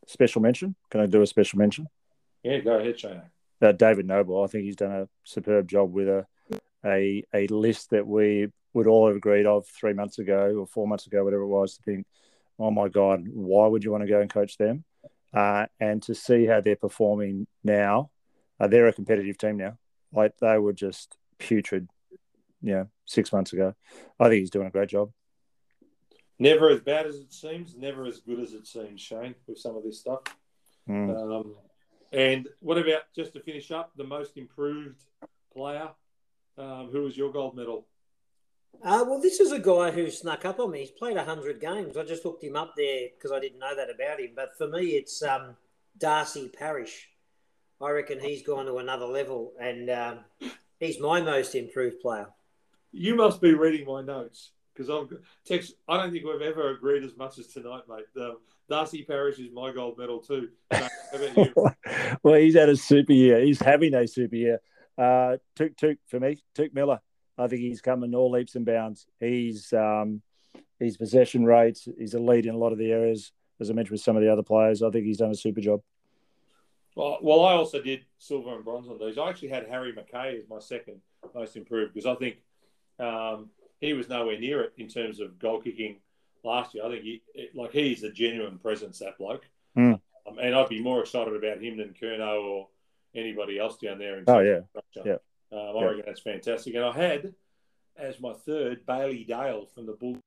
Special 0.07 0.43
mention. 0.43 0.75
Can 0.91 1.01
I 1.01 1.07
do 1.07 1.23
a 1.23 1.27
special 1.27 1.59
mention? 1.59 1.89
yeah, 2.43 2.59
go 2.59 2.79
ahead, 2.79 2.99
Shane. 3.01 3.23
uh, 3.63 3.73
David 3.73 4.07
Noble. 4.07 4.43
I 4.43 4.47
think 4.47 4.65
he's 4.65 4.77
done 4.77 4.93
a 4.93 5.09
superb 5.25 5.69
job 5.69 5.93
with 5.93 6.09
a 6.09 6.27
a 6.85 7.25
a 7.33 7.47
list 7.49 7.91
that 7.91 8.07
we 8.07 8.49
would 8.75 8.87
all 8.87 9.07
have 9.07 9.17
agreed 9.17 9.47
of 9.47 9.67
three 9.67 9.95
months 9.95 10.19
ago 10.19 10.57
or 10.59 10.67
four 10.67 10.87
months 10.87 11.07
ago, 11.07 11.25
whatever 11.25 11.43
it 11.43 11.49
was. 11.49 11.77
To 11.77 11.83
think, 11.83 12.07
oh 12.59 12.71
my 12.71 12.89
God, 12.89 13.27
why 13.29 13.67
would 13.67 13.85
you 13.85 13.91
want 13.91 14.03
to 14.03 14.09
go 14.09 14.21
and 14.21 14.29
coach 14.29 14.59
them? 14.59 14.85
Uh, 15.33 15.67
and 15.81 16.03
to 16.03 16.15
see 16.15 16.47
how 16.47 16.61
they're 16.61 16.77
performing 16.77 17.47
now, 17.65 18.11
uh, 18.61 18.69
they're 18.69 18.89
a 18.89 18.93
competitive 18.93 19.39
team 19.39 19.57
now. 19.57 19.79
Like 20.13 20.37
they 20.39 20.59
were 20.59 20.73
just 20.73 21.17
putrid, 21.39 21.89
you 22.63 22.75
know, 22.75 22.89
six 23.07 23.33
months 23.33 23.53
ago. 23.53 23.75
I 24.21 24.29
think 24.29 24.41
he's 24.41 24.51
doing 24.51 24.67
a 24.67 24.71
great 24.71 24.91
job. 24.91 25.11
Never 26.39 26.69
as 26.69 26.81
bad 26.81 27.07
as 27.07 27.17
it 27.17 27.33
seems, 27.33 27.77
never 27.77 28.05
as 28.07 28.21
good 28.21 28.41
as 28.41 28.53
it 28.53 28.67
seems, 28.67 29.01
Shane, 29.01 29.35
with 29.47 29.59
some 29.59 29.77
of 29.77 29.85
this 29.85 30.01
stuff. 30.01 30.21
Mm. 30.89 31.17
Um, 31.17 31.55
and 32.13 32.49
what 32.61 32.79
about 32.79 33.03
just 33.15 33.33
to 33.33 33.41
finish 33.41 33.71
up 33.71 33.93
the 33.97 34.05
most 34.05 34.37
improved 34.37 35.03
player? 35.53 35.89
Um, 36.57 36.91
who 36.93 37.03
was 37.03 37.17
your 37.17 37.33
gold 37.33 37.57
medal? 37.57 37.87
Uh, 38.83 39.05
well, 39.07 39.21
this 39.21 39.41
is 39.41 39.53
a 39.53 39.59
guy 39.59 39.91
who 39.91 40.11
snuck 40.11 40.45
up 40.45 40.61
on 40.61 40.71
me. 40.71 40.81
He's 40.81 40.91
played 40.91 41.17
100 41.17 41.61
games. 41.61 41.97
I 41.97 42.05
just 42.05 42.25
looked 42.25 42.45
him 42.45 42.57
up 42.57 42.75
there 42.77 43.09
because 43.15 43.33
I 43.33 43.41
didn't 43.41 43.59
know 43.59 43.75
that 43.75 43.91
about 43.91 44.21
him. 44.21 44.31
But 44.35 44.57
for 44.57 44.69
me, 44.69 44.89
it's 44.91 45.23
um, 45.23 45.57
Darcy 45.99 46.49
Parish. 46.49 47.09
I 47.81 47.91
reckon 47.91 48.21
he's 48.21 48.43
gone 48.43 48.67
to 48.67 48.79
another 48.79 49.07
level, 49.07 49.53
and 49.61 49.91
um, 49.91 50.19
he's 50.81 51.01
my 51.01 51.21
most 51.21 51.55
improved 51.55 52.01
player. 52.01 52.29
You 52.93 53.17
must 53.17 53.41
be 53.41 53.55
reading 53.55 53.87
my 53.87 54.01
notes 54.01 54.53
because 54.73 54.89
I've 54.89 55.09
got 55.09 55.21
text. 55.45 55.75
I 55.89 55.97
don't 55.97 56.13
think 56.13 56.25
we've 56.25 56.41
ever 56.41 56.71
agreed 56.71 57.05
as 57.05 57.17
much 57.17 57.39
as 57.39 57.49
tonight, 57.49 57.83
mate. 57.89 58.05
Um, 58.21 58.39
Darcy 58.69 59.03
Parish 59.03 59.39
is 59.39 59.51
my 59.53 59.73
gold 59.73 59.99
medal 59.99 60.21
too. 60.21 60.49
So, 60.73 60.89
how 61.13 61.19
about 61.19 61.37
you? 61.37 62.17
well, 62.23 62.35
he's 62.35 62.55
had 62.55 62.69
a 62.69 62.77
super 62.77 63.13
year. 63.13 63.41
He's 63.41 63.61
having 63.61 63.95
a 63.95 64.07
super 64.07 64.37
year. 64.37 64.61
Uh, 64.97 65.37
Touk 65.57 65.77
Touk 65.77 65.99
for 66.07 66.21
me, 66.21 66.39
Touk 66.55 66.73
Miller. 66.73 67.01
I 67.37 67.47
think 67.49 67.63
he's 67.63 67.81
coming 67.81 68.15
all 68.15 68.31
leaps 68.31 68.55
and 68.55 68.65
bounds. 68.65 69.07
He's 69.21 69.73
um, 69.73 70.23
his 70.79 70.97
possession 70.97 71.45
rates. 71.45 71.89
He's 71.99 72.15
a 72.15 72.21
lead 72.21 72.47
in 72.47 72.55
a 72.55 72.59
lot 72.59 72.73
of 72.73 72.79
the 72.79 72.93
areas, 72.93 73.33
as 73.61 73.71
I 73.71 73.75
mentioned 73.75 73.93
with 73.93 74.03
some 74.03 74.17
of 74.17 74.23
the 74.23 74.33
other 74.33 74.43
players. 74.43 74.83
I 74.83 74.91
think 74.91 75.05
he's 75.05 75.19
done 75.19 75.31
a 75.31 75.35
super 75.35 75.61
job. 75.61 75.83
Well, 76.95 77.19
well, 77.23 77.45
I 77.45 77.55
also 77.55 77.83
did 77.83 78.05
silver 78.19 78.55
and 78.55 78.65
bronze 78.65 78.89
on 78.89 78.99
these. 78.99 79.19
I 79.19 79.29
actually 79.29 79.49
had 79.49 79.67
Harry 79.67 79.93
McKay 79.93 80.39
as 80.39 80.49
my 80.49 80.61
second 80.61 81.01
most 81.35 81.57
improved 81.57 81.93
because 81.93 82.07
I 82.07 82.15
think 82.15 82.37
um, 83.01 83.51
he 83.81 83.95
was 83.95 84.09
nowhere 84.09 84.39
near 84.39 84.63
it 84.63 84.75
in 84.79 84.87
terms 84.87 85.19
of 85.19 85.39
goal 85.41 85.61
kicking 85.61 85.97
last 86.45 86.73
year. 86.75 86.85
I 86.85 86.91
think 86.91 87.03
he, 87.03 87.23
like 87.53 87.73
he's 87.73 88.05
a 88.05 88.13
genuine 88.13 88.59
presence, 88.59 89.01
that 89.01 89.19
bloke. 89.19 89.45
Mm. 89.77 90.01
Um, 90.27 90.39
and 90.41 90.55
I'd 90.55 90.69
be 90.69 90.81
more 90.81 91.01
excited 91.01 91.35
about 91.35 91.61
him 91.61 91.79
than 91.79 91.95
Kerno 92.01 92.45
or 92.45 92.69
anybody 93.13 93.59
else 93.59 93.77
down 93.77 93.99
there. 93.99 94.19
In 94.19 94.25
Oh, 94.29 94.35
terms 94.35 94.67
yeah. 95.05 95.17
Of 95.55 95.71
structure. 95.71 95.71
Um, 95.71 95.77
I 95.77 95.81
Yeah. 95.81 95.87
reckon 95.87 96.03
that's 96.07 96.21
fantastic. 96.21 96.75
And 96.75 96.85
I 96.85 96.93
had 96.93 97.35
as 97.97 98.21
my 98.21 98.33
third 98.33 98.85
Bailey 98.87 99.25
Dale 99.25 99.67
from 99.67 99.87
the 99.87 99.93
Bull. 99.93 100.19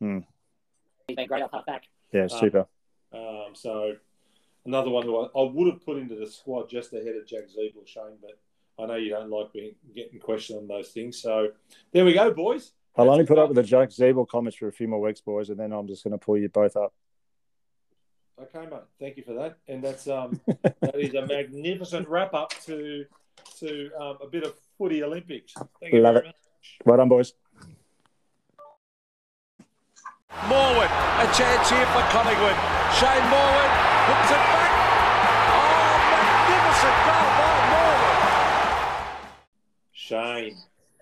He's 0.00 1.16
been 1.16 1.26
great 1.28 1.42
off 1.42 1.52
half 1.52 1.66
back. 1.66 1.84
Yeah, 2.12 2.24
Uh, 2.24 2.28
super. 2.28 2.66
Um, 3.12 3.54
so 3.54 3.96
another 4.64 4.90
one 4.90 5.04
who 5.04 5.16
I, 5.16 5.26
I 5.38 5.50
would 5.50 5.72
have 5.72 5.84
put 5.84 5.98
into 5.98 6.16
the 6.16 6.26
squad 6.26 6.68
just 6.68 6.92
ahead 6.92 7.16
of 7.16 7.26
Jack 7.26 7.44
Ziebell, 7.48 7.86
Shane, 7.86 8.18
but 8.20 8.38
I 8.78 8.86
know 8.86 8.96
you 8.96 9.10
don't 9.10 9.30
like 9.30 9.52
being 9.52 9.74
getting 9.94 10.18
questioned 10.20 10.58
on 10.58 10.68
those 10.68 10.90
things. 10.90 11.18
So 11.18 11.52
there 11.92 12.04
we 12.04 12.12
go, 12.12 12.32
boys. 12.32 12.72
I'll 12.96 13.10
only 13.10 13.26
put 13.26 13.38
up 13.38 13.48
with 13.48 13.56
the 13.56 13.62
Jack 13.62 13.90
Ziebell 13.90 14.26
comments 14.28 14.56
for 14.56 14.68
a 14.68 14.72
few 14.72 14.88
more 14.88 15.00
weeks, 15.00 15.20
boys, 15.20 15.50
and 15.50 15.58
then 15.58 15.72
I'm 15.72 15.86
just 15.86 16.02
going 16.02 16.12
to 16.12 16.18
pull 16.24 16.38
you 16.38 16.48
both 16.48 16.76
up. 16.76 16.94
Okay, 18.40 18.66
mate. 18.70 18.80
Thank 18.98 19.16
you 19.16 19.22
for 19.22 19.34
that. 19.34 19.58
And 19.68 19.82
that's 19.82 20.08
um, 20.08 20.40
that 20.62 20.94
is 20.96 21.14
a 21.14 21.26
magnificent 21.26 22.08
wrap 22.08 22.34
up 22.34 22.50
to 22.64 23.06
to 23.60 23.90
um, 24.00 24.18
a 24.22 24.26
bit 24.26 24.44
of 24.44 24.54
footy 24.78 25.02
Olympics. 25.02 25.52
Thank 25.80 25.94
you 25.94 26.00
Love 26.00 26.14
very 26.14 26.26
it. 26.28 26.34
much. 26.34 26.78
Well 26.84 26.96
done, 26.98 27.08
boys. 27.08 27.32
Morwood, 30.48 30.90
a 30.90 31.26
chance 31.34 31.70
here 31.70 31.86
for 31.86 32.02
Collingwood. 32.12 32.56
Shane 32.98 33.26
Morwood 33.32 33.72
hooks 34.06 34.30
it 34.30 34.42
back. 34.52 34.70
Oh, 35.56 35.96
magnificent 36.12 36.98
goal 37.06 37.28
by 37.38 37.56
Morwood. 37.72 38.20
Shane, 39.92 40.56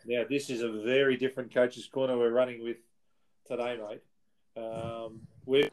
Now, 0.07 0.25
this 0.29 0.51
is 0.51 0.63
a 0.63 0.71
very 0.71 1.17
different 1.17 1.53
coach's 1.53 1.87
corner 1.87 2.17
we're 2.17 2.31
running 2.31 2.63
with 2.63 2.77
today, 3.47 3.77
mate. 3.77 4.03
Um, 4.63 5.21
we, 5.47 5.69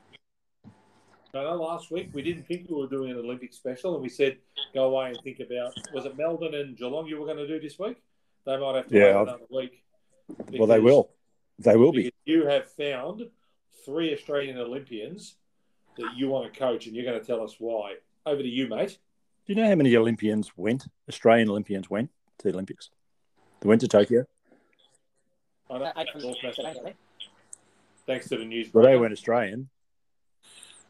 I 1.34 1.44
know 1.44 1.56
last 1.62 1.92
week 1.92 2.10
we 2.14 2.22
didn't 2.22 2.44
think 2.46 2.68
we 2.70 2.76
were 2.76 2.88
doing 2.88 3.12
an 3.12 3.18
Olympic 3.18 3.54
special, 3.54 3.94
and 3.94 4.04
we 4.04 4.10
said 4.10 4.38
go 4.74 4.86
away 4.86 5.10
and 5.10 5.18
think 5.24 5.40
about 5.40 5.74
was 5.94 6.06
it 6.06 6.18
Melbourne 6.18 6.54
and 6.56 6.76
Geelong 6.78 7.08
you 7.08 7.20
were 7.20 7.26
going 7.26 7.38
to 7.38 7.48
do 7.48 7.60
this 7.60 7.80
week? 7.80 8.02
They 8.46 8.58
might 8.58 8.76
have 8.76 8.88
to 8.88 8.96
Yeah, 8.96 9.02
wait 9.04 9.12
I've- 9.16 9.30
another 9.30 9.44
week. 9.50 9.84
Well, 10.54 10.68
they 10.68 10.80
will. 10.80 11.12
They 11.60 11.76
will 11.76 11.92
be. 11.92 12.12
You 12.26 12.46
have 12.48 12.70
found 12.72 13.30
three 13.86 14.14
Australian 14.14 14.58
Olympians 14.58 15.36
that 15.98 16.16
you 16.16 16.30
want 16.30 16.52
to 16.52 16.58
coach, 16.60 16.88
and 16.88 16.96
you're 16.96 17.06
going 17.06 17.20
to 17.20 17.26
tell 17.26 17.44
us 17.44 17.56
why. 17.60 17.96
Over 18.26 18.42
to 18.42 18.48
you, 18.48 18.68
mate. 18.68 18.98
Do 19.46 19.54
you 19.54 19.62
know 19.62 19.68
how 19.68 19.76
many 19.76 19.96
Olympians 19.96 20.52
went? 20.56 20.88
Australian 21.10 21.50
Olympians 21.50 21.90
went 21.90 22.10
to 22.40 22.48
the 22.48 22.54
Olympics. 22.54 22.90
They 23.60 23.68
went 23.70 23.82
to 23.82 23.88
Tokyo. 23.88 24.26
I 25.70 25.78
know, 25.78 25.92
I 25.96 26.06
can- 26.06 26.22
North 26.22 26.38
Macedonia. 26.44 26.94
Thanks 28.08 28.30
to 28.30 28.38
the 28.38 28.46
news. 28.46 28.74
Well, 28.74 28.84
they 28.86 28.98
weren't 28.98 29.14
Australian. 29.14 29.70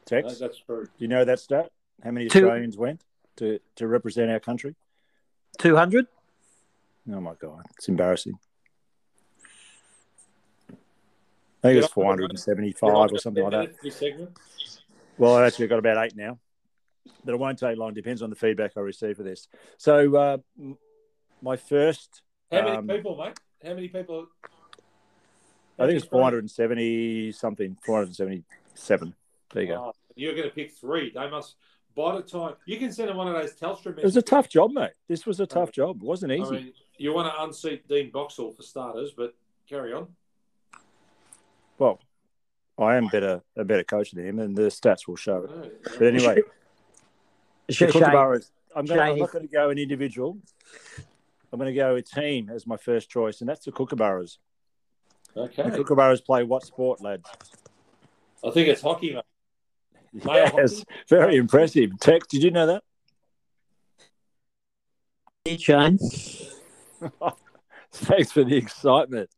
No, 0.09 0.21
Tex, 0.21 0.33
do 0.33 0.39
that's 0.39 0.57
true. 0.57 0.87
you 0.97 1.07
know 1.07 1.23
that 1.25 1.39
stat? 1.39 1.71
How 2.03 2.11
many 2.11 2.27
Two. 2.27 2.39
Australians 2.45 2.77
went 2.77 3.01
to, 3.37 3.59
to 3.75 3.87
represent 3.87 4.31
our 4.31 4.39
country? 4.39 4.75
200? 5.59 6.07
Oh 7.11 7.19
my 7.21 7.33
god, 7.35 7.65
it's 7.77 7.87
embarrassing. 7.87 8.37
I 10.69 10.73
think 11.67 11.73
it 11.73 11.75
was 11.75 11.83
You're 11.83 11.87
four 11.89 12.03
not- 12.05 12.09
hundred 12.11 12.23
and 12.25 12.33
you're 12.33 12.37
seventy-five 12.43 12.91
not 12.93 13.11
or 13.11 13.17
something 13.19 13.43
like 13.43 13.51
that. 13.51 13.59
edit 13.63 13.75
This 13.83 13.95
segment. 13.97 14.31
Well, 15.17 15.35
I 15.35 15.45
actually 15.45 15.67
got 15.67 15.79
about 15.79 16.03
eight 16.05 16.15
now, 16.15 16.39
but 17.23 17.33
it 17.33 17.37
won't 17.37 17.59
take 17.59 17.77
long. 17.77 17.93
Depends 17.93 18.21
on 18.23 18.29
the 18.31 18.35
feedback 18.35 18.71
I 18.75 18.79
receive 18.79 19.17
for 19.17 19.23
this. 19.23 19.47
So, 19.77 20.15
uh, 20.15 20.37
my 21.41 21.55
first, 21.57 22.21
How 22.51 22.63
many 22.63 22.77
Um, 22.77 22.87
people, 22.87 23.15
mate? 23.15 23.39
How 23.63 23.73
many 23.75 23.87
people? 23.89 24.27
I 25.77 25.85
think 25.85 25.97
it's 25.97 26.05
four 26.07 26.23
hundred 26.23 26.39
and 26.39 26.51
seventy 26.51 27.31
something, 27.31 27.77
four 27.83 27.95
hundred 27.97 28.07
and 28.07 28.15
seventy-seven. 28.15 29.15
There 29.53 29.63
you 29.63 29.69
go. 29.69 29.85
Oh, 29.87 29.93
you're 30.15 30.35
going 30.35 30.47
to 30.47 30.53
pick 30.53 30.71
three. 30.71 31.11
They 31.11 31.29
must. 31.29 31.55
By 31.93 32.15
the 32.15 32.21
time 32.21 32.53
you 32.65 32.77
can 32.77 32.91
send 32.93 33.09
them 33.09 33.17
one 33.17 33.27
of 33.27 33.33
those 33.33 33.53
Telstra 33.53 33.97
It 33.97 34.03
was 34.03 34.15
a 34.15 34.21
tough 34.21 34.47
job, 34.47 34.71
mate. 34.71 34.91
This 35.09 35.25
was 35.25 35.41
a 35.41 35.45
tough 35.45 35.73
job. 35.73 35.97
It 36.01 36.05
wasn't 36.05 36.31
I 36.31 36.35
easy. 36.35 36.51
mean, 36.51 36.73
you 36.97 37.13
want 37.13 37.33
to 37.33 37.43
unseat 37.43 37.85
Dean 37.89 38.11
Boxall 38.11 38.53
for 38.53 38.63
starters, 38.63 39.11
but 39.11 39.35
carry 39.67 39.91
on. 39.91 40.07
Well, 41.77 41.99
I 42.77 42.95
am 42.95 43.07
better 43.07 43.41
a 43.57 43.65
better 43.65 43.83
coach 43.83 44.11
than 44.11 44.25
him, 44.25 44.39
and 44.39 44.55
the 44.55 44.63
stats 44.63 45.07
will 45.07 45.15
show 45.17 45.43
it. 45.43 45.49
No, 45.49 45.69
But 45.83 46.07
anyway, 46.07 46.41
Sh- 47.69 47.77
Shane, 47.77 47.93
I'm, 48.75 48.85
gonna, 48.85 49.01
I'm 49.01 49.19
not 49.19 49.31
going 49.31 49.47
to 49.47 49.51
go 49.51 49.69
an 49.69 49.77
individual. 49.77 50.37
I'm 51.51 51.59
going 51.59 51.73
to 51.73 51.77
go 51.77 51.95
a 51.95 52.01
team 52.01 52.49
as 52.49 52.65
my 52.65 52.77
first 52.77 53.09
choice, 53.09 53.41
and 53.41 53.49
that's 53.49 53.65
the 53.65 53.71
Kookaburras. 53.71 54.37
okay. 55.35 55.69
The 55.69 55.83
Kookaburras 55.83 56.23
play 56.23 56.43
what 56.43 56.63
sport, 56.65 57.01
lads? 57.01 57.27
I 58.43 58.49
think 58.51 58.69
it's 58.69 58.81
hockey, 58.81 59.13
mate. 59.13 59.23
Male 60.13 60.51
Yes, 60.57 60.83
very 61.09 61.37
impressive. 61.37 61.99
Tex, 61.99 62.27
did 62.27 62.43
you 62.43 62.51
know 62.51 62.67
that? 62.67 62.83
Shane. 65.59 65.97
Thanks 67.91 68.31
for 68.31 68.43
the 68.43 68.55
excitement. 68.55 69.29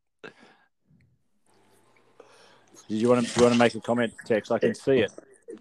Did 2.90 3.02
you 3.02 3.10
want 3.10 3.26
to, 3.26 3.34
do 3.34 3.40
you 3.40 3.44
want 3.46 3.54
to 3.54 3.60
make 3.60 3.76
a 3.76 3.80
comment, 3.80 4.14
Tex? 4.26 4.52
I 4.52 4.60
can 4.60 4.76
see 4.76 5.00
it. 5.00 5.12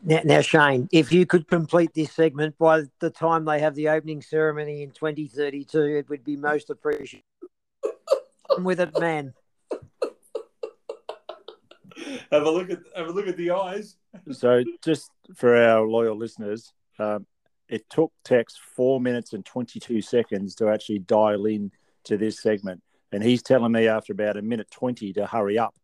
Now, 0.02 0.20
now, 0.24 0.40
Shane, 0.40 0.88
if 0.90 1.12
you 1.12 1.26
could 1.26 1.46
complete 1.46 1.94
this 1.94 2.12
segment 2.12 2.58
by 2.58 2.84
the 2.98 3.10
time 3.10 3.44
they 3.44 3.60
have 3.60 3.74
the 3.74 3.88
opening 3.88 4.20
ceremony 4.20 4.82
in 4.82 4.90
2032, 4.90 5.80
it 5.80 6.08
would 6.08 6.24
be 6.24 6.36
most 6.36 6.70
appreciated. 6.70 7.24
I'm 8.50 8.64
with 8.64 8.80
it, 8.80 8.98
man. 8.98 9.34
Have 12.30 12.42
a 12.44 12.50
look 12.50 12.70
at 12.70 12.80
have 12.96 13.08
a 13.08 13.12
look 13.12 13.28
at 13.28 13.36
the 13.36 13.50
eyes. 13.50 13.96
So, 14.30 14.62
just 14.84 15.10
for 15.34 15.56
our 15.56 15.86
loyal 15.86 16.16
listeners, 16.16 16.72
um, 16.98 17.26
it 17.68 17.88
took 17.88 18.12
Tex 18.24 18.58
four 18.76 19.00
minutes 19.00 19.32
and 19.32 19.44
22 19.44 20.02
seconds 20.02 20.54
to 20.56 20.68
actually 20.68 20.98
dial 21.00 21.46
in 21.46 21.72
to 22.04 22.16
this 22.18 22.40
segment. 22.40 22.82
And 23.12 23.22
he's 23.22 23.42
telling 23.42 23.72
me 23.72 23.88
after 23.88 24.12
about 24.12 24.36
a 24.36 24.42
minute 24.42 24.70
20 24.70 25.12
to 25.14 25.26
hurry 25.26 25.58
up. 25.58 25.74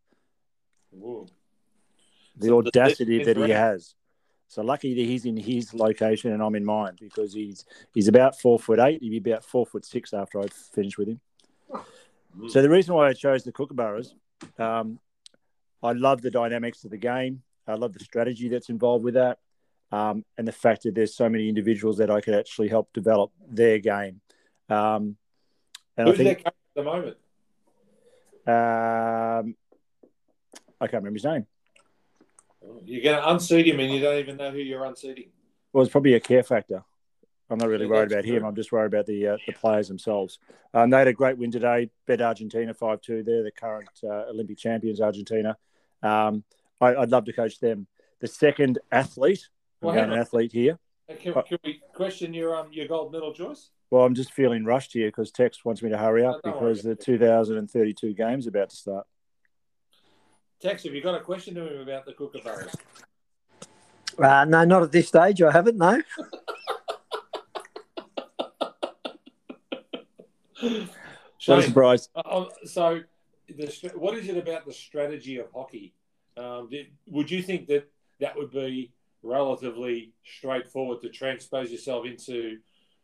Whoa. 0.91 1.27
the 2.37 2.49
So 2.49 2.63
the- 2.63 2.69
audacity 2.69 3.25
that 3.25 3.37
he 3.37 3.51
has. 3.51 3.95
So 4.51 4.63
lucky 4.63 4.95
that 4.95 5.03
he's 5.03 5.27
in 5.27 5.37
his 5.37 5.75
location 5.75 6.33
and 6.33 6.43
I'm 6.43 6.55
in 6.55 6.65
mine 6.65 6.97
because 6.99 7.35
he's 7.35 7.67
he's 7.93 8.09
about 8.09 8.41
four 8.41 8.59
foot 8.59 8.79
eight. 8.79 9.03
He'd 9.03 9.23
be 9.23 9.31
about 9.31 9.45
four 9.45 9.67
foot 9.67 9.85
six 9.85 10.15
after 10.15 10.41
I 10.41 10.47
finish 10.47 10.97
with 10.97 11.09
him. 11.09 11.21
So 12.49 12.63
the 12.63 12.71
reason 12.71 12.95
why 12.95 13.09
I 13.09 13.13
chose 13.13 13.45
the 13.45 13.53
Kookaburras, 13.53 14.15
um, 14.59 15.01
I 15.83 15.93
love 15.93 16.23
the 16.23 16.31
dynamics 16.31 16.85
of 16.85 16.91
the 16.91 16.97
game. 16.97 17.43
I 17.69 17.75
love 17.75 17.93
the 17.93 18.01
strategy 18.05 18.49
that's 18.49 18.69
involved 18.71 19.05
with 19.05 19.15
that, 19.15 19.39
um, 19.93 20.25
and 20.37 20.49
the 20.49 20.53
fact 20.53 20.83
that 20.85 20.95
there's 20.95 21.15
so 21.15 21.29
many 21.29 21.49
individuals 21.49 21.99
that 21.99 22.11
I 22.11 22.21
could 22.21 22.35
actually 22.35 22.69
help 22.69 22.93
develop 22.93 23.31
their 23.49 23.79
game. 23.79 24.21
Um, 24.69 25.17
and 25.97 26.09
Who's 26.09 26.21
I 26.21 26.25
think 26.25 26.39
coach 26.39 26.47
at 26.47 26.55
the 26.75 26.83
moment? 26.83 27.17
um, 28.47 29.57
I 30.81 30.87
can't 30.87 31.03
remember 31.03 31.17
his 31.17 31.25
name. 31.25 31.47
You're 32.85 33.03
going 33.03 33.17
to 33.17 33.31
unseat 33.31 33.67
him, 33.67 33.81
and 33.81 33.93
you 33.93 34.01
don't 34.01 34.19
even 34.19 34.37
know 34.37 34.51
who 34.51 34.59
you're 34.59 34.85
unseating. 34.85 35.31
Well, 35.73 35.83
it's 35.83 35.93
probably 35.93 36.15
a 36.15 36.21
care 36.21 36.43
factor. 36.43 36.83
I'm 37.51 37.59
not 37.59 37.69
really 37.69 37.87
Yeah, 37.87 37.93
worried 37.93 38.13
about 38.13 38.25
him. 38.25 38.45
I'm 38.45 38.55
just 38.55 38.73
worried 38.73 38.93
about 38.93 39.07
the 39.07 39.29
uh, 39.29 39.37
the 39.47 39.53
players 39.53 39.89
themselves. 39.89 40.39
Um, 40.75 40.91
they 40.91 40.99
had 40.99 41.09
a 41.09 41.15
great 41.15 41.39
win 41.39 41.51
today. 41.51 41.91
Bet 42.07 42.21
Argentina 42.21 42.75
five 42.75 43.01
two. 43.01 43.23
They're 43.23 43.43
the 43.43 43.51
current 43.51 43.89
uh, 44.05 44.29
Olympic 44.29 44.59
champions, 44.59 45.01
Argentina. 45.01 45.57
Um, 46.03 46.45
I, 46.81 46.95
I'd 46.97 47.11
love 47.11 47.25
to 47.27 47.33
coach 47.33 47.59
them. 47.61 47.87
The 48.21 48.29
second 48.29 48.79
athlete, 48.91 49.49
I'm 49.83 49.87
Well, 49.87 49.95
going 49.97 50.09
hang 50.09 50.15
an 50.15 50.21
athlete 50.21 50.53
here. 50.53 50.79
Uh, 51.09 51.15
Can, 51.21 51.33
Uh, 51.35 51.43
can 51.43 51.59
we 51.65 51.81
question 51.95 52.35
your 52.35 52.55
um 52.57 52.69
your 52.73 52.87
gold 52.87 53.13
medal 53.13 53.33
choice? 53.33 53.71
Well, 53.91 54.05
I'm 54.05 54.15
just 54.15 54.33
feeling 54.33 54.65
rushed 54.65 54.93
here 54.93 55.09
because 55.09 55.31
Tex 55.31 55.65
wants 55.65 55.83
me 55.83 55.89
to 55.91 55.97
hurry 55.97 56.25
up 56.25 56.41
No, 56.45 56.53
don't 56.53 56.61
because 56.61 56.85
worry. 56.85 56.95
the 56.95 57.03
2032 57.03 58.13
games 58.13 58.47
are 58.47 58.51
about 58.51 58.69
to 58.71 58.77
start. 58.77 59.07
Tex, 60.61 60.83
have 60.85 60.95
you 60.95 61.01
got 61.03 61.15
a 61.15 61.21
question 61.21 61.55
to 61.55 61.75
him 61.75 61.81
about 61.81 62.05
the 62.05 62.13
Kookaburras? 62.13 62.75
Uh, 64.19 64.45
no, 64.45 64.65
not 64.65 64.83
at 64.83 64.93
this 64.93 65.09
stage. 65.09 65.41
I 65.41 65.51
haven't, 65.53 65.79
no. 65.79 66.03
What 71.47 71.61
a 71.61 71.63
surprise! 71.63 72.09
uh, 72.15 72.19
uh, 72.21 72.49
so, 72.65 73.01
the, 73.49 73.93
what 73.95 74.19
is 74.19 74.29
it 74.29 74.37
about 74.37 74.67
the 74.67 74.73
strategy 74.73 75.39
of 75.39 75.47
hockey? 75.55 75.95
Um, 76.39 76.69
did, 76.71 76.87
would 77.09 77.31
you 77.31 77.43
think 77.43 77.67
that 77.69 77.91
that 78.21 78.37
would 78.37 78.53
be 78.53 78.93
relatively 79.23 80.13
straightforward 80.25 81.03
to 81.03 81.09
transpose 81.09 81.71
yourself 81.71 82.07
into 82.07 82.59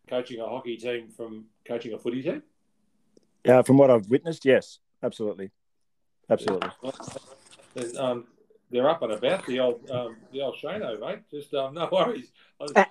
coaching 0.09 0.41
a 0.41 0.47
hockey 0.47 0.77
team 0.77 1.09
from 1.11 1.47
coaching 1.67 1.93
a 1.93 1.99
footy 1.99 2.23
team? 2.23 2.43
Uh, 3.47 3.63
from 3.63 3.77
what 3.77 3.91
I've 3.91 4.09
witnessed, 4.09 4.45
yes, 4.45 4.79
absolutely, 5.03 5.51
absolutely. 6.31 6.71
Um, 7.99 8.27
they're 8.71 8.89
up 8.89 9.03
and 9.03 9.13
about 9.13 9.45
the 9.47 9.61
old 9.61 9.91
um, 9.91 10.17
the 10.33 10.41
old 10.41 10.57
Shano, 10.63 10.99
mate. 10.99 11.21
Just 11.31 11.53
um, 11.55 11.75
no 11.75 11.89
worries. 11.91 12.33
I 12.61 12.65
Uh, 12.81 12.85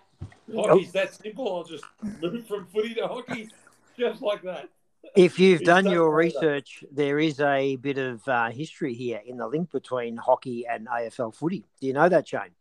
hockey's 0.56 0.92
that 0.92 1.14
simple. 1.14 1.56
I'll 1.56 1.64
just 1.64 1.86
move 2.22 2.48
from 2.48 2.68
footy 2.68 2.94
to 2.96 3.08
hockey, 3.08 3.50
just 3.98 4.22
like 4.22 4.44
that. 4.44 4.70
If 5.16 5.38
you've 5.38 5.62
done 5.62 5.84
done 5.84 5.94
your 5.94 6.16
research, 6.16 6.84
there 6.92 7.20
is 7.20 7.40
a 7.40 7.76
bit 7.76 7.98
of 7.98 8.28
uh, 8.28 8.50
history 8.50 8.94
here 8.94 9.22
in 9.26 9.38
the 9.38 9.48
link 9.48 9.72
between 9.72 10.18
hockey 10.18 10.66
and 10.66 10.88
AFL 10.88 11.36
footy. 11.36 11.66
Do 11.80 11.88
you 11.88 11.94
know 11.94 12.10
that, 12.10 12.28
Shane? 12.28 12.52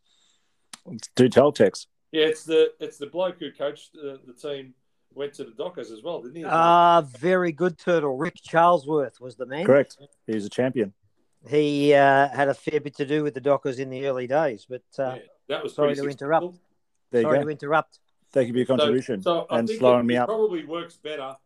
Do 1.15 1.29
tell 1.29 1.53
Tex. 1.53 1.87
Yeah, 2.11 2.27
it's 2.27 2.45
the 2.45 2.73
it's 2.79 2.99
the 2.99 3.07
bloke 3.07 3.37
who 3.39 3.53
coached 3.53 3.95
the, 3.95 4.21
the 4.27 4.35
team 4.35 4.75
went 5.15 5.35
to 5.35 5.45
the 5.45 5.53
Dockers 5.53 5.91
as 5.91 6.03
well, 6.03 6.21
didn't 6.21 6.37
he? 6.37 6.45
Ah, 6.45 7.03
very 7.03 7.53
good 7.53 7.79
turtle. 7.79 8.17
Rick 8.17 8.37
Charlesworth 8.47 9.21
was 9.21 9.37
the 9.37 9.47
man. 9.47 9.65
Correct. 9.65 9.97
He's 10.27 10.45
a 10.45 10.51
champion. 10.51 10.93
He 11.49 11.95
uh, 11.95 12.29
had 12.29 12.49
a 12.49 12.55
fair 12.55 12.81
bit 12.81 12.97
to 12.97 13.07
do 13.07 13.23
with 13.23 13.35
the 13.35 13.41
Dockers 13.41 13.79
in 13.79 13.91
the 13.91 14.07
early 14.07 14.27
days. 14.27 14.67
But 14.69 14.83
uh, 14.99 15.15
Yeah, 15.15 15.19
that 15.49 15.63
was 15.63 15.75
sorry 15.75 15.95
to 15.95 16.09
interrupt. 16.09 16.45
successful. 16.45 16.67
There 17.11 17.21
you 17.23 17.27
sorry 17.27 17.39
go. 17.39 17.45
to 17.45 17.51
interrupt. 17.51 17.99
Thank 18.33 18.49
you 18.49 18.55
for 18.55 18.59
your 18.59 18.67
contribution 18.67 19.23
so, 19.23 19.47
I 19.51 19.59
and 19.59 19.69
slowing 19.69 20.01
it, 20.01 20.05
me 20.05 20.15
it 20.15 20.19
up. 20.19 20.29
Probably 20.29 20.65
works 20.65 20.97
better 20.97 21.37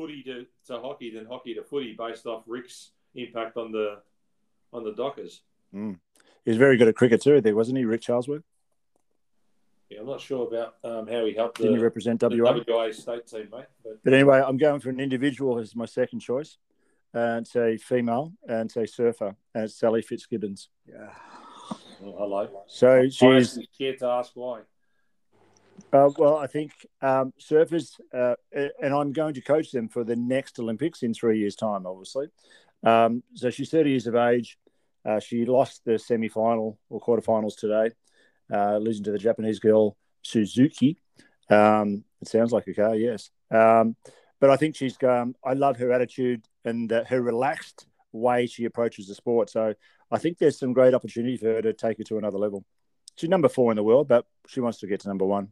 footy 0.00 0.22
to, 0.22 0.46
to 0.66 0.80
hockey 0.80 1.10
than 1.10 1.26
hockey 1.26 1.54
to 1.54 1.62
footy 1.62 1.94
based 1.96 2.26
off 2.26 2.44
Rick's 2.46 2.92
impact 3.14 3.56
on 3.56 3.72
the 3.72 3.98
on 4.72 4.84
the 4.84 4.92
Dockers. 4.92 5.42
He 5.72 6.50
was 6.50 6.56
very 6.56 6.76
good 6.76 6.88
at 6.88 6.96
cricket 6.96 7.22
too, 7.22 7.40
there 7.40 7.54
wasn't 7.54 7.78
he, 7.78 7.84
Rick 7.84 8.02
Charlesworth? 8.02 8.42
Yeah, 9.90 10.00
I'm 10.00 10.06
not 10.06 10.20
sure 10.20 10.46
about 10.46 10.76
um, 10.84 11.08
how 11.08 11.24
he 11.24 11.34
helped 11.34 11.58
Didn't 11.58 11.72
he 11.72 11.78
the, 11.78 11.84
represent 11.84 12.20
the 12.20 12.28
WA? 12.28 12.60
WA 12.66 12.92
state 12.92 13.26
team, 13.26 13.48
mate. 13.52 13.64
But 13.82 14.02
But 14.04 14.14
anyway, 14.14 14.42
I'm 14.44 14.56
going 14.56 14.80
for 14.80 14.88
an 14.88 15.00
individual 15.00 15.58
as 15.58 15.74
my 15.74 15.84
second 15.84 16.20
choice. 16.20 16.56
And 17.12 17.44
it's 17.44 17.56
a 17.56 17.76
female 17.76 18.32
and 18.48 18.66
it's 18.66 18.76
a 18.76 18.86
surfer, 18.86 19.34
and 19.52 19.64
it's 19.64 19.74
Sally 19.74 20.00
Fitzgibbons. 20.00 20.68
oh, 22.04 22.14
hello. 22.16 22.48
So 22.68 23.08
she's 23.08 23.48
actually 23.48 23.68
scared 23.74 23.98
to 23.98 24.06
ask 24.06 24.30
why. 24.34 24.60
Uh, 25.92 26.10
well, 26.18 26.36
I 26.36 26.46
think 26.46 26.72
um, 27.02 27.32
surfers, 27.40 28.00
uh, 28.14 28.34
and 28.52 28.94
I'm 28.94 29.12
going 29.12 29.34
to 29.34 29.40
coach 29.40 29.72
them 29.72 29.88
for 29.88 30.04
the 30.04 30.16
next 30.16 30.58
Olympics 30.58 31.02
in 31.02 31.14
three 31.14 31.38
years' 31.38 31.56
time, 31.56 31.86
obviously. 31.86 32.28
Um, 32.82 33.22
so 33.34 33.50
she's 33.50 33.70
30 33.70 33.90
years 33.90 34.06
of 34.06 34.14
age. 34.14 34.58
Uh, 35.04 35.20
she 35.20 35.44
lost 35.44 35.84
the 35.84 35.98
semi 35.98 36.28
final 36.28 36.78
or 36.88 37.00
quarterfinals 37.00 37.56
today, 37.56 37.94
uh, 38.52 38.76
losing 38.78 39.04
to 39.04 39.12
the 39.12 39.18
Japanese 39.18 39.58
girl, 39.58 39.96
Suzuki. 40.22 40.98
Um, 41.48 42.04
it 42.20 42.28
sounds 42.28 42.52
like 42.52 42.66
a 42.66 42.74
car, 42.74 42.94
yes. 42.94 43.30
Um, 43.50 43.96
but 44.40 44.50
I 44.50 44.56
think 44.56 44.76
she's, 44.76 44.96
um, 45.02 45.34
I 45.44 45.54
love 45.54 45.78
her 45.78 45.92
attitude 45.92 46.46
and 46.64 46.92
uh, 46.92 47.04
her 47.04 47.20
relaxed 47.20 47.86
way 48.12 48.46
she 48.46 48.64
approaches 48.64 49.06
the 49.06 49.14
sport. 49.14 49.50
So 49.50 49.74
I 50.10 50.18
think 50.18 50.38
there's 50.38 50.58
some 50.58 50.72
great 50.72 50.94
opportunity 50.94 51.36
for 51.36 51.46
her 51.46 51.62
to 51.62 51.72
take 51.72 52.00
it 52.00 52.06
to 52.08 52.18
another 52.18 52.38
level. 52.38 52.64
She's 53.16 53.30
number 53.30 53.48
four 53.48 53.72
in 53.72 53.76
the 53.76 53.82
world, 53.82 54.08
but 54.08 54.26
she 54.46 54.60
wants 54.60 54.78
to 54.78 54.86
get 54.86 55.00
to 55.00 55.08
number 55.08 55.26
one. 55.26 55.48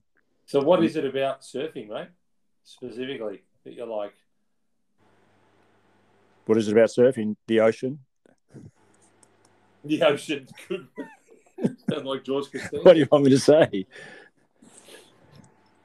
So, 0.48 0.62
what 0.62 0.82
is 0.82 0.96
it 0.96 1.04
about 1.04 1.42
surfing, 1.42 1.90
mate, 1.90 2.08
specifically 2.64 3.42
that 3.64 3.74
you're 3.74 3.86
like? 3.86 4.14
What 6.46 6.56
is 6.56 6.68
it 6.68 6.72
about 6.72 6.88
surfing? 6.88 7.36
The 7.46 7.60
ocean. 7.60 7.98
The 9.84 10.02
ocean 10.04 10.48
could 10.66 10.88
sound 11.90 12.06
like 12.06 12.24
George 12.24 12.50
Costanza. 12.50 12.78
What 12.82 12.94
do 12.94 12.98
you 12.98 13.06
want 13.12 13.24
me 13.24 13.30
to 13.30 13.38
say? 13.38 13.86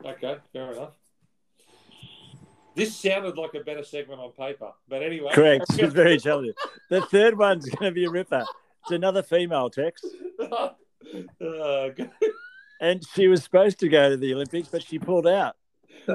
Okay, 0.05 0.37
fair 0.53 0.71
enough. 0.71 0.93
This 2.73 2.95
sounded 2.95 3.37
like 3.37 3.55
a 3.55 3.59
better 3.65 3.83
segment 3.83 4.21
on 4.21 4.31
paper, 4.31 4.71
but 4.87 5.03
anyway. 5.03 5.31
Correct. 5.33 5.65
She's 5.77 5.91
very 5.91 6.13
intelligent. 6.13 6.55
The 6.89 7.01
third 7.01 7.37
one's 7.37 7.67
going 7.67 7.91
to 7.91 7.93
be 7.93 8.05
a 8.05 8.09
ripper. 8.09 8.45
It's 8.83 8.91
another 8.91 9.23
female 9.23 9.69
Tex. 9.69 10.01
Uh, 11.39 11.89
good. 11.89 12.09
And 12.83 13.03
she 13.15 13.27
was 13.29 13.41
supposed 13.41 13.79
to 13.79 13.87
go 13.87 14.09
to 14.09 14.17
the 14.17 14.33
Olympics, 14.33 14.67
but 14.67 14.83
she 14.83 14.99
pulled 14.99 15.25
out. 15.25 15.55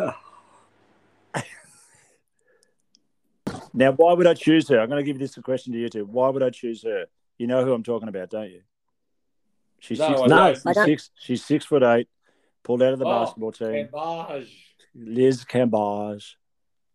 now, 3.73 3.93
why 3.93 4.13
would 4.13 4.27
I 4.27 4.35
choose 4.35 4.69
her? 4.69 4.79
I'm 4.79 4.91
going 4.91 5.03
to 5.03 5.11
give 5.11 5.19
this 5.19 5.39
a 5.39 5.43
question 5.43 5.73
to 5.73 5.79
you 5.79 5.89
two. 5.89 6.05
Why 6.05 6.29
would 6.29 6.43
I 6.43 6.51
choose 6.51 6.85
her? 6.85 7.07
You 7.39 7.47
know 7.47 7.65
who 7.65 7.73
I'm 7.73 7.83
talking 7.83 8.09
about, 8.09 8.29
don't 8.29 8.51
you? 8.51 8.61
She's 9.81 9.99
No, 9.99 10.27
six, 10.27 10.29
No, 10.29 10.55
she's 10.75 10.85
six. 10.85 11.11
She's 11.19 11.43
six 11.43 11.65
foot 11.65 11.83
eight. 11.83 12.09
Pulled 12.65 12.83
out 12.83 12.93
of 12.93 12.99
the 12.99 13.07
Oh, 13.07 13.25
basketball 13.25 13.53
team. 13.53 13.89
Cambage. 13.91 14.51
Liz 14.95 15.47
Cambage. 15.47 16.35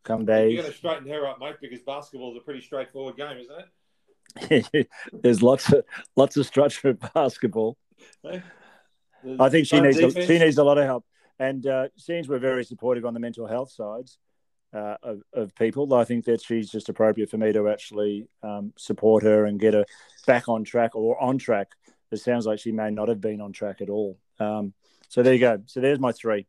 Come 0.04 0.26
days. 0.26 0.54
You're 0.54 0.62
going 0.62 0.72
to 0.72 0.78
straighten 0.78 1.08
her 1.08 1.26
up, 1.26 1.40
mate, 1.40 1.56
because 1.60 1.80
basketball 1.82 2.32
is 2.32 2.38
a 2.38 2.42
pretty 2.42 2.62
straightforward 2.62 3.18
game, 3.18 3.40
isn't 3.40 4.70
it? 4.70 4.88
There's 5.24 5.42
lots 5.42 5.72
of 5.74 5.84
lots 6.16 6.38
of 6.38 6.46
structure 6.46 6.90
in 6.90 7.00
basketball. 7.16 7.78
I 9.40 9.50
think 9.50 9.68
she 9.68 9.78
Zone 9.78 9.84
needs 9.84 10.00
a, 10.00 10.26
she 10.26 10.40
needs 10.40 10.58
a 10.58 10.64
lot 10.64 10.78
of 10.78 10.86
help. 10.86 11.06
And 11.40 11.66
uh, 11.66 11.88
seems 11.98 12.28
we're 12.28 12.40
very 12.40 12.64
supportive 12.64 13.06
on 13.06 13.14
the 13.14 13.20
mental 13.20 13.48
health 13.48 13.72
sides 13.72 14.18
uh, 14.74 14.96
of, 15.02 15.22
of 15.34 15.56
people. 15.56 15.94
I 15.94 16.04
think 16.04 16.26
that 16.26 16.42
she's 16.42 16.70
just 16.70 16.90
appropriate 16.90 17.30
for 17.30 17.38
me 17.38 17.52
to 17.54 17.70
actually 17.70 18.28
um, 18.44 18.74
support 18.78 19.24
her 19.24 19.46
and 19.46 19.60
get 19.60 19.74
her 19.74 19.86
back 20.28 20.48
on 20.48 20.64
track 20.64 20.96
or 20.96 21.20
on 21.22 21.38
track. 21.38 21.72
It 22.12 22.18
sounds 22.18 22.46
like 22.46 22.60
she 22.60 22.72
may 22.72 22.92
not 22.92 23.10
have 23.10 23.20
been 23.20 23.42
on 23.42 23.52
track 23.52 23.82
at 23.82 23.90
all. 23.90 24.20
Um, 24.40 24.74
so 25.10 25.24
there 25.24 25.34
you 25.34 25.40
go. 25.40 25.62
So 25.66 25.80
there's 25.80 26.00
my 26.00 26.12
three. 26.12 26.46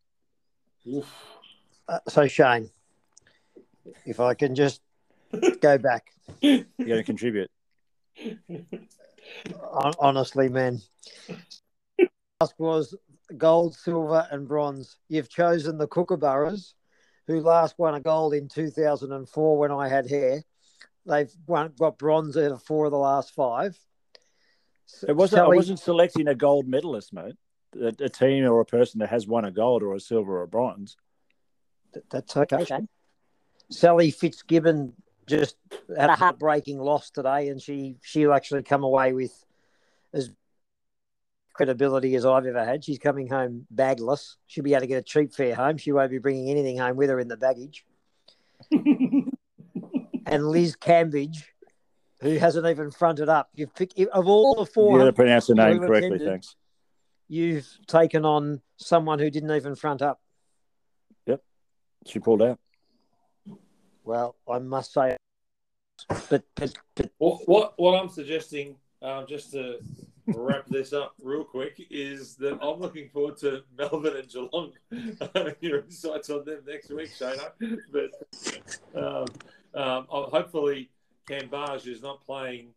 Uh, 1.89 1.99
so 2.09 2.27
Shane, 2.27 2.71
if 4.05 4.21
I 4.21 4.35
can 4.35 4.55
just 4.55 4.83
go 5.61 5.79
back, 5.79 6.15
You're 6.41 6.65
going 6.79 6.99
to 6.99 7.05
contribute. 7.05 7.51
honestly, 9.99 10.49
man, 10.49 10.81
ask 12.45 12.59
was 12.59 12.95
gold, 13.37 13.75
silver, 13.75 14.27
and 14.31 14.47
bronze. 14.47 14.99
You've 15.09 15.31
chosen 15.31 15.79
the 15.79 15.89
Kookaburras, 15.89 16.75
who 17.27 17.41
last 17.41 17.79
won 17.79 17.95
a 17.95 18.01
gold 18.01 18.35
in 18.35 18.49
2004 18.49 19.59
when 19.59 19.71
I 19.71 19.89
had 19.89 20.09
hair. 20.09 20.43
They've 21.07 21.33
won, 21.47 21.73
got 21.79 21.99
bronze 21.99 22.37
out 22.37 22.53
of 22.53 22.63
four 22.63 22.85
of 22.87 22.91
the 22.91 22.99
last 22.99 23.35
five. 23.35 23.79
It 25.09 25.17
wasn't. 25.17 25.41
I 25.41 25.45
Sally- 25.45 25.57
wasn't 25.57 25.81
selecting 25.81 26.29
a 26.29 26.35
gold 26.35 26.69
medalist, 26.69 27.13
mate. 27.13 27.37
A, 27.81 27.89
a 28.05 28.09
team 28.09 28.45
or 28.45 28.61
a 28.61 28.67
person 28.67 29.01
that 29.01 29.09
has 29.09 29.27
won 29.27 29.45
a 29.45 29.51
gold 29.51 29.83
or 29.83 29.95
a 29.95 30.01
silver 30.01 30.39
or 30.39 30.43
a 30.43 30.49
bronze. 30.49 30.97
Th- 31.95 32.05
That's 32.11 32.37
okay. 32.37 32.57
Okay. 32.57 32.87
Sally 33.71 34.11
Fitzgibbon 34.11 34.93
just 35.27 35.57
had 35.97 36.11
a 36.11 36.15
heartbreaking 36.15 36.79
loss 36.79 37.11
today, 37.11 37.49
and 37.49 37.61
she 37.61 37.97
she'll 38.03 38.35
actually 38.35 38.63
come 38.63 38.85
away 38.85 39.13
with 39.15 39.33
as 40.13 40.31
credibility 41.55 42.15
as 42.17 42.27
I've 42.27 42.45
ever 42.45 42.65
had. 42.65 42.85
She's 42.85 42.99
coming 42.99 43.29
home 43.29 43.67
bagless. 43.71 44.37
She'll 44.47 44.65
be 44.65 44.75
able 44.75 44.83
to 44.83 44.87
get 44.87 44.99
a 44.99 45.03
cheap 45.03 45.33
fare 45.33 45.55
home. 45.55 45.79
She 45.79 45.93
won't 45.93 46.11
be 46.11 46.19
bringing 46.19 46.51
anything 46.51 46.77
home 46.77 46.97
with 46.97 47.09
her 47.09 47.19
in 47.19 47.29
the 47.29 47.37
baggage. 47.37 47.87
and 48.71 50.49
Liz 50.49 50.77
Cambage, 50.77 51.45
who 52.21 52.37
hasn't 52.37 52.67
even 52.67 52.91
fronted 52.91 53.29
up. 53.29 53.49
You've 53.55 53.75
picked 53.75 53.99
of 53.99 54.27
all 54.27 54.57
the 54.57 54.67
four. 54.67 54.93
You 54.93 54.99
four, 54.99 54.99
got 54.99 55.05
to 55.05 55.13
pronounce 55.13 55.47
the 55.47 55.55
name 55.55 55.79
correctly. 55.79 56.09
attended. 56.09 56.29
Thanks. 56.29 56.57
you've 57.29 57.69
taken 57.87 58.25
on 58.25 58.61
someone 58.77 59.19
who 59.19 59.31
didn't 59.31 59.53
even 59.53 59.75
front 59.75 60.03
up. 60.03 60.21
Yep, 61.27 61.43
she 62.07 62.19
pulled 62.19 62.43
out. 62.43 62.59
Well, 64.03 64.37
I 64.47 64.59
must 64.59 64.93
say, 64.93 65.17
but, 66.29 66.43
but, 66.55 66.75
but 66.95 67.11
What, 67.17 67.49
what 67.49 67.73
what 67.77 68.01
I'm 68.01 68.11
suggesting, 68.11 68.77
um, 69.01 69.25
just 69.27 69.53
to 69.53 69.79
wrap 70.27 70.67
this 70.67 70.93
up 70.93 71.15
real 71.23 71.45
quick, 71.45 71.87
is 71.91 72.37
that 72.37 72.59
I'm 72.63 72.81
looking 72.81 73.09
forward 73.09 73.37
to 73.39 73.63
Melbourne 73.77 74.17
and 74.17 74.29
Geelong. 74.29 74.73
Your 75.61 75.81
insights 75.81 76.31
on 76.31 76.45
them 76.45 76.61
next 76.67 76.91
week, 76.91 77.11
Shana. 77.11 77.51
But 77.93 79.01
um, 79.01 79.27
um, 79.75 80.07
hopefully, 80.09 80.91
Cambage 81.29 81.87
is 81.87 82.03
not 82.03 82.25
playing, 82.25 82.69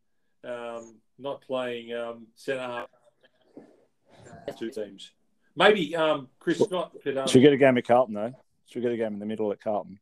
um, 0.43 0.95
not 1.17 1.41
playing 1.41 1.93
um, 1.93 2.27
centre 2.35 2.61
half. 2.61 2.87
Two 4.57 4.69
teams. 4.69 5.11
Maybe 5.55 5.95
um, 5.95 6.27
Chris 6.39 6.59
Scott 6.59 6.93
could. 7.03 7.17
Um, 7.17 7.27
She'll 7.27 7.41
get 7.41 7.53
a 7.53 7.57
game 7.57 7.77
at 7.77 7.87
Carlton 7.87 8.13
though. 8.13 8.33
She'll 8.67 8.81
get 8.81 8.91
a 8.91 8.97
game 8.97 9.13
in 9.13 9.19
the 9.19 9.25
middle 9.25 9.51
at 9.51 9.61
Carlton. 9.61 9.99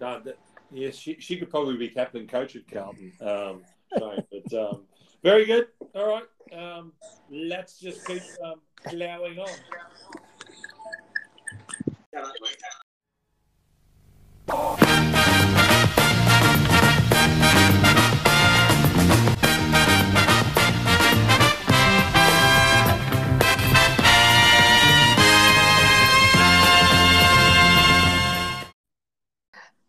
Uh, 0.00 0.20
that, 0.20 0.38
yes, 0.70 0.96
she, 0.96 1.16
she 1.18 1.36
could 1.38 1.50
probably 1.50 1.76
be 1.76 1.88
captain 1.88 2.26
coach 2.26 2.54
at 2.56 2.70
Carlton. 2.70 3.12
Um, 3.20 3.62
so, 3.98 4.24
but 4.30 4.58
um, 4.58 4.82
very 5.26 5.44
good. 5.44 5.66
All 5.92 6.06
right, 6.06 6.28
um, 6.56 6.92
let's 7.28 7.80
just 7.80 8.06
keep 8.06 8.22
um, 8.44 8.60
plowing 8.84 9.40
on. 9.40 9.48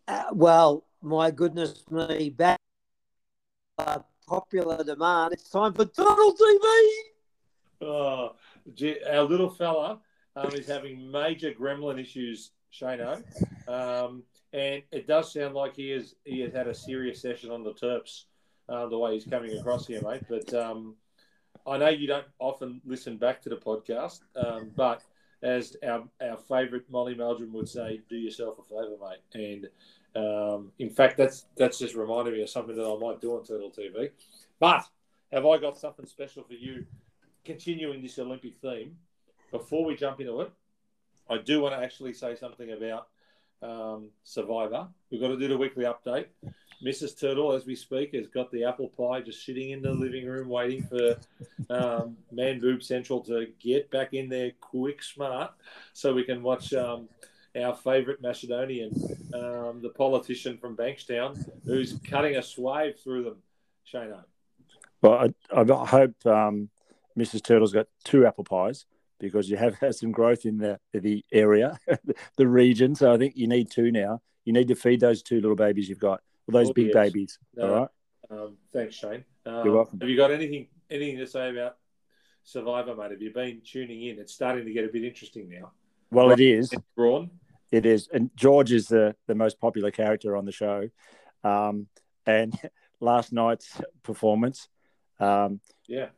Uh, 0.08 0.24
well, 0.32 0.84
my 1.00 1.30
goodness 1.30 1.84
me, 1.92 2.28
back 2.30 2.58
uh, 3.78 4.00
popular 4.28 4.84
demand. 4.84 5.32
It's 5.32 5.48
time 5.48 5.72
for 5.72 5.86
Donald 5.86 6.38
TV. 6.38 6.88
Oh, 7.80 8.32
our 9.10 9.22
little 9.22 9.48
fella 9.48 10.00
um, 10.36 10.52
is 10.52 10.66
having 10.66 11.10
major 11.10 11.52
gremlin 11.52 12.00
issues, 12.00 12.50
Shano, 12.72 13.22
um, 13.68 14.22
and 14.52 14.82
it 14.92 15.06
does 15.06 15.32
sound 15.32 15.54
like 15.54 15.74
he 15.74 15.92
is 15.92 16.14
he 16.24 16.40
has 16.40 16.52
had 16.52 16.68
a 16.68 16.74
serious 16.74 17.22
session 17.22 17.50
on 17.50 17.64
the 17.64 17.72
Terps. 17.72 18.24
Uh, 18.68 18.86
the 18.86 18.98
way 18.98 19.14
he's 19.14 19.24
coming 19.24 19.56
across 19.56 19.86
here, 19.86 20.02
mate. 20.02 20.22
But 20.28 20.52
um, 20.52 20.94
I 21.66 21.78
know 21.78 21.88
you 21.88 22.06
don't 22.06 22.26
often 22.38 22.82
listen 22.84 23.16
back 23.16 23.40
to 23.42 23.48
the 23.48 23.56
podcast, 23.56 24.20
um, 24.36 24.70
but 24.76 25.02
as 25.42 25.74
our 25.86 26.04
our 26.20 26.36
favourite 26.36 26.90
Molly 26.90 27.14
Meldrum 27.14 27.52
would 27.54 27.68
say, 27.68 28.02
do 28.10 28.16
yourself 28.16 28.58
a 28.58 28.62
favour, 28.62 28.96
mate. 29.00 29.22
And 29.32 29.68
um, 30.14 30.72
in 30.78 30.90
fact, 30.90 31.16
that's 31.16 31.46
that's 31.56 31.78
just 31.78 31.94
reminded 31.94 32.34
me 32.34 32.42
of 32.42 32.50
something 32.50 32.76
that 32.76 32.84
I 32.84 32.98
might 32.98 33.20
do 33.20 33.36
on 33.36 33.44
Turtle 33.44 33.70
TV. 33.70 34.10
But 34.58 34.84
have 35.32 35.46
I 35.46 35.58
got 35.58 35.78
something 35.78 36.06
special 36.06 36.44
for 36.44 36.54
you? 36.54 36.86
Continuing 37.44 38.02
this 38.02 38.18
Olympic 38.18 38.56
theme, 38.56 38.96
before 39.50 39.84
we 39.84 39.96
jump 39.96 40.20
into 40.20 40.40
it, 40.40 40.52
I 41.30 41.38
do 41.38 41.60
want 41.60 41.74
to 41.74 41.82
actually 41.82 42.12
say 42.12 42.34
something 42.34 42.72
about 42.72 43.08
um, 43.62 44.10
Survivor. 44.24 44.88
We've 45.10 45.20
got 45.20 45.28
to 45.28 45.38
do 45.38 45.48
the 45.48 45.58
weekly 45.58 45.84
update. 45.84 46.26
Mrs. 46.84 47.18
Turtle, 47.18 47.52
as 47.52 47.66
we 47.66 47.74
speak, 47.74 48.14
has 48.14 48.28
got 48.28 48.52
the 48.52 48.64
apple 48.64 48.88
pie 48.88 49.20
just 49.20 49.44
sitting 49.44 49.70
in 49.70 49.82
the 49.82 49.90
living 49.90 50.26
room 50.26 50.48
waiting 50.48 50.82
for 50.84 51.16
um, 51.70 52.16
Man 52.30 52.60
Boob 52.60 52.82
Central 52.82 53.20
to 53.22 53.48
get 53.58 53.90
back 53.90 54.14
in 54.14 54.28
there 54.28 54.52
quick, 54.60 55.02
smart, 55.02 55.52
so 55.92 56.14
we 56.14 56.22
can 56.22 56.42
watch 56.42 56.72
um, 56.74 57.08
our 57.56 57.74
favourite 57.74 58.20
Macedonian, 58.20 58.92
um, 59.34 59.80
the 59.82 59.92
politician 59.96 60.58
from 60.58 60.76
Bankstown, 60.76 61.48
who's 61.64 61.98
cutting 62.04 62.36
a 62.36 62.42
swathe 62.42 62.96
through 63.02 63.24
them. 63.24 63.36
Shano. 63.92 64.24
Well, 65.00 65.30
I, 65.52 65.60
I 65.60 65.86
hope 65.86 66.26
um, 66.26 66.68
Mrs. 67.18 67.42
Turtle's 67.42 67.72
got 67.72 67.86
two 68.04 68.26
apple 68.26 68.44
pies 68.44 68.84
because 69.18 69.48
you 69.48 69.56
have 69.56 69.74
had 69.80 69.94
some 69.94 70.12
growth 70.12 70.44
in 70.44 70.58
the 70.58 70.78
the 70.92 71.24
area, 71.32 71.78
the 72.36 72.46
region. 72.46 72.94
So 72.94 73.12
I 73.12 73.18
think 73.18 73.36
you 73.36 73.48
need 73.48 73.70
two 73.70 73.90
now. 73.90 74.20
You 74.44 74.52
need 74.52 74.68
to 74.68 74.74
feed 74.74 75.00
those 75.00 75.22
two 75.22 75.40
little 75.40 75.56
babies 75.56 75.88
you've 75.88 75.98
got, 75.98 76.22
or 76.46 76.52
those 76.52 76.70
Oh, 76.70 76.72
big 76.72 76.86
yes. 76.86 76.94
babies. 76.94 77.38
No. 77.54 77.64
All 77.64 77.80
right. 77.80 77.88
Um, 78.30 78.56
thanks, 78.72 78.94
Shane. 78.94 79.24
Um, 79.46 79.64
You're 79.64 79.74
welcome. 79.74 80.00
Have 80.00 80.08
you 80.08 80.16
got 80.16 80.30
anything 80.30 80.68
anything 80.90 81.18
to 81.18 81.26
say 81.26 81.50
about 81.50 81.76
Survivor, 82.44 82.94
mate? 82.94 83.10
Have 83.10 83.22
you 83.22 83.32
been 83.32 83.60
tuning 83.64 84.02
in? 84.04 84.18
It's 84.18 84.34
starting 84.34 84.64
to 84.66 84.72
get 84.72 84.84
a 84.84 84.88
bit 84.88 85.04
interesting 85.04 85.48
now. 85.48 85.72
Well, 86.10 86.30
it 86.30 86.40
is. 86.40 86.72
Braun, 86.96 87.30
It 87.70 87.84
is, 87.86 88.08
and 88.12 88.30
George 88.34 88.72
is 88.72 88.88
the 88.88 89.14
the 89.26 89.34
most 89.34 89.60
popular 89.60 89.90
character 89.90 90.36
on 90.36 90.44
the 90.44 90.52
show. 90.52 90.88
Um, 91.44 91.88
and 92.26 92.58
last 93.00 93.32
night's 93.32 93.80
performance 94.02 94.68
um, 95.20 95.60
yeah, 95.86 96.08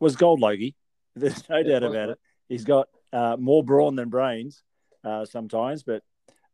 was 0.00 0.16
gold, 0.16 0.40
Logie. 0.40 0.74
There's 1.16 1.48
no 1.48 1.56
It 1.58 1.64
doubt 1.64 1.84
about 1.84 2.10
it. 2.10 2.18
He's 2.48 2.64
got 2.64 2.88
uh, 3.12 3.36
more 3.38 3.62
brawn 3.62 3.96
than 3.96 4.08
brains 4.08 4.62
uh, 5.04 5.24
sometimes, 5.24 5.82
but 5.82 6.02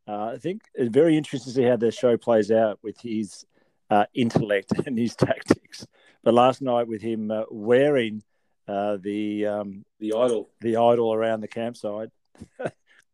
uh, 0.06 0.32
I 0.34 0.38
think 0.38 0.62
it's 0.74 0.92
very 0.92 1.16
interesting 1.16 1.52
to 1.52 1.56
see 1.56 1.64
how 1.64 1.76
the 1.76 1.90
show 1.90 2.16
plays 2.16 2.50
out 2.50 2.78
with 2.82 3.00
his 3.00 3.44
uh, 3.90 4.04
intellect 4.14 4.72
and 4.86 4.98
his 4.98 5.14
tactics. 5.16 5.86
But 6.22 6.34
last 6.34 6.60
night, 6.60 6.88
with 6.88 7.02
him 7.02 7.30
uh, 7.30 7.44
wearing 7.50 8.22
uh, 8.68 8.98
the 9.00 9.46
um, 9.46 9.84
the 9.98 10.12
idol. 10.14 10.50
the 10.60 10.76
idol 10.76 11.12
around 11.12 11.40
the 11.40 11.48
campsite, 11.48 12.10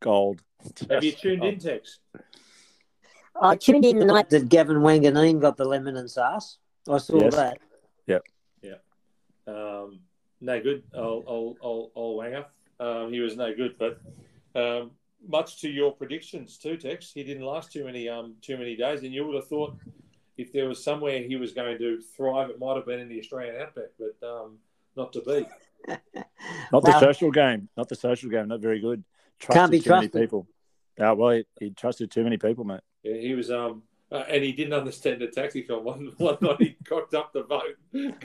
gold. 0.07 0.40
Have 0.90 1.02
you 1.04 1.12
tuned 1.22 1.40
gold. 1.42 1.54
in, 1.54 1.59
Tex? 1.61 1.98
I 3.40 3.57
tuned 3.57 3.84
in 3.84 3.98
the 3.98 4.04
night. 4.04 4.30
That 4.30 4.48
Gavin 4.48 4.78
Wanganeen 4.78 5.40
got 5.40 5.57
the 5.57 5.64
lemon 5.64 5.96
and 5.96 6.11
sauce. 6.11 6.59
I 6.88 6.98
saw 6.98 7.20
Yes. 7.20 7.34
that. 7.34 7.59
Yep. 8.07 8.22
Yeah. 8.62 8.74
Um, 9.48 10.00
no 10.40 10.61
good. 10.62 10.84
I'll, 10.94 11.24
I'll, 11.28 11.57
I'll, 11.62 11.90
I'll 11.96 12.14
Wanger. 12.14 12.44
Um, 12.78 13.12
he 13.12 13.20
was 13.20 13.36
no 13.36 13.52
good, 13.54 13.74
but 13.78 14.00
um, 14.54 14.92
much 15.26 15.61
to 15.62 15.68
your 15.68 15.92
predictions 15.92 16.57
too, 16.59 16.76
Tex. 16.76 17.12
He 17.12 17.24
didn't 17.24 17.44
last 17.44 17.72
too 17.72 17.84
many 17.84 18.09
um 18.09 18.34
too 18.42 18.57
many 18.57 18.76
days, 18.76 19.02
and 19.02 19.12
you 19.12 19.26
would 19.26 19.34
have 19.34 19.48
thought 19.48 19.74
if 20.36 20.52
there 20.52 20.68
was 20.68 20.82
somewhere 20.84 21.22
he 21.22 21.36
was 21.36 21.52
going 21.52 21.78
to 21.78 22.00
thrive, 22.16 22.50
it 22.50 22.59
might 22.61 22.76
have 22.76 22.86
been 22.86 23.00
in 23.00 23.09
the 23.09 23.18
Australian 23.18 23.57
outback, 23.61 23.90
but 23.98 24.26
um, 24.26 24.59
not 24.96 25.12
to 25.14 25.20
be. 25.22 25.46
Not 26.72 26.82
the 26.84 26.90
Well- 26.90 27.00
social 27.00 27.30
game. 27.30 27.68
Not 27.76 27.88
the 27.88 27.94
social 27.96 28.30
game. 28.30 28.48
Not 28.48 28.61
very 28.61 28.80
good. 28.80 29.02
Trusted 29.39 29.61
Can't 29.61 29.70
be 29.70 29.80
too 29.80 29.91
many 29.91 30.09
trusted. 30.09 30.22
people. 30.22 30.47
Uh, 30.99 31.14
well, 31.14 31.30
he, 31.30 31.45
he 31.61 31.70
trusted 31.70 32.11
too 32.11 32.24
many 32.24 32.39
people, 32.39 32.64
mate. 32.64 32.80
Yeah, 33.03 33.16
he 33.16 33.34
was 33.34 33.51
um. 33.51 33.82
Uh, 34.11 34.22
and 34.28 34.45
he 34.45 34.53
didn't 34.53 34.72
understand 34.72 35.20
the 35.20 35.26
tactic 35.26 35.68
on 35.70 35.82
one 35.84 36.12
one 36.18 36.39
night. 36.41 36.57
He 36.61 36.76
cocked 36.84 37.14
up 37.14 37.32
the 37.32 37.43
vote. 37.43 37.76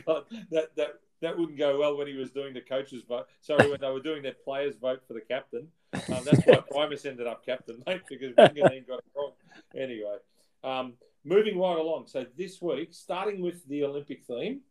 God, 0.06 0.26
that 0.52 0.76
that 0.76 1.00
that 1.22 1.38
wouldn't 1.38 1.58
go 1.58 1.80
well 1.80 1.98
when 1.98 2.08
he 2.08 2.16
was 2.16 2.32
doing 2.32 2.54
the 2.54 2.62
coaches' 2.62 3.04
vote. 3.08 3.28
Sorry, 3.42 3.70
when 3.70 3.80
they 3.80 3.90
were 3.90 4.00
doing 4.00 4.22
their 4.22 4.36
players' 4.44 4.76
vote 4.76 5.02
for 5.08 5.14
the 5.14 5.22
captain. 5.22 5.68
Um, 5.94 6.24
that's 6.24 6.46
why 6.46 6.64
Primus 6.72 7.06
ended 7.06 7.28
up 7.28 7.46
captain, 7.46 7.82
mate, 7.86 8.02
because 8.10 8.34
Wanganeen 8.36 8.88
got 8.88 9.00
it 9.00 9.06
wrong. 9.16 9.32
Anyway, 9.76 10.18
um, 10.64 10.94
moving 11.24 11.60
right 11.60 11.78
along. 11.78 12.08
So 12.08 12.26
this 12.38 12.62
week, 12.62 12.90
starting 12.92 13.42
with 13.42 13.68
the 13.68 13.84
Olympic 13.84 14.24
theme, 14.24 14.62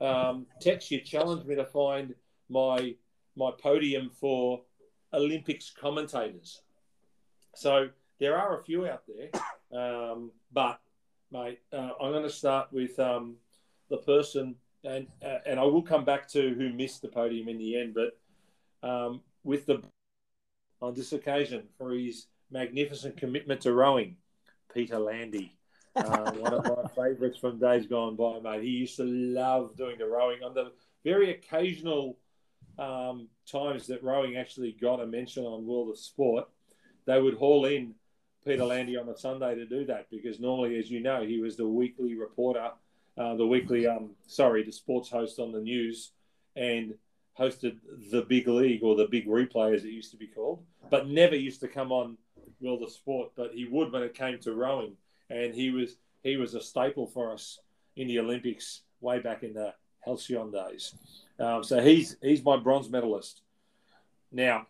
um, 0.00 0.46
Tex, 0.60 0.90
you 0.90 1.00
challenged 1.00 1.46
me 1.46 1.54
to 1.56 1.64
find 1.64 2.14
my 2.48 2.94
my 3.36 3.50
podium 3.62 4.10
for 4.20 4.62
Olympics 5.12 5.72
commentators. 5.78 6.62
So 7.54 7.88
there 8.18 8.36
are 8.38 8.58
a 8.58 8.62
few 8.62 8.86
out 8.86 9.02
there, 9.08 9.30
um, 9.78 10.30
but 10.52 10.80
mate, 11.32 11.60
uh, 11.72 11.90
I'm 12.00 12.12
going 12.12 12.22
to 12.22 12.30
start 12.30 12.72
with 12.72 12.98
um, 12.98 13.36
the 13.88 13.98
person, 13.98 14.54
and 14.84 15.06
uh, 15.24 15.38
and 15.46 15.58
I 15.58 15.64
will 15.64 15.82
come 15.82 16.04
back 16.04 16.28
to 16.28 16.54
who 16.54 16.72
missed 16.72 17.02
the 17.02 17.08
podium 17.08 17.48
in 17.48 17.58
the 17.58 17.80
end, 17.80 17.94
but 17.94 18.88
um, 18.88 19.20
with 19.44 19.66
the 19.66 19.82
on 20.82 20.94
this 20.94 21.12
occasion 21.12 21.64
for 21.76 21.92
his 21.92 22.26
magnificent 22.50 23.16
commitment 23.16 23.60
to 23.62 23.72
rowing, 23.72 24.16
Peter 24.72 24.98
Landy. 24.98 25.56
Uh, 25.96 26.30
one 26.32 26.54
of 26.54 26.64
my 26.64 26.88
favourites 26.94 27.38
from 27.38 27.58
days 27.58 27.86
gone 27.86 28.16
by, 28.16 28.38
mate. 28.40 28.62
He 28.62 28.70
used 28.70 28.96
to 28.96 29.04
love 29.04 29.76
doing 29.76 29.98
the 29.98 30.06
rowing 30.06 30.42
on 30.42 30.54
the 30.54 30.72
very 31.04 31.30
occasional 31.30 32.16
um, 32.78 33.28
times 33.50 33.86
that 33.86 34.02
rowing 34.02 34.36
actually 34.36 34.72
got 34.72 35.00
a 35.00 35.06
mention 35.06 35.44
on 35.44 35.66
World 35.66 35.90
of 35.90 35.98
Sport. 35.98 36.48
They 37.06 37.20
would 37.20 37.34
haul 37.34 37.64
in 37.64 37.94
Peter 38.44 38.64
Landy 38.64 38.96
on 38.96 39.08
a 39.08 39.16
Sunday 39.16 39.54
to 39.54 39.66
do 39.66 39.84
that 39.86 40.10
because 40.10 40.40
normally, 40.40 40.78
as 40.78 40.90
you 40.90 41.00
know, 41.00 41.24
he 41.24 41.40
was 41.40 41.56
the 41.56 41.66
weekly 41.68 42.14
reporter, 42.14 42.70
uh, 43.18 43.34
the 43.36 43.46
weekly, 43.46 43.86
um, 43.86 44.10
sorry, 44.26 44.62
the 44.62 44.72
sports 44.72 45.10
host 45.10 45.38
on 45.38 45.52
the 45.52 45.60
news, 45.60 46.12
and 46.56 46.94
hosted 47.38 47.78
the 48.10 48.22
big 48.22 48.48
league 48.48 48.82
or 48.82 48.96
the 48.96 49.06
big 49.06 49.26
replay 49.26 49.74
as 49.74 49.84
it 49.84 49.90
used 49.90 50.10
to 50.10 50.16
be 50.16 50.26
called, 50.26 50.62
but 50.90 51.08
never 51.08 51.36
used 51.36 51.60
to 51.60 51.68
come 51.68 51.92
on 51.92 52.16
World 52.60 52.82
of 52.82 52.90
Sport. 52.90 53.32
But 53.36 53.52
he 53.52 53.66
would 53.66 53.92
when 53.92 54.02
it 54.02 54.14
came 54.14 54.38
to 54.40 54.52
rowing, 54.54 54.96
and 55.28 55.54
he 55.54 55.70
was 55.70 55.96
he 56.22 56.36
was 56.36 56.54
a 56.54 56.60
staple 56.60 57.06
for 57.06 57.32
us 57.32 57.58
in 57.96 58.08
the 58.08 58.18
Olympics 58.18 58.82
way 59.00 59.18
back 59.20 59.42
in 59.42 59.54
the 59.54 59.74
Halcyon 60.00 60.50
days. 60.50 60.94
Um, 61.40 61.64
so 61.64 61.80
he's 61.80 62.16
he's 62.22 62.44
my 62.44 62.56
bronze 62.56 62.90
medalist. 62.90 63.42
Now, 64.30 64.66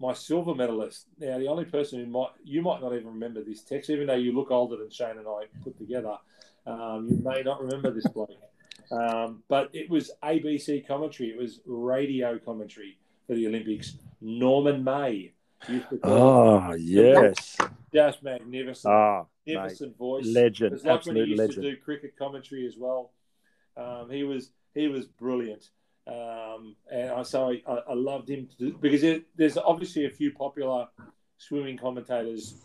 my 0.00 0.12
silver 0.12 0.54
medalist. 0.54 1.06
Now, 1.18 1.38
the 1.38 1.46
only 1.48 1.64
person 1.64 2.00
who 2.00 2.06
might 2.06 2.30
you 2.44 2.62
might 2.62 2.80
not 2.82 2.92
even 2.94 3.06
remember 3.06 3.42
this 3.42 3.62
Tex, 3.62 3.88
even 3.90 4.06
though 4.08 4.14
you 4.14 4.32
look 4.32 4.50
older 4.50 4.76
than 4.76 4.90
Shane 4.90 5.18
and 5.18 5.26
I 5.28 5.44
put 5.62 5.78
together. 5.78 6.16
Um, 6.66 7.08
you 7.08 7.16
may 7.24 7.42
not 7.42 7.62
remember 7.62 7.90
this 7.90 8.06
bloke, 8.08 8.30
um, 8.90 9.42
but 9.48 9.70
it 9.72 9.88
was 9.88 10.10
ABC 10.22 10.86
commentary. 10.86 11.30
It 11.30 11.38
was 11.38 11.60
radio 11.64 12.38
commentary 12.38 12.98
for 13.26 13.34
the 13.34 13.46
Olympics. 13.46 13.96
Norman 14.20 14.84
May 14.84 15.32
used 15.68 15.86
Oh 16.02 16.74
yes. 16.74 17.56
just 17.94 18.22
magnificent, 18.22 18.92
Ah, 18.92 19.24
mate. 19.46 19.54
magnificent 19.54 19.96
voice. 19.96 20.26
legend, 20.26 20.84
like 20.84 21.06
when 21.06 21.16
he 21.16 21.22
used 21.22 21.38
legend. 21.38 21.62
to 21.62 21.70
do 21.70 21.76
cricket 21.78 22.14
commentary 22.18 22.66
as 22.66 22.76
well. 22.76 23.12
Um, 23.76 24.10
he 24.10 24.22
was 24.24 24.50
he 24.74 24.88
was 24.88 25.06
brilliant, 25.06 25.70
um, 26.10 26.76
and 26.90 27.10
I 27.10 27.22
so 27.22 27.50
I, 27.66 27.72
I 27.88 27.94
loved 27.94 28.28
him 28.28 28.48
to 28.48 28.56
do, 28.56 28.78
because 28.80 29.02
it, 29.02 29.24
there's 29.36 29.56
obviously 29.56 30.06
a 30.06 30.10
few 30.10 30.32
popular 30.32 30.88
swimming 31.38 31.78
commentators 31.78 32.62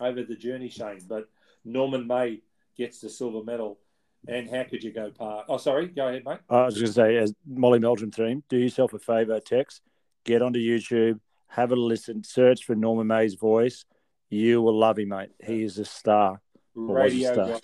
over 0.00 0.22
the 0.22 0.36
journey, 0.36 0.68
Shane, 0.68 1.00
but 1.08 1.28
Norman 1.64 2.06
May 2.06 2.40
gets 2.76 3.00
the 3.00 3.10
silver 3.10 3.42
medal, 3.44 3.78
and 4.26 4.48
how 4.48 4.64
could 4.64 4.82
you 4.82 4.92
go 4.92 5.10
past? 5.10 5.46
Oh, 5.48 5.56
sorry, 5.56 5.88
go 5.88 6.08
ahead, 6.08 6.24
mate. 6.24 6.38
I 6.48 6.66
was 6.66 6.76
going 6.76 6.86
to 6.86 6.92
say, 6.92 7.16
as 7.16 7.34
Molly 7.46 7.78
Meldrum 7.78 8.10
team, 8.10 8.44
do 8.48 8.56
yourself 8.56 8.92
a 8.92 8.98
favour, 8.98 9.40
Tex, 9.40 9.80
get 10.24 10.42
onto 10.42 10.60
YouTube, 10.60 11.20
have 11.48 11.72
a 11.72 11.76
listen, 11.76 12.22
search 12.22 12.64
for 12.64 12.74
Norman 12.74 13.06
May's 13.06 13.34
voice. 13.34 13.84
You 14.30 14.62
will 14.62 14.78
love 14.78 14.98
him, 14.98 15.08
mate. 15.08 15.30
He 15.44 15.62
is 15.62 15.78
a 15.78 15.84
star. 15.84 16.40
was 16.74 16.90
a 16.90 16.92
Radio 16.92 17.32
star. 17.32 17.60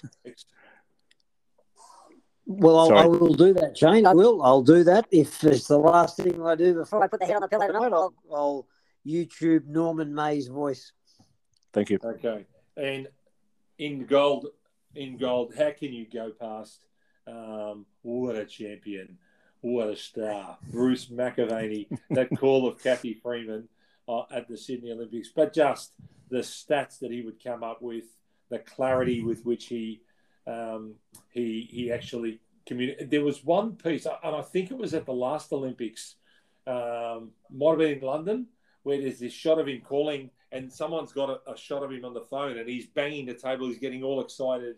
Guy. 2.47 2.55
Well, 2.57 2.79
I'll, 2.79 2.89
Sorry. 2.89 3.01
I 3.01 3.07
will 3.07 3.35
do 3.35 3.55
that, 3.55 3.75
Jane. 3.75 4.07
I 4.07 4.13
will. 4.13 4.43
I'll 4.43 4.63
do 4.63 4.85
that 4.85 5.07
if 5.11 5.43
it's 5.45 5.67
the 5.67 5.79
last 5.79 6.17
thing 6.19 6.45
I 6.45 6.55
do 6.55 6.75
before 6.75 7.01
Before 7.01 7.05
I 7.05 7.09
put 7.09 7.21
the 7.21 7.27
head 7.27 7.37
on 7.37 7.43
the 7.43 7.49
pillow 7.49 7.67
tonight, 7.67 7.93
I'll, 7.93 8.15
I'll 8.33 8.67
YouTube 9.07 9.67
Norman 9.67 10.15
May's 10.15 10.49
voice. 10.49 10.93
Thank 11.73 11.91
you. 11.91 11.99
Okay, 12.05 12.47
and 12.77 13.09
in 13.79 14.07
gold, 14.07 14.49
in 14.95 15.17
gold, 15.17 15.55
how 15.57 15.71
can 15.71 15.93
you 15.93 16.07
go 16.13 16.31
past? 16.31 16.81
Um, 17.27 17.87
what 18.03 18.37
a 18.37 18.45
champion! 18.45 19.19
What 19.63 19.89
a 19.89 19.97
star, 19.97 20.59
Bruce 20.71 21.07
McAvaney. 21.07 21.89
that 22.11 22.29
call 22.39 22.69
of 22.69 22.83
Cathy 22.83 23.15
Freeman 23.15 23.69
uh, 24.07 24.25
at 24.31 24.47
the 24.47 24.59
Sydney 24.59 24.93
Olympics, 24.93 25.31
but 25.35 25.55
just 25.55 25.93
the 26.29 26.41
stats 26.41 26.99
that 26.99 27.11
he 27.11 27.23
would 27.23 27.43
come 27.43 27.63
up 27.63 27.81
with, 27.81 28.05
the 28.51 28.59
clarity 28.59 29.23
with 29.23 29.45
which 29.45 29.67
he 29.67 30.03
um, 30.47 30.95
he 31.31 31.69
he 31.71 31.93
actually 31.93 32.41
communicated. 32.67 33.11
There 33.11 33.25
was 33.25 33.45
one 33.45 33.73
piece, 33.77 34.07
and 34.07 34.37
I 34.37 34.43
think 34.43 34.71
it 34.71 34.79
was 34.79 34.95
at 34.95 35.07
the 35.07 35.13
last 35.13 35.53
Olympics, 35.53 36.17
um, 36.67 37.31
might 37.51 37.71
have 37.71 37.79
been 37.79 37.99
in 37.99 38.01
London, 38.01 38.47
where 38.83 39.01
there's 39.01 39.19
this 39.19 39.33
shot 39.33 39.59
of 39.59 39.69
him 39.69 39.81
calling, 39.81 40.31
and 40.53 40.73
someone's 40.73 41.13
got 41.13 41.31
a, 41.31 41.53
a 41.53 41.57
shot 41.57 41.83
of 41.83 41.91
him 41.91 42.05
on 42.05 42.15
the 42.15 42.21
phone, 42.21 42.59
and 42.59 42.69
he's 42.69 42.87
banging 42.87 43.27
the 43.27 43.35
table. 43.35 43.67
He's 43.67 43.79
getting 43.79 44.03
all 44.03 44.21
excited 44.21 44.77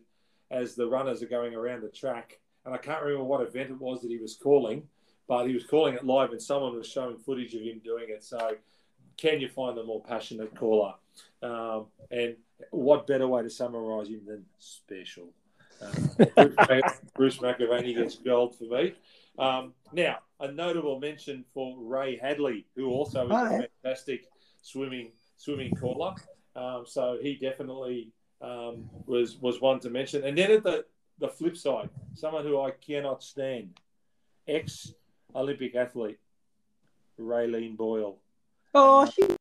as 0.51 0.75
the 0.75 0.87
runners 0.87 1.23
are 1.23 1.27
going 1.29 1.55
around 1.55 1.83
the 1.83 1.89
track. 1.89 2.39
And 2.65 2.75
I 2.75 2.79
can't 2.79 3.03
remember 3.03 3.25
what 3.25 3.41
event 3.41 3.71
it 3.71 3.81
was 3.81 4.03
that 4.03 4.11
he 4.11 4.19
was 4.19 4.37
calling, 4.37 4.83
but 5.29 5.47
he 5.47 5.55
was 5.55 5.65
calling 5.65 5.95
it 5.95 6.05
live, 6.05 6.33
and 6.33 6.43
someone 6.43 6.77
was 6.77 6.89
showing 6.89 7.17
footage 7.17 7.55
of 7.55 7.63
him 7.63 7.81
doing 7.85 8.07
it. 8.09 8.25
So, 8.25 8.57
can 9.17 9.41
you 9.41 9.49
find 9.49 9.79
a 9.79 9.85
more 9.85 10.03
passionate 10.03 10.55
caller? 10.55 10.95
Um, 11.43 11.87
and 12.11 12.37
what 12.71 13.07
better 13.07 13.27
way 13.27 13.43
to 13.43 13.51
summarise 13.51 14.09
him 14.09 14.23
than 14.27 14.45
special? 14.59 15.29
Uh, 15.81 16.81
Bruce 17.15 17.39
McAvaney 17.39 17.95
gets 17.97 18.17
gold 18.17 18.57
for 18.57 18.65
me. 18.65 18.95
Um, 19.39 19.75
now, 19.93 20.19
a 20.41 20.51
notable 20.51 20.99
mention 20.99 21.45
for 21.53 21.77
Ray 21.79 22.17
Hadley, 22.17 22.67
who 22.75 22.91
also 22.91 23.27
is 23.27 23.33
Oh, 23.33 23.45
a 23.45 23.69
fantastic 23.83 24.27
swimming 24.63 25.13
swimming 25.37 25.75
caller. 25.75 26.15
Um, 26.55 26.85
so 26.87 27.19
he 27.21 27.37
definitely 27.37 28.13
um, 28.41 28.89
was 29.07 29.37
was 29.39 29.61
one 29.61 29.81
to 29.81 29.91
mention. 29.91 30.25
And 30.25 30.37
then 30.37 30.51
at 30.51 30.63
the 30.63 30.85
the 31.19 31.29
flip 31.29 31.57
side, 31.57 31.91
someone 32.15 32.45
who 32.45 32.61
I 32.61 32.71
cannot 32.71 33.23
stand, 33.23 33.79
ex 34.49 34.93
Olympic 35.35 35.75
athlete, 35.75 36.19
Raelene 37.21 37.77
Boyle. 37.77 38.19
Oh, 38.75 39.07
she, 39.07 39.36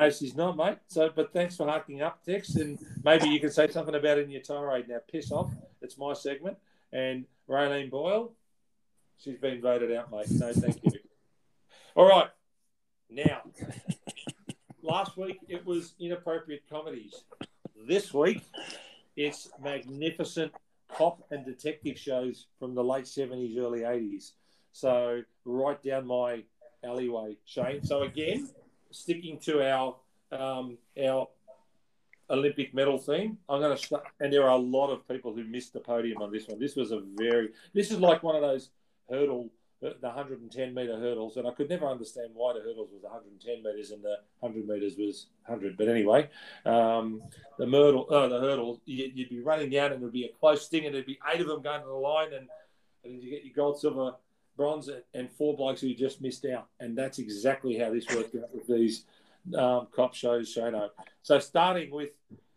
No, 0.00 0.08
she's 0.08 0.34
not, 0.34 0.56
mate. 0.56 0.78
So, 0.86 1.10
but 1.14 1.34
thanks 1.34 1.56
for 1.56 1.66
harking 1.66 2.00
up, 2.00 2.24
Tex, 2.24 2.54
and 2.54 2.78
maybe 3.04 3.28
you 3.28 3.38
can 3.38 3.50
say 3.50 3.68
something 3.68 3.94
about 3.94 4.16
it 4.16 4.24
in 4.24 4.30
your 4.30 4.40
tirade. 4.40 4.88
Now, 4.88 4.98
piss 5.10 5.30
off. 5.30 5.52
It's 5.82 5.98
my 5.98 6.14
segment. 6.14 6.56
And 6.92 7.26
Raelene 7.48 7.90
Boyle, 7.90 8.32
she's 9.18 9.36
been 9.36 9.60
voted 9.60 9.92
out, 9.92 10.10
mate. 10.10 10.30
No, 10.30 10.50
thank 10.52 10.82
you. 10.82 10.92
All 11.94 12.08
right. 12.08 12.28
Now, 13.10 13.42
last 14.82 15.18
week 15.18 15.40
it 15.46 15.66
was 15.66 15.92
inappropriate 16.00 16.62
comedies. 16.70 17.24
This 17.86 18.14
week, 18.14 18.42
it's 19.14 19.50
magnificent 19.62 20.52
cop 20.88 21.22
and 21.30 21.44
detective 21.44 21.98
shows 21.98 22.46
from 22.58 22.74
the 22.74 22.82
late 22.82 23.04
70s, 23.04 23.58
early 23.58 23.80
80s. 23.80 24.30
So, 24.72 25.22
right 25.44 25.82
down 25.82 26.06
my 26.06 26.44
alleyway, 26.82 27.36
Shane. 27.44 27.84
So, 27.84 28.02
again, 28.04 28.48
sticking 28.92 29.38
to 29.40 29.62
our 29.68 29.96
um, 30.30 30.78
our 31.02 31.28
Olympic 32.30 32.72
medal 32.72 32.98
theme, 32.98 33.38
I'm 33.48 33.60
going 33.60 33.76
to 33.76 33.82
start. 33.82 34.04
And 34.20 34.32
there 34.32 34.44
are 34.44 34.56
a 34.56 34.56
lot 34.56 34.90
of 34.90 35.06
people 35.06 35.34
who 35.34 35.44
missed 35.44 35.72
the 35.72 35.80
podium 35.80 36.22
on 36.22 36.32
this 36.32 36.48
one. 36.48 36.58
This 36.58 36.76
was 36.76 36.92
a 36.92 37.02
very. 37.16 37.50
This 37.74 37.90
is 37.90 37.98
like 37.98 38.22
one 38.22 38.36
of 38.36 38.42
those 38.42 38.70
hurdle, 39.10 39.50
the 39.80 39.94
110 40.00 40.74
meter 40.74 40.98
hurdles, 40.98 41.36
and 41.36 41.46
I 41.46 41.50
could 41.50 41.68
never 41.68 41.86
understand 41.86 42.30
why 42.32 42.54
the 42.54 42.60
hurdles 42.60 42.90
was 42.92 43.02
110 43.02 43.62
meters 43.62 43.90
and 43.90 44.02
the 44.02 44.16
100 44.40 44.66
meters 44.66 44.96
was 44.96 45.26
100. 45.46 45.76
But 45.76 45.88
anyway, 45.88 46.30
um, 46.64 47.22
the 47.58 47.66
hurdle, 47.66 48.06
uh, 48.10 48.28
the 48.28 48.40
hurdle, 48.40 48.80
you, 48.86 49.10
you'd 49.14 49.28
be 49.28 49.40
running 49.40 49.70
down 49.70 49.92
and 49.92 50.00
it'd 50.00 50.12
be 50.12 50.24
a 50.24 50.32
close 50.40 50.68
thing, 50.68 50.86
and 50.86 50.94
there'd 50.94 51.06
be 51.06 51.18
eight 51.32 51.40
of 51.40 51.48
them 51.48 51.62
going 51.62 51.80
to 51.80 51.86
the 51.86 51.92
line, 51.92 52.32
and 52.32 52.48
and 53.04 53.22
you 53.22 53.30
get 53.30 53.44
your 53.44 53.54
gold, 53.54 53.80
silver, 53.80 54.12
bronze, 54.56 54.88
and 55.14 55.30
four 55.30 55.56
blokes 55.56 55.80
who 55.80 55.94
just 55.94 56.20
missed 56.20 56.44
out. 56.44 56.68
And 56.80 56.96
that's 56.96 57.18
exactly 57.18 57.78
how 57.78 57.92
this 57.92 58.06
worked 58.14 58.34
out 58.36 58.54
with 58.54 58.66
these 58.66 59.04
um, 59.56 59.88
cop 59.94 60.14
shows, 60.14 60.54
Shano. 60.54 60.90
So 61.22 61.38
starting 61.38 61.90
with 61.90 62.10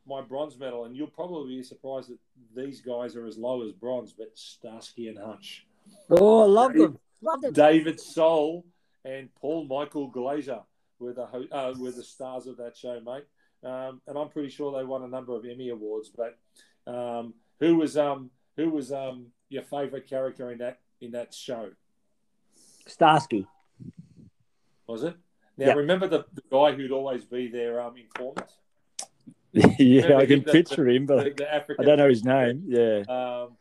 my 0.08 0.22
bronze 0.22 0.58
medal, 0.58 0.86
and 0.86 0.96
you'll 0.96 1.08
probably 1.08 1.58
be 1.58 1.64
surprised 1.64 2.10
that 2.10 2.20
these 2.56 2.82
guys 2.82 3.16
are 3.16 3.26
as 3.26 3.38
low 3.38 3.66
as 3.66 3.72
bronze, 3.72 4.14
but 4.14 4.38
Starsky 4.38 5.08
and 5.08 5.18
Hutch, 5.18 5.66
oh, 6.10 6.44
I 6.44 6.46
love 6.46 6.74
them. 6.74 7.00
Loved 7.22 7.46
it. 7.46 7.54
David 7.54 8.00
Soul, 8.00 8.66
and 9.04 9.34
Paul 9.36 9.66
Michael 9.66 10.08
Glaser 10.08 10.60
were 11.00 11.14
the 11.14 11.26
ho- 11.26 11.48
uh, 11.52 11.74
were 11.78 11.92
the 11.92 12.04
stars 12.04 12.48
of 12.48 12.58
that 12.58 12.78
show, 12.78 13.00
mate. 13.04 13.26
Um, 13.64 14.02
and 14.08 14.18
I'm 14.18 14.30
pretty 14.30 14.50
sure 14.50 14.78
they 14.78 14.86
won 14.86 15.04
a 15.04 15.08
number 15.08 15.36
of 15.36 15.46
Emmy 15.46 15.70
awards. 15.70 16.10
But 16.10 16.38
um, 16.86 17.34
who 17.60 17.78
was 17.78 17.98
um, 17.98 18.30
who 18.58 18.70
was 18.70 18.92
um, 18.92 19.28
your 19.50 19.64
favourite 19.64 20.08
character 20.08 20.52
in 20.52 20.60
that 20.60 20.80
in 21.02 21.12
that 21.12 21.34
show? 21.34 21.70
Starsky. 22.88 23.48
Was 24.88 25.04
it? 25.04 25.16
Now 25.58 25.68
Yeah. 25.68 25.74
remember 25.74 26.08
the, 26.08 26.26
the 26.34 26.44
guy 26.52 26.74
who'd 26.74 26.92
always 26.92 27.24
be 27.26 27.48
their 27.48 27.82
um, 27.82 27.96
informant, 27.98 28.48
yeah, 29.54 30.04
Remember 30.04 30.16
I 30.18 30.26
can 30.26 30.40
him, 30.40 30.44
the- 30.46 30.52
picture 30.52 30.88
him, 30.88 31.06
but 31.06 31.38
the 31.38 31.50
I 31.52 31.56
African. 31.58 31.86
don't 31.86 31.98
know 31.98 32.10
his 32.10 32.24
name. 32.26 32.64
Yeah. 32.68 33.04
Um, 33.08 33.58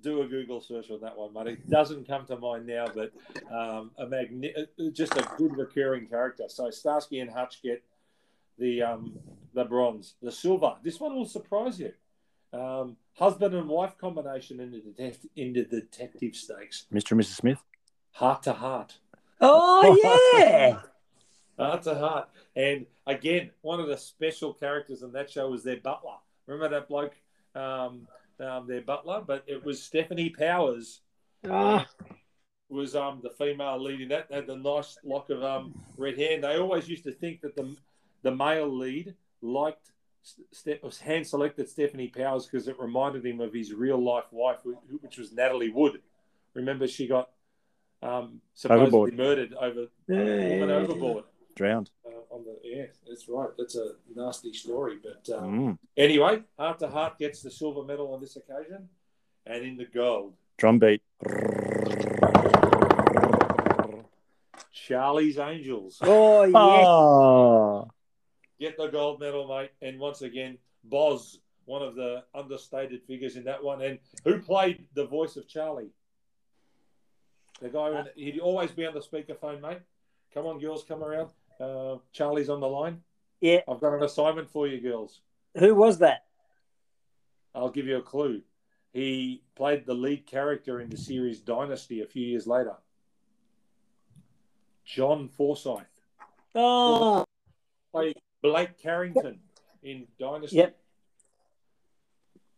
do 0.00 0.22
a 0.22 0.26
Google 0.28 0.60
search 0.60 0.90
on 0.90 1.00
that 1.00 1.16
one, 1.16 1.32
mate. 1.32 1.46
It 1.54 1.70
doesn't 1.70 2.06
come 2.06 2.24
to 2.26 2.36
mind 2.36 2.66
now, 2.66 2.86
but 2.94 3.12
um, 3.52 3.90
a 3.98 4.06
magni- 4.06 4.54
uh, 4.56 4.90
just 4.92 5.16
a 5.16 5.28
good 5.36 5.56
recurring 5.56 6.06
character. 6.06 6.44
So 6.48 6.70
Starsky 6.70 7.18
and 7.20 7.30
Hutch 7.30 7.62
get 7.62 7.82
the 8.58 8.82
um, 8.82 9.18
the 9.54 9.64
bronze, 9.64 10.14
the 10.22 10.30
silver. 10.32 10.74
This 10.84 11.00
one 11.00 11.14
will 11.16 11.24
surprise 11.26 11.80
you. 11.80 11.92
Um, 12.52 12.96
husband 13.14 13.54
and 13.54 13.68
wife 13.68 13.96
combination 13.98 14.60
in 14.60 14.70
the 14.70 14.78
detect- 14.80 15.26
in 15.36 15.52
the 15.52 15.64
detective 15.64 16.34
stakes, 16.36 16.86
Mr. 16.92 17.12
and 17.12 17.20
Mrs. 17.20 17.36
Smith. 17.36 17.58
Heart 18.18 18.42
to 18.44 18.52
heart. 18.52 18.98
Oh, 19.40 20.34
yeah. 20.34 20.80
Hart 21.56 21.82
to 21.84 21.94
Hart. 21.94 22.28
And 22.56 22.84
again, 23.06 23.50
one 23.62 23.78
of 23.78 23.86
the 23.86 23.96
special 23.96 24.52
characters 24.52 25.02
in 25.02 25.12
that 25.12 25.30
show 25.30 25.48
was 25.48 25.62
their 25.62 25.76
butler. 25.76 26.16
Remember 26.48 26.68
that 26.74 26.88
bloke, 26.88 27.14
um, 27.54 28.08
um, 28.40 28.66
their 28.66 28.80
butler? 28.80 29.22
But 29.24 29.44
it 29.46 29.64
was 29.64 29.78
Stefanie 29.80 30.36
Powers 30.36 31.02
Ah. 31.48 31.86
was 32.68 32.96
um, 32.96 33.20
the 33.22 33.30
female 33.30 33.80
lead 33.80 34.00
in 34.00 34.08
that. 34.08 34.26
Had 34.32 34.48
the 34.48 34.56
nice 34.56 34.98
lock 35.04 35.30
of 35.30 35.44
um, 35.44 35.72
red 35.96 36.18
hair. 36.18 36.34
And 36.34 36.42
they 36.42 36.56
always 36.56 36.88
used 36.88 37.04
to 37.04 37.12
think 37.12 37.40
that 37.42 37.54
the 37.54 37.76
the 38.22 38.34
male 38.34 38.68
lead 38.68 39.14
liked 39.42 39.92
Ste- 40.50 40.82
was 40.82 40.98
hand 40.98 41.24
selected 41.24 41.68
Stefanie 41.68 42.12
Powers 42.12 42.46
because 42.46 42.66
it 42.66 42.80
reminded 42.80 43.24
him 43.24 43.40
of 43.40 43.52
his 43.54 43.72
real 43.72 44.02
life 44.02 44.24
wife, 44.32 44.58
which 45.00 45.18
was 45.18 45.32
Natalie 45.32 45.70
Wood. 45.70 46.02
Remember, 46.54 46.88
she 46.88 47.06
got 47.06 47.30
um, 48.02 48.40
supposedly 48.54 48.86
Overboard. 48.86 49.16
murdered 49.16 49.54
over 49.54 49.86
Yeah. 50.08 50.58
went 50.60 50.70
overboard. 50.70 51.24
Drowned. 51.54 51.90
Uh, 52.06 52.10
on 52.34 52.44
the 52.44 52.56
yeah, 52.62 52.86
that's 53.08 53.28
right. 53.28 53.48
That's 53.58 53.74
a 53.76 53.92
nasty 54.14 54.52
story, 54.52 54.98
but 55.02 55.28
um, 55.36 55.58
Mm. 55.74 55.78
anyway, 55.96 56.42
Hart 56.58 56.78
to 56.80 56.88
Hart 56.88 57.18
gets 57.18 57.42
the 57.42 57.50
silver 57.50 57.82
medal 57.82 58.12
on 58.14 58.20
this 58.20 58.36
occasion, 58.36 58.88
and 59.46 59.64
in 59.64 59.76
the 59.76 59.86
gold, 59.86 60.34
Drum 60.56 60.78
beat. 60.78 61.02
Charlie's 64.72 65.38
Angels 65.38 65.98
Oh, 66.02 66.44
yes. 66.44 66.54
Oh. 66.54 67.88
get 68.58 68.76
the 68.76 68.86
gold 68.88 69.20
medal, 69.20 69.46
mate. 69.48 69.70
And 69.82 69.98
once 69.98 70.22
again, 70.22 70.58
Boz, 70.84 71.40
one 71.66 71.82
of 71.82 71.94
the 71.94 72.24
understated 72.34 73.02
figures 73.02 73.36
in 73.36 73.44
that 73.44 73.62
one, 73.62 73.82
and 73.82 73.98
who 74.24 74.38
played 74.40 74.86
the 74.94 75.04
voice 75.06 75.36
of 75.36 75.46
Charlie. 75.48 75.90
The 77.60 77.68
guy, 77.68 78.04
he'd 78.14 78.38
always 78.40 78.70
be 78.70 78.86
on 78.86 78.94
the 78.94 79.00
speakerphone, 79.00 79.60
mate. 79.60 79.80
Come 80.32 80.46
on, 80.46 80.58
girls, 80.60 80.84
come 80.86 81.02
around. 81.02 81.30
Uh, 81.60 81.96
Charlie's 82.12 82.48
on 82.48 82.60
the 82.60 82.68
line. 82.68 83.00
Yeah. 83.40 83.60
I've 83.68 83.80
got 83.80 83.94
an 83.94 84.02
assignment 84.02 84.48
for 84.50 84.66
you, 84.66 84.80
girls. 84.80 85.20
Who 85.58 85.74
was 85.74 85.98
that? 85.98 86.24
I'll 87.54 87.70
give 87.70 87.86
you 87.86 87.96
a 87.96 88.02
clue. 88.02 88.42
He 88.92 89.42
played 89.56 89.86
the 89.86 89.94
lead 89.94 90.26
character 90.26 90.80
in 90.80 90.88
the 90.88 90.96
series 90.96 91.40
Dynasty 91.40 92.00
a 92.02 92.06
few 92.06 92.24
years 92.24 92.46
later. 92.46 92.74
John 94.84 95.28
Forsythe 95.28 95.82
Oh, 96.54 97.24
played 97.92 98.16
Blake 98.42 98.78
Carrington 98.78 99.40
in 99.82 100.06
Dynasty. 100.18 100.56
yep. 100.56 100.76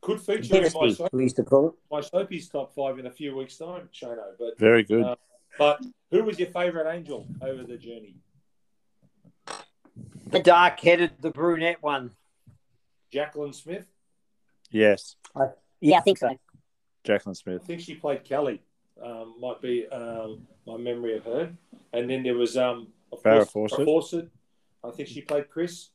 Could 0.02 0.20
feature 0.20 0.56
in 0.56 0.62
my, 0.62 0.68
Dynasty, 0.70 0.94
soap, 0.94 1.10
we 1.12 1.28
to 1.28 1.42
call 1.44 1.68
it. 1.68 1.74
my 1.90 2.00
Soapy's 2.00 2.48
top 2.48 2.74
five 2.74 2.98
in 2.98 3.06
a 3.06 3.10
few 3.10 3.36
weeks' 3.36 3.58
time, 3.58 3.88
Shano. 3.94 4.22
But 4.38 4.58
Very 4.58 4.82
good. 4.82 5.04
Uh, 5.04 5.16
but 5.58 5.82
who 6.10 6.24
was 6.24 6.38
your 6.38 6.48
favourite 6.48 6.92
angel 6.94 7.26
over 7.42 7.64
the 7.64 7.76
journey? 7.76 8.14
The 10.28 10.40
dark 10.40 10.80
headed, 10.80 11.10
the 11.20 11.30
brunette 11.30 11.82
one. 11.82 12.12
Jacqueline 13.12 13.52
Smith. 13.52 13.86
yes. 14.70 15.16
Yeah, 15.80 15.98
I 15.98 16.00
think 16.02 16.18
so. 16.18 16.36
Jacqueline 17.04 17.34
Smith. 17.34 17.62
I 17.62 17.66
think 17.66 17.80
she 17.80 17.94
played 17.94 18.22
Kelly. 18.24 18.62
Um, 19.02 19.34
might 19.40 19.60
be 19.62 19.86
um, 19.88 20.46
my 20.66 20.76
memory 20.76 21.16
of 21.16 21.24
her. 21.24 21.50
And 21.92 22.08
then 22.08 22.22
there 22.22 22.34
was 22.36 22.56
um, 22.56 22.88
of 23.12 23.22
Farrah 23.22 23.50
course, 23.50 23.72
Fawcett. 23.72 23.84
Fawcett. 23.86 24.28
I 24.84 24.90
think 24.90 25.08
she 25.08 25.22
played 25.22 25.48
Chris. 25.50 25.88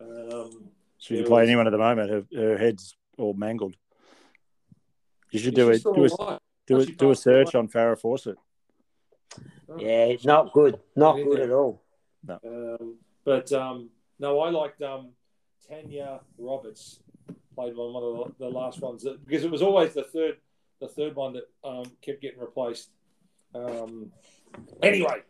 Um, 0.00 0.70
She 0.98 1.14
There 1.14 1.22
can 1.24 1.30
play 1.30 1.40
was- 1.42 1.48
anyone 1.48 1.66
at 1.66 1.70
the 1.70 1.78
moment. 1.78 2.10
Her, 2.10 2.24
her 2.34 2.58
head's 2.58 2.96
all 3.18 3.34
mangled. 3.34 3.76
You 5.30 5.38
should 5.38 5.54
do 5.54 5.70
it. 5.70 5.82
Do 5.82 6.04
a, 6.04 6.08
do 6.08 6.14
a, 6.14 6.38
do 6.66 6.76
a 6.76 6.86
passed 6.86 7.02
away. 7.02 7.14
search 7.14 7.54
on 7.54 7.68
Farrah 7.68 8.00
Fawcett. 8.00 8.36
Yeah, 9.78 10.06
it's 10.06 10.24
not 10.24 10.52
good. 10.52 10.80
Not 10.96 11.16
good 11.16 11.40
at 11.40 11.50
all. 11.50 11.82
Um, 12.28 12.96
but 13.24 13.52
um, 13.52 13.90
no, 14.18 14.40
I 14.40 14.50
liked 14.50 14.80
um, 14.82 15.10
Tanya 15.68 16.20
Roberts. 16.38 17.00
Played 17.54 17.76
one 17.76 17.92
one 17.92 18.02
of 18.02 18.34
the, 18.38 18.46
the 18.46 18.50
last 18.50 18.80
ones 18.80 19.02
that, 19.02 19.24
because 19.26 19.44
it 19.44 19.50
was 19.50 19.62
always 19.62 19.92
the 19.92 20.04
third, 20.04 20.36
the 20.80 20.88
third 20.88 21.16
one 21.16 21.32
that 21.34 21.48
um, 21.64 21.84
kept 22.00 22.22
getting 22.22 22.40
replaced. 22.40 22.90
Um, 23.54 24.12
anyway, 24.82 25.22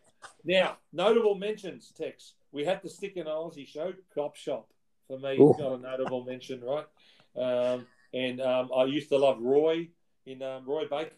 now 0.45 0.77
notable 0.93 1.35
mentions. 1.35 1.91
Tex, 1.97 2.35
we 2.51 2.63
had 2.63 2.81
to 2.83 2.89
stick 2.89 3.13
in 3.17 3.23
an 3.23 3.33
Aussie 3.33 3.67
show. 3.67 3.93
Cop 4.13 4.35
Shop 4.35 4.69
for 5.07 5.17
me 5.17 5.37
Ooh. 5.39 5.55
got 5.57 5.73
a 5.73 5.77
notable 5.79 6.23
mention, 6.23 6.61
right? 6.61 6.85
Um, 7.35 7.87
and 8.13 8.41
um, 8.41 8.69
I 8.75 8.85
used 8.85 9.09
to 9.09 9.17
love 9.17 9.39
Roy 9.39 9.89
in 10.25 10.41
um, 10.41 10.65
Roy 10.65 10.83
Baker 10.89 11.15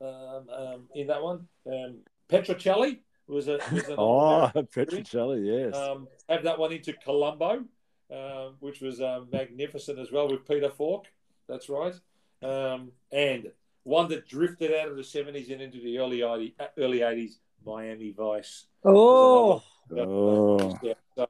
um, 0.00 0.48
um, 0.50 0.88
in 0.94 1.06
that 1.08 1.22
one. 1.22 1.46
Um, 1.66 1.98
Petrocelli 2.28 2.98
was 3.26 3.48
a 3.48 3.58
was 3.72 3.88
an 3.88 3.94
Oh, 3.98 4.50
Petrocelli, 4.54 5.66
yes. 5.66 5.74
um, 5.74 6.08
have 6.28 6.42
that 6.44 6.58
one 6.58 6.72
into 6.72 6.92
Columbo, 6.92 7.64
um, 8.12 8.54
which 8.60 8.80
was 8.80 9.00
um, 9.00 9.28
magnificent 9.32 9.98
as 9.98 10.12
well 10.12 10.28
with 10.28 10.46
Peter 10.46 10.70
Falk. 10.70 11.06
That's 11.48 11.68
right. 11.68 11.94
Um, 12.42 12.92
and 13.12 13.50
one 13.84 14.08
that 14.08 14.28
drifted 14.28 14.74
out 14.74 14.88
of 14.88 14.96
the 14.96 15.02
70s 15.02 15.50
and 15.50 15.62
into 15.62 15.80
the 15.80 15.98
early 15.98 16.18
80s, 16.18 16.54
early 16.76 16.98
80s 16.98 17.36
Miami 17.64 18.12
Vice. 18.12 18.66
Oh, 18.84 19.62
oh, 19.96 20.78
Yeah, 20.82 20.94
so, 21.16 21.26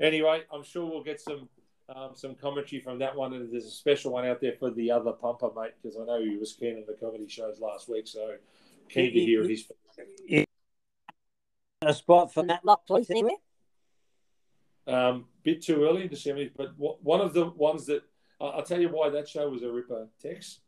anyway, 0.00 0.44
I'm 0.52 0.64
sure 0.64 0.86
we'll 0.86 1.04
get 1.04 1.20
some 1.20 1.48
um, 1.94 2.10
some 2.14 2.34
commentary 2.34 2.80
from 2.80 2.98
that 2.98 3.14
one. 3.14 3.32
And 3.34 3.52
there's 3.52 3.66
a 3.66 3.70
special 3.70 4.12
one 4.12 4.26
out 4.26 4.40
there 4.40 4.54
for 4.58 4.70
the 4.70 4.90
other 4.90 5.12
pumper, 5.12 5.50
mate, 5.56 5.72
because 5.82 5.96
I 5.98 6.04
know 6.04 6.22
he 6.22 6.36
was 6.36 6.52
keen 6.52 6.76
on 6.76 6.84
the 6.86 6.94
comedy 6.94 7.28
shows 7.28 7.60
last 7.60 7.88
week. 7.88 8.06
So, 8.06 8.36
keen 8.88 9.12
to 9.12 9.20
hear 9.20 9.46
his. 9.46 9.70
a 11.82 11.94
spot 11.94 12.32
for 12.32 12.42
that. 12.44 12.64
Lock, 12.64 12.86
please, 12.86 13.10
anywhere? 13.10 13.36
Um, 14.86 15.26
bit 15.42 15.62
too 15.62 15.84
early 15.84 16.02
in 16.02 16.08
the 16.08 16.16
semis, 16.16 16.50
but 16.56 16.76
w- 16.78 16.96
one 17.02 17.20
of 17.20 17.34
the 17.34 17.46
ones 17.46 17.86
that 17.86 18.02
I'll 18.40 18.62
tell 18.62 18.80
you 18.80 18.88
why 18.88 19.08
that 19.10 19.28
show 19.28 19.48
was 19.48 19.62
a 19.62 19.70
ripper, 19.70 20.06
Tex, 20.20 20.60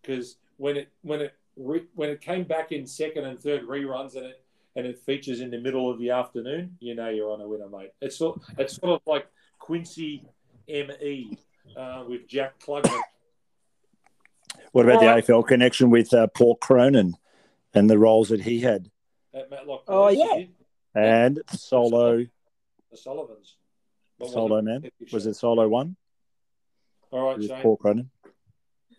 because 0.00 0.36
when 0.58 0.76
it 0.76 0.92
when 1.02 1.20
it 1.20 1.34
re- 1.56 1.88
when 1.94 2.10
it 2.10 2.20
came 2.20 2.44
back 2.44 2.70
in 2.70 2.86
second 2.86 3.24
and 3.24 3.40
third 3.40 3.66
reruns 3.66 4.14
and 4.14 4.26
it 4.26 4.44
and 4.76 4.86
it 4.86 4.98
features 4.98 5.40
in 5.40 5.50
the 5.50 5.58
middle 5.58 5.90
of 5.90 5.98
the 5.98 6.10
afternoon, 6.10 6.76
you 6.78 6.94
know 6.94 7.08
you're 7.08 7.32
on 7.32 7.40
a 7.40 7.48
winner, 7.48 7.68
mate. 7.68 7.90
It's 8.00 8.16
sort 8.16 8.40
it's 8.58 8.76
sort 8.76 8.92
of 8.92 9.00
like 9.06 9.26
Quincy 9.58 10.24
M.E. 10.68 11.36
Uh, 11.76 12.04
with 12.08 12.26
Jack 12.28 12.58
Klugman. 12.60 13.00
What 14.72 14.84
about 14.84 15.00
Well, 15.00 15.16
the 15.16 15.22
AFL 15.22 15.46
connection 15.46 15.90
with 15.90 16.12
uh, 16.12 16.26
Paul 16.28 16.56
Cronin 16.56 17.14
and 17.74 17.88
the 17.88 17.98
roles 17.98 18.28
that 18.30 18.40
he 18.42 18.60
had? 18.60 18.90
at 19.34 19.50
Matlock. 19.50 19.84
Oh, 19.86 20.06
Police, 20.08 20.18
yeah. 20.94 21.00
And 21.00 21.40
solo, 21.50 22.24
The 22.90 22.96
Sullivans. 22.96 23.56
What 24.18 24.30
solo 24.30 24.56
it? 24.56 24.62
man. 24.62 24.90
Was 25.12 25.26
it 25.26 25.34
solo 25.34 25.68
one? 25.68 25.96
All 27.10 27.28
right, 27.28 27.38
With 27.38 27.46
Shane. 27.48 27.62
Paul 27.62 27.76
Cronin. 27.76 28.10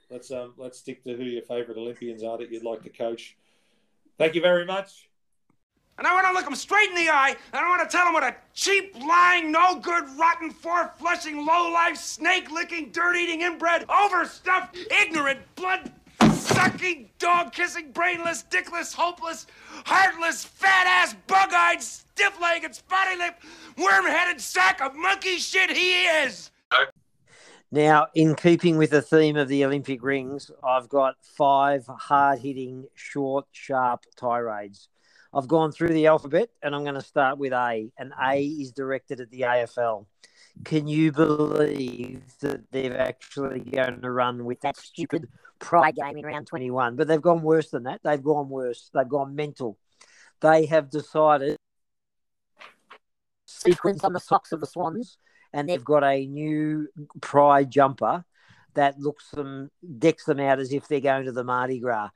Let's 0.09 0.31
um 0.31 0.53
let's 0.57 0.79
stick 0.79 1.03
to 1.03 1.15
who 1.15 1.23
your 1.23 1.41
favourite 1.43 1.77
Olympians 1.77 2.23
are 2.23 2.37
that 2.37 2.51
you'd 2.51 2.63
like 2.63 2.83
to 2.83 2.89
coach. 2.89 3.35
Thank 4.17 4.33
you 4.35 4.41
very 4.41 4.65
much. 4.65 5.08
And 5.99 6.07
I 6.07 6.13
want 6.13 6.27
to 6.27 6.33
look 6.33 6.47
him 6.47 6.55
straight 6.55 6.87
in 6.87 6.95
the 6.95 7.09
eye, 7.09 7.35
and 7.51 7.65
I 7.65 7.67
want 7.67 7.87
to 7.87 7.97
tell 7.97 8.07
him 8.07 8.13
what 8.13 8.23
a 8.23 8.33
cheap, 8.53 8.95
lying, 9.05 9.51
no 9.51 9.81
good, 9.81 10.05
rotten, 10.17 10.49
four 10.49 10.93
flushing, 10.97 11.45
low 11.45 11.69
life, 11.73 11.97
snake 11.97 12.49
licking, 12.49 12.91
dirt 12.91 13.17
eating, 13.17 13.41
inbred, 13.41 13.83
overstuffed, 13.89 14.77
ignorant, 14.89 15.41
blood 15.55 15.91
sucking, 16.31 17.09
dog 17.19 17.51
kissing, 17.51 17.91
brainless, 17.91 18.45
dickless, 18.49 18.93
hopeless, 18.93 19.45
heartless, 19.83 20.45
fat 20.45 20.87
ass, 20.87 21.15
bug 21.27 21.49
eyed, 21.53 21.83
stiff 21.83 22.39
legged, 22.39 22.73
spotty 22.73 23.17
lipped, 23.17 23.43
worm 23.77 24.05
headed 24.05 24.39
sack 24.39 24.81
of 24.81 24.95
monkey 24.95 25.35
shit 25.35 25.69
he 25.69 26.05
is! 26.05 26.49
Now, 27.73 28.07
in 28.15 28.35
keeping 28.35 28.77
with 28.77 28.91
the 28.91 29.01
theme 29.01 29.35
of 29.35 29.49
the 29.49 29.65
Olympic 29.65 30.01
rings, 30.01 30.49
I've 30.63 30.87
got 30.87 31.15
five 31.21 31.85
hard 31.87 32.39
hitting, 32.39 32.85
short, 32.95 33.47
sharp 33.51 34.05
tirades. 34.15 34.87
I've 35.33 35.47
gone 35.47 35.71
through 35.71 35.93
the 35.93 36.07
alphabet 36.07 36.49
and 36.61 36.75
I'm 36.75 36.83
going 36.83 36.95
to 36.95 37.01
start 37.01 37.37
with 37.37 37.53
A, 37.53 37.91
and 37.97 38.13
A 38.21 38.41
is 38.43 38.71
directed 38.71 39.21
at 39.21 39.29
the 39.29 39.41
AFL. 39.41 40.05
Can 40.65 40.87
you 40.87 41.11
believe 41.11 42.23
that 42.41 42.71
they've 42.71 42.93
actually 42.93 43.59
going 43.59 44.01
to 44.01 44.11
run 44.11 44.45
with 44.45 44.61
that 44.61 44.77
stupid 44.77 45.27
pride 45.59 45.95
game 45.95 46.17
in 46.17 46.25
round 46.25 46.47
21? 46.47 46.95
But 46.95 47.07
they've 47.07 47.21
gone 47.21 47.43
worse 47.43 47.69
than 47.69 47.83
that. 47.83 48.01
They've 48.03 48.21
gone 48.21 48.49
worse. 48.49 48.89
They've 48.93 49.07
gone 49.07 49.35
mental. 49.35 49.77
They 50.41 50.65
have 50.65 50.89
decided 50.89 51.57
sequence 53.45 54.03
on 54.03 54.13
the 54.13 54.19
socks 54.19 54.51
of 54.51 54.59
the 54.59 54.67
Swans, 54.67 55.17
and 55.53 55.69
they've 55.69 55.83
got 55.83 56.03
a 56.03 56.25
new 56.25 56.87
pride 57.21 57.69
jumper 57.69 58.25
that 58.75 58.99
looks 58.99 59.29
them 59.31 59.71
decks 59.97 60.25
them 60.25 60.39
out 60.39 60.59
as 60.59 60.71
if 60.71 60.87
they're 60.87 60.99
going 60.99 61.25
to 61.25 61.31
the 61.31 61.43
Mardi 61.43 61.79
Gras. 61.79 62.09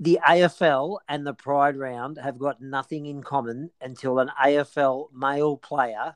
The 0.00 0.20
AFL 0.26 0.98
and 1.08 1.26
the 1.26 1.34
Pride 1.34 1.76
round 1.76 2.18
have 2.18 2.38
got 2.38 2.60
nothing 2.60 3.06
in 3.06 3.22
common 3.22 3.70
until 3.80 4.18
an 4.18 4.30
AFL 4.42 5.12
male 5.12 5.56
player 5.56 6.14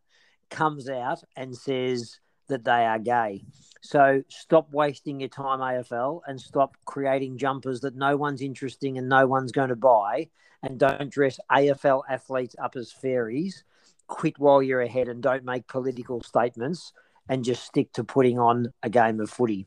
comes 0.51 0.89
out 0.89 1.23
and 1.37 1.57
says 1.57 2.21
that 2.49 2.65
they 2.65 2.85
are 2.85 2.99
gay. 2.99 3.45
So 3.81 4.23
stop 4.29 4.73
wasting 4.73 5.21
your 5.21 5.29
time, 5.29 5.61
AFL, 5.61 6.21
and 6.27 6.41
stop 6.41 6.77
creating 6.85 7.39
jumpers 7.39 7.81
that 7.81 7.97
no 7.97 8.17
one's 8.17 8.43
interesting 8.43 8.99
and 8.99 9.09
no 9.09 9.27
one's 9.27 9.53
going 9.53 9.69
to 9.69 9.77
buy. 9.77 10.29
And 10.63 10.79
don't 10.79 11.11
dress 11.11 11.39
AFL 11.51 12.03
athletes 12.09 12.57
up 12.61 12.77
as 12.77 12.91
fairies. 12.91 13.65
Quit 14.09 14.39
while 14.39 14.63
you're 14.63 14.81
ahead 14.81 15.09
and 15.09 15.23
don't 15.23 15.45
make 15.45 15.67
political 15.69 16.23
statements 16.23 16.93
and 17.29 17.45
just 17.45 17.65
stick 17.65 17.93
to 17.93 18.05
putting 18.05 18.39
on 18.39 18.73
a 18.83 18.91
game 18.91 19.21
of 19.21 19.31
footy. 19.31 19.67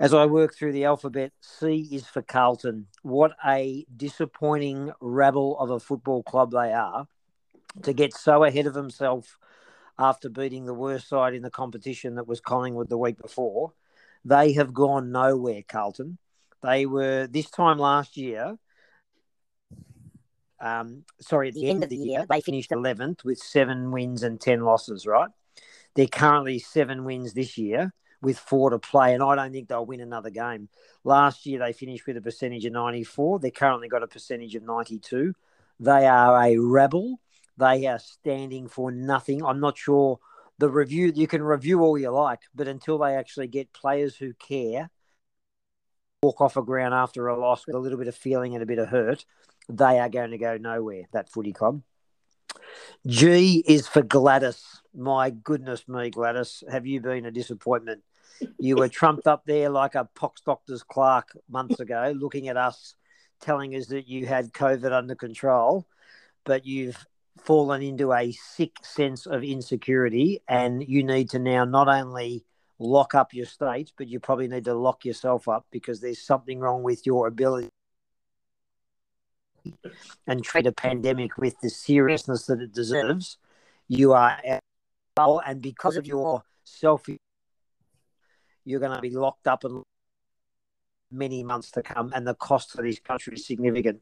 As 0.00 0.12
I 0.12 0.26
work 0.26 0.54
through 0.54 0.72
the 0.72 0.86
alphabet, 0.86 1.32
C 1.40 1.88
is 1.92 2.04
for 2.06 2.20
Carlton. 2.20 2.88
What 3.02 3.32
a 3.46 3.86
disappointing 3.96 4.92
rabble 5.00 5.58
of 5.58 5.70
a 5.70 5.78
football 5.78 6.24
club 6.24 6.50
they 6.50 6.72
are 6.72 7.06
to 7.82 7.92
get 7.92 8.12
so 8.12 8.42
ahead 8.42 8.66
of 8.66 8.74
himself 8.74 9.38
after 9.96 10.28
beating 10.28 10.64
the 10.64 10.74
worst 10.74 11.08
side 11.08 11.34
in 11.34 11.42
the 11.42 11.50
competition 11.50 12.16
that 12.16 12.26
was 12.26 12.40
Collingwood 12.40 12.88
the 12.88 12.98
week 12.98 13.22
before. 13.22 13.72
They 14.24 14.54
have 14.54 14.74
gone 14.74 15.12
nowhere, 15.12 15.62
Carlton. 15.66 16.18
They 16.60 16.86
were 16.86 17.28
this 17.28 17.48
time 17.50 17.78
last 17.78 18.16
year. 18.16 18.58
Um, 20.60 21.04
sorry, 21.20 21.48
at 21.48 21.54
the 21.54 21.68
end 21.70 21.84
of 21.84 21.90
the 21.90 21.96
year, 21.96 22.26
they 22.28 22.40
finished 22.40 22.70
11th 22.70 23.22
with 23.22 23.38
seven 23.38 23.92
wins 23.92 24.24
and 24.24 24.40
10 24.40 24.62
losses, 24.62 25.06
right? 25.06 25.30
They're 25.94 26.06
currently 26.08 26.58
seven 26.58 27.04
wins 27.04 27.34
this 27.34 27.56
year 27.56 27.92
with 28.24 28.38
four 28.38 28.70
to 28.70 28.78
play, 28.78 29.14
and 29.14 29.22
I 29.22 29.34
don't 29.34 29.52
think 29.52 29.68
they'll 29.68 29.86
win 29.86 30.00
another 30.00 30.30
game. 30.30 30.68
Last 31.04 31.46
year, 31.46 31.58
they 31.58 31.72
finished 31.72 32.06
with 32.06 32.16
a 32.16 32.22
percentage 32.22 32.64
of 32.64 32.72
94. 32.72 33.38
They 33.38 33.50
currently 33.50 33.88
got 33.88 34.02
a 34.02 34.08
percentage 34.08 34.54
of 34.54 34.62
92. 34.62 35.34
They 35.80 36.06
are 36.06 36.42
a 36.42 36.56
rebel. 36.56 37.20
They 37.56 37.86
are 37.86 37.98
standing 37.98 38.68
for 38.68 38.90
nothing. 38.90 39.44
I'm 39.44 39.60
not 39.60 39.78
sure 39.78 40.18
the 40.58 40.68
review, 40.68 41.12
you 41.14 41.26
can 41.26 41.42
review 41.42 41.80
all 41.80 41.98
you 41.98 42.10
like, 42.10 42.40
but 42.54 42.68
until 42.68 42.98
they 42.98 43.14
actually 43.14 43.48
get 43.48 43.72
players 43.72 44.16
who 44.16 44.32
care, 44.34 44.90
walk 46.22 46.40
off 46.40 46.56
a 46.56 46.62
ground 46.62 46.94
after 46.94 47.28
a 47.28 47.38
loss 47.38 47.66
with 47.66 47.76
a 47.76 47.78
little 47.78 47.98
bit 47.98 48.08
of 48.08 48.14
feeling 48.14 48.54
and 48.54 48.62
a 48.62 48.66
bit 48.66 48.78
of 48.78 48.88
hurt, 48.88 49.24
they 49.68 49.98
are 49.98 50.08
going 50.08 50.30
to 50.30 50.38
go 50.38 50.56
nowhere, 50.56 51.04
that 51.12 51.30
footy 51.30 51.52
club. 51.52 51.82
G 53.06 53.64
is 53.66 53.88
for 53.88 54.02
Gladys. 54.02 54.64
My 54.94 55.30
goodness 55.30 55.88
me, 55.88 56.10
Gladys, 56.10 56.62
have 56.70 56.86
you 56.86 57.00
been 57.00 57.26
a 57.26 57.30
disappointment? 57.30 58.02
You 58.58 58.76
were 58.76 58.88
trumped 58.88 59.26
up 59.26 59.44
there 59.46 59.70
like 59.70 59.94
a 59.94 60.08
pox 60.14 60.40
doctor's 60.40 60.82
clerk 60.82 61.36
months 61.48 61.80
ago, 61.80 62.12
looking 62.16 62.48
at 62.48 62.56
us, 62.56 62.94
telling 63.40 63.74
us 63.74 63.86
that 63.86 64.08
you 64.08 64.26
had 64.26 64.52
COVID 64.52 64.92
under 64.92 65.14
control, 65.14 65.86
but 66.44 66.66
you've 66.66 67.06
fallen 67.38 67.82
into 67.82 68.12
a 68.12 68.32
sick 68.32 68.76
sense 68.82 69.26
of 69.26 69.42
insecurity, 69.42 70.42
and 70.48 70.86
you 70.86 71.02
need 71.02 71.30
to 71.30 71.38
now 71.38 71.64
not 71.64 71.88
only 71.88 72.44
lock 72.78 73.14
up 73.14 73.34
your 73.34 73.46
state, 73.46 73.92
but 73.96 74.08
you 74.08 74.20
probably 74.20 74.48
need 74.48 74.64
to 74.64 74.74
lock 74.74 75.04
yourself 75.04 75.48
up 75.48 75.66
because 75.70 76.00
there's 76.00 76.20
something 76.20 76.58
wrong 76.58 76.82
with 76.82 77.06
your 77.06 77.26
ability 77.26 77.68
and 80.26 80.44
treat 80.44 80.66
a 80.66 80.72
pandemic 80.72 81.36
with 81.38 81.58
the 81.60 81.70
seriousness 81.70 82.46
that 82.46 82.60
it 82.60 82.72
deserves. 82.72 83.38
You 83.88 84.12
are 84.12 84.38
and 85.16 85.62
because 85.62 85.96
of 85.96 86.06
your 86.06 86.42
self, 86.64 87.06
you're 88.64 88.80
going 88.80 88.94
to 88.94 89.00
be 89.00 89.10
locked 89.10 89.46
up 89.46 89.64
in 89.64 89.82
many 91.10 91.42
months 91.42 91.70
to 91.72 91.82
come, 91.82 92.12
and 92.14 92.26
the 92.26 92.34
cost 92.34 92.72
for 92.72 92.82
this 92.82 92.98
country 92.98 93.34
is 93.34 93.46
significant. 93.46 94.00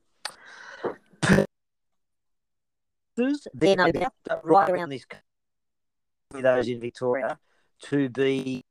Doubt 4.24 4.40
right 4.44 4.70
around 4.70 4.88
this 4.88 5.04
those 6.40 6.68
in 6.68 6.80
Victoria 6.80 7.38
to 7.82 8.08
be 8.08 8.64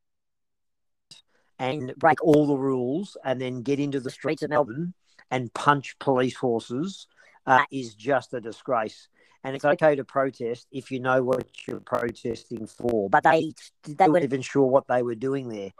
and 1.58 1.94
break 1.96 2.20
all 2.24 2.46
the 2.46 2.56
rules 2.56 3.16
and 3.24 3.40
then 3.40 3.62
get 3.62 3.78
into 3.78 4.00
the 4.00 4.10
streets 4.10 4.42
of 4.42 4.50
Melbourne 4.50 4.94
and 5.30 5.52
punch 5.54 5.96
police 6.00 6.34
horses 6.34 7.06
uh, 7.46 7.62
is 7.70 7.94
just 7.94 8.34
a 8.34 8.40
disgrace. 8.40 9.08
And 9.44 9.56
it's 9.56 9.64
okay 9.64 9.96
to 9.96 10.04
protest 10.04 10.68
if 10.70 10.92
you 10.92 11.00
know 11.00 11.22
what 11.22 11.46
you're 11.66 11.80
protesting 11.80 12.66
for. 12.66 13.10
But 13.10 13.24
they 13.24 13.52
they 13.84 14.08
weren't 14.08 14.24
even 14.24 14.42
sure 14.42 14.66
what 14.66 14.86
they 14.86 15.02
were 15.02 15.16
doing 15.16 15.48
there. 15.48 15.70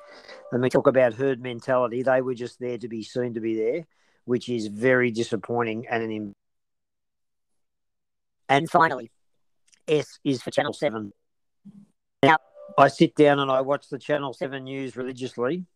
And 0.50 0.62
we 0.62 0.68
talk 0.68 0.88
about 0.88 1.14
herd 1.14 1.40
mentality. 1.40 2.02
They 2.02 2.22
were 2.22 2.34
just 2.34 2.58
there 2.58 2.78
to 2.78 2.88
be 2.88 3.04
seen 3.04 3.34
to 3.34 3.40
be 3.40 3.54
there, 3.56 3.86
which 4.24 4.48
is 4.48 4.66
very 4.66 5.10
disappointing 5.12 5.86
and 5.88 6.02
an. 6.02 6.10
Im- 6.10 6.34
and 8.48 8.68
finally, 8.68 9.12
S 9.86 10.18
is 10.24 10.42
for 10.42 10.50
Channel 10.50 10.72
Seven. 10.72 11.12
Now 12.22 12.38
I 12.76 12.88
sit 12.88 13.14
down 13.14 13.38
and 13.38 13.50
I 13.50 13.60
watch 13.60 13.88
the 13.88 13.98
Channel 13.98 14.32
Seven 14.32 14.64
news 14.64 14.96
religiously 14.96 15.66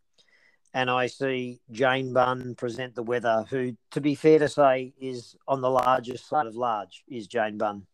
and 0.77 0.91
I 0.91 1.07
see 1.07 1.59
Jane 1.73 2.13
Bunn 2.13 2.55
present 2.55 2.95
the 2.95 3.03
weather, 3.03 3.47
who, 3.49 3.75
to 3.93 4.01
be 4.03 4.15
fair 4.15 4.39
to 4.41 4.47
say, 4.47 4.93
is 5.01 5.35
on 5.49 5.63
the 5.63 5.71
largest 5.71 6.29
side 6.29 6.47
of 6.47 6.55
large, 6.55 7.03
is 7.09 7.27
Jane 7.27 7.57
Bunn. 7.57 7.87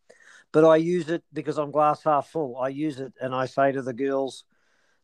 But 0.51 0.65
I 0.65 0.75
use 0.75 1.07
it 1.07 1.23
because 1.31 1.57
I'm 1.57 1.71
glass 1.71 2.03
half 2.03 2.27
full. 2.27 2.57
I 2.57 2.67
use 2.67 2.99
it 2.99 3.13
and 3.21 3.33
I 3.33 3.45
say 3.45 3.71
to 3.71 3.81
the 3.81 3.93
girls, 3.93 4.43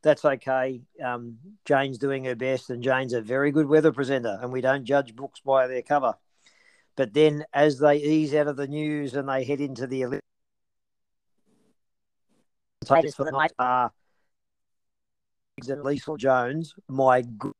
that's 0.01 0.25
okay. 0.25 0.81
Um, 1.01 1.37
Jane's 1.63 1.97
doing 1.97 2.25
her 2.25 2.35
best, 2.35 2.69
and 2.69 2.83
Jane's 2.83 3.13
a 3.13 3.21
very 3.21 3.49
good 3.49 3.67
weather 3.67 3.93
presenter, 3.93 4.37
and 4.41 4.51
we 4.51 4.59
don't 4.59 4.83
judge 4.83 5.15
books 5.15 5.39
by 5.39 5.67
their 5.67 5.81
cover. 5.81 6.15
But 6.97 7.13
then, 7.13 7.45
as 7.53 7.79
they 7.79 7.95
ease 7.95 8.33
out 8.33 8.47
of 8.47 8.57
the 8.57 8.67
news 8.67 9.15
and 9.15 9.29
they 9.29 9.45
head 9.45 9.61
into 9.61 9.87
the 9.87 10.03
Olympics, 10.03 10.25
for 13.15 13.23
the 13.23 13.31
night 13.31 13.53
are 13.57 13.93
and 15.67 15.83
Leisel 15.83 16.17
Jones, 16.17 16.73
my 16.87 17.21
gracious 17.21 17.58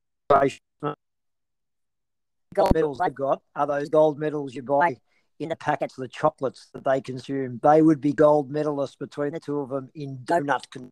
gold 2.54 2.74
medals 2.74 3.00
they've 3.00 3.14
got 3.14 3.42
are 3.56 3.68
those 3.68 3.90
gold 3.90 4.20
medals 4.20 4.54
you 4.54 4.62
buy 4.62 4.96
in 5.40 5.50
the 5.50 5.56
packets 5.56 5.98
of 5.98 6.02
the 6.02 6.08
chocolates 6.08 6.68
that 6.74 6.84
they 6.84 7.02
consume. 7.02 7.60
They 7.64 7.82
would 7.82 8.02
be 8.02 8.14
gold 8.14 8.52
medalists 8.52 8.98
between 8.98 9.32
the 9.34 9.40
two 9.40 9.60
of 9.60 9.70
them 9.70 9.90
in 9.96 10.18
donut. 10.20 10.64
Con- 10.72 10.92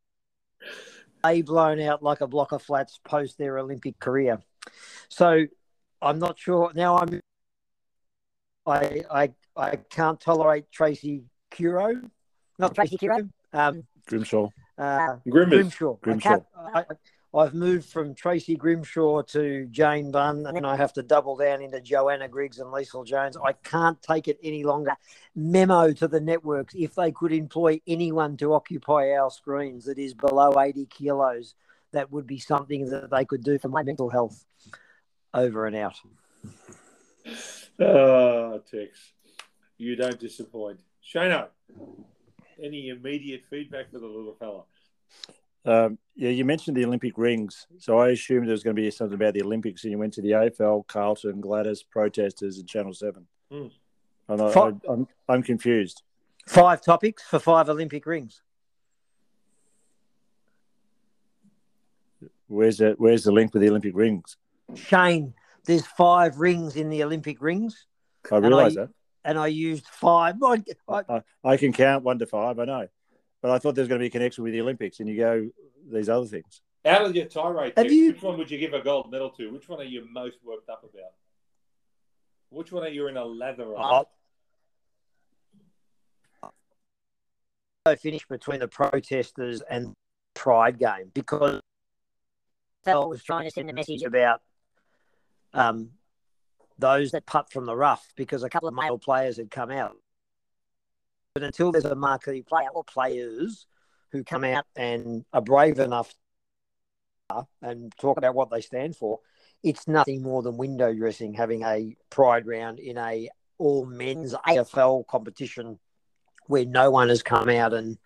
they 1.23 1.41
blown 1.41 1.81
out 1.81 2.01
like 2.01 2.21
a 2.21 2.27
block 2.27 2.51
of 2.51 2.61
flats 2.61 2.99
post 3.03 3.38
their 3.38 3.59
Olympic 3.59 3.99
career. 3.99 4.39
So 5.09 5.45
I'm 6.01 6.19
not 6.19 6.39
sure 6.39 6.71
now. 6.73 6.97
I'm 6.97 7.19
I 8.65 9.03
I 9.09 9.29
I 9.55 9.75
can't 9.75 10.19
tolerate 10.19 10.71
Tracy 10.71 11.23
Curo, 11.51 12.09
not 12.59 12.75
Tracy 12.75 12.97
Curo. 12.97 13.29
Um, 13.53 13.83
Grimshaw. 14.05 14.49
uh, 14.77 15.17
Grimmers. 15.27 15.75
Grimshaw. 16.01 16.41
I 16.55 16.79
I, 16.79 16.85
I've 17.38 17.53
moved 17.53 17.88
from 17.88 18.15
Tracy 18.15 18.55
Grimshaw 18.55 19.21
to 19.21 19.67
Jane 19.67 20.11
Bunn, 20.11 20.47
and 20.47 20.65
I 20.65 20.75
have 20.75 20.91
to 20.93 21.03
double 21.03 21.35
down 21.35 21.61
into 21.61 21.79
Joanna 21.79 22.27
Griggs 22.27 22.57
and 22.57 22.71
Leisel 22.73 23.05
Jones. 23.05 23.38
I 23.38 23.53
can't 23.53 24.01
take 24.01 24.27
it 24.27 24.39
any 24.41 24.63
longer. 24.63 24.93
Memo 25.35 25.93
to 25.93 26.07
the 26.07 26.19
networks: 26.19 26.73
if 26.75 26.95
they 26.95 27.11
could 27.11 27.31
employ 27.31 27.79
anyone 27.85 28.38
to 28.38 28.53
occupy 28.53 29.11
our 29.11 29.29
screens 29.29 29.85
that 29.85 29.99
is 29.99 30.15
below 30.15 30.59
eighty 30.59 30.88
kilos, 30.88 31.53
that 31.91 32.11
would 32.11 32.25
be 32.25 32.39
something 32.39 32.89
that 32.89 33.11
they 33.11 33.23
could 33.23 33.43
do 33.43 33.59
for 33.59 33.69
my 33.69 33.83
mental 33.83 34.09
health. 34.09 34.43
Over 35.31 35.67
and 35.67 35.75
out. 35.75 35.99
Oh, 37.79 38.63
Tex, 38.71 39.11
you 39.77 39.95
don't 39.95 40.19
disappoint. 40.19 40.79
Shano, 41.05 41.49
any 42.61 42.89
immediate 42.89 43.43
feedback 43.47 43.91
for 43.91 43.99
the 43.99 44.07
little 44.07 44.35
fella? 44.39 44.63
Um, 45.66 45.97
yeah, 46.16 46.30
you 46.30 46.45
mentioned 46.45 46.78
the 46.78 46.86
Olympic 46.86 47.18
rings, 47.18 47.68
so 47.78 47.97
I 47.99 48.10
assumed 48.10 48.47
there 48.47 48.51
was 48.53 48.64
going 48.64 48.76
to 48.76 48.82
be 48.82 48.89
something 48.89 49.16
about 49.16 49.34
the 49.34 49.41
Olympics, 49.43 49.84
and 49.84 49.91
you 49.91 49.97
went 49.97 50.14
to 50.14 50.22
the 50.22 50.32
AFL, 50.32 50.88
Carlton, 50.88 51.41
Gladys, 51.41 51.84
protesters, 51.84 52.58
and 52.58 52.68
Channel 52.68 52.93
Seven. 52.93 53.28
Hmm. 53.51 53.68
I'm, 54.30 54.41
I, 54.41 54.72
I'm 54.89 55.08
I'm 55.30 55.43
confused. 55.43 56.03
Five 56.47 56.82
topics 56.82 57.24
for 57.24 57.39
five 57.39 57.70
Olympic 57.70 58.05
rings. 58.05 58.41
Where's 62.47 62.78
the 62.78 62.95
Where's 62.97 63.24
the 63.24 63.32
link 63.32 63.53
with 63.53 63.62
the 63.62 63.70
Olympic 63.70 63.95
rings? 63.95 64.38
Shane, 64.76 65.34
there's 65.66 65.86
five 65.86 66.38
rings 66.38 66.76
in 66.76 66.89
the 66.89 67.03
Olympic 67.03 67.41
rings, 67.41 67.86
I 68.32 68.38
And 68.38 68.45
I- 68.45 68.49
realise 68.49 68.76
that. 68.76 68.89
and 69.26 69.38
I 69.38 69.47
used 69.47 69.86
five. 69.88 70.36
I, 70.43 70.64
I, 70.89 71.01
I, 71.10 71.22
I 71.43 71.58
can 71.58 71.74
count 71.74 72.03
one 72.03 72.20
to 72.20 72.26
five. 72.26 72.60
I 72.60 72.66
know, 72.66 72.88
but 73.48 73.54
I 73.54 73.60
thought 73.60 73.76
there 73.76 73.82
was 73.82 73.88
going 73.88 74.00
to 74.00 74.04
be 74.04 74.08
a 74.08 74.12
connection 74.12 74.43
with 74.43 74.52
the 74.52 74.60
Olympics, 74.60 75.00
and 75.00 75.08
you 75.08 75.16
go 75.16 75.50
these 75.89 76.10
other 76.10 76.26
things. 76.26 76.62
Out 76.84 77.06
of 77.06 77.16
your 77.16 77.26
tirade, 77.26 77.74
Have 77.78 77.86
Tex, 77.86 77.93
you- 77.93 78.12
which 78.12 78.22
one 78.22 78.38
would 78.38 78.52
you 78.52 78.58
give 78.58 78.74
a 78.74 78.82
gold 78.82 79.10
medal 79.10 79.30
to? 79.32 79.50
Which 79.52 79.70
one 79.70 79.80
are 79.80 79.86
you 79.86 80.06
most 80.12 80.38
worked 80.43 80.70
up 80.70 80.84
about? 80.84 81.14
Which 82.50 82.74
one 82.74 82.84
are 82.84 82.89
you 82.89 83.08
in 83.08 83.16
a 83.16 83.24
lather 83.24 83.74
on? 83.76 84.06
I, 86.43 86.50
I 87.86 87.95
finished 87.95 88.28
between 88.28 88.60
the 88.60 88.68
protesters 88.68 89.62
and 89.70 89.93
Pride 90.34 90.78
game 90.78 91.12
because 91.14 91.62
Fell 92.84 93.10
was 93.10 93.24
trying 93.24 93.45
to 93.45 93.52
send 93.52 93.70
a 93.70 93.74
message 93.74 94.04
about 94.04 94.41
um, 95.54 95.91
those 96.78 97.12
that 97.12 97.26
putt 97.26 97.52
from 97.52 97.66
the 97.66 97.76
rough 97.76 98.08
because 98.18 98.43
a 98.43 98.50
couple 98.50 98.68
of 98.68 98.74
male 98.76 99.00
players 99.00 99.38
had 99.38 99.50
come 99.50 99.72
out. 99.72 99.95
But 101.38 101.43
until 101.43 101.71
there's 101.71 101.85
a 101.85 101.93
marquee 101.93 102.41
player 102.41 102.69
or 102.73 102.83
players 102.83 103.67
who 104.11 104.23
come 104.23 104.43
out 104.43 104.65
and 104.75 105.23
are 105.31 105.39
brave 105.39 105.77
enough 105.77 106.11
uh, 107.29 107.43
and 107.61 107.93
talk 108.01 108.17
about 108.17 108.33
what 108.33 108.49
they 108.49 108.61
stand 108.61 108.95
for, 108.95 109.19
it's 109.61 109.88
nothing 109.88 110.23
more 110.23 110.41
than 110.41 110.57
window 110.57 110.91
dressing 110.95 111.35
having 111.35 111.61
a 111.61 111.95
pride 112.09 112.47
round 112.47 112.79
in 112.79 112.97
a 112.97 113.29
all 113.59 113.85
men's 113.85 114.33
AFL 114.47 115.05
competition 115.05 115.77
where 116.47 116.65
no 116.65 116.89
one 116.89 117.09
has 117.09 117.21
come 117.21 117.49
out 117.49 117.71
and 117.71 117.99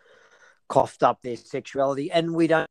coughed 0.68 1.02
up 1.02 1.22
their 1.22 1.38
sexuality, 1.38 2.12
and 2.12 2.36
we 2.36 2.48
don't. 2.48 2.68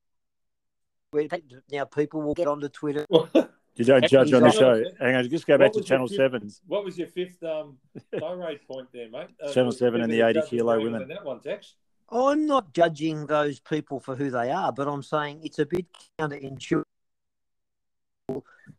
Now 1.73 1.87
people 1.87 2.21
will 2.21 2.35
get 2.35 2.49
onto 2.49 2.69
Twitter. 2.69 3.07
You 3.81 3.87
don't 3.87 4.07
judge 4.07 4.31
on 4.35 4.43
the 4.43 4.51
show. 4.51 4.85
Hang 5.01 5.15
on, 5.15 5.31
just 5.31 5.47
go 5.47 5.57
back 5.57 5.73
to 5.73 5.81
Channel 5.81 6.07
fifth- 6.07 6.17
Seven's. 6.19 6.61
What 6.67 6.85
was 6.85 6.99
your 6.99 7.09
fifth 7.09 7.43
um, 7.43 7.79
tirade 8.19 8.61
point 8.69 8.89
there, 8.93 9.09
mate? 9.09 9.29
Uh, 9.43 9.51
Channel 9.55 9.73
7 9.73 10.03
and 10.03 10.13
the 10.13 10.21
80 10.21 10.43
kilo 10.43 10.79
women. 10.83 11.09
That 11.09 11.25
one, 11.25 11.41
Tex. 11.41 11.77
I'm 12.11 12.45
not 12.45 12.75
judging 12.75 13.25
those 13.25 13.59
people 13.59 13.99
for 13.99 14.15
who 14.17 14.31
they 14.31 14.51
are, 14.51 14.71
but 14.71 14.87
I'm 14.87 15.03
saying 15.03 15.41
it's 15.45 15.59
a 15.61 15.65
bit 15.65 15.87
counterintuitive 16.19 16.83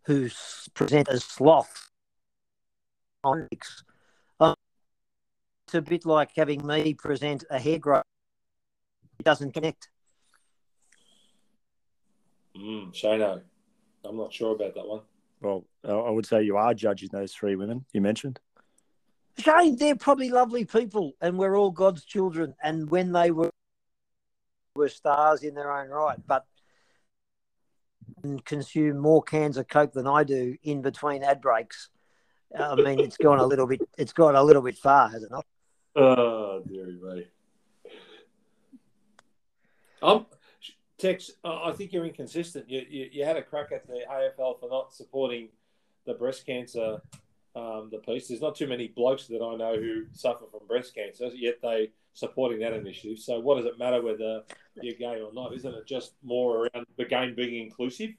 who 0.05 0.25
s- 0.25 0.69
present 0.75 1.09
as 1.09 1.23
sloth. 1.23 1.89
Um, 3.23 3.47
It's 3.49 3.83
a 5.73 5.81
bit 5.81 6.05
like 6.05 6.29
having 6.35 6.63
me 6.67 6.93
present 6.93 7.43
a 7.49 7.57
hair 7.57 7.79
growth. 7.79 8.03
It 9.19 9.23
doesn't 9.23 9.51
connect. 9.55 9.89
Mm, 12.55 12.91
Shano, 12.93 13.41
I'm 14.03 14.17
not 14.17 14.33
sure 14.33 14.55
about 14.55 14.75
that 14.75 14.87
one. 14.87 15.01
Well, 15.41 15.65
I 15.83 15.91
I 15.91 16.09
would 16.09 16.25
say 16.25 16.43
you 16.43 16.57
are 16.57 16.73
judging 16.73 17.09
those 17.11 17.33
three 17.33 17.55
women 17.55 17.85
you 17.93 18.01
mentioned. 18.01 18.39
Shane, 19.37 19.75
they're 19.75 19.95
probably 19.95 20.29
lovely 20.29 20.65
people, 20.65 21.13
and 21.21 21.37
we're 21.37 21.57
all 21.57 21.71
God's 21.71 22.03
children. 22.05 22.53
And 22.63 22.89
when 22.89 23.11
they 23.11 23.31
were 23.31 23.51
were 24.75 24.89
stars 24.89 25.43
in 25.43 25.53
their 25.53 25.71
own 25.71 25.89
right, 25.89 26.17
but 26.27 26.45
and 28.23 28.43
consume 28.45 28.97
more 28.97 29.21
cans 29.23 29.57
of 29.57 29.67
Coke 29.67 29.93
than 29.93 30.07
I 30.07 30.23
do 30.23 30.57
in 30.63 30.81
between 30.81 31.23
ad 31.23 31.41
breaks. 31.41 31.89
I 32.57 32.75
mean, 32.75 32.99
it's 32.99 33.17
gone 33.17 33.39
a 33.39 33.45
little 33.45 33.65
bit. 33.65 33.81
It's 33.97 34.13
gone 34.13 34.35
a 34.35 34.43
little 34.43 34.61
bit 34.61 34.77
far, 34.77 35.09
has 35.09 35.23
it 35.23 35.31
not? 35.31 35.45
Oh, 35.95 36.61
dearie 36.67 36.99
me. 37.01 37.27
Um, 40.01 40.25
Tex, 41.01 41.31
I 41.43 41.71
think 41.71 41.91
you're 41.91 42.05
inconsistent. 42.05 42.69
You, 42.69 42.85
you, 42.87 43.09
you 43.11 43.25
had 43.25 43.35
a 43.35 43.41
crack 43.41 43.71
at 43.71 43.87
the 43.87 44.01
AFL 44.07 44.59
for 44.59 44.69
not 44.69 44.93
supporting 44.93 45.49
the 46.05 46.13
breast 46.13 46.45
cancer, 46.45 47.01
um, 47.55 47.89
the 47.91 47.97
piece. 47.97 48.27
There's 48.27 48.41
not 48.41 48.55
too 48.55 48.67
many 48.67 48.87
blokes 48.87 49.25
that 49.27 49.41
I 49.41 49.55
know 49.55 49.75
who 49.75 50.03
suffer 50.11 50.45
from 50.51 50.67
breast 50.67 50.93
cancer, 50.93 51.29
yet 51.33 51.55
they 51.63 51.89
supporting 52.13 52.59
that 52.59 52.73
initiative. 52.73 53.17
So 53.17 53.39
what 53.39 53.57
does 53.57 53.65
it 53.65 53.79
matter 53.79 54.01
whether 54.01 54.43
you're 54.81 54.93
gay 54.93 55.21
or 55.21 55.33
not? 55.33 55.55
Isn't 55.55 55.73
it 55.73 55.87
just 55.87 56.13
more 56.23 56.67
around 56.67 56.85
the 56.97 57.05
game 57.05 57.33
being 57.35 57.63
inclusive? 57.63 58.11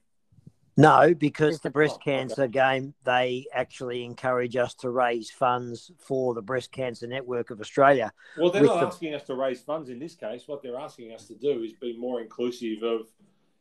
No, 0.77 1.13
because 1.13 1.61
the 1.61 1.71
breast 1.71 2.01
cancer 2.03 2.47
game, 2.47 2.95
they 3.05 3.47
actually 3.53 4.05
encourage 4.05 4.57
us 4.57 4.75
to 4.77 4.91
raise 4.91 5.31
funds 5.31 5.91
for 5.99 6.33
the 6.33 6.41
Breast 6.41 6.73
Cancer 6.73 7.07
Network 7.07 7.51
of 7.51 7.61
Australia. 7.61 8.11
Well, 8.39 8.51
they're 8.51 8.63
not 8.63 8.81
the- 8.81 8.87
asking 8.87 9.15
us 9.15 9.23
to 9.25 9.35
raise 9.35 9.61
funds 9.61 9.91
in 9.91 9.99
this 9.99 10.15
case. 10.15 10.45
What 10.47 10.63
they're 10.63 10.79
asking 10.79 11.13
us 11.13 11.27
to 11.29 11.35
do 11.35 11.63
is 11.63 11.75
be 11.75 11.97
more 11.99 12.23
inclusive 12.23 12.83
of 12.83 13.09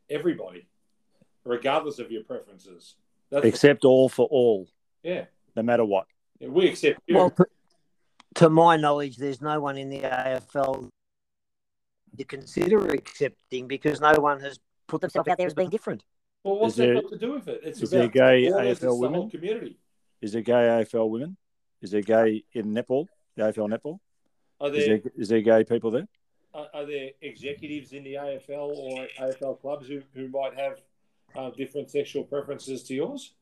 everybody, 0.09 0.67
regardless 1.43 1.99
of 1.99 2.11
your 2.11 2.23
preferences. 2.23 2.95
That's 3.29 3.45
Except 3.45 3.83
all 3.83 4.07
for 4.07 4.27
all, 4.27 4.69
yeah. 5.03 5.25
no 5.55 5.63
matter 5.63 5.83
what. 5.83 6.05
Yeah, 6.39 6.47
we 6.47 6.69
accept 6.69 7.01
you. 7.07 7.15
Well, 7.15 7.35
to 8.35 8.49
my 8.49 8.77
knowledge, 8.77 9.17
there's 9.17 9.41
no 9.41 9.59
one 9.59 9.77
in 9.77 9.89
the 9.89 9.99
AFL 9.99 10.89
to 12.17 12.23
consider 12.23 12.87
accepting 12.87 13.67
because 13.67 13.99
no 13.99 14.13
one 14.13 14.39
has 14.39 14.59
put 14.87 15.01
themselves 15.01 15.27
out 15.27 15.37
there 15.37 15.47
as 15.47 15.53
being 15.53 15.69
different. 15.69 16.03
Well, 16.43 16.59
what's 16.59 16.73
Is 16.73 16.77
that 16.77 16.85
there- 16.85 17.01
got 17.01 17.09
to 17.11 17.17
do 17.17 17.31
with 17.33 17.47
it? 17.47 17.61
It's 17.63 17.81
is 17.81 17.89
there 17.91 18.03
about 18.03 18.13
gay 18.13 18.47
all 18.51 18.59
of 18.59 18.65
us, 18.67 18.77
AFL 18.79 18.81
the 18.81 18.87
whole 18.87 18.99
women? 18.99 19.29
community. 19.29 19.77
Is 20.21 20.31
there 20.33 20.41
gay 20.41 20.53
AFL 20.53 21.09
women? 21.09 21.37
Is 21.81 21.91
there 21.91 22.01
gay 22.01 22.43
in 22.53 22.73
netball? 22.73 23.07
The 23.35 23.43
AFL 23.43 23.69
netball? 23.69 23.99
Are 24.59 24.69
Is 24.73 24.85
there, 24.85 24.97
there 24.99 25.11
is 25.17 25.29
there 25.29 25.41
gay 25.41 25.63
people 25.63 25.91
there? 25.91 26.07
are, 26.53 26.67
are 26.73 26.85
there 26.85 27.11
executives 27.21 27.93
in 27.93 28.03
the 28.03 28.15
AFL 28.15 28.75
or 28.75 29.07
AFL 29.19 29.59
clubs 29.61 29.87
who, 29.87 30.01
who 30.13 30.27
might 30.27 30.53
have 30.59 30.81
uh, 31.35 31.49
different 31.51 31.89
sexual 31.89 32.23
preferences 32.23 32.83
to 32.83 32.93
yours? 32.95 33.33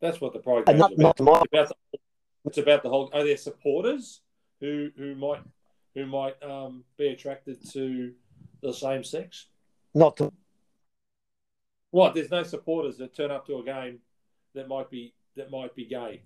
That's 0.00 0.20
what 0.20 0.32
the 0.32 0.40
pride 0.40 0.64
And 0.68 0.78
goes 0.78 0.78
not, 0.78 0.92
about. 0.92 0.98
not 0.98 1.16
to 1.18 1.22
my, 1.22 1.42
It's 1.42 1.52
about 1.52 1.68
the, 1.92 1.98
it's 2.46 2.58
about 2.58 2.82
the 2.82 2.88
whole. 2.88 3.10
Are 3.12 3.24
there 3.24 3.36
supporters 3.36 4.20
who 4.60 4.90
who 4.96 5.14
might 5.14 5.40
who 5.94 6.06
might 6.06 6.42
um, 6.42 6.84
be 6.98 7.08
attracted 7.08 7.58
to 7.72 8.12
the 8.62 8.72
same 8.72 9.04
sex? 9.04 9.46
not 9.94 10.16
to, 10.18 10.30
What? 11.90 12.14
There's 12.14 12.30
no 12.30 12.42
supporters 12.42 12.98
that 12.98 13.14
turn 13.14 13.30
up 13.30 13.46
to 13.46 13.58
a 13.58 13.64
game 13.64 14.00
that 14.54 14.68
might 14.68 14.90
be 14.90 15.14
that 15.36 15.50
might 15.50 15.74
be 15.74 15.84
gay. 15.84 16.22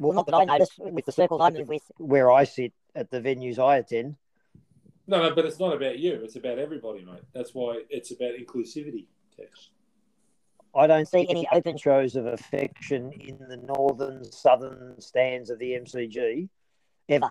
well, 0.00 0.12
not 0.12 0.26
that 0.26 0.34
I 0.34 0.44
notice 0.44 0.70
with 0.78 1.04
the 1.04 1.12
circles 1.12 1.40
I 1.40 1.50
move 1.50 1.68
with, 1.68 1.82
where 1.98 2.30
I 2.30 2.44
sit 2.44 2.72
at 2.94 3.10
the 3.10 3.20
venues 3.20 3.58
I 3.58 3.78
attend. 3.78 4.16
No, 5.06 5.22
no, 5.22 5.34
but 5.34 5.46
it's 5.46 5.58
not 5.58 5.74
about 5.74 5.98
you. 5.98 6.20
It's 6.22 6.36
about 6.36 6.58
everybody, 6.58 7.04
mate. 7.04 7.22
That's 7.32 7.54
why 7.54 7.82
it's 7.88 8.10
about 8.10 8.34
inclusivity. 8.34 9.06
Tex. 9.36 9.70
I 10.74 10.86
don't 10.86 11.08
see 11.08 11.26
any 11.28 11.48
open 11.50 11.76
shows 11.76 12.14
of 12.14 12.26
affection 12.26 13.10
in 13.12 13.38
the 13.48 13.56
northern, 13.56 14.22
southern 14.30 15.00
stands 15.00 15.50
of 15.50 15.58
the 15.58 15.72
MCG 15.72 16.48
ever. 17.08 17.30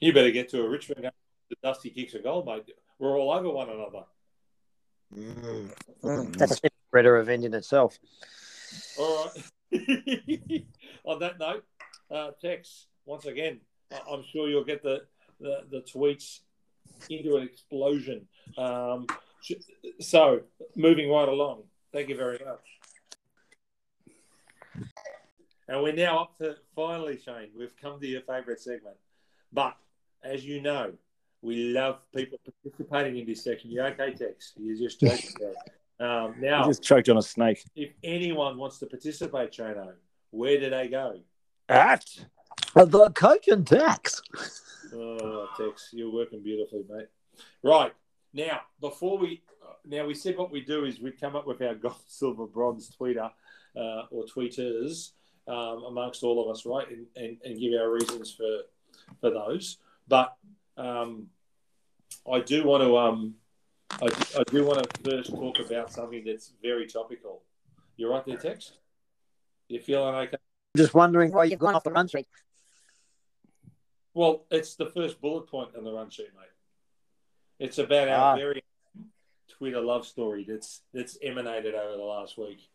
You 0.00 0.12
better 0.12 0.30
get 0.30 0.48
to 0.50 0.62
a 0.62 0.68
Richmond 0.68 1.02
game. 1.02 1.10
The 1.50 1.56
Dusty 1.62 1.90
kicks 1.90 2.14
a 2.14 2.20
goal, 2.20 2.44
mate. 2.44 2.70
We're 2.98 3.18
all 3.18 3.32
over 3.32 3.50
one 3.50 3.68
another. 3.68 4.04
Mm. 5.16 6.36
That's 6.36 6.60
a 6.64 6.70
spreader 6.88 7.18
event 7.18 7.44
in 7.44 7.54
itself. 7.54 7.98
All 8.98 9.24
right. 9.24 9.44
On 11.04 11.18
that 11.20 11.38
note, 11.38 11.64
uh, 12.10 12.30
Tex, 12.40 12.86
once 13.06 13.26
again, 13.26 13.60
I- 13.92 14.00
I'm 14.12 14.24
sure 14.30 14.48
you'll 14.48 14.64
get 14.64 14.82
the, 14.82 15.02
the, 15.40 15.64
the 15.70 15.80
tweets 15.80 16.40
into 17.08 17.36
an 17.36 17.42
explosion. 17.44 18.26
Um, 18.56 19.06
so, 20.00 20.40
moving 20.74 21.10
right 21.10 21.28
along. 21.28 21.62
Thank 21.92 22.08
you 22.08 22.16
very 22.16 22.38
much. 22.44 22.64
And 25.68 25.82
we're 25.82 25.92
now 25.92 26.20
up 26.20 26.38
to 26.38 26.56
finally, 26.74 27.18
Shane, 27.22 27.50
we've 27.56 27.76
come 27.80 28.00
to 28.00 28.06
your 28.06 28.22
favourite 28.22 28.58
segment. 28.60 28.96
But 29.52 29.76
as 30.22 30.44
you 30.44 30.60
know, 30.62 30.92
we 31.42 31.72
love 31.72 32.00
people 32.14 32.38
participating 32.62 33.18
in 33.18 33.26
this 33.26 33.44
section. 33.44 33.70
You 33.70 33.82
okay, 33.82 34.12
Tex? 34.12 34.52
You're 34.56 34.76
just 34.76 35.00
joking 35.00 35.30
there. 35.38 35.54
Um, 36.00 36.36
I 36.36 36.40
now, 36.40 36.64
just 36.64 36.84
choked 36.84 37.08
on 37.08 37.16
a 37.16 37.22
snake. 37.22 37.64
if 37.74 37.90
anyone 38.04 38.56
wants 38.56 38.78
to 38.78 38.86
participate, 38.86 39.50
Shano, 39.50 39.94
where 40.30 40.56
do 40.60 40.70
they 40.70 40.86
go? 40.86 41.18
At 41.68 42.04
The 42.72 43.10
coach 43.16 43.48
and 43.48 43.66
Tex. 43.66 44.22
Oh, 44.94 45.48
Tex, 45.58 45.88
you're 45.92 46.12
working 46.12 46.40
beautifully, 46.40 46.84
mate. 46.88 47.08
Right 47.64 47.92
now, 48.32 48.60
before 48.80 49.18
we 49.18 49.42
now 49.84 50.06
we 50.06 50.14
said 50.14 50.36
what 50.36 50.52
we 50.52 50.60
do 50.60 50.84
is 50.84 51.00
we 51.00 51.10
come 51.10 51.34
up 51.34 51.46
with 51.46 51.60
our 51.62 51.74
gold, 51.82 51.96
silver, 52.06 52.46
bronze 52.46 52.94
tweeter 52.96 53.30
uh, 53.76 54.02
or 54.10 54.24
tweeters 54.24 55.12
um, 55.48 55.84
amongst 55.88 56.22
all 56.22 56.44
of 56.44 56.50
us, 56.54 56.64
right, 56.64 56.88
and, 56.90 57.06
and, 57.16 57.38
and 57.44 57.58
give 57.58 57.72
our 57.80 57.90
reasons 57.90 58.32
for 58.32 58.60
for 59.20 59.30
those. 59.30 59.78
But 60.06 60.36
um, 60.78 61.26
I 62.30 62.40
do 62.40 62.64
want 62.64 62.82
to 62.82 62.96
um, 62.96 63.34
I, 63.90 64.06
I 64.38 64.42
do 64.50 64.64
want 64.64 64.82
to 64.82 65.10
first 65.10 65.30
talk 65.30 65.58
about 65.58 65.92
something 65.92 66.22
that's 66.24 66.52
very 66.62 66.86
topical. 66.86 67.42
You're 67.96 68.10
right 68.10 68.24
there, 68.24 68.36
Tex. 68.36 68.72
You 69.68 69.80
feeling 69.80 70.14
okay? 70.14 70.36
Just 70.76 70.94
wondering 70.94 71.32
why 71.32 71.44
you've 71.44 71.58
gone 71.58 71.74
off 71.74 71.84
the 71.84 71.90
run 71.90 72.08
sheet. 72.08 72.26
Well, 74.14 74.44
it's 74.50 74.74
the 74.74 74.86
first 74.86 75.20
bullet 75.20 75.46
point 75.48 75.70
on 75.76 75.84
the 75.84 75.92
run 75.92 76.10
sheet, 76.10 76.30
mate. 76.36 76.46
It's 77.58 77.78
about 77.78 78.08
our 78.08 78.34
Ah. 78.34 78.36
very 78.36 78.62
Twitter 79.48 79.80
love 79.80 80.06
story 80.06 80.44
that's 80.48 80.82
that's 80.94 81.18
emanated 81.22 81.74
over 81.74 81.96
the 81.96 82.02
last 82.02 82.38
week. 82.38 82.68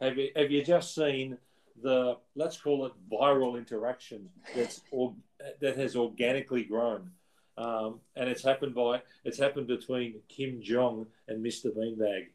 Have 0.00 0.16
you 0.16 0.30
have 0.36 0.50
you 0.50 0.62
just 0.62 0.94
seen 0.94 1.38
the 1.82 2.16
let's 2.34 2.56
call 2.60 2.86
it 2.86 2.92
viral 3.10 3.56
interaction 3.56 4.28
that's 4.54 4.80
or, 4.90 5.14
that 5.60 5.76
has 5.76 5.96
organically 5.96 6.64
grown, 6.64 7.10
um, 7.58 8.00
and 8.14 8.28
it's 8.30 8.44
happened 8.44 8.74
by 8.74 9.02
it's 9.24 9.38
happened 9.38 9.66
between 9.66 10.20
Kim 10.28 10.62
Jong 10.62 11.06
and 11.26 11.44
Mr 11.44 11.66
Beanbag, 11.76 12.28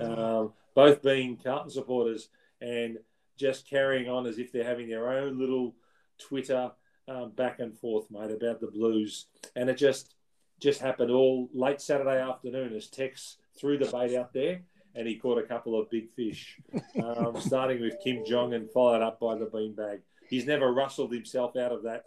um, 0.00 0.52
both 0.74 1.02
being 1.02 1.36
Carlton 1.36 1.70
supporters 1.70 2.28
and 2.62 2.98
just 3.36 3.68
carrying 3.68 4.08
on 4.08 4.26
as 4.26 4.38
if 4.38 4.52
they're 4.52 4.64
having 4.64 4.88
their 4.88 5.12
own 5.12 5.38
little 5.38 5.74
Twitter 6.18 6.70
um, 7.08 7.32
back 7.32 7.58
and 7.58 7.76
forth, 7.78 8.10
mate, 8.10 8.30
about 8.30 8.60
the 8.60 8.68
Blues, 8.68 9.26
and 9.54 9.68
it 9.68 9.76
just 9.76 10.14
just 10.60 10.80
happened 10.80 11.10
all 11.10 11.50
late 11.52 11.80
Saturday 11.80 12.20
afternoon 12.20 12.74
as 12.74 12.88
Tex 12.88 13.36
threw 13.58 13.76
the 13.76 13.84
bait 13.86 14.16
out 14.16 14.32
there, 14.32 14.62
and 14.94 15.06
he 15.06 15.16
caught 15.16 15.36
a 15.36 15.42
couple 15.42 15.78
of 15.78 15.90
big 15.90 16.10
fish, 16.12 16.58
um, 17.02 17.34
starting 17.40 17.82
with 17.82 18.00
Kim 18.02 18.24
Jong 18.24 18.54
and 18.54 18.70
followed 18.70 19.02
up 19.02 19.20
by 19.20 19.36
the 19.36 19.44
beanbag. 19.44 20.00
He's 20.30 20.46
never 20.46 20.72
rustled 20.72 21.12
himself 21.12 21.54
out 21.54 21.72
of 21.72 21.82
that 21.82 22.04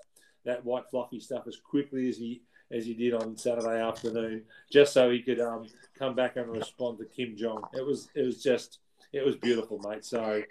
that 0.48 0.66
white 0.66 0.90
fluffy 0.90 1.20
stuff 1.20 1.44
as 1.46 1.58
quickly 1.58 2.10
as 2.10 2.18
he 2.18 2.42
as 2.72 2.86
he 2.86 2.94
did 2.94 3.14
on 3.14 3.38
Saturday 3.38 3.82
afternoon, 3.82 4.44
just 4.72 4.94
so 4.94 5.10
he 5.10 5.22
could 5.22 5.40
um, 5.40 5.68
come 5.98 6.16
back 6.16 6.36
and 6.36 6.50
respond 6.50 6.98
to 7.00 7.06
Kim 7.06 7.36
Jong. 7.36 7.64
It 7.74 7.86
was 7.86 8.10
it 8.16 8.24
was 8.24 8.42
just 8.42 8.80
it 9.14 9.26
was 9.26 9.36
beautiful, 9.36 9.80
mate. 9.80 10.06
So 10.06 10.42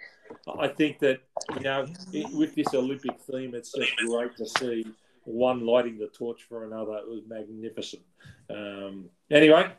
I 0.59 0.67
think 0.67 0.99
that 0.99 1.19
you 1.55 1.61
know 1.61 1.85
it, 2.13 2.33
with 2.35 2.55
this 2.55 2.73
Olympic 2.73 3.19
theme, 3.21 3.53
it's 3.55 3.71
just 3.71 3.95
great 3.97 4.35
to 4.37 4.45
see 4.45 4.85
one 5.23 5.65
lighting 5.65 5.97
the 5.97 6.07
torch 6.07 6.43
for 6.43 6.65
another. 6.65 6.97
It 6.97 7.07
was 7.07 7.21
magnificent. 7.27 8.01
Um, 8.49 9.09
anyway, 9.29 9.71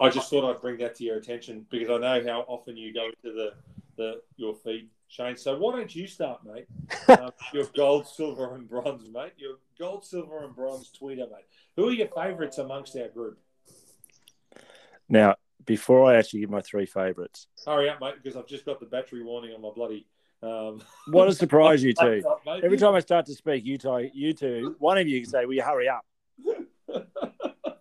I 0.00 0.08
just 0.08 0.30
thought 0.30 0.50
I'd 0.50 0.62
bring 0.62 0.78
that 0.78 0.94
to 0.96 1.04
your 1.04 1.16
attention 1.16 1.66
because 1.70 1.90
I 1.90 1.98
know 1.98 2.26
how 2.26 2.40
often 2.48 2.76
you 2.76 2.92
go 2.92 3.06
into 3.06 3.36
the, 3.36 3.52
the 3.96 4.22
your 4.36 4.54
feed, 4.54 4.88
Shane. 5.10 5.36
So 5.36 5.58
why 5.58 5.72
don't 5.72 5.94
you 5.94 6.06
start, 6.06 6.40
mate? 6.44 6.66
Um, 7.10 7.32
your 7.52 7.64
gold, 7.76 8.06
silver, 8.06 8.54
and 8.54 8.68
bronze, 8.68 9.10
mate. 9.12 9.32
Your 9.36 9.56
gold, 9.76 10.04
silver, 10.04 10.44
and 10.44 10.54
bronze 10.54 10.92
tweeter, 10.96 11.28
mate. 11.28 11.44
Who 11.74 11.88
are 11.88 11.92
your 11.92 12.06
favourites 12.06 12.58
amongst 12.58 12.96
our 12.96 13.08
group? 13.08 13.38
now, 15.08 15.34
before 15.66 16.04
I 16.04 16.16
actually 16.16 16.40
give 16.40 16.50
my 16.50 16.60
three 16.60 16.86
favourites, 16.86 17.48
Hurry 17.66 17.90
up, 17.90 18.00
mate, 18.00 18.14
because 18.22 18.36
I've 18.36 18.46
just 18.46 18.64
got 18.64 18.78
the 18.78 18.86
battery 18.86 19.24
warning 19.24 19.52
on 19.52 19.60
my 19.60 19.70
bloody. 19.74 20.06
Um, 20.40 20.82
what 21.08 21.26
a 21.28 21.32
surprise 21.32 21.82
you 21.82 21.92
two! 22.00 22.22
mate. 22.46 22.62
Every 22.62 22.78
time 22.78 22.94
I 22.94 23.00
start 23.00 23.26
to 23.26 23.34
speak, 23.34 23.64
you 23.64 23.76
two, 23.76 24.08
you 24.14 24.32
two, 24.32 24.76
one 24.78 24.98
of 24.98 25.08
you 25.08 25.20
can 25.20 25.30
say, 25.30 25.44
"Will 25.46 25.54
you 25.54 25.62
hurry 25.62 25.88
up?" 25.88 26.06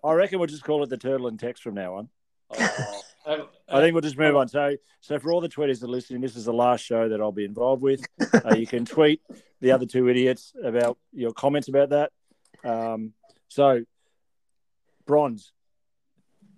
I 0.03 0.13
reckon 0.13 0.39
we'll 0.39 0.47
just 0.47 0.63
call 0.63 0.81
it 0.81 0.89
the 0.89 0.97
turtle 0.97 1.27
and 1.27 1.39
text 1.39 1.61
from 1.61 1.75
now 1.75 1.95
on. 1.95 2.09
Oh, 2.57 3.01
um, 3.25 3.47
I 3.67 3.81
think 3.81 3.93
we'll 3.93 4.01
just 4.01 4.17
move 4.17 4.35
on. 4.35 4.47
So, 4.47 4.75
so 5.01 5.19
for 5.19 5.31
all 5.31 5.41
the 5.41 5.49
tweeters 5.49 5.79
that 5.79 5.87
are 5.87 5.91
listening, 5.91 6.21
this 6.21 6.35
is 6.35 6.45
the 6.45 6.53
last 6.53 6.83
show 6.83 7.09
that 7.09 7.21
I'll 7.21 7.31
be 7.31 7.45
involved 7.45 7.81
with. 7.81 8.05
Uh, 8.45 8.55
you 8.55 8.65
can 8.65 8.85
tweet 8.85 9.21
the 9.59 9.71
other 9.71 9.85
two 9.85 10.07
idiots 10.07 10.53
about 10.63 10.97
your 11.11 11.33
comments 11.33 11.67
about 11.67 11.89
that. 11.89 12.11
Um, 12.63 13.13
so, 13.47 13.83
bronze 15.05 15.51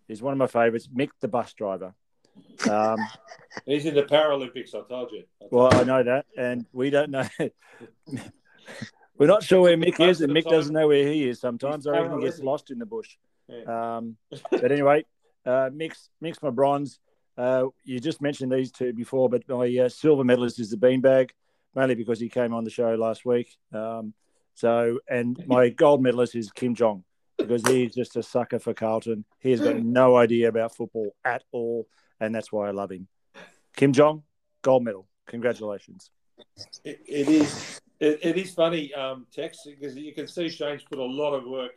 is 0.08 0.22
one 0.22 0.34
of 0.34 0.38
my 0.38 0.48
favourites. 0.48 0.88
Mick, 0.88 1.10
the 1.22 1.28
bus 1.28 1.54
driver. 1.54 1.96
Um, 2.70 2.98
he's 3.66 3.86
in 3.86 3.96
the 3.96 4.04
Paralympics. 4.04 4.76
I 4.76 4.88
told 4.88 5.12
you. 5.12 5.24
I 5.42 5.48
told 5.48 5.52
well, 5.52 5.74
you. 5.74 5.80
I 5.80 5.84
know 5.84 6.04
that, 6.04 6.26
and 6.38 6.66
we 6.72 6.90
don't 6.90 7.10
know. 7.10 7.28
We're 9.18 9.28
not 9.28 9.44
sure 9.44 9.62
where 9.62 9.78
Mick 9.78 10.00
is, 10.00 10.22
and 10.22 10.34
Mick 10.34 10.46
doesn't 10.50 10.74
know 10.74 10.88
where 10.88 11.08
he 11.08 11.28
is. 11.28 11.40
Sometimes 11.40 11.88
I 11.88 11.92
reckon 11.92 12.20
he 12.20 12.26
gets 12.26 12.40
lost 12.40 12.72
in 12.72 12.80
the 12.80 12.86
bush. 12.86 13.18
Yeah. 13.48 13.96
Um, 13.96 14.18
but 14.50 14.72
anyway, 14.72 15.06
uh, 15.46 15.70
mix 15.74 16.10
mix 16.20 16.42
my 16.42 16.50
bronze. 16.50 17.00
Uh, 17.38 17.66
you 17.84 18.00
just 18.00 18.22
mentioned 18.22 18.52
these 18.52 18.72
two 18.72 18.94
before, 18.94 19.30
but 19.30 19.48
my 19.48 19.66
uh, 19.78 19.90
silver 19.90 20.24
medalist 20.24 20.60
is 20.60 20.70
the 20.70 20.78
beanbag, 20.78 21.32
mainly 21.76 21.96
because 21.96 22.20
he 22.20 22.30
came 22.30 22.54
on 22.54 22.64
the 22.64 22.70
show 22.70 22.94
last 22.96 23.26
week. 23.26 23.56
Um, 23.74 24.14
so, 24.54 25.00
and 25.10 25.42
my 25.48 25.70
gold 25.70 26.04
medalist 26.04 26.36
is 26.36 26.52
Kim 26.52 26.76
Jong 26.76 27.04
because 27.38 27.66
he's 27.66 27.96
just 27.96 28.16
a 28.16 28.24
sucker 28.24 28.60
for 28.60 28.74
Carlton. 28.74 29.26
He 29.40 29.52
has 29.52 29.62
got 29.62 29.78
no 29.78 30.18
idea 30.18 30.50
about 30.50 30.76
football 30.76 31.16
at 31.24 31.44
all, 31.52 31.88
and 32.20 32.36
that's 32.36 32.52
why 32.52 32.68
I 32.68 32.72
love 32.72 32.92
him. 32.92 33.08
Kim 33.76 33.94
Jong, 33.94 34.24
gold 34.62 34.84
medal. 34.84 35.08
Congratulations. 35.28 36.12
It, 36.84 37.02
it 37.08 37.30
is. 37.30 37.80
It, 38.00 38.20
it 38.24 38.38
is 38.38 38.54
funny, 38.54 38.92
um, 38.96 39.28
Tex, 39.32 39.60
because 39.66 39.96
you 39.96 40.14
can 40.14 40.28
see 40.28 40.50
Shane's 40.50 40.84
put 40.84 40.98
a 40.98 41.04
lot 41.04 41.34
of 41.34 41.46
work 41.46 41.76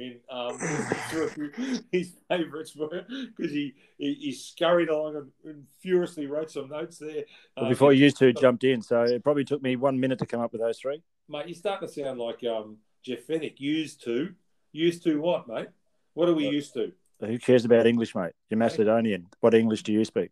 in 0.00 0.20
um, 0.30 0.58
through 1.10 1.52
his 1.92 2.12
favourites 2.28 2.72
because 2.72 3.52
he, 3.52 3.74
he 3.98 4.14
he 4.14 4.32
scurried 4.32 4.88
along 4.88 5.16
and, 5.16 5.30
and 5.44 5.66
furiously 5.80 6.26
wrote 6.26 6.50
some 6.50 6.68
notes 6.68 6.98
there. 6.98 7.24
Well, 7.56 7.66
Uh, 7.66 7.68
before 7.68 7.92
you 7.92 8.10
two 8.10 8.32
jumped 8.32 8.64
in, 8.64 8.82
so 8.82 9.02
it 9.02 9.22
probably 9.22 9.44
took 9.44 9.62
me 9.62 9.76
one 9.76 9.98
minute 10.00 10.18
to 10.20 10.26
come 10.26 10.40
up 10.40 10.52
with 10.52 10.60
those 10.60 10.78
three. 10.78 11.02
mate, 11.28 11.46
you're 11.46 11.54
starting 11.54 11.88
to 11.88 11.94
sound 11.94 12.18
like 12.18 12.42
um, 12.44 12.78
Jeff 13.02 13.26
Fenech. 13.26 13.60
Used 13.60 14.02
to, 14.04 14.34
used 14.72 15.02
to 15.04 15.20
what, 15.20 15.48
mate? 15.48 15.68
What 16.14 16.28
are 16.28 16.34
we 16.34 16.48
used 16.48 16.74
to? 16.74 16.92
Who 17.20 17.38
cares 17.38 17.64
about 17.64 17.86
English, 17.86 18.14
mate? 18.14 18.32
You're 18.48 18.58
Macedonian. 18.58 19.26
What 19.40 19.54
English 19.54 19.82
do 19.82 19.92
you 19.92 20.04
speak? 20.04 20.30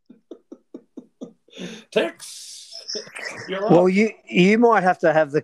Tex. 1.91 2.73
Well, 3.71 3.89
you 3.89 4.13
you 4.25 4.57
might 4.59 4.83
have 4.83 4.99
to 5.01 5.13
have 5.13 5.31
the. 5.31 5.43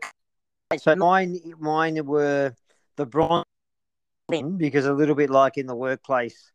So 0.78 0.96
mine 0.96 1.38
mine 1.58 2.04
were 2.06 2.54
the 2.96 3.04
bronze 3.04 3.44
Flynn, 4.28 4.56
because 4.56 4.86
a 4.86 4.92
little 4.92 5.14
bit 5.14 5.30
like 5.30 5.56
in 5.56 5.66
the 5.66 5.76
workplace, 5.76 6.50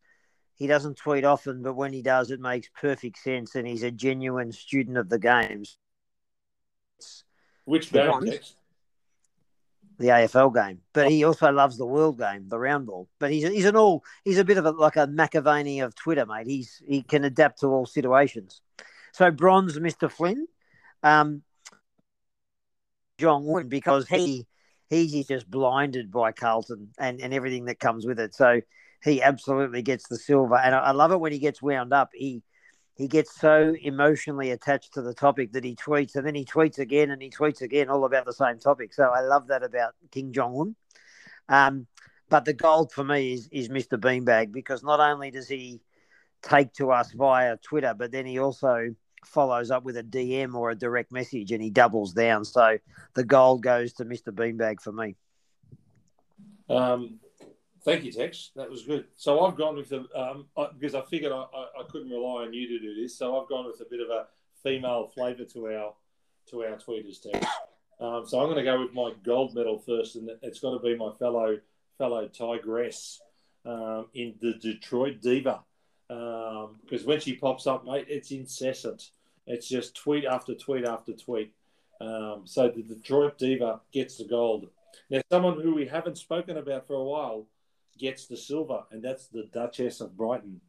he 0.54 0.66
doesn't 0.66 0.96
tweet 0.96 1.24
often, 1.24 1.62
but 1.62 1.74
when 1.74 1.92
he 1.92 2.02
does, 2.02 2.30
it 2.30 2.40
makes 2.40 2.68
perfect 2.78 3.18
sense, 3.18 3.54
and 3.54 3.66
he's 3.66 3.82
a 3.82 3.90
genuine 3.90 4.52
student 4.52 4.98
of 4.98 5.08
the 5.08 5.18
games. 5.18 5.78
Which 7.64 7.92
game. 7.92 8.32
The 9.98 10.06
AFL 10.06 10.54
game, 10.54 10.80
but 10.94 11.10
he 11.10 11.24
also 11.24 11.52
loves 11.52 11.76
the 11.76 11.84
world 11.84 12.18
game, 12.18 12.48
the 12.48 12.58
round 12.58 12.86
ball. 12.86 13.06
But 13.18 13.32
he's 13.32 13.46
he's 13.46 13.66
an 13.66 13.76
all 13.76 14.02
he's 14.24 14.38
a 14.38 14.44
bit 14.44 14.56
of 14.56 14.64
a 14.64 14.70
like 14.70 14.96
a 14.96 15.06
Machiavelli 15.06 15.80
of 15.80 15.94
Twitter, 15.94 16.24
mate. 16.24 16.46
He's 16.46 16.82
he 16.88 17.02
can 17.02 17.22
adapt 17.24 17.60
to 17.60 17.66
all 17.66 17.84
situations. 17.84 18.62
So 19.12 19.30
bronze, 19.30 19.78
Mister 19.78 20.08
Flynn, 20.08 20.46
um, 21.02 21.42
Jong 23.18 23.46
Un, 23.54 23.68
because 23.68 24.08
he 24.08 24.46
he's 24.90 25.26
just 25.26 25.50
blinded 25.50 26.10
by 26.10 26.32
Carlton 26.32 26.90
and 26.98 27.20
and 27.20 27.32
everything 27.32 27.66
that 27.66 27.80
comes 27.80 28.06
with 28.06 28.18
it. 28.18 28.34
So 28.34 28.60
he 29.02 29.22
absolutely 29.22 29.82
gets 29.82 30.08
the 30.08 30.18
silver, 30.18 30.56
and 30.56 30.74
I, 30.74 30.78
I 30.78 30.90
love 30.90 31.12
it 31.12 31.20
when 31.20 31.32
he 31.32 31.38
gets 31.38 31.62
wound 31.62 31.92
up. 31.92 32.10
He 32.12 32.42
he 32.96 33.08
gets 33.08 33.34
so 33.40 33.74
emotionally 33.80 34.50
attached 34.50 34.92
to 34.94 35.02
the 35.02 35.14
topic 35.14 35.52
that 35.52 35.64
he 35.64 35.74
tweets, 35.74 36.16
and 36.16 36.26
then 36.26 36.34
he 36.34 36.44
tweets 36.44 36.78
again, 36.78 37.10
and 37.10 37.22
he 37.22 37.30
tweets 37.30 37.62
again, 37.62 37.88
all 37.88 38.04
about 38.04 38.26
the 38.26 38.32
same 38.32 38.58
topic. 38.58 38.92
So 38.92 39.04
I 39.04 39.20
love 39.20 39.46
that 39.46 39.62
about 39.62 39.94
Kim 40.10 40.32
Jong 40.32 40.54
Un. 40.58 40.76
Um, 41.48 41.86
but 42.28 42.44
the 42.44 42.52
gold 42.52 42.92
for 42.92 43.04
me 43.04 43.32
is 43.32 43.48
is 43.50 43.68
Mr. 43.68 43.98
Beanbag 43.98 44.52
because 44.52 44.82
not 44.82 45.00
only 45.00 45.30
does 45.30 45.48
he 45.48 45.80
take 46.42 46.72
to 46.74 46.90
us 46.90 47.12
via 47.12 47.56
Twitter, 47.58 47.94
but 47.96 48.12
then 48.12 48.26
he 48.26 48.38
also 48.38 48.94
follows 49.24 49.70
up 49.70 49.84
with 49.84 49.96
a 49.96 50.02
DM 50.02 50.54
or 50.54 50.70
a 50.70 50.74
direct 50.74 51.12
message 51.12 51.52
and 51.52 51.62
he 51.62 51.70
doubles 51.70 52.12
down. 52.12 52.44
So 52.44 52.78
the 53.14 53.24
gold 53.24 53.62
goes 53.62 53.92
to 53.94 54.04
Mr. 54.04 54.32
Beanbag 54.32 54.80
for 54.80 54.92
me. 54.92 55.16
Um, 56.68 57.18
thank 57.84 58.04
you, 58.04 58.12
Tex. 58.12 58.50
That 58.56 58.70
was 58.70 58.84
good. 58.84 59.06
So 59.16 59.40
I've 59.44 59.56
gone 59.56 59.76
with 59.76 59.88
the 59.88 60.06
um, 60.14 60.46
I, 60.56 60.68
because 60.78 60.94
I 60.94 61.02
figured 61.02 61.32
I, 61.32 61.44
I, 61.54 61.80
I 61.80 61.82
couldn't 61.88 62.10
rely 62.10 62.44
on 62.44 62.54
you 62.54 62.68
to 62.68 62.78
do 62.78 63.02
this. 63.02 63.18
So 63.18 63.40
I've 63.40 63.48
gone 63.48 63.66
with 63.66 63.80
a 63.80 63.90
bit 63.90 64.00
of 64.00 64.08
a 64.08 64.26
female 64.62 65.10
flavour 65.14 65.44
to 65.44 65.66
our 65.66 65.94
to 66.50 66.64
our 66.64 66.76
tweeters, 66.76 67.20
Tex. 67.22 67.46
Um, 68.00 68.24
so 68.26 68.40
I'm 68.40 68.46
going 68.46 68.56
to 68.56 68.62
go 68.62 68.80
with 68.80 68.94
my 68.94 69.12
gold 69.24 69.54
medal 69.54 69.78
first, 69.78 70.16
and 70.16 70.30
it's 70.42 70.60
got 70.60 70.72
to 70.72 70.78
be 70.78 70.96
my 70.96 71.12
fellow 71.18 71.58
fellow 71.98 72.28
tigress 72.28 73.20
um, 73.66 74.06
in 74.14 74.34
the 74.40 74.54
Detroit 74.54 75.20
Diva. 75.20 75.60
Because 76.10 77.04
when 77.04 77.20
she 77.20 77.36
pops 77.36 77.66
up, 77.66 77.84
mate, 77.84 78.06
it's 78.08 78.32
incessant. 78.32 79.10
It's 79.46 79.68
just 79.68 79.94
tweet 79.94 80.24
after 80.24 80.54
tweet 80.54 80.84
after 80.84 81.12
tweet. 81.12 81.52
Um, 82.00 82.42
so 82.46 82.68
the 82.68 82.82
Detroit 82.82 83.38
Diva 83.38 83.80
gets 83.92 84.16
the 84.18 84.24
gold. 84.24 84.68
Now, 85.08 85.20
someone 85.30 85.60
who 85.60 85.74
we 85.74 85.86
haven't 85.86 86.18
spoken 86.18 86.56
about 86.56 86.86
for 86.86 86.94
a 86.94 87.04
while 87.04 87.46
gets 87.98 88.26
the 88.26 88.36
silver, 88.36 88.82
and 88.90 89.02
that's 89.02 89.26
the 89.26 89.48
Duchess 89.52 90.00
of 90.00 90.16
Brighton. 90.16 90.60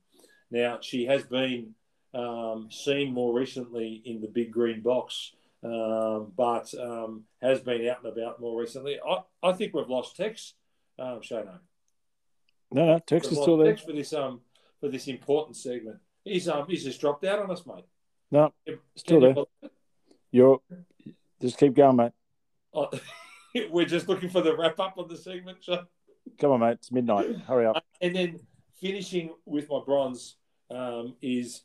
Now, 0.52 0.80
she 0.82 1.06
has 1.06 1.24
been 1.24 1.74
um, 2.14 2.68
seen 2.70 3.14
more 3.14 3.34
recently 3.34 4.02
in 4.06 4.22
the 4.22 4.28
big 4.28 4.52
green 4.52 4.82
box, 4.82 5.32
um, 5.64 6.34
but 6.36 6.72
um, 6.80 7.24
has 7.42 7.62
been 7.62 7.88
out 7.88 8.04
and 8.04 8.12
about 8.16 8.42
more 8.42 8.60
recently. 8.60 9.00
I, 9.08 9.20
I 9.42 9.54
think 9.54 9.74
we've 9.74 9.90
lost 9.90 10.18
Tex, 10.18 10.54
um, 11.00 11.22
Shano. 11.22 11.60
No, 12.72 12.86
no, 12.86 13.00
Tex 13.00 13.28
is 13.28 13.42
still 13.42 13.58
there. 13.58 13.74
Tex 13.74 13.84
for 13.84 13.94
this 13.94 14.14
um 14.14 14.42
for 14.82 14.90
this 14.90 15.08
important 15.08 15.56
segment. 15.56 15.98
He's 16.26 16.50
um 16.50 16.66
he's 16.68 16.84
just 16.84 17.00
dropped 17.00 17.24
out 17.24 17.40
on 17.40 17.52
us, 17.52 17.66
mate. 17.66 17.86
No, 18.32 18.52
Can 18.66 18.80
Still 18.96 19.22
there. 19.22 19.36
you're 20.32 20.60
just 21.42 21.58
keep 21.58 21.74
going, 21.74 21.96
mate. 21.96 22.12
Oh, 22.74 22.90
we're 23.72 23.86
just 23.86 24.10
looking 24.10 24.30
for 24.30 24.42
the 24.42 24.56
wrap 24.56 24.80
up 24.80 24.98
on 24.98 25.08
the 25.08 25.18
segment, 25.18 25.64
Sean. 25.64 25.88
Come 26.40 26.52
on, 26.52 26.60
mate. 26.60 26.74
It's 26.74 26.92
midnight. 26.92 27.38
Hurry 27.48 27.68
up. 27.68 27.84
And 28.02 28.16
then 28.16 28.40
finishing 28.80 29.30
with 29.46 29.70
my 29.70 29.80
bronze 29.86 30.38
um, 30.72 31.16
is 31.22 31.62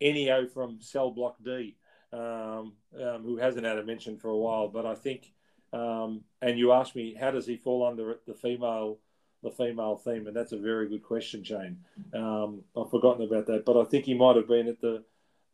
Enio 0.00 0.48
from 0.48 0.80
Cell 0.80 1.10
Block 1.10 1.36
D, 1.44 1.76
um, 2.12 2.74
um, 3.02 3.22
who 3.24 3.36
hasn't 3.36 3.66
had 3.66 3.78
a 3.78 3.84
mention 3.84 4.16
for 4.16 4.28
a 4.28 4.36
while. 4.36 4.68
But 4.68 4.86
I 4.86 4.94
think, 4.94 5.32
um, 5.72 6.22
and 6.40 6.56
you 6.56 6.70
asked 6.70 6.94
me, 6.94 7.16
how 7.18 7.32
does 7.32 7.46
he 7.48 7.56
fall 7.56 7.84
under 7.84 8.20
the 8.28 8.34
female, 8.34 8.98
the 9.46 9.64
female 9.64 9.96
theme? 9.96 10.26
And 10.26 10.36
that's 10.36 10.52
a 10.52 10.58
very 10.58 10.88
good 10.88 11.02
question, 11.02 11.44
Shane. 11.44 11.78
Um, 12.12 12.62
I've 12.76 12.90
forgotten 12.90 13.24
about 13.24 13.46
that, 13.46 13.64
but 13.64 13.80
I 13.80 13.84
think 13.84 14.04
he 14.04 14.14
might 14.14 14.36
have 14.36 14.48
been 14.48 14.68
at 14.68 14.80
the 14.80 15.04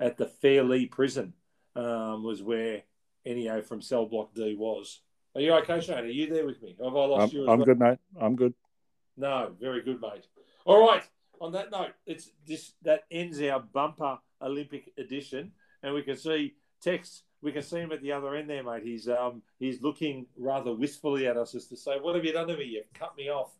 at 0.01 0.17
the 0.17 0.27
Fairlea 0.27 0.91
prison, 0.91 1.33
um, 1.77 2.25
was 2.25 2.43
where 2.43 2.83
Enio 3.27 3.65
from 3.65 3.81
Cell 3.81 4.07
Block 4.07 4.35
D 4.35 4.57
was. 4.59 5.01
Are 5.35 5.41
you 5.41 5.53
okay, 5.55 5.81
Shane? 5.81 5.99
Are 5.99 6.07
you 6.07 6.29
there 6.29 6.47
with 6.47 6.63
me? 6.63 6.77
Have 6.83 6.97
I 6.97 7.05
lost 7.05 7.33
I'm, 7.33 7.39
you? 7.39 7.49
I'm 7.49 7.59
well? 7.59 7.67
good, 7.67 7.79
mate. 7.79 7.99
I'm 8.21 8.37
good. 8.37 8.55
No, 9.17 9.53
very 9.61 9.83
good, 9.83 10.01
mate. 10.01 10.27
All 10.65 10.87
right. 10.87 11.03
On 11.41 11.53
that 11.53 11.71
note, 11.71 11.93
it's 12.07 12.31
this 12.47 12.73
that 12.83 13.05
ends 13.11 13.41
our 13.43 13.61
bumper 13.61 14.19
Olympic 14.41 14.93
edition, 14.99 15.53
and 15.83 15.95
we 15.95 16.03
can 16.03 16.17
see 16.17 16.55
Tex. 16.81 17.23
We 17.43 17.53
can 17.53 17.63
see 17.63 17.79
him 17.79 17.91
at 17.93 18.01
the 18.01 18.13
other 18.13 18.37
end 18.37 18.49
there, 18.49 18.63
mate. 18.63 18.85
He's 18.85 19.09
um 19.09 19.43
he's 19.59 19.83
looking 19.83 20.27
rather 20.37 20.73
wistfully 20.73 21.27
at 21.27 21.37
us 21.37 21.55
as 21.55 21.67
to 21.67 21.77
say, 21.77 21.99
"What 22.01 22.15
have 22.15 22.25
you 22.25 22.33
done 22.33 22.49
to 22.49 22.57
me? 22.57 22.65
You've 22.65 22.93
cut 22.95 23.17
me 23.17 23.29
off." 23.29 23.53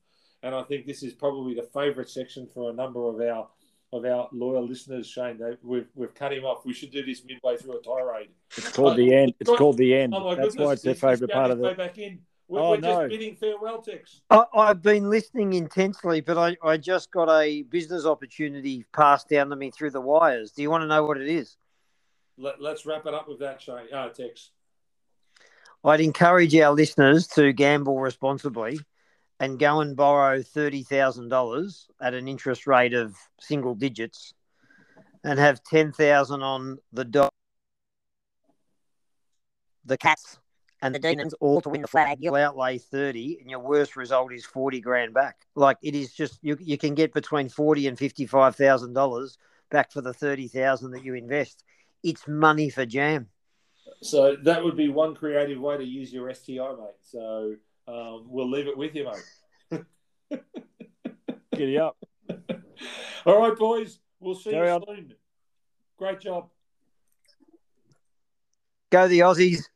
And 0.43 0.55
I 0.55 0.63
think 0.63 0.87
this 0.87 1.03
is 1.03 1.13
probably 1.13 1.55
the 1.55 1.63
favourite 1.63 2.09
section 2.11 2.47
for 2.47 2.71
a 2.71 2.73
number 2.73 3.05
of 3.07 3.21
our 3.21 3.49
of 3.93 4.05
our 4.07 4.29
loyal 4.33 4.67
listeners. 4.67 5.07
Shane, 5.07 5.39
they, 5.39 5.57
we've 5.63 5.87
we've 5.95 6.15
cut 6.15 6.33
him 6.33 6.45
off. 6.45 6.65
We 6.65 6.73
should 6.73 6.91
do 6.91 7.05
this 7.05 7.25
midway 7.25 7.57
through 7.57 7.79
a 7.79 7.83
tirade. 7.83 8.31
It's 8.57 8.73
called 8.73 8.97
the 8.97 9.15
end. 9.15 9.35
It's 9.39 9.51
called 9.51 9.77
the 9.77 9.95
end. 9.95 10.15
Oh 10.15 10.21
my 10.25 10.35
That's 10.35 10.49
goodness! 10.51 10.67
why 10.67 10.73
it's 10.73 10.83
their 10.83 10.95
favourite 10.95 11.33
part 11.33 11.51
of 11.51 11.59
way 11.59 11.71
it. 11.73 11.77
Back 11.77 11.99
in. 11.99 12.21
We're, 12.49 12.61
Oh, 12.61 12.71
we're 12.71 12.79
no. 12.79 13.01
just 13.09 13.09
bidding 13.11 13.37
farewell, 13.37 13.81
Tex. 13.81 14.21
I, 14.29 14.45
I've 14.55 14.83
been 14.83 15.09
listening 15.09 15.55
intensely, 15.55 16.21
but 16.21 16.37
I, 16.37 16.57
I 16.63 16.77
just 16.77 17.11
got 17.11 17.31
a 17.31 17.63
business 17.63 18.05
opportunity 18.05 18.85
passed 18.93 19.29
down 19.29 19.49
to 19.51 19.57
me 19.57 19.71
through 19.71 19.91
the 19.91 20.01
wires. 20.03 20.51
Do 20.53 20.61
you 20.61 20.71
want 20.71 20.83
to 20.83 20.87
know 20.87 21.05
what 21.05 21.19
it 21.19 21.29
is? 21.29 21.57
Let, 22.37 22.61
let's 22.61 22.85
wrap 22.85 23.07
it 23.07 23.15
up 23.15 23.29
with 23.29 23.39
that, 23.39 23.63
Shane. 23.63 23.87
Ah, 23.95 24.09
Tex. 24.09 24.51
I'd 25.85 26.01
encourage 26.01 26.55
our 26.57 26.73
listeners 26.73 27.27
to 27.29 27.53
gamble 27.53 28.01
responsibly 28.01 28.81
and 29.43 29.59
go 29.59 29.81
and 29.81 29.97
borrow 29.97 30.39
$30,000 30.39 31.87
at 32.01 32.15
an 32.15 32.29
interest 32.29 32.69
rate 32.69 32.95
of 32.95 33.17
single 33.41 33.75
digits 33.75 34.35
and 35.25 35.37
have 35.37 35.61
10,000 35.65 36.43
on 36.43 36.79
the 36.93 37.05
dog, 37.05 37.29
the 39.85 39.99
cats 39.99 40.39
and 40.81 40.95
the 40.95 41.01
demons 41.01 41.35
all 41.41 41.61
to 41.61 41.71
win 41.71 41.83
the 41.83 41.89
flag. 41.89 42.19
You'll 42.21 42.37
outlay 42.37 42.79
30 42.79 43.39
and 43.41 43.51
your 43.51 43.59
worst 43.59 43.97
result 43.97 44.33
is 44.33 44.45
40 44.45 44.81
grand 44.81 45.13
back. 45.13 45.39
Like 45.57 45.79
it 45.83 45.97
is 45.97 46.13
just, 46.13 46.39
you, 46.41 46.57
you 46.61 46.79
can 46.79 46.95
get 46.95 47.13
between 47.13 47.49
40 47.49 47.89
and 47.89 47.99
$55,000 47.99 49.37
back 49.73 49.91
for 49.91 50.03
the 50.03 50.15
30,000 50.15 50.93
that 50.93 51.05
you 51.05 51.15
invest. 51.15 51.65
It's 52.05 52.29
money 52.29 52.71
for 52.71 52.87
jam. 52.87 53.27
So 54.03 54.37
that 54.45 54.63
would 54.63 54.77
be 54.77 54.89
one 54.89 55.17
creative 55.17 55.59
way 55.59 55.79
to 55.79 55.85
use 55.85 56.13
your 56.13 56.33
STI, 56.33 56.77
mate. 56.79 56.95
So 57.01 57.57
um, 57.89 58.27
we'll 58.29 58.51
leave 58.51 58.67
it 58.67 58.77
with 58.77 58.95
you, 58.95 59.11
mate. 59.71 59.85
Giddy 61.55 61.79
up. 61.79 61.97
All 63.27 63.39
right, 63.39 63.57
boys. 63.57 63.99
We'll 64.21 64.35
see 64.35 64.51
Carry 64.51 64.69
you 64.69 64.75
on. 64.75 64.85
soon. 64.87 65.15
Great 65.99 66.21
job. 66.21 66.49
Go 68.91 69.09
the 69.09 69.21
Aussies. 69.21 69.69